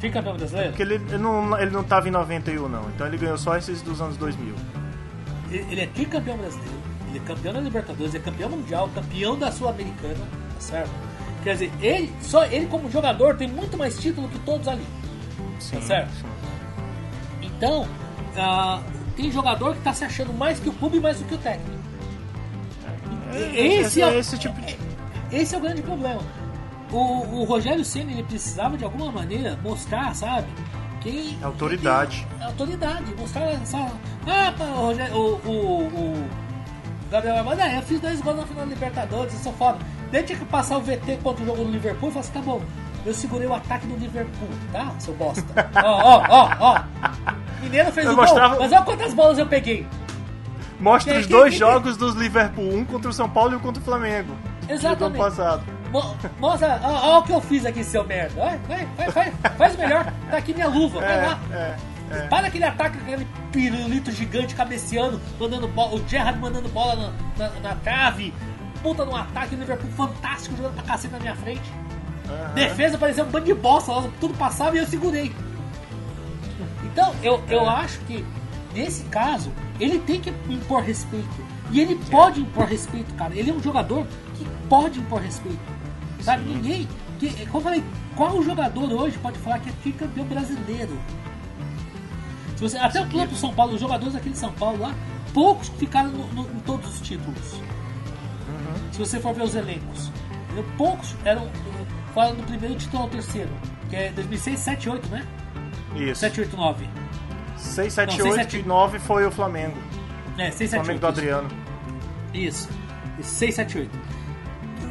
Tricampeão 0.00 0.36
brasileiro? 0.36 0.70
Porque 0.70 0.82
ele, 0.82 0.94
ele, 0.94 1.18
não, 1.18 1.58
ele 1.58 1.70
não 1.70 1.84
tava 1.84 2.08
em 2.08 2.10
91, 2.10 2.68
não. 2.68 2.90
Então 2.90 3.06
ele 3.06 3.16
ganhou 3.16 3.38
só 3.38 3.56
esses 3.56 3.82
dos 3.82 4.00
anos 4.00 4.16
2000. 4.16 4.54
Ele, 5.50 5.66
ele 5.70 5.80
é 5.82 5.86
tricampeão 5.86 6.36
brasileiro, 6.36 6.78
ele 7.08 7.18
é 7.18 7.22
campeão 7.22 7.52
da 7.52 7.60
Libertadores, 7.60 8.14
é 8.14 8.18
campeão 8.18 8.50
mundial, 8.50 8.88
campeão 8.94 9.38
da 9.38 9.52
Sul-Americana, 9.52 10.14
tá 10.54 10.60
certo? 10.60 10.90
Quer 11.44 11.52
dizer, 11.54 11.72
ele, 11.80 12.12
só 12.20 12.44
ele 12.46 12.66
como 12.66 12.90
jogador 12.90 13.36
tem 13.36 13.48
muito 13.48 13.76
mais 13.76 13.98
título 13.98 14.28
que 14.28 14.38
todos 14.40 14.66
ali. 14.66 14.84
Tá 14.84 15.44
sim, 15.60 15.76
tá 15.76 15.82
certo? 15.82 16.12
Sim. 16.12 16.26
Então, 17.42 17.82
uh, 17.82 18.82
tem 19.16 19.30
jogador 19.30 19.74
que 19.74 19.82
tá 19.82 19.92
se 19.92 20.04
achando 20.04 20.32
mais 20.32 20.58
que 20.58 20.68
o 20.68 20.72
clube 20.72 21.00
mais 21.00 21.18
do 21.18 21.24
que 21.24 21.34
o 21.34 21.38
técnico. 21.38 21.81
Esse, 23.36 24.02
é, 24.02 24.18
esse 24.18 24.38
tipo 24.38 24.60
de... 24.60 24.76
esse 25.32 25.54
é 25.54 25.58
o 25.58 25.60
grande 25.60 25.82
problema. 25.82 26.22
O, 26.90 27.40
o 27.40 27.44
Rogério 27.44 27.84
Senna 27.84 28.12
ele 28.12 28.22
precisava 28.22 28.76
de 28.76 28.84
alguma 28.84 29.10
maneira 29.10 29.58
mostrar, 29.62 30.14
sabe? 30.14 30.48
Quem, 31.00 31.38
autoridade. 31.42 32.26
Quem, 32.36 32.46
autoridade. 32.46 33.14
Mostrar 33.18 33.50
essa. 33.52 33.90
Ah, 34.26 34.54
o, 34.60 34.86
Rogério, 34.86 35.16
o, 35.16 35.48
o, 35.48 35.86
o 35.86 36.28
Gabriel 37.10 37.38
Armando, 37.38 37.60
ah, 37.60 37.74
eu 37.74 37.82
fiz 37.82 38.00
dois 38.00 38.20
gols 38.20 38.36
na 38.36 38.46
final 38.46 38.64
da 38.64 38.72
Libertadores, 38.72 39.34
eu 39.34 39.40
sou 39.40 39.52
foda. 39.54 39.78
Daí 40.10 40.22
tinha 40.22 40.38
que 40.38 40.44
passar 40.44 40.78
o 40.78 40.80
VT 40.80 41.18
contra 41.22 41.42
o 41.42 41.46
jogo 41.46 41.64
do 41.64 41.70
Liverpool 41.70 42.08
e 42.08 42.12
falar 42.12 42.24
assim: 42.24 42.32
tá 42.32 42.40
bom, 42.40 42.62
eu 43.04 43.14
segurei 43.14 43.48
o 43.48 43.54
ataque 43.54 43.86
do 43.86 43.96
Liverpool, 43.96 44.48
tá, 44.70 44.92
seu 44.98 45.14
bosta? 45.14 45.44
Ó, 45.82 45.90
ó, 45.90 46.24
ó, 46.28 46.56
ó. 46.60 46.84
Mineiro 47.62 47.90
fez 47.92 48.06
eu 48.06 48.12
o 48.12 48.16
mostrava... 48.16 48.54
gol, 48.54 48.62
mas 48.62 48.72
olha 48.72 48.82
quantas 48.82 49.14
bolas 49.14 49.38
eu 49.38 49.46
peguei. 49.46 49.86
Mostra 50.82 51.18
os 51.18 51.26
dois 51.26 51.54
jogos 51.56 51.96
dos 51.96 52.14
Liverpool, 52.16 52.74
um 52.74 52.84
contra 52.84 53.08
o 53.08 53.12
São 53.12 53.28
Paulo 53.28 53.52
e 53.52 53.56
um 53.56 53.60
contra 53.60 53.80
o 53.80 53.84
Flamengo. 53.84 54.36
Exatamente. 54.68 54.98
Do 54.98 55.04
ano 55.04 55.16
passado. 55.16 55.62
Mo 55.92 56.16
mostra, 56.40 56.80
olha 56.82 57.18
o 57.18 57.22
que 57.22 57.32
eu 57.32 57.40
fiz 57.40 57.64
aqui, 57.64 57.84
seu 57.84 58.04
merda. 58.04 58.34
Vai, 58.34 58.86
vai, 58.96 59.10
vai, 59.10 59.32
faz 59.56 59.76
melhor. 59.76 60.12
Tá 60.30 60.38
aqui 60.38 60.52
minha 60.52 60.68
luva, 60.68 61.00
vai 61.00 61.18
é, 61.18 61.26
lá. 61.26 61.40
É, 61.52 61.76
é. 62.10 62.26
Para 62.28 62.48
aquele 62.48 62.64
ataque, 62.64 62.98
aquele 62.98 63.26
pirulito 63.52 64.10
gigante 64.10 64.54
cabeceando, 64.54 65.20
mandando 65.38 65.68
bola, 65.68 65.94
o 65.94 66.08
Gerrard 66.08 66.38
mandando 66.40 66.68
bola 66.70 67.14
na, 67.38 67.48
na, 67.48 67.60
na 67.60 67.74
trave. 67.76 68.34
Puta 68.82 69.04
no 69.04 69.14
ataque, 69.14 69.54
o 69.54 69.58
Liverpool 69.58 69.90
fantástico 69.92 70.56
jogando 70.56 70.74
pra 70.74 70.82
cacete 70.82 71.12
na 71.12 71.20
minha 71.20 71.36
frente. 71.36 71.62
Uhum. 72.28 72.54
Defesa 72.54 72.98
parecia 72.98 73.22
um 73.22 73.28
bando 73.28 73.46
de 73.46 73.54
bosta, 73.54 73.92
tudo 74.18 74.34
passava 74.34 74.74
e 74.74 74.78
eu 74.80 74.86
segurei. 74.86 75.32
Então, 76.84 77.14
eu, 77.22 77.40
eu 77.48 77.62
é. 77.62 77.68
acho 77.68 78.00
que 78.00 78.24
nesse 78.74 79.04
caso, 79.04 79.52
ele 79.78 79.98
tem 80.00 80.20
que 80.20 80.30
impor 80.48 80.82
respeito. 80.82 81.52
E 81.70 81.80
ele 81.80 81.96
pode 82.10 82.40
impor 82.40 82.66
respeito, 82.66 83.12
cara. 83.14 83.34
Ele 83.34 83.50
é 83.50 83.54
um 83.54 83.62
jogador 83.62 84.06
que 84.36 84.46
pode 84.68 84.98
impor 84.98 85.20
respeito. 85.20 85.58
Sabe? 86.20 86.44
Sim. 86.44 86.54
Ninguém. 86.54 86.88
Que, 87.18 87.46
como 87.46 87.58
eu 87.58 87.62
falei, 87.62 87.84
qual 88.16 88.42
jogador 88.42 88.92
hoje 88.92 89.18
pode 89.18 89.38
falar 89.38 89.58
que 89.60 89.70
é 89.70 89.92
campeão 89.92 90.26
brasileiro? 90.26 90.98
Se 92.56 92.62
você, 92.62 92.78
até 92.78 93.00
o 93.00 93.06
próprio 93.08 93.36
São 93.36 93.54
Paulo, 93.54 93.74
os 93.74 93.80
jogadores 93.80 94.12
daquele 94.14 94.36
São 94.36 94.52
Paulo 94.52 94.78
lá, 94.80 94.94
poucos 95.32 95.68
ficaram 95.70 96.10
no, 96.10 96.26
no, 96.28 96.42
em 96.42 96.60
todos 96.60 96.94
os 96.94 97.00
títulos. 97.00 97.52
Uhum. 97.54 98.92
Se 98.92 98.98
você 98.98 99.18
for 99.18 99.34
ver 99.34 99.42
os 99.42 99.54
elencos, 99.54 100.12
poucos 100.76 101.14
eram 101.24 101.48
fora 102.12 102.34
do 102.34 102.42
primeiro 102.42 102.76
título 102.76 103.04
ao 103.04 103.08
terceiro, 103.08 103.50
que 103.88 103.96
é 103.96 104.12
2006, 104.12 104.58
7, 104.58 104.90
8, 104.90 105.08
né? 105.08 105.26
Isso. 105.96 106.20
7, 106.20 106.40
8, 106.40 106.56
9. 106.56 106.88
6, 107.62 107.92
7, 107.92 108.18
Não, 108.18 108.26
8 108.26 108.36
7... 108.36 108.58
e 108.58 108.62
9 108.62 108.98
foi 108.98 109.26
o 109.26 109.30
Flamengo. 109.30 109.76
É, 110.36 110.50
6, 110.50 110.70
7, 110.70 110.70
Flamengo 110.70 110.92
8. 110.92 111.00
do 111.00 111.06
Adriano. 111.06 111.48
Isso. 112.34 112.68
6, 113.20 113.54
7, 113.54 113.78
8. 113.78 113.98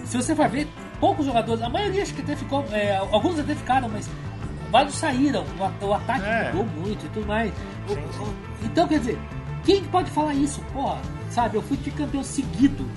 Se 0.06 0.18
você 0.18 0.36
for 0.36 0.48
ver, 0.48 0.68
poucos 1.00 1.26
jogadores, 1.26 1.62
a 1.62 1.70
maioria 1.70 2.02
acho 2.02 2.14
que 2.14 2.22
até 2.22 2.36
ficou, 2.36 2.66
é, 2.72 2.98
alguns 2.98 3.40
até 3.40 3.56
ficaram, 3.56 3.90
mas 3.90 4.10
vários 4.72 4.96
saíram. 4.96 5.46
O, 5.82 5.86
o 5.86 5.94
ataque 5.94 6.26
é. 6.26 6.52
mudou 6.52 6.66
muito 6.66 7.06
e 7.06 7.10
tudo 7.10 7.28
mais. 7.28 7.52
Sim, 7.88 7.96
sim. 7.96 8.36
Então, 8.64 8.88
quer 8.88 9.00
dizer, 9.00 9.20
quem 9.64 9.84
pode 9.86 10.10
falar 10.10 10.34
isso? 10.34 10.62
Porra, 10.74 11.00
sabe, 11.30 11.58
eu 11.58 11.62
fui 11.62 11.78
campeão 11.78 12.24
seguido. 12.24 12.90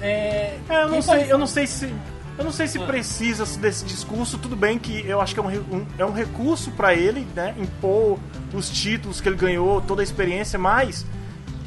É, 0.00 0.58
é 0.68 0.82
eu, 0.82 0.88
não 0.88 1.02
sei, 1.02 1.32
eu 1.32 1.38
não 1.38 1.46
sei 1.46 1.66
se 1.66 1.94
eu 2.38 2.44
não 2.44 2.52
sei 2.52 2.66
se 2.66 2.78
precisa 2.78 3.44
desse 3.58 3.84
discurso, 3.84 4.38
tudo 4.38 4.56
bem 4.56 4.78
que 4.78 5.06
eu 5.06 5.20
acho 5.20 5.34
que 5.34 5.40
é 5.40 5.42
um, 5.42 5.48
um 5.48 5.86
é 5.98 6.04
um 6.04 6.12
recurso 6.12 6.70
para 6.70 6.94
ele, 6.94 7.26
né? 7.34 7.54
Impor 7.58 8.18
os 8.54 8.70
títulos 8.70 9.20
que 9.20 9.28
ele 9.28 9.36
ganhou, 9.36 9.80
toda 9.80 10.02
a 10.02 10.04
experiência, 10.04 10.58
mas 10.58 11.04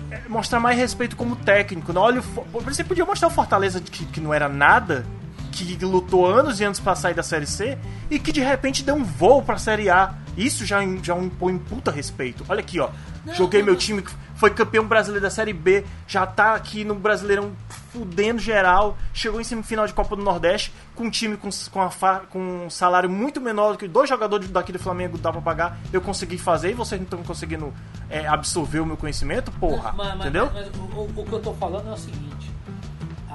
é, 0.09 0.21
mostrar 0.27 0.59
mais 0.59 0.77
respeito 0.77 1.15
como 1.15 1.35
técnico. 1.35 1.93
Não? 1.93 2.01
Olha, 2.01 2.21
você 2.51 2.83
podia 2.83 3.05
mostrar 3.05 3.27
o 3.27 3.31
Fortaleza 3.31 3.79
que, 3.79 4.05
que 4.05 4.19
não 4.19 4.33
era 4.33 4.49
nada, 4.49 5.05
que 5.53 5.85
lutou 5.85 6.25
anos 6.25 6.59
e 6.59 6.63
anos 6.63 6.79
para 6.79 6.95
sair 6.95 7.13
da 7.13 7.21
Série 7.21 7.45
C 7.45 7.77
e 8.09 8.17
que 8.17 8.31
de 8.31 8.41
repente 8.41 8.83
deu 8.83 8.95
um 8.95 9.03
voo 9.03 9.41
para 9.43 9.55
a 9.55 9.59
Série 9.59 9.89
A. 9.89 10.15
Isso 10.35 10.65
já, 10.65 10.79
já 11.03 11.15
impõe 11.15 11.53
um 11.53 11.59
puta 11.59 11.91
respeito. 11.91 12.43
Olha 12.49 12.59
aqui, 12.59 12.79
ó. 12.79 12.89
Não, 13.23 13.33
Joguei 13.35 13.61
não, 13.61 13.67
meu 13.67 13.75
time, 13.75 14.03
foi 14.35 14.49
campeão 14.49 14.85
brasileiro 14.85 15.23
da 15.23 15.29
Série 15.29 15.53
B, 15.53 15.85
já 16.05 16.25
tá 16.25 16.53
aqui 16.53 16.83
no 16.83 16.95
Brasileirão 16.95 17.53
fudendo 17.69 18.41
geral, 18.41 18.97
chegou 19.13 19.39
em 19.39 19.43
semifinal 19.43 19.87
de 19.87 19.93
Copa 19.93 20.15
do 20.15 20.23
Nordeste 20.23 20.73
com 20.95 21.05
um 21.05 21.09
time 21.09 21.37
com, 21.37 21.49
com, 21.71 21.81
a, 21.81 22.19
com 22.29 22.65
um 22.65 22.69
salário 22.69 23.09
muito 23.09 23.39
menor 23.39 23.73
do 23.73 23.77
que 23.77 23.87
dois 23.87 24.09
jogadores 24.09 24.49
daqui 24.49 24.73
do 24.73 24.79
Flamengo 24.79 25.17
dá 25.17 25.31
pra 25.31 25.39
pagar, 25.39 25.77
eu 25.93 26.01
consegui 26.01 26.37
fazer 26.37 26.71
e 26.71 26.73
vocês 26.73 26.99
não 26.99 27.05
estão 27.05 27.23
conseguindo 27.23 27.73
é, 28.09 28.27
absorver 28.27 28.79
o 28.81 28.85
meu 28.85 28.97
conhecimento, 28.97 29.51
porra, 29.51 29.93
mas, 29.95 30.15
entendeu? 30.19 30.49
Mas, 30.53 30.65
mas 30.65 30.75
o, 30.75 31.21
o, 31.21 31.25
que 31.25 31.31
eu 31.31 31.39
tô 31.39 31.53
falando 31.53 31.87
é 31.89 31.93
o 31.93 31.97
seguinte, 31.97 32.42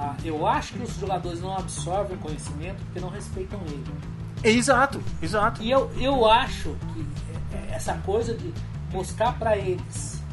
ah, 0.01 0.15
eu 0.23 0.47
acho 0.47 0.75
que 0.75 0.83
os 0.83 0.95
jogadores 0.95 1.41
não 1.41 1.57
absorvem 1.57 2.15
o 2.15 2.19
conhecimento 2.21 2.81
porque 2.85 3.01
não 3.01 3.09
respeitam 3.09 3.59
ele. 3.67 3.83
Exato, 4.41 5.01
exato. 5.21 5.61
E 5.61 5.69
eu, 5.69 5.91
eu 5.99 6.25
acho 6.25 6.73
que 6.93 7.05
é, 7.53 7.75
essa 7.75 7.95
coisa 7.95 8.33
de 8.33 8.53
mostrar 8.93 9.33
para 9.37 9.57
eles 9.57 10.23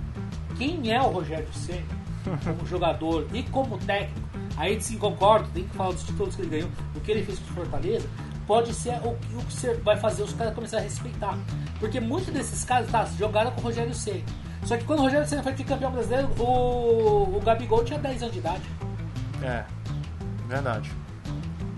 quem 0.57 0.93
é 0.95 1.03
o 1.03 1.09
Rogério 1.09 1.53
Ceni 1.53 1.85
como 2.45 2.65
jogador 2.65 3.27
e 3.33 3.43
como 3.43 3.77
técnico, 3.79 4.29
aí 4.57 4.81
sim 4.81 4.99
concordo, 4.99 5.49
tem 5.53 5.65
que 5.65 5.75
falar 5.75 5.91
dos 5.91 6.05
títulos 6.05 6.37
que 6.37 6.43
ele 6.43 6.51
ganhou, 6.51 6.71
o 6.95 7.01
que 7.01 7.11
ele 7.11 7.25
fez 7.25 7.41
com 7.41 7.51
o 7.51 7.55
Fortaleza, 7.55 8.09
pode 8.47 8.73
ser 8.73 9.01
o, 9.03 9.09
o 9.09 9.45
que 9.49 9.83
vai 9.83 9.97
fazer 9.97 10.23
os 10.23 10.33
caras 10.33 10.55
começarem 10.55 10.87
a 10.87 10.89
respeitar. 10.89 11.37
Porque 11.81 11.99
muitos 11.99 12.33
desses 12.33 12.65
caras 12.65 12.89
tá, 12.89 13.05
jogaram 13.19 13.51
com 13.51 13.63
o 13.63 13.65
Rogério 13.65 13.93
Ceni. 13.93 14.25
Só 14.65 14.77
que 14.77 14.85
quando 14.85 15.01
o 15.01 15.03
Rogério 15.03 15.27
Ceni 15.27 15.43
foi 15.43 15.53
campeão 15.55 15.91
brasileiro, 15.91 16.29
o, 16.39 17.37
o 17.37 17.43
Gabigol 17.45 17.83
tinha 17.83 17.99
10 17.99 18.23
anos 18.23 18.33
de 18.33 18.39
idade. 18.39 18.63
É, 19.43 19.65
verdade. 20.49 20.91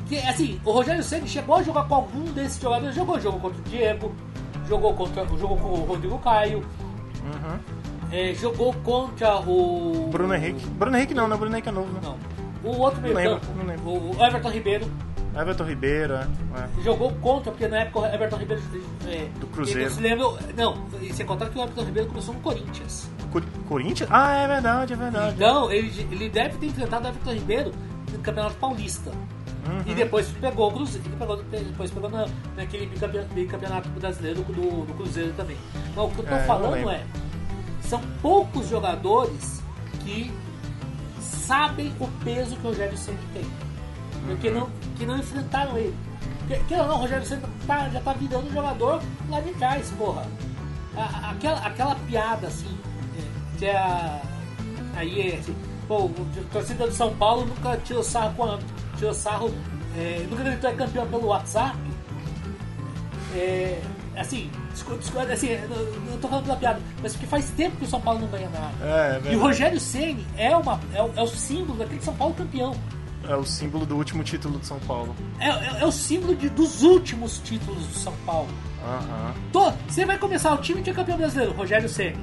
Que, 0.09 0.19
assim, 0.19 0.61
o 0.65 0.73
Rogério 0.73 1.03
Ceni 1.03 1.29
chegou 1.29 1.57
a 1.57 1.63
jogar 1.63 1.85
com 1.85 1.95
algum 1.97 2.25
desses 2.33 2.61
jogadores, 2.61 2.95
jogou 2.95 3.21
jogo 3.21 3.41
contra 3.41 3.61
o 3.61 3.65
Diego, 3.65 4.15
jogou, 4.67 4.95
contra, 4.95 5.27
jogou 5.27 5.57
com 5.57 5.69
o 5.69 5.85
Rodrigo 5.85 6.19
Caio. 6.19 6.59
Uhum. 7.25 7.59
É, 8.11 8.33
jogou 8.35 8.73
contra 8.85 9.37
o. 9.41 10.09
Bruno 10.11 10.35
Henrique. 10.35 10.65
Bruno 10.67 10.97
Henrique 10.97 11.13
não, 11.13 11.29
não, 11.29 11.37
Bruno 11.37 11.55
Henrique 11.55 11.69
é 11.69 11.73
novo, 11.73 11.93
né? 11.93 12.01
Não. 12.03 12.17
O 12.65 12.79
outro 12.81 13.01
meio 13.03 13.15
lembro, 13.15 13.41
campo, 13.41 13.53
não 13.57 13.67
lembro. 13.67 13.91
o 13.91 14.25
Everton 14.25 14.51
Ribeiro, 14.51 14.91
Everton 15.37 15.65
Ribeiro, 15.65 16.15
é. 16.15 16.27
é. 16.57 16.83
jogou 16.83 17.13
contra, 17.21 17.53
porque 17.53 17.69
na 17.69 17.81
época 17.81 18.01
o 18.01 18.07
Everton 18.07 18.37
Ribeiro. 18.37 18.63
É, 19.07 19.29
Do 19.39 19.47
Cruzeiro. 19.49 19.83
não 19.83 19.91
se 19.91 20.01
lembra. 20.01 20.27
Não, 20.57 20.87
e 21.01 21.13
sem 21.13 21.25
contar 21.27 21.49
que 21.51 21.59
o 21.59 21.63
Everton 21.63 21.85
Ribeiro 21.85 22.09
começou 22.09 22.35
no 22.35 22.41
Corinthians. 22.41 23.09
Cor- 23.33 23.43
Corinthians? 23.69 24.09
Ah, 24.13 24.35
é 24.35 24.47
verdade, 24.49 24.93
é 24.93 24.97
verdade. 24.97 25.35
Então, 25.37 25.71
ele, 25.71 26.07
ele 26.11 26.29
deve 26.29 26.57
ter 26.59 26.67
enfrentado 26.67 27.07
o 27.07 27.09
Everton 27.11 27.33
Ribeiro 27.33 27.73
no 28.13 28.19
Campeonato 28.21 28.55
Paulista. 28.57 29.11
Uhum. 29.11 29.83
E 29.87 29.95
depois 29.95 30.29
pegou 30.41 30.69
o 30.69 30.73
Cruzeiro. 30.73 31.09
Pegou, 31.19 31.37
depois 31.43 31.91
pegou 31.91 32.09
na, 32.11 32.27
naquele 32.57 32.87
bicampe- 32.87 33.25
bicampeonato 33.35 33.89
brasileiro 33.91 34.43
do, 34.45 34.87
do 34.87 34.95
Cruzeiro 34.95 35.33
também. 35.37 35.57
Mas 35.95 36.05
o 36.05 36.09
que 36.09 36.19
eu 36.21 36.25
tô 36.27 36.35
É, 36.35 36.45
falando 36.45 36.89
é. 36.91 37.05
São 37.83 38.01
poucos 38.23 38.69
jogadores 38.69 39.63
que 40.05 40.33
sabem 41.21 41.93
o 42.01 42.07
peso 42.25 42.57
que 42.57 42.67
o 42.67 42.71
Rogério 42.71 42.97
Ceni 42.97 43.19
tem. 43.33 43.45
Porque 44.27 44.51
não, 44.51 44.69
que 44.97 45.07
não 45.07 45.19
enfrentaram 45.19 45.77
ele. 45.77 45.95
Que, 46.47 46.57
que 46.65 46.77
não, 46.77 46.89
o 46.91 46.97
Rogério 46.99 47.27
Ceni 47.27 47.43
tá- 47.67 47.89
já 47.91 48.01
tá 48.01 48.13
virando 48.15 48.53
jogador 48.53 49.03
lá 49.29 49.41
de 49.41 49.53
trás, 49.55 49.91
porra. 49.99 50.27
A- 50.97 51.31
aquela, 51.31 51.59
aquela 51.61 51.95
piada 51.95 52.47
assim, 52.49 52.67
que 52.67 52.88
a. 53.67 54.21
Aí 54.97 55.31
é 55.33 55.37
assim, 55.37 55.55
pô, 55.87 56.05
o 56.07 56.27
torcida 56.53 56.87
do 56.87 56.93
São 56.93 57.15
Paulo 57.17 57.47
nunca 57.47 57.77
tirou 57.79 58.03
sarro 58.03 58.35
com 58.35 58.45
a, 58.45 58.59
tirou 58.97 59.15
sarro, 59.15 59.55
é, 59.97 60.27
nunca 60.29 60.43
gritou 60.43 60.71
é 60.71 60.75
campeão 60.75 61.07
pelo 61.07 61.27
WhatsApp. 61.27 61.77
É, 63.35 63.81
assim, 64.17 64.51
desculpa, 64.73 65.23
assim, 65.33 65.49
eu 65.49 65.59
eu 66.13 66.19
tô 66.21 66.29
falando 66.29 66.45
pela 66.47 66.57
piada, 66.57 66.81
mas 67.03 67.13
porque 67.13 67.27
faz 67.27 67.51
tempo 67.51 67.77
que 67.77 67.85
o 67.85 67.89
São 67.89 68.01
Paulo 68.01 68.21
não 68.21 68.29
ganha 68.29 68.49
nada. 68.49 68.73
É, 68.83 69.29
é 69.29 69.33
E 69.33 69.37
o. 69.37 69.41
Rogério 69.41 69.79
Ceni 69.79 70.27
é, 70.37 70.57
uma, 70.57 70.81
é, 70.95 71.03
o, 71.03 71.11
é 71.15 71.23
o 71.23 71.27
símbolo 71.29 71.79
daquele 71.79 72.01
São 72.03 72.15
Paulo 72.15 72.35
campeão. 72.35 72.75
É 73.29 73.37
o 73.37 73.45
símbolo 73.45 73.85
do 73.85 73.97
último 73.97 74.25
título 74.25 74.59
de 74.59 74.67
São 74.67 74.79
Paulo. 74.81 75.15
É, 75.39 75.49
é- 75.51 75.81
é 75.83 75.85
o 75.85 75.93
símbolo 75.93 76.35
de- 76.35 76.49
dos 76.49 76.83
últimos 76.83 77.39
títulos 77.41 77.87
do 77.87 77.95
São 77.95 78.15
Paulo. 78.25 78.49
Aham. 78.83 79.35
Tô, 79.53 79.71
você 79.87 80.07
vai 80.07 80.17
começar 80.19 80.55
o 80.55 80.59
time 80.59 80.81
de 80.81 80.93
campeão 80.93 81.19
brasileiro, 81.19 81.53
Rogério 81.53 81.89
Ceni. 81.89 82.17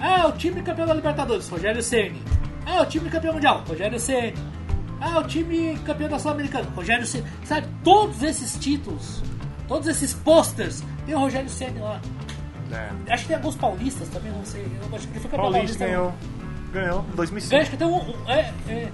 Ah, 0.00 0.26
o 0.28 0.32
time 0.32 0.62
campeão 0.62 0.86
da 0.86 0.94
Libertadores, 0.94 1.48
Rogério 1.48 1.82
Ceni. 1.82 2.20
Ah, 2.66 2.82
o 2.82 2.86
time 2.86 3.08
campeão 3.08 3.34
mundial, 3.34 3.62
Rogério 3.66 3.98
Ceni. 3.98 4.34
Ah, 5.00 5.18
o 5.18 5.24
time 5.24 5.78
campeão 5.84 6.08
da 6.08 6.18
Sul-Americana, 6.18 6.66
Rogério 6.74 7.06
Ceni. 7.06 7.24
Sabe, 7.44 7.66
todos 7.84 8.22
esses 8.22 8.56
títulos, 8.58 9.22
todos 9.68 9.86
esses 9.88 10.12
posters, 10.14 10.82
tem 11.04 11.14
o 11.14 11.18
Rogério 11.18 11.48
Ceni 11.48 11.78
lá. 11.78 12.00
É. 12.72 13.12
Acho 13.12 13.22
que 13.22 13.28
tem 13.28 13.36
alguns 13.36 13.54
paulistas 13.54 14.08
também, 14.08 14.32
não 14.32 14.44
sei. 14.44 14.62
Eu 14.62 14.96
acho 14.96 15.06
que 15.06 15.12
ele 15.14 15.20
foi 15.20 15.30
campeão 15.30 15.52
Paulista 15.52 15.78
paulista. 15.78 15.84
ganhou. 15.86 16.14
Ganhou, 16.72 17.04
em 17.06 17.10
Eu 17.10 17.16
2005. 17.16 17.62
acho 17.62 17.70
que 17.70 17.76
tem 17.76 17.86
um. 17.86 17.96
um- 17.96 18.30
é, 18.30 18.52
é, 18.68 18.88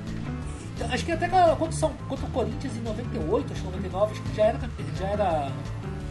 acho 0.90 1.04
que 1.04 1.12
até 1.12 1.26
contra, 1.28 1.68
o 1.68 1.72
São- 1.72 1.94
contra 2.08 2.26
o 2.26 2.30
Corinthians 2.30 2.76
em 2.76 2.80
98, 2.80 3.52
acho 3.52 3.60
que 3.62 3.66
99, 3.66 4.12
acho 4.12 4.22
que 4.22 4.36
já 4.36 4.44
era. 4.44 4.58
Já 4.98 5.06
era 5.08 5.52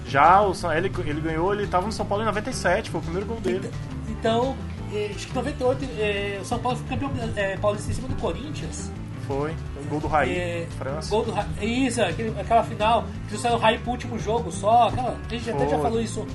Já 0.08 0.42
o 0.42 0.54
São- 0.56 0.74
ele, 0.74 0.92
ele 1.06 1.22
ganhou, 1.22 1.54
ele 1.54 1.68
tava 1.68 1.86
no 1.86 1.92
São 1.92 2.06
Paulo 2.06 2.24
em 2.24 2.26
97, 2.28 2.90
foi 2.90 3.00
o 3.00 3.04
primeiro 3.04 3.28
gol 3.28 3.40
dele. 3.40 3.70
então, 4.10 4.58
acho 5.16 5.26
que 5.28 5.32
em 5.32 5.36
98 5.36 5.86
é, 6.00 6.40
o 6.42 6.46
São 6.46 6.60
Paulo 6.60 6.78
foi 6.78 6.88
campeão 6.88 7.12
é, 7.36 7.58
paulista 7.58 7.92
em 7.92 7.94
cima 7.96 8.08
do 8.08 8.16
Corinthians. 8.16 8.92
Foi. 9.28 9.52
O 9.52 9.88
gol 9.90 10.00
do 10.00 10.08
Raí, 10.08 10.32
É, 10.36 10.68
França. 10.78 11.10
gol 11.10 11.24
do 11.24 11.32
Ra- 11.32 11.46
Isso, 11.62 12.02
aquele- 12.02 12.38
aquela 12.40 12.64
final 12.64 13.06
que 13.30 13.38
saiu 13.38 13.56
o 13.56 13.60
Raí 13.60 13.78
pro 13.78 13.92
último 13.92 14.20
jogo 14.20 14.52
só. 14.52 14.90
Aquela, 14.90 15.18
a 15.26 15.30
gente 15.34 15.50
até 15.50 15.64
já 15.70 15.76
Foi. 15.76 15.82
falou 15.82 16.02
isso. 16.02 16.28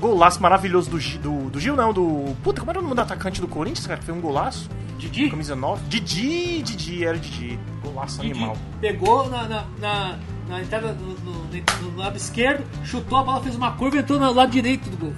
Golaço 0.00 0.40
maravilhoso 0.42 0.88
do, 0.90 0.98
do, 0.98 1.50
do 1.50 1.60
Gil, 1.60 1.76
não, 1.76 1.92
do. 1.92 2.34
Puta, 2.42 2.60
como 2.60 2.70
era 2.70 2.78
o 2.78 2.82
nome 2.82 2.94
do 2.94 3.00
atacante 3.02 3.40
do 3.40 3.46
Corinthians, 3.46 3.86
cara? 3.86 3.98
Que 4.00 4.06
foi 4.06 4.14
um 4.14 4.20
golaço? 4.20 4.68
Didi, 4.98 5.28
Camisa 5.30 5.54
9. 5.54 5.82
Didi, 5.88 6.62
Didi, 6.62 7.04
era 7.04 7.18
Didi. 7.18 7.58
Golaço 7.82 8.20
Didi 8.20 8.32
animal. 8.32 8.56
pegou 8.80 9.28
na, 9.30 9.46
na, 9.46 9.64
na, 9.78 10.18
na 10.48 10.60
entrada 10.62 10.92
no, 10.92 11.12
no- 11.20 11.90
no 11.92 11.96
lado 11.98 12.16
esquerdo, 12.16 12.64
chutou 12.84 13.18
a 13.18 13.22
bola, 13.22 13.42
fez 13.42 13.54
uma 13.54 13.72
curva 13.72 13.96
e 13.96 14.00
entrou 14.00 14.18
no 14.18 14.32
lado 14.32 14.50
direito 14.50 14.88
do 14.90 14.96
gol. 14.96 15.14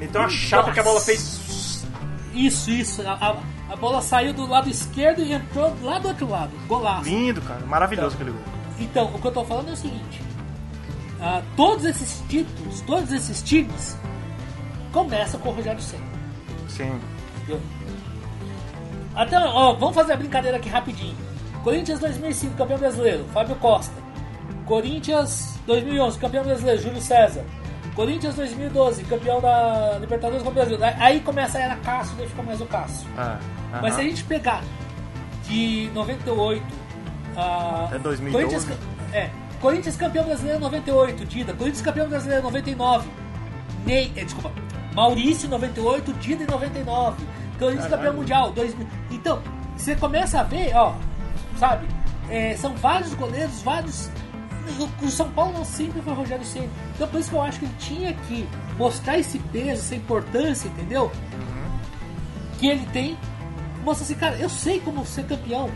Então 0.00 0.22
a 0.22 0.28
chapa 0.28 0.72
que 0.72 0.80
a 0.80 0.82
bola 0.82 1.00
fez. 1.00 1.40
Isso, 2.34 2.70
isso. 2.70 3.02
A, 3.02 3.12
a- 3.12 3.36
a 3.72 3.76
bola 3.76 4.02
saiu 4.02 4.32
do 4.34 4.46
lado 4.46 4.68
esquerdo 4.68 5.22
e 5.22 5.32
entrou 5.32 5.74
lá 5.82 5.98
do 5.98 6.08
outro 6.08 6.28
lado. 6.28 6.50
Golaço. 6.66 7.08
Lindo, 7.08 7.40
cara. 7.42 7.64
Maravilhoso 7.66 8.14
aquele 8.16 8.30
gol. 8.32 8.40
Então, 8.78 9.06
o 9.14 9.18
que 9.18 9.26
eu 9.26 9.32
tô 9.32 9.44
falando 9.44 9.68
é 9.70 9.72
o 9.72 9.76
seguinte: 9.76 10.20
ah, 11.20 11.42
todos 11.56 11.84
esses 11.84 12.22
títulos, 12.28 12.80
todos 12.82 13.12
esses 13.12 13.42
times 13.42 13.96
começam 14.92 15.40
com 15.40 15.50
o 15.50 15.52
Rogério 15.52 15.80
Senna. 15.80 16.04
Sim. 16.68 16.92
entendeu? 17.38 17.60
Até, 19.14 19.38
ó, 19.38 19.74
vamos 19.74 19.94
fazer 19.94 20.14
a 20.14 20.16
brincadeira 20.16 20.56
aqui 20.56 20.68
rapidinho. 20.68 21.16
Corinthians 21.62 22.00
2005, 22.00 22.56
campeão 22.56 22.78
brasileiro, 22.78 23.24
Fábio 23.32 23.54
Costa. 23.56 23.94
Corinthians 24.66 25.58
2011, 25.66 26.18
campeão 26.18 26.44
brasileiro, 26.44 26.80
Júlio 26.82 27.00
César. 27.00 27.44
Corinthians 27.94 28.34
2012, 28.36 29.04
campeão 29.04 29.40
da 29.40 29.98
Libertadores 30.00 30.42
com 30.42 30.48
o 30.48 30.52
Brasil. 30.52 30.78
Aí 30.98 31.20
começa 31.20 31.58
a 31.58 31.60
era 31.60 31.76
Cássio, 31.76 32.16
daí 32.16 32.26
fica 32.28 32.42
mais 32.42 32.60
o 32.60 32.66
Cássio. 32.66 33.06
Ah, 33.16 33.38
Mas 33.82 33.94
se 33.94 34.00
a 34.00 34.04
gente 34.04 34.24
pegar 34.24 34.62
de 35.44 35.90
98 35.94 36.64
a. 37.36 37.84
Até 37.86 37.98
2012. 37.98 38.32
Corinthians, 38.32 38.78
é, 39.12 39.30
Corinthians 39.60 39.96
campeão 39.96 40.24
brasileiro 40.24 40.60
98, 40.60 41.24
Dida. 41.26 41.52
Corinthians 41.52 41.82
campeão 41.82 42.08
brasileiro 42.08 42.42
99. 42.42 43.08
Ney, 43.84 44.12
é, 44.16 44.24
desculpa. 44.24 44.50
Maurício 44.94 45.48
98, 45.48 46.12
Dida 46.14 46.44
em 46.44 46.46
99. 46.46 47.24
Corinthians 47.58 47.84
Caralho. 47.84 47.90
campeão 47.90 48.14
mundial 48.14 48.52
2000. 48.52 48.86
Então, 49.10 49.42
você 49.76 49.94
começa 49.96 50.40
a 50.40 50.42
ver, 50.42 50.74
ó, 50.74 50.94
sabe? 51.58 51.86
É, 52.28 52.56
são 52.56 52.74
vários 52.74 53.12
goleiros, 53.14 53.62
vários. 53.62 54.10
O 54.78 55.06
o 55.06 55.10
São 55.10 55.28
Paulo 55.30 55.52
não 55.54 55.64
sempre 55.64 56.00
foi 56.02 56.14
Rogério 56.14 56.44
Ceni. 56.44 56.70
Então 56.94 57.08
por 57.08 57.18
isso 57.20 57.30
que 57.30 57.36
eu 57.36 57.42
acho 57.42 57.58
que 57.58 57.64
ele 57.64 57.74
tinha 57.78 58.12
que 58.12 58.48
mostrar 58.78 59.18
esse 59.18 59.38
peso, 59.38 59.70
essa 59.82 59.94
importância, 59.94 60.68
entendeu? 60.68 61.10
que 62.58 62.66
ele 62.68 62.86
tem. 62.92 63.18
Mostra 63.84 64.04
assim, 64.04 64.14
cara, 64.14 64.36
eu 64.36 64.48
sei 64.48 64.78
como 64.80 65.04
ser 65.04 65.24
campeão. 65.24 65.68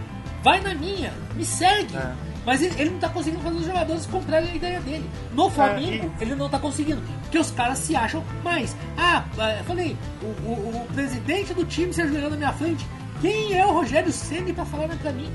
Vai 0.42 0.60
na 0.60 0.74
minha, 0.74 1.12
me 1.34 1.44
segue. 1.44 1.96
É. 1.96 2.12
Mas 2.44 2.62
ele, 2.62 2.80
ele 2.80 2.90
não 2.90 2.98
tá 3.00 3.08
conseguindo 3.08 3.42
fazer 3.42 3.56
os 3.56 3.66
jogadores 3.66 4.06
comprarem 4.06 4.50
a 4.50 4.54
ideia 4.54 4.80
dele. 4.80 5.10
No 5.32 5.50
Flamengo, 5.50 6.12
e- 6.20 6.22
ele 6.22 6.36
não 6.36 6.48
tá 6.48 6.60
conseguindo. 6.60 7.02
Porque 7.22 7.38
os 7.40 7.50
caras 7.50 7.78
se 7.78 7.96
acham 7.96 8.22
mais. 8.44 8.76
Ah, 8.96 9.24
eu 9.58 9.64
falei, 9.64 9.96
o, 10.22 10.26
o- 10.48 10.82
o 10.84 10.86
presidente 10.94 11.52
do 11.52 11.64
time 11.64 11.92
se 11.92 12.02
ajoelhou 12.02 12.30
na 12.30 12.36
minha 12.36 12.52
frente. 12.52 12.86
Quem 13.20 13.52
é 13.58 13.66
o 13.66 13.72
Rogério 13.72 14.12
Ceni 14.12 14.52
pra 14.52 14.64
falar 14.64 14.86
pra 14.88 15.10
mim? 15.10 15.28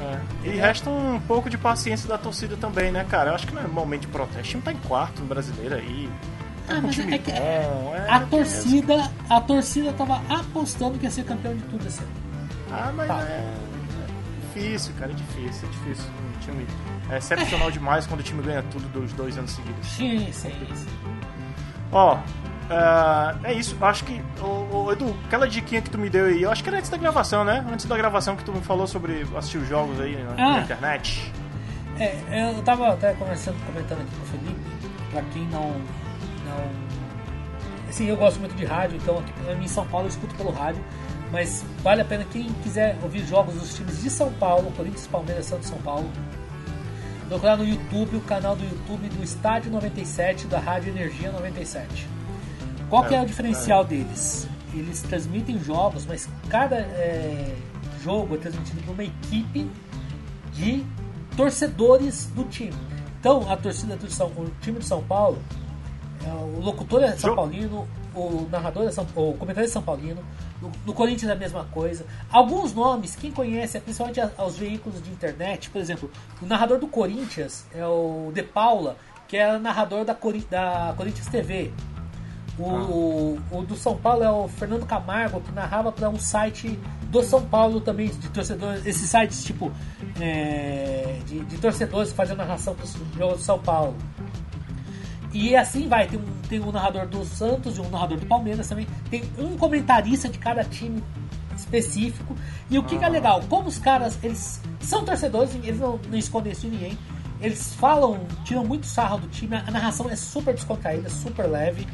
É. 0.00 0.48
E 0.48 0.50
resta 0.56 0.88
um 0.88 1.20
pouco 1.20 1.50
de 1.50 1.58
paciência 1.58 2.08
da 2.08 2.16
torcida 2.16 2.56
também, 2.56 2.90
né, 2.90 3.04
cara? 3.08 3.30
Eu 3.30 3.34
acho 3.34 3.46
que 3.46 3.54
não 3.54 3.62
é 3.62 3.66
momento 3.66 4.02
de 4.02 4.06
protesto. 4.08 4.40
O 4.40 4.42
time 4.42 4.62
tá 4.62 4.72
em 4.72 4.76
quarto 4.76 5.20
no 5.20 5.26
brasileiro 5.26 5.74
aí. 5.74 6.08
Tá 6.66 6.76
Ah, 6.76 6.80
mas 6.82 6.94
time 6.94 7.14
é 7.14 7.18
que- 7.18 7.32
bom. 7.32 7.38
é, 7.38 8.06
A 8.08 8.20
torcida, 8.20 9.10
a 9.28 9.40
torcida 9.40 9.92
tava 9.92 10.22
apostando 10.28 10.98
que 10.98 11.04
ia 11.04 11.10
ser 11.10 11.24
campeão 11.24 11.54
de 11.54 11.62
tudo 11.64 11.86
esse 11.86 12.00
ano. 12.00 12.12
Ah, 12.72 12.92
mas 12.94 13.08
Tá. 13.08 13.20
é 13.22 13.52
difícil, 14.54 14.92
cara, 14.98 15.10
é 15.10 15.14
difícil, 15.14 15.68
é 15.68 15.72
difícil. 15.72 16.10
Um 16.10 16.40
time 16.40 16.66
é 17.10 17.18
excepcional 17.18 17.70
demais 17.70 18.06
quando 18.06 18.20
o 18.20 18.22
time 18.22 18.42
ganha 18.42 18.62
tudo 18.70 18.88
dos 18.88 19.12
dois 19.12 19.36
anos 19.36 19.50
seguidos. 19.50 19.86
Sim, 19.86 20.30
sim, 20.32 20.52
sim. 20.74 20.86
Ó, 21.92 22.18
ah, 22.70 23.34
é 23.44 23.52
isso. 23.52 23.76
Acho 23.80 24.04
que, 24.04 24.22
ô, 24.40 24.90
Edu, 24.92 25.14
aquela 25.26 25.48
diquinha 25.48 25.82
que 25.82 25.90
tu 25.90 25.98
me 25.98 26.08
deu 26.08 26.26
aí, 26.26 26.42
eu 26.42 26.50
acho 26.50 26.62
que 26.62 26.68
era 26.68 26.78
antes 26.78 26.88
da 26.90 26.96
gravação, 26.96 27.44
né? 27.44 27.64
Antes 27.70 27.86
da 27.86 27.96
gravação 27.96 28.36
que 28.36 28.44
tu 28.44 28.52
me 28.52 28.60
falou 28.60 28.86
sobre 28.86 29.26
assistir 29.36 29.58
os 29.58 29.68
jogos 29.68 30.00
aí 30.00 30.16
na, 30.22 30.34
na 30.34 30.56
Ah. 30.56 30.60
internet. 30.60 31.32
É, 31.98 32.48
eu 32.56 32.62
tava 32.62 32.88
até 32.94 33.12
conversando, 33.12 33.56
comentando 33.66 34.00
aqui 34.00 34.10
com 34.16 34.22
o 34.22 34.26
Felipe, 34.26 34.60
pra 35.10 35.22
quem 35.32 35.42
não. 35.48 35.70
não 36.46 36.90
assim, 37.88 38.06
eu 38.06 38.16
gosto 38.16 38.38
muito 38.40 38.54
de 38.54 38.64
rádio, 38.64 38.96
então 38.96 39.18
aqui 39.18 39.32
em 39.62 39.68
São 39.68 39.86
Paulo 39.86 40.06
eu 40.06 40.10
escuto 40.10 40.34
pelo 40.36 40.50
rádio, 40.50 40.82
mas 41.32 41.62
vale 41.82 42.00
a 42.00 42.04
pena 42.04 42.24
quem 42.32 42.44
quiser 42.62 42.96
ouvir 43.02 43.26
jogos 43.26 43.54
dos 43.54 43.74
times 43.74 44.00
de 44.02 44.08
São 44.08 44.32
Paulo, 44.34 44.70
Corinthians, 44.76 45.06
Palmeiras, 45.08 45.46
Santos 45.46 45.68
São 45.68 45.78
Paulo. 45.78 46.08
Procurar 47.28 47.56
no 47.56 47.64
YouTube, 47.64 48.16
o 48.16 48.20
canal 48.22 48.56
do 48.56 48.64
YouTube 48.64 49.08
do 49.08 49.22
Estádio 49.22 49.70
97 49.70 50.46
da 50.46 50.58
Rádio 50.58 50.90
Energia 50.90 51.30
97. 51.30 52.08
Qual 52.90 53.04
que 53.04 53.14
é 53.14 53.22
o 53.22 53.26
diferencial 53.26 53.84
deles? 53.84 54.46
Eles 54.74 55.00
transmitem 55.02 55.58
jogos, 55.58 56.04
mas 56.06 56.28
cada 56.48 56.76
é, 56.76 57.56
jogo 58.02 58.34
é 58.34 58.38
transmitido 58.38 58.82
por 58.82 58.92
uma 58.92 59.04
equipe 59.04 59.70
de 60.52 60.84
torcedores 61.36 62.26
do 62.34 62.44
time. 62.44 62.74
Então, 63.18 63.50
a 63.50 63.56
torcida 63.56 63.96
do 63.96 64.10
São, 64.10 64.26
o 64.28 64.50
time 64.60 64.78
de 64.78 64.84
São 64.84 65.02
Paulo, 65.02 65.38
é, 66.24 66.28
o 66.30 66.60
locutor 66.60 67.02
é 67.02 67.12
São 67.16 67.30
Paulino, 67.36 67.86
o 68.14 68.48
narrador 68.50 68.84
é 68.84 68.90
São, 68.90 69.06
o 69.14 69.34
comentarista 69.34 69.72
é 69.72 69.74
São 69.74 69.82
Paulino, 69.82 70.22
no, 70.60 70.70
no 70.86 70.92
Corinthians 70.92 71.30
é 71.30 71.32
a 71.32 71.36
mesma 71.36 71.64
coisa. 71.64 72.04
Alguns 72.30 72.74
nomes, 72.74 73.16
quem 73.16 73.30
conhece, 73.30 73.76
é 73.76 73.80
principalmente 73.80 74.20
aos 74.36 74.56
veículos 74.58 75.02
de 75.02 75.10
internet, 75.10 75.70
por 75.70 75.80
exemplo, 75.80 76.10
o 76.42 76.46
narrador 76.46 76.78
do 76.78 76.86
Corinthians 76.86 77.64
é 77.74 77.86
o 77.86 78.30
De 78.34 78.42
Paula, 78.42 78.96
que 79.28 79.36
é 79.36 79.58
narrador 79.58 80.04
da, 80.04 80.14
Cori- 80.14 80.46
da 80.50 80.92
Corinthians 80.96 81.26
TV. 81.28 81.72
O, 82.58 83.38
ah. 83.52 83.56
o, 83.56 83.62
do 83.62 83.74
São 83.76 83.96
Paulo 83.96 84.22
é 84.22 84.30
o 84.30 84.48
Fernando 84.48 84.84
Camargo, 84.84 85.40
que 85.40 85.52
narrava 85.52 85.90
para 85.90 86.08
um 86.08 86.18
site 86.18 86.78
do 87.04 87.22
São 87.22 87.42
Paulo 87.42 87.80
também, 87.80 88.08
de 88.08 88.28
torcedores. 88.28 88.84
Esses 88.86 89.08
sites 89.08 89.44
tipo 89.44 89.72
é, 90.20 91.18
de, 91.26 91.44
de, 91.44 91.58
torcedores 91.58 92.12
fazendo 92.12 92.38
narração 92.38 92.74
para 92.74 92.84
o 92.84 93.18
jogo 93.18 93.36
do 93.36 93.42
São 93.42 93.58
Paulo. 93.58 93.96
E 95.32 95.56
assim 95.56 95.88
vai, 95.88 96.06
tem 96.08 96.18
um, 96.18 96.42
tem 96.48 96.60
um 96.60 96.72
narrador 96.72 97.06
do 97.06 97.24
Santos 97.24 97.78
e 97.78 97.80
um 97.80 97.88
narrador 97.88 98.18
do 98.18 98.26
Palmeiras 98.26 98.68
também. 98.68 98.86
Tem 99.08 99.22
um 99.38 99.56
comentarista 99.56 100.28
de 100.28 100.38
cada 100.38 100.64
time 100.64 101.02
específico. 101.56 102.34
E 102.68 102.78
o 102.78 102.82
que, 102.82 102.98
que 102.98 103.04
é 103.04 103.08
legal? 103.08 103.40
Como 103.48 103.68
os 103.68 103.78
caras, 103.78 104.18
eles 104.22 104.60
são 104.80 105.04
torcedores, 105.04 105.54
eles 105.54 105.78
não, 105.78 106.00
não 106.08 106.18
escondem 106.18 106.52
isso 106.52 106.62
de 106.62 106.70
ninguém. 106.70 106.98
Eles 107.40 107.74
falam, 107.74 108.26
tiram 108.44 108.64
muito 108.64 108.86
sarro 108.86 109.18
do 109.18 109.28
time, 109.28 109.56
a 109.56 109.70
narração 109.70 110.10
é 110.10 110.16
super 110.16 110.52
descontraída, 110.52 111.08
super 111.08 111.46
leve. 111.46 111.86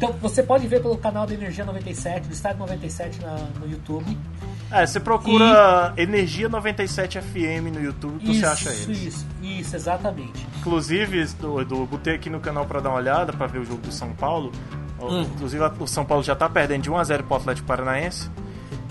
Então 0.00 0.14
você 0.14 0.42
pode 0.42 0.66
ver 0.66 0.80
pelo 0.80 0.96
canal 0.96 1.26
da 1.26 1.34
Energia 1.34 1.62
97, 1.62 2.28
do 2.28 2.32
Estádio 2.32 2.60
97 2.60 3.20
na, 3.20 3.36
no 3.60 3.70
YouTube. 3.70 4.16
É, 4.70 4.86
você 4.86 4.98
procura 4.98 5.92
e... 5.94 6.00
Energia 6.00 6.48
97 6.48 7.20
FM 7.20 7.74
no 7.74 7.82
YouTube 7.82 8.18
isso, 8.22 8.40
você 8.40 8.46
acha 8.46 8.70
eles. 8.70 8.88
Isso, 8.88 9.26
isso, 9.42 9.76
exatamente. 9.76 10.46
Inclusive, 10.58 11.22
do, 11.38 11.62
do, 11.66 11.84
botei 11.84 12.14
aqui 12.14 12.30
no 12.30 12.40
canal 12.40 12.64
para 12.64 12.80
dar 12.80 12.88
uma 12.88 12.96
olhada, 12.96 13.30
para 13.34 13.46
ver 13.46 13.58
o 13.58 13.64
jogo 13.66 13.82
do 13.82 13.92
São 13.92 14.14
Paulo. 14.14 14.50
Hum. 14.98 15.20
Inclusive, 15.20 15.62
o 15.78 15.86
São 15.86 16.06
Paulo 16.06 16.24
já 16.24 16.34
tá 16.34 16.48
perdendo 16.48 16.84
de 16.84 16.90
1x0 16.90 17.22
pro 17.24 17.36
Atlético 17.36 17.66
Paranaense. 17.66 18.30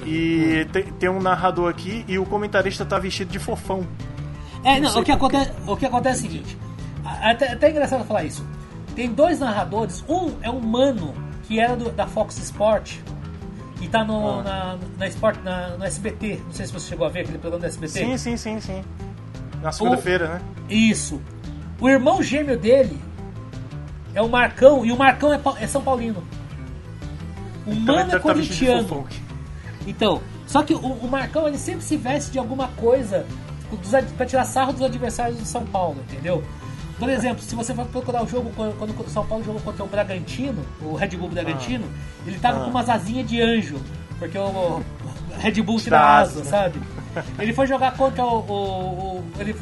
E 0.06 0.64
hum. 0.64 0.72
tem, 0.72 0.84
tem, 0.84 1.10
um 1.10 1.20
narrador 1.20 1.72
aqui 1.72 2.06
e 2.08 2.20
o 2.20 2.26
comentarista 2.26 2.86
tá 2.86 3.00
vestido 3.00 3.32
de 3.32 3.40
fofão. 3.40 3.84
É, 4.64 4.80
não, 4.80 4.94
não 4.94 5.02
o, 5.02 5.04
que 5.04 5.12
acontece, 5.12 5.52
o 5.66 5.76
que 5.76 5.88
acontece 5.88 6.24
é 6.24 6.28
o 6.28 6.32
seguinte. 6.32 6.58
Até, 7.04 7.54
até 7.54 7.66
é 7.66 7.72
engraçado 7.72 8.06
falar 8.06 8.26
isso. 8.26 8.46
Tem 9.00 9.14
dois 9.14 9.40
narradores. 9.40 10.04
Um 10.10 10.34
é 10.42 10.50
um 10.50 10.60
mano 10.60 11.16
que 11.44 11.58
era 11.58 11.74
do, 11.74 11.90
da 11.90 12.06
Fox 12.06 12.38
Sport 12.38 12.98
e 13.80 13.88
tá 13.88 14.04
no, 14.04 14.42
ah. 14.42 14.44
na, 14.44 14.78
na, 14.98 15.08
Sport, 15.08 15.42
na, 15.42 15.78
no 15.78 15.86
SBT. 15.86 16.42
Não 16.44 16.52
sei 16.52 16.66
se 16.66 16.74
você 16.74 16.90
chegou 16.90 17.08
a 17.08 17.10
ver 17.10 17.22
aquele 17.22 17.38
programa 17.38 17.62
do 17.62 17.66
SBT. 17.68 17.94
Sim, 17.94 18.18
sim, 18.18 18.36
sim, 18.36 18.60
sim. 18.60 18.84
Na 19.62 19.72
segunda-feira, 19.72 20.28
né? 20.28 20.42
Isso. 20.70 21.22
O 21.80 21.88
irmão 21.88 22.22
gêmeo 22.22 22.60
dele 22.60 23.00
é 24.14 24.22
o 24.22 24.28
Marcão, 24.28 24.86
e 24.86 24.92
o 24.92 24.98
Marcão 24.98 25.34
é, 25.34 25.40
é 25.62 25.66
São 25.66 25.82
Paulino. 25.82 26.22
O 27.66 27.72
então 27.72 27.96
mano 27.96 28.10
é 28.10 28.12
tá 28.12 28.20
corintiano. 28.20 29.08
Então, 29.88 30.22
só 30.46 30.62
que 30.62 30.74
o, 30.74 30.78
o, 30.78 31.08
Marcão 31.08 31.48
ele 31.48 31.58
sempre 31.58 31.86
se 31.86 31.96
veste 31.96 32.32
de 32.32 32.38
alguma 32.38 32.68
coisa 32.76 33.26
dos, 33.72 34.12
pra 34.18 34.26
tirar 34.26 34.44
sarro 34.44 34.74
dos 34.74 34.82
adversários 34.82 35.40
do 35.40 35.46
São 35.46 35.66
Paulo, 35.66 36.02
entendeu? 36.02 36.44
Por 37.00 37.10
exemplo, 37.10 37.42
se 37.42 37.56
você 37.56 37.74
for 37.74 37.86
procurar 37.86 38.24
o 38.24 38.28
jogo 38.28 38.52
quando 38.54 39.00
o 39.00 39.10
São 39.10 39.26
Paulo 39.26 39.44
jogou 39.44 39.62
contra 39.62 39.84
o 39.86 39.88
Bragantino, 39.88 40.62
o 40.82 40.96
Red 40.96 41.10
Bull 41.10 41.30
Bragantino, 41.30 41.86
ah. 41.88 42.24
ele 42.28 42.38
tava 42.38 42.60
ah. 42.60 42.64
com 42.66 42.70
umas 42.70 42.90
asinhas 42.90 43.28
de 43.28 43.42
anjo, 43.42 43.78
porque 44.20 44.38
o 44.38 44.82
Red 45.38 45.62
Bull 45.62 45.80
tira 45.80 46.00
asa, 46.00 46.44
sabe? 46.44 46.80
Ele 47.40 47.54
foi 47.54 47.66
jogar 47.66 47.96
contra 47.96 48.24
o. 48.24 48.40
o, 48.40 48.54
o 49.18 49.24
ele, 49.40 49.56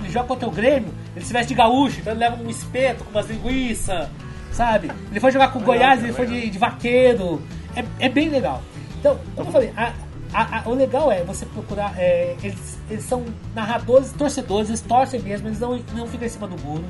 ele, 0.00 0.10
joga 0.10 0.28
contra 0.28 0.48
o 0.48 0.52
Grêmio, 0.52 0.94
ele 1.16 1.24
se 1.24 1.32
veste 1.32 1.48
de 1.48 1.54
gaúcho, 1.54 2.00
então 2.00 2.12
ele 2.12 2.20
leva 2.20 2.40
um 2.40 2.48
espeto 2.48 3.02
com 3.02 3.10
umas 3.10 3.28
linguiças, 3.28 4.08
sabe? 4.52 4.90
Ele 5.10 5.18
foi 5.18 5.32
jogar 5.32 5.52
com 5.52 5.58
o 5.58 5.62
Goiás, 5.62 6.02
ele 6.02 6.12
foi 6.12 6.26
de, 6.26 6.48
de 6.48 6.58
vaqueiro. 6.58 7.42
É, 7.74 8.06
é 8.06 8.08
bem 8.08 8.28
legal. 8.28 8.62
Então, 8.98 9.18
como 9.34 9.48
eu 9.48 9.52
falei, 9.52 9.72
a, 9.76 9.92
a, 10.32 10.60
a, 10.60 10.68
o 10.68 10.74
legal 10.74 11.10
é 11.10 11.22
você 11.24 11.46
procurar. 11.46 11.94
É, 11.96 12.36
eles, 12.42 12.78
eles 12.90 13.04
são 13.04 13.24
narradores, 13.54 14.12
torcedores, 14.12 14.68
eles 14.68 14.80
torcem 14.80 15.20
mesmo, 15.20 15.48
eles 15.48 15.60
não, 15.60 15.78
não 15.94 16.06
ficam 16.06 16.26
em 16.26 16.30
cima 16.30 16.46
do 16.46 16.62
muro. 16.62 16.84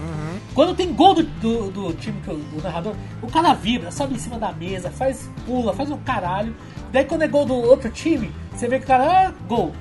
Uhum. 0.00 0.40
Quando 0.54 0.74
tem 0.74 0.92
gol 0.94 1.14
do, 1.14 1.22
do, 1.22 1.70
do 1.70 1.92
time, 1.94 2.20
que 2.22 2.32
do 2.32 2.62
narrador, 2.62 2.94
o 3.20 3.26
cara 3.26 3.52
vibra, 3.52 3.90
sobe 3.90 4.14
em 4.14 4.18
cima 4.18 4.38
da 4.38 4.50
mesa, 4.52 4.90
faz 4.90 5.30
pula, 5.44 5.74
faz 5.74 5.90
um 5.90 5.98
caralho. 5.98 6.54
Daí 6.90 7.04
quando 7.04 7.22
é 7.22 7.28
gol 7.28 7.44
do 7.44 7.54
outro 7.54 7.90
time, 7.90 8.32
você 8.52 8.66
vê 8.66 8.78
que 8.78 8.84
o 8.84 8.88
cara, 8.88 9.28
ah, 9.28 9.32
gol. 9.46 9.72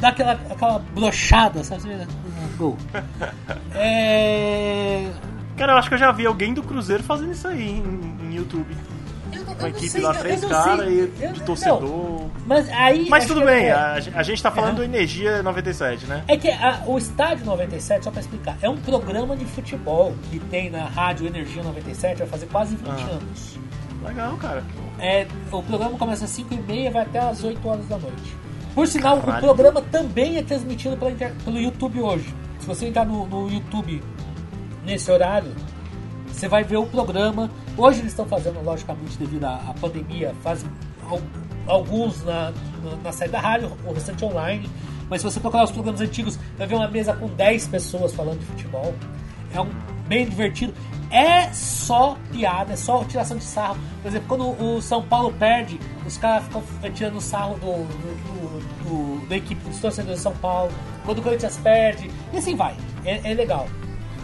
Dá 0.00 0.08
aquela, 0.08 0.32
aquela 0.32 0.78
brochada, 0.78 1.62
sabe? 1.62 2.06
Gol. 2.56 2.76
É. 3.76 5.10
Cara, 5.56 5.72
eu 5.72 5.76
acho 5.76 5.88
que 5.88 5.94
eu 5.94 5.98
já 5.98 6.12
vi 6.12 6.26
alguém 6.26 6.54
do 6.54 6.62
Cruzeiro 6.62 7.02
fazendo 7.02 7.32
isso 7.32 7.46
aí 7.46 7.70
em, 7.70 8.16
em 8.28 8.34
YouTube 8.34 8.74
uma 9.58 9.68
equipe 9.68 9.88
sei, 9.88 10.00
lá, 10.00 10.14
três 10.14 10.44
caras 10.44 10.88
e 10.88 11.06
de 11.32 11.42
torcedor. 11.42 11.82
Não, 11.82 12.30
mas 12.46 12.68
aí. 12.70 13.08
Mas 13.08 13.26
tudo 13.26 13.44
bem, 13.44 13.66
é... 13.66 13.72
a, 13.72 13.94
a, 14.14 14.22
gente 14.22 14.42
tá 14.42 14.50
falando 14.50 14.76
do 14.76 14.84
Energia 14.84 15.42
97, 15.42 16.06
né? 16.06 16.24
É 16.28 16.36
que 16.36 16.50
a, 16.50 16.82
o 16.86 16.98
Estádio 16.98 17.46
97, 17.46 18.04
só 18.04 18.10
pra 18.10 18.20
explicar, 18.20 18.56
é 18.60 18.68
um 18.68 18.76
programa 18.76 19.36
de 19.36 19.44
futebol 19.44 20.14
que 20.30 20.38
tem 20.38 20.70
na 20.70 20.84
rádio 20.84 21.26
Energia 21.26 21.62
97, 21.62 22.18
vai 22.18 22.28
fazer 22.28 22.46
quase 22.46 22.76
20 22.76 22.88
ah. 22.88 22.92
anos. 22.92 23.58
Legal, 24.04 24.36
cara. 24.36 24.62
É, 24.98 25.26
o 25.50 25.62
programa 25.62 25.96
começa 25.98 26.24
às 26.24 26.30
5 26.30 26.52
e 26.54 26.58
meia 26.58 26.90
vai 26.90 27.02
até 27.02 27.18
às 27.18 27.42
8 27.42 27.66
horas 27.66 27.86
da 27.88 27.98
noite. 27.98 28.36
Por 28.74 28.86
sinal, 28.86 29.20
Caralho. 29.20 29.38
o 29.38 29.40
programa 29.40 29.80
também 29.80 30.36
é 30.36 30.42
transmitido 30.42 30.96
pela 30.96 31.12
pelo 31.12 31.58
YouTube 31.58 32.00
hoje. 32.00 32.34
Se 32.58 32.66
você 32.66 32.86
entrar 32.86 33.04
no, 33.04 33.26
no 33.26 33.50
YouTube 33.50 34.02
nesse 34.84 35.10
horário, 35.10 35.52
você 36.26 36.48
vai 36.48 36.64
ver 36.64 36.76
o 36.76 36.86
programa. 36.86 37.50
Hoje 37.76 38.00
eles 38.00 38.12
estão 38.12 38.26
fazendo, 38.26 38.62
logicamente, 38.62 39.18
devido 39.18 39.44
à, 39.44 39.56
à 39.56 39.74
pandemia, 39.80 40.32
fazem 40.42 40.70
alguns 41.66 42.22
na, 42.24 42.52
na, 42.82 42.96
na 43.02 43.12
saída 43.12 43.32
da 43.32 43.40
rádio, 43.40 43.72
o 43.84 43.92
restante 43.92 44.24
online. 44.24 44.68
Mas 45.08 45.20
se 45.20 45.30
você 45.30 45.40
procurar 45.40 45.64
os 45.64 45.72
programas 45.72 46.00
antigos, 46.00 46.38
vai 46.56 46.66
ver 46.66 46.76
uma 46.76 46.88
mesa 46.88 47.12
com 47.14 47.26
10 47.26 47.68
pessoas 47.68 48.14
falando 48.14 48.38
de 48.38 48.46
futebol. 48.46 48.94
É 49.52 49.60
um 49.60 49.68
bem 50.06 50.26
divertido. 50.26 50.72
É 51.10 51.52
só 51.52 52.16
piada, 52.32 52.72
é 52.72 52.76
só 52.76 53.04
tiração 53.04 53.36
de 53.36 53.44
sarro. 53.44 53.76
Por 54.02 54.08
exemplo, 54.08 54.28
quando 54.28 54.62
o 54.62 54.80
São 54.80 55.02
Paulo 55.02 55.32
perde, 55.32 55.78
os 56.06 56.16
caras 56.16 56.44
ficam 56.44 56.62
tirando 56.92 57.20
sarro 57.20 57.54
do, 57.56 57.84
do, 57.84 58.24
do, 58.24 59.20
do, 59.20 59.28
da 59.28 59.36
equipe 59.36 59.62
dos 59.68 59.78
torcedores 59.80 60.18
de 60.18 60.22
São 60.22 60.34
Paulo. 60.36 60.72
Quando 61.04 61.18
o 61.18 61.22
Corinthians 61.22 61.56
perde, 61.58 62.10
e 62.32 62.38
assim 62.38 62.56
vai. 62.56 62.76
É, 63.04 63.30
é 63.30 63.34
legal. 63.34 63.68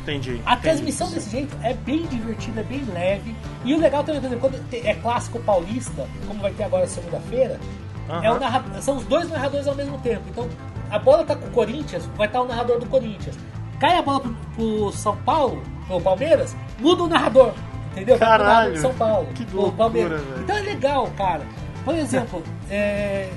Entendi. 0.02 0.40
A 0.46 0.56
transmissão 0.56 1.06
entendi. 1.08 1.20
desse 1.20 1.30
jeito 1.30 1.56
é 1.62 1.74
bem 1.74 2.06
divertida, 2.06 2.60
é 2.60 2.64
bem 2.64 2.84
leve. 2.92 3.36
E 3.64 3.74
o 3.74 3.78
legal 3.78 4.02
também, 4.02 4.20
por 4.20 4.26
exemplo, 4.26 4.50
quando 4.50 4.84
é 4.84 4.94
clássico 4.94 5.38
paulista, 5.40 6.06
como 6.26 6.40
vai 6.40 6.52
ter 6.52 6.64
agora 6.64 6.86
segunda-feira, 6.86 7.60
uhum. 8.08 8.76
é 8.76 8.80
são 8.80 8.96
os 8.96 9.04
dois 9.04 9.28
narradores 9.28 9.66
ao 9.66 9.74
mesmo 9.74 9.98
tempo. 9.98 10.22
Então, 10.28 10.48
a 10.90 10.98
bola 10.98 11.24
tá 11.24 11.36
com 11.36 11.46
o 11.46 11.50
Corinthians, 11.50 12.06
vai 12.16 12.26
estar 12.26 12.40
o 12.40 12.48
narrador 12.48 12.78
do 12.78 12.86
Corinthians. 12.86 13.38
Cai 13.78 13.96
a 13.96 14.02
bola 14.02 14.20
pro, 14.20 14.34
pro 14.54 14.92
São 14.92 15.16
Paulo, 15.18 15.62
pro 15.86 16.00
Palmeiras, 16.00 16.56
muda 16.78 17.04
o 17.04 17.08
narrador. 17.08 17.52
Entendeu? 17.92 18.18
Caralho, 18.18 18.76
São 18.78 18.94
Paulo. 18.94 19.26
Que 19.34 19.46
loucura. 19.52 19.88
Véio. 19.88 20.20
Então 20.38 20.56
é 20.56 20.60
legal, 20.60 21.10
cara. 21.16 21.42
Por 21.84 21.94
exemplo, 21.94 22.42
é... 22.70 23.28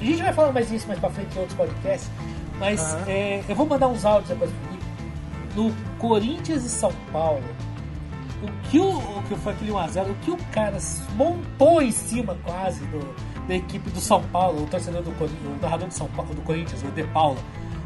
a 0.00 0.04
gente 0.04 0.22
vai 0.22 0.32
falar 0.32 0.52
mais 0.52 0.68
disso 0.68 0.86
mais 0.86 0.98
pra 0.98 1.10
frente 1.10 1.34
em 1.36 1.40
outros 1.40 1.56
podcasts, 1.56 2.10
mas 2.58 2.94
uhum. 2.94 3.00
é... 3.08 3.42
eu 3.48 3.54
vou 3.54 3.66
mandar 3.66 3.88
uns 3.88 4.04
áudios 4.04 4.28
depois 4.28 4.50
no 5.56 5.72
Corinthians 5.98 6.64
e 6.64 6.68
São 6.68 6.92
Paulo, 7.10 7.42
o 8.42 8.68
que, 8.68 8.78
o, 8.78 8.98
o 8.98 9.22
que 9.26 9.34
foi 9.36 9.54
aquele 9.54 9.72
1x0, 9.72 10.10
o 10.10 10.14
que 10.16 10.30
o 10.30 10.36
cara 10.52 10.76
montou 11.14 11.80
em 11.80 11.90
cima 11.90 12.36
quase 12.44 12.84
do, 12.86 13.14
da 13.48 13.54
equipe 13.54 13.88
do 13.90 13.98
São 13.98 14.22
Paulo, 14.24 14.64
o 14.64 14.66
torcedor 14.66 15.02
do 15.02 15.10
o 15.10 15.58
narrador 15.60 15.88
do, 15.88 15.94
São 15.94 16.06
Paulo, 16.08 16.34
do 16.34 16.42
Corinthians, 16.42 16.82
o 16.82 16.88
De 16.88 17.02
Paula, 17.04 17.38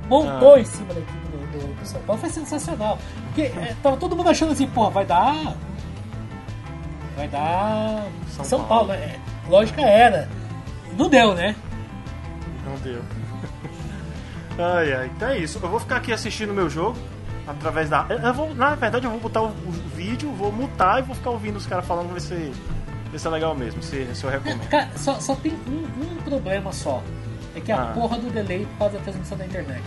montou 0.09 0.55
ah. 0.55 0.61
em 0.61 0.65
cima 0.65 0.93
da 0.93 1.01
equipe 1.01 1.29
do, 1.29 1.39
do, 1.39 1.81
do, 1.81 1.87
São 1.87 2.01
Paulo, 2.03 2.21
foi 2.21 2.31
sensacional. 2.31 2.99
Porque 3.27 3.43
é, 3.43 3.77
tava 3.81 3.97
todo 3.97 4.17
mundo 4.17 4.29
achando 4.29 4.53
assim, 4.53 4.67
porra, 4.67 4.91
vai 4.91 5.07
dar. 5.07 5.57
Vai 7.17 7.29
dar. 7.29 8.09
São, 8.31 8.45
São 8.45 8.65
Paulo, 8.65 8.89
Paulo 8.89 9.01
né? 9.01 9.21
Lógica 9.49 9.83
era. 9.83 10.29
Não 10.99 11.09
deu, 11.09 11.35
né? 11.35 11.55
Não 12.67 12.77
deu. 12.79 13.01
ai, 14.59 14.93
ai. 14.93 15.11
Então 15.15 15.29
é 15.29 15.39
isso. 15.39 15.61
Eu 15.63 15.69
vou 15.69 15.79
ficar 15.79 15.97
aqui 15.97 16.13
assistindo 16.13 16.51
o 16.51 16.55
meu 16.55 16.69
jogo 16.69 16.99
através 17.51 17.89
da. 17.89 18.07
Eu 18.09 18.33
vou, 18.33 18.55
na 18.55 18.75
verdade, 18.75 19.05
eu 19.05 19.11
vou 19.11 19.21
botar 19.21 19.43
o, 19.43 19.49
o 19.49 19.73
vídeo, 19.95 20.31
vou 20.33 20.53
mutar 20.53 21.01
e 21.01 21.03
vou 21.03 21.15
ficar 21.15 21.31
ouvindo 21.31 21.57
os 21.57 21.67
caras 21.67 21.87
falando, 21.87 22.13
ver 22.13 22.21
se, 22.21 22.53
ver 23.11 23.19
se 23.19 23.27
é 23.27 23.31
legal 23.31 23.55
mesmo, 23.55 23.83
se, 23.83 24.07
se 24.15 24.25
eu 24.25 24.31
recomendo. 24.31 24.69
Cara, 24.69 24.91
só, 24.97 25.19
só 25.21 25.35
tem 25.35 25.53
um, 25.67 26.03
um, 26.03 26.17
problema 26.23 26.73
só. 26.73 27.03
É 27.55 27.61
que 27.61 27.73
a 27.73 27.83
ah. 27.83 27.87
porra 27.93 28.17
do 28.19 28.31
delay 28.31 28.67
faz 28.79 28.95
a 28.95 28.99
transmissão 29.01 29.37
da 29.37 29.45
internet. 29.45 29.83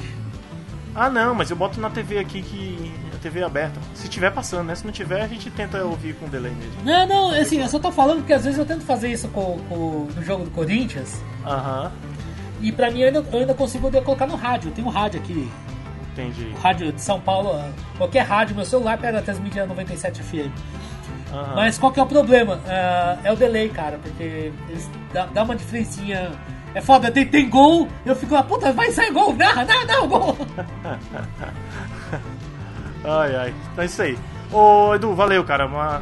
Ah, 0.96 1.10
não, 1.10 1.34
mas 1.34 1.50
eu 1.50 1.56
boto 1.56 1.80
na 1.80 1.90
TV 1.90 2.20
aqui 2.20 2.42
que. 2.42 2.94
A 3.16 3.18
TV 3.18 3.40
é 3.40 3.44
aberta. 3.44 3.80
Se 3.96 4.08
tiver 4.08 4.32
passando, 4.32 4.68
né? 4.68 4.76
Se 4.76 4.86
não 4.86 4.92
tiver, 4.92 5.22
a 5.22 5.28
gente 5.28 5.50
tenta 5.50 5.84
ouvir 5.84 6.14
com 6.16 6.28
delay 6.28 6.52
mesmo. 6.52 6.84
Não, 6.84 7.08
não, 7.08 7.30
assim, 7.32 7.62
eu 7.62 7.68
só 7.68 7.80
tô 7.80 7.92
falando 7.92 8.18
porque 8.18 8.34
às 8.34 8.44
vezes 8.44 8.60
eu 8.60 8.66
tento 8.66 8.84
fazer 8.84 9.12
isso 9.12 9.28
com, 9.30 9.60
com 9.70 10.08
no 10.14 10.22
jogo 10.24 10.44
do 10.44 10.52
Corinthians. 10.52 11.22
Aham. 11.46 11.92
E 12.62 12.72
pra 12.72 12.92
mim 12.92 13.00
eu 13.00 13.08
ainda, 13.08 13.26
eu 13.32 13.40
ainda 13.40 13.54
consigo 13.54 13.90
colocar 14.04 14.28
no 14.28 14.36
rádio. 14.36 14.72
Tenho 14.72 14.88
um 14.88 14.92
rádio 14.92 15.20
aqui 15.20 15.50
Entendi. 16.14 16.54
Rádio 16.62 16.92
de 16.92 17.02
São 17.02 17.20
Paulo, 17.20 17.60
qualquer 17.98 18.22
rádio, 18.22 18.56
meu 18.56 18.66
celular 18.66 18.98
pega 18.98 19.22
transmitir 19.22 19.64
a 19.64 19.66
97 19.66 20.22
FM. 20.22 20.52
Uhum. 21.32 21.56
Mas 21.56 21.80
qual 21.80 21.92
que 21.92 22.00
é 22.00 22.04
o 22.04 22.06
problema? 22.06 22.58
Uh, 22.58 23.20
é 23.24 23.32
o 23.32 23.36
delay, 23.36 23.70
cara, 23.70 24.00
porque 24.02 24.52
eles 24.70 24.90
dá, 25.12 25.26
dá 25.26 25.44
uma 25.44 25.56
diferencinha. 25.56 26.32
É 26.76 26.82
foda, 26.82 27.12
tem, 27.12 27.26
tem 27.26 27.50
gol, 27.50 27.88
eu 28.06 28.16
fico 28.16 28.34
lá, 28.34 28.44
puta, 28.44 28.72
vai 28.72 28.92
sair 28.92 29.12
gol, 29.12 29.36
não, 29.36 29.66
não, 29.66 29.86
não, 29.86 30.08
gol! 30.08 30.38
ai, 33.04 33.36
ai, 33.36 33.54
então 33.72 33.84
é 33.84 33.86
isso 33.86 34.02
aí. 34.02 34.18
Ô, 34.52 34.94
Edu, 34.94 35.14
valeu, 35.14 35.44
cara, 35.44 35.66
uma 35.66 36.02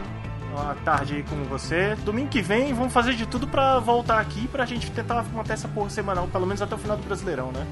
uma 0.51 0.75
tarde 0.83 1.15
aí 1.15 1.23
com 1.23 1.35
você. 1.45 1.95
Domingo 2.03 2.29
que 2.29 2.41
vem 2.41 2.73
vamos 2.73 2.91
fazer 2.91 3.13
de 3.13 3.25
tudo 3.25 3.47
pra 3.47 3.79
voltar 3.79 4.19
aqui 4.19 4.47
pra 4.49 4.65
gente 4.65 4.91
tentar 4.91 5.23
manter 5.33 5.53
essa 5.53 5.67
porra 5.67 5.89
semanal, 5.89 6.27
pelo 6.27 6.45
menos 6.45 6.61
até 6.61 6.75
o 6.75 6.77
final 6.77 6.97
do 6.97 7.03
Brasileirão, 7.03 7.51
né? 7.51 7.65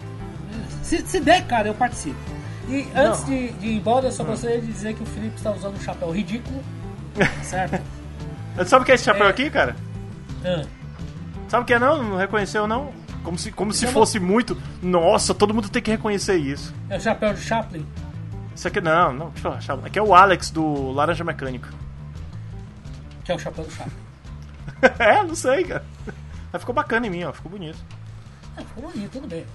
Se, 0.83 1.05
se 1.05 1.19
der, 1.19 1.45
cara, 1.45 1.67
eu 1.67 1.73
participo. 1.73 2.17
E 2.67 2.87
antes 2.95 3.25
de, 3.25 3.51
de, 3.53 3.67
ir 3.67 3.77
embora, 3.77 4.07
eu 4.07 4.11
só 4.11 4.23
hum. 4.23 4.27
gostaria 4.27 4.61
de 4.61 4.67
dizer 4.67 4.93
que 4.93 5.01
o 5.01 5.05
Felipe 5.05 5.35
está 5.35 5.51
usando 5.51 5.75
um 5.75 5.81
chapéu 5.81 6.11
ridículo. 6.11 6.63
certo? 7.43 7.81
Sabe 8.65 8.83
o 8.83 8.85
que 8.85 8.91
é 8.91 8.95
esse 8.95 9.03
chapéu 9.03 9.25
é... 9.25 9.29
aqui, 9.29 9.49
cara? 9.49 9.75
Ah. 10.45 10.65
Sabe 11.47 11.63
o 11.63 11.65
que 11.65 11.73
é 11.73 11.79
não? 11.79 12.03
Não 12.03 12.17
reconheceu 12.17 12.67
não? 12.67 12.91
Como 13.23 13.37
se, 13.37 13.51
como 13.51 13.73
se 13.73 13.87
fosse 13.87 14.19
muito. 14.19 14.57
Nossa, 14.81 15.33
todo 15.33 15.53
mundo 15.53 15.69
tem 15.69 15.81
que 15.81 15.91
reconhecer 15.91 16.37
isso. 16.37 16.73
É 16.89 16.97
o 16.97 17.01
chapéu 17.01 17.33
de 17.33 17.41
Chaplin? 17.41 17.85
Isso 18.55 18.67
aqui 18.67 18.81
não, 18.81 19.13
não, 19.13 19.29
deixa 19.29 19.47
eu 19.47 19.61
Chaplin. 19.61 19.87
Aqui 19.87 19.99
é 19.99 20.01
o 20.01 20.13
Alex 20.13 20.51
do 20.51 20.91
Laranja 20.91 21.23
Mecânica. 21.23 21.69
Que 23.23 23.31
é 23.31 23.35
o 23.35 23.39
chapéu 23.39 23.65
do 23.65 23.71
Chaplin. 23.71 23.93
é, 24.99 25.23
não 25.23 25.35
sei, 25.35 25.63
cara. 25.63 25.83
Mas 26.51 26.61
ficou 26.61 26.73
bacana 26.73 27.07
em 27.07 27.09
mim, 27.09 27.23
ó, 27.23 27.33
ficou 27.33 27.51
bonito. 27.51 27.77
É, 28.59 28.63
ficou 28.63 28.91
bonito, 28.91 29.11
tudo 29.11 29.27
bem. 29.27 29.45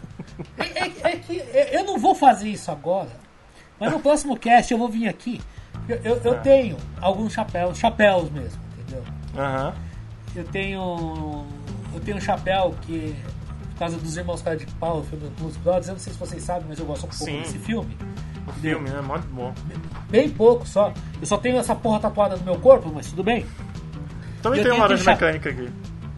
É, 0.58 0.64
é, 0.64 1.12
é 1.12 1.16
que 1.16 1.42
eu 1.72 1.84
não 1.84 1.98
vou 1.98 2.14
fazer 2.14 2.48
isso 2.48 2.70
agora, 2.70 3.10
mas 3.78 3.92
no 3.92 4.00
próximo 4.00 4.36
cast 4.36 4.72
eu 4.72 4.78
vou 4.78 4.88
vir 4.88 5.08
aqui. 5.08 5.40
Eu, 5.88 5.96
eu, 6.02 6.16
eu 6.24 6.32
ah. 6.32 6.40
tenho 6.40 6.76
alguns 7.00 7.32
chapéus, 7.32 7.78
chapéus 7.78 8.30
mesmo, 8.30 8.60
entendeu? 8.78 9.04
Aham. 9.36 9.74
Eu 10.34 10.44
tenho. 10.44 11.46
Eu 11.92 12.00
tenho 12.00 12.16
um 12.16 12.20
chapéu 12.20 12.74
que 12.82 13.14
por 13.74 13.78
causa 13.80 13.96
dos 13.96 14.16
Irmãos 14.16 14.40
Cara 14.40 14.56
de 14.56 14.66
Pau, 14.66 15.00
o 15.00 15.04
filme 15.04 15.28
dos 15.30 15.56
Brothers. 15.56 15.88
Eu 15.88 15.94
não 15.94 16.00
sei 16.00 16.12
se 16.12 16.18
vocês 16.18 16.42
sabem, 16.42 16.64
mas 16.68 16.78
eu 16.78 16.86
gosto 16.86 17.06
um 17.06 17.08
pouco 17.08 17.24
Sim. 17.24 17.40
desse 17.40 17.58
filme. 17.58 17.96
O 18.46 18.52
filme, 18.52 18.88
né? 18.88 19.00
Muito 19.00 19.26
bom. 19.28 19.52
Bem 20.08 20.30
pouco 20.30 20.66
só. 20.66 20.92
Eu 21.20 21.26
só 21.26 21.36
tenho 21.36 21.58
essa 21.58 21.74
porra 21.74 21.98
tatuada 22.00 22.36
no 22.36 22.44
meu 22.44 22.58
corpo, 22.58 22.90
mas 22.94 23.10
tudo 23.10 23.24
bem. 23.24 23.44
Também 24.42 24.62
tem 24.62 24.72
uma 24.72 24.82
laranja 24.82 25.10
mecânica 25.10 25.50
aqui. 25.50 25.70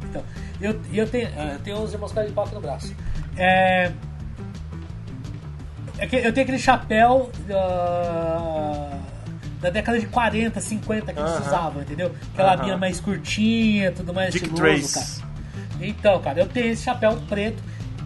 Então, 0.04 0.22
eu, 0.60 0.80
eu, 0.92 1.08
tenho, 1.08 1.28
eu 1.28 1.58
tenho 1.60 1.82
os 1.82 1.92
Irmãos 1.92 2.12
Cara 2.12 2.26
de 2.26 2.32
Pau 2.32 2.44
aqui 2.44 2.54
no 2.54 2.60
braço. 2.60 2.94
É. 3.36 3.92
é 5.98 6.06
que 6.06 6.16
eu 6.16 6.32
tenho 6.32 6.44
aquele 6.44 6.58
chapéu 6.58 7.30
uh, 7.50 9.00
da 9.60 9.70
década 9.70 9.98
de 9.98 10.06
40, 10.06 10.60
50 10.60 11.12
que 11.12 11.18
uh 11.18 11.22
-huh. 11.22 11.34
eles 11.34 11.46
usavam, 11.46 11.82
entendeu? 11.82 12.14
Aquela 12.32 12.54
uh 12.54 12.60
-huh. 12.60 12.78
mais 12.78 13.00
curtinha, 13.00 13.92
tudo 13.92 14.14
mais 14.14 14.32
Dick 14.32 14.46
estiloso, 14.46 14.62
Trace. 14.62 15.20
cara. 15.20 15.36
Então, 15.80 16.20
cara, 16.22 16.40
eu 16.40 16.46
tenho 16.48 16.72
esse 16.72 16.82
chapéu 16.82 17.16
preto. 17.28 17.62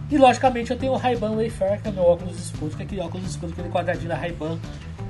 E 0.09 0.17
logicamente 0.17 0.71
eu 0.71 0.77
tenho 0.77 0.91
o 0.91 0.97
Ray-Ban 0.97 1.35
Wayfair, 1.35 1.81
que 1.81 1.87
é 1.87 1.91
meu 1.91 2.03
óculos 2.03 2.37
escuro, 2.37 2.75
que 2.75 2.81
é 2.81 2.85
aquele 2.85 2.99
óculos 2.99 3.29
escuro, 3.29 3.53
aquele 3.53 3.69
quadradinho 3.69 4.09
da 4.09 4.15
Ray-Ban. 4.15 4.59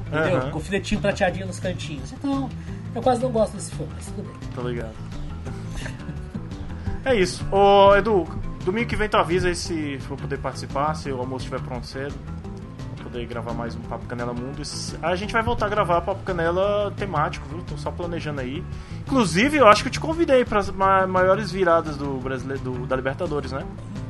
Entendeu? 0.08 0.44
Uhum. 0.44 0.52
Com 0.52 0.60
filetinho 0.60 1.02
prateadinho 1.02 1.48
nos 1.48 1.60
cantinhos. 1.60 2.12
Então, 2.12 2.50
eu 2.94 3.02
quase 3.02 3.22
não 3.22 3.32
gosto 3.32 3.54
desse 3.54 3.72
filme, 3.72 3.92
mas 3.96 4.06
tudo 4.06 4.24
bem. 4.24 4.50
Tô 4.54 4.68
ligado. 4.68 4.94
é 7.06 7.16
isso. 7.16 7.46
Ô, 7.52 7.96
Edu, 7.96 8.26
domingo 8.64 8.88
que 8.88 8.96
vem 8.96 9.10
tu 9.10 9.18
avisa 9.18 9.48
aí 9.48 9.56
se 9.56 9.98
for 10.00 10.18
poder 10.18 10.38
participar, 10.38 10.94
se 10.96 11.12
o 11.12 11.20
almoço 11.20 11.46
estiver 11.46 11.62
pronto 11.62 11.86
cedo 11.86 12.16
poder 13.12 13.26
gravar 13.26 13.54
mais 13.54 13.76
um 13.76 13.82
Papo 13.82 14.06
Canela 14.06 14.34
Mundo. 14.34 14.62
A 15.02 15.16
gente 15.16 15.34
vai 15.34 15.44
voltar 15.44 15.66
a 15.66 15.70
gravar 15.70 16.00
Papo 16.00 16.24
Canela 16.24 16.94
temático, 16.96 17.46
viu? 17.50 17.62
Tô 17.64 17.76
só 17.76 17.92
planejando 17.92 18.40
aí. 18.40 18.64
Inclusive, 19.02 19.58
eu 19.58 19.68
acho 19.68 19.84
que 19.84 19.90
eu 19.90 19.92
te 19.92 20.00
convidei 20.00 20.46
para 20.46 20.60
as 20.60 20.70
maiores 20.70 21.52
viradas 21.52 21.98
do 21.98 22.14
brasileiro 22.20 22.64
do, 22.64 22.88
da 22.88 22.96
Libertadores, 22.96 23.52
né? 23.52 23.66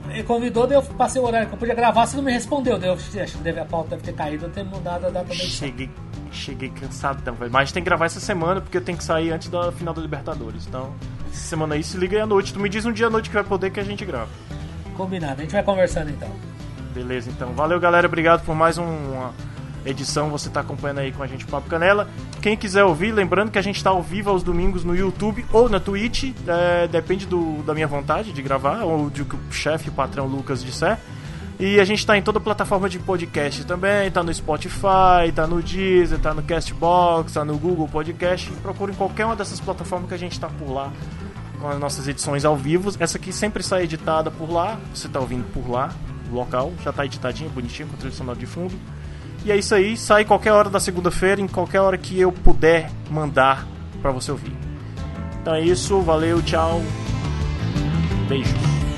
Ele 0.10 0.24
convidou, 0.24 0.68
daí 0.68 0.78
eu 0.78 0.84
passei 0.84 1.20
o 1.22 1.26
horário 1.26 1.48
que 1.48 1.54
eu 1.54 1.58
podia 1.58 1.74
gravar, 1.74 2.06
você 2.06 2.16
não 2.18 2.24
me 2.24 2.32
respondeu. 2.32 2.78
Daí 2.78 2.90
eu 2.90 2.94
acho 2.94 3.10
que 3.10 3.50
a 3.50 3.66
pauta 3.66 3.92
deve 3.92 4.04
ter 4.04 4.14
caído, 4.14 4.46
eu 4.46 4.50
ter 4.50 4.64
mudado 4.64 5.08
a 5.08 5.10
data 5.10 5.28
da 5.28 5.34
Cheguei, 5.34 5.90
cheguei 6.32 6.70
cansado 6.70 7.20
então, 7.22 7.36
mas 7.50 7.72
tem 7.72 7.82
que 7.82 7.90
gravar 7.90 8.06
essa 8.06 8.20
semana 8.20 8.62
porque 8.62 8.78
eu 8.78 8.82
tenho 8.82 8.98
que 8.98 9.04
sair 9.04 9.32
antes 9.32 9.50
da 9.50 9.72
final 9.72 9.94
da 9.94 10.02
Libertadores. 10.02 10.68
Então, 10.68 10.94
essa 11.32 11.48
semana 11.48 11.76
aí 11.76 11.84
se 11.84 11.98
liga 11.98 12.18
aí 12.18 12.22
à 12.22 12.26
noite. 12.26 12.54
Tu 12.54 12.60
me 12.60 12.70
diz 12.70 12.86
um 12.86 12.92
dia 12.92 13.08
à 13.08 13.10
noite 13.10 13.30
que 13.30 13.36
vai 13.36 13.44
poder 13.44 13.72
que 13.72 13.80
a 13.80 13.84
gente 13.84 14.04
grava. 14.06 14.30
Combinado, 14.96 15.40
a 15.40 15.44
gente 15.44 15.52
vai 15.52 15.64
conversando 15.64 16.10
então. 16.10 16.30
Beleza, 16.94 17.30
então. 17.30 17.54
Valeu, 17.54 17.80
galera. 17.80 18.08
Obrigado 18.08 18.46
por 18.46 18.54
mais 18.54 18.78
uma 18.78 19.34
edição. 19.86 20.30
Você 20.30 20.50
está 20.50 20.60
acompanhando 20.60 21.00
aí 21.00 21.12
com 21.12 21.24
a 21.24 21.28
gente 21.28 21.46
o 21.46 21.48
Papo 21.48 21.70
Canela. 21.70 22.08
Quem 22.42 22.58
quiser 22.58 22.84
ouvir, 22.84 23.12
lembrando 23.12 23.50
que 23.50 23.58
a 23.58 23.62
gente 23.62 23.78
está 23.78 23.92
ao 23.92 24.02
vivo 24.02 24.30
aos 24.30 24.44
domingos 24.44 24.84
no 24.84 24.96
YouTube 24.96 25.46
ou 25.54 25.70
na 25.70 25.80
Twitch. 25.80 26.34
É, 26.46 26.88
depende 26.88 27.26
do, 27.26 27.64
da 27.64 27.74
minha 27.74 27.88
vontade 27.88 28.34
de 28.34 28.42
gravar 28.42 28.84
ou 28.84 29.10
do 29.10 29.26
que 29.26 29.36
o 29.36 29.52
chefe, 29.52 29.90
o 29.90 29.94
patrão 29.94 30.28
Lucas 30.28 30.64
disser. 30.64 31.00
E 31.60 31.80
a 31.80 31.86
gente 31.86 32.00
está 32.00 32.18
em 32.18 32.24
toda 32.24 32.40
plataforma 32.40 32.90
de 32.90 32.98
podcast 32.98 33.64
também, 33.66 34.08
está 34.08 34.24
no 34.24 34.34
Spotify, 34.34 35.28
está 35.28 35.46
no 35.46 35.62
Deezer, 35.62 36.18
está 36.18 36.34
no 36.34 36.42
Castbox, 36.42 37.28
está 37.28 37.46
no 37.46 37.56
Google 37.58 37.88
Podcast. 37.88 38.52
Procure 38.64 38.92
em 38.92 38.96
qualquer 38.96 39.26
uma 39.26 39.36
dessas 39.36 39.60
plataformas 39.60 40.10
que 40.10 40.16
a 40.16 40.18
gente 40.18 40.32
está 40.32 40.48
por 40.48 40.72
lá 40.72 40.92
com 41.62 41.70
as 41.70 41.80
nossas 41.80 42.08
edições 42.08 42.44
ao 42.44 42.58
vivo. 42.58 42.92
Essa 43.00 43.18
aqui 43.18 43.32
sempre 43.32 43.62
sai 43.62 43.84
editada 43.84 44.32
por 44.32 44.52
lá, 44.52 44.80
você 44.94 45.08
está 45.08 45.20
ouvindo 45.20 45.46
por 45.54 45.70
lá 45.70 45.94
local, 46.32 46.74
já 46.84 46.92
tá 46.92 47.06
editadinho, 47.06 47.50
bonitinho, 47.50 47.90
com 47.90 47.98
trilha 47.98 48.14
sonora 48.14 48.40
de 48.40 48.46
fundo. 48.46 48.74
E 49.44 49.52
é 49.52 49.58
isso 49.58 49.76
aí, 49.76 49.98
sai 49.98 50.24
qualquer 50.24 50.52
hora 50.52 50.70
da 50.70 50.80
segunda-feira, 50.80 51.42
em 51.42 51.48
qualquer 51.48 51.82
hora 51.82 51.98
que 51.98 52.20
eu 52.20 52.32
puder 52.32 52.90
mandar 53.10 53.68
para 54.02 54.12
você 54.12 54.32
ouvir. 54.32 54.56
Então 55.42 55.54
é 55.54 55.62
isso, 55.62 56.00
valeu, 56.02 56.42
tchau. 56.42 56.82
Beijos. 58.30 58.91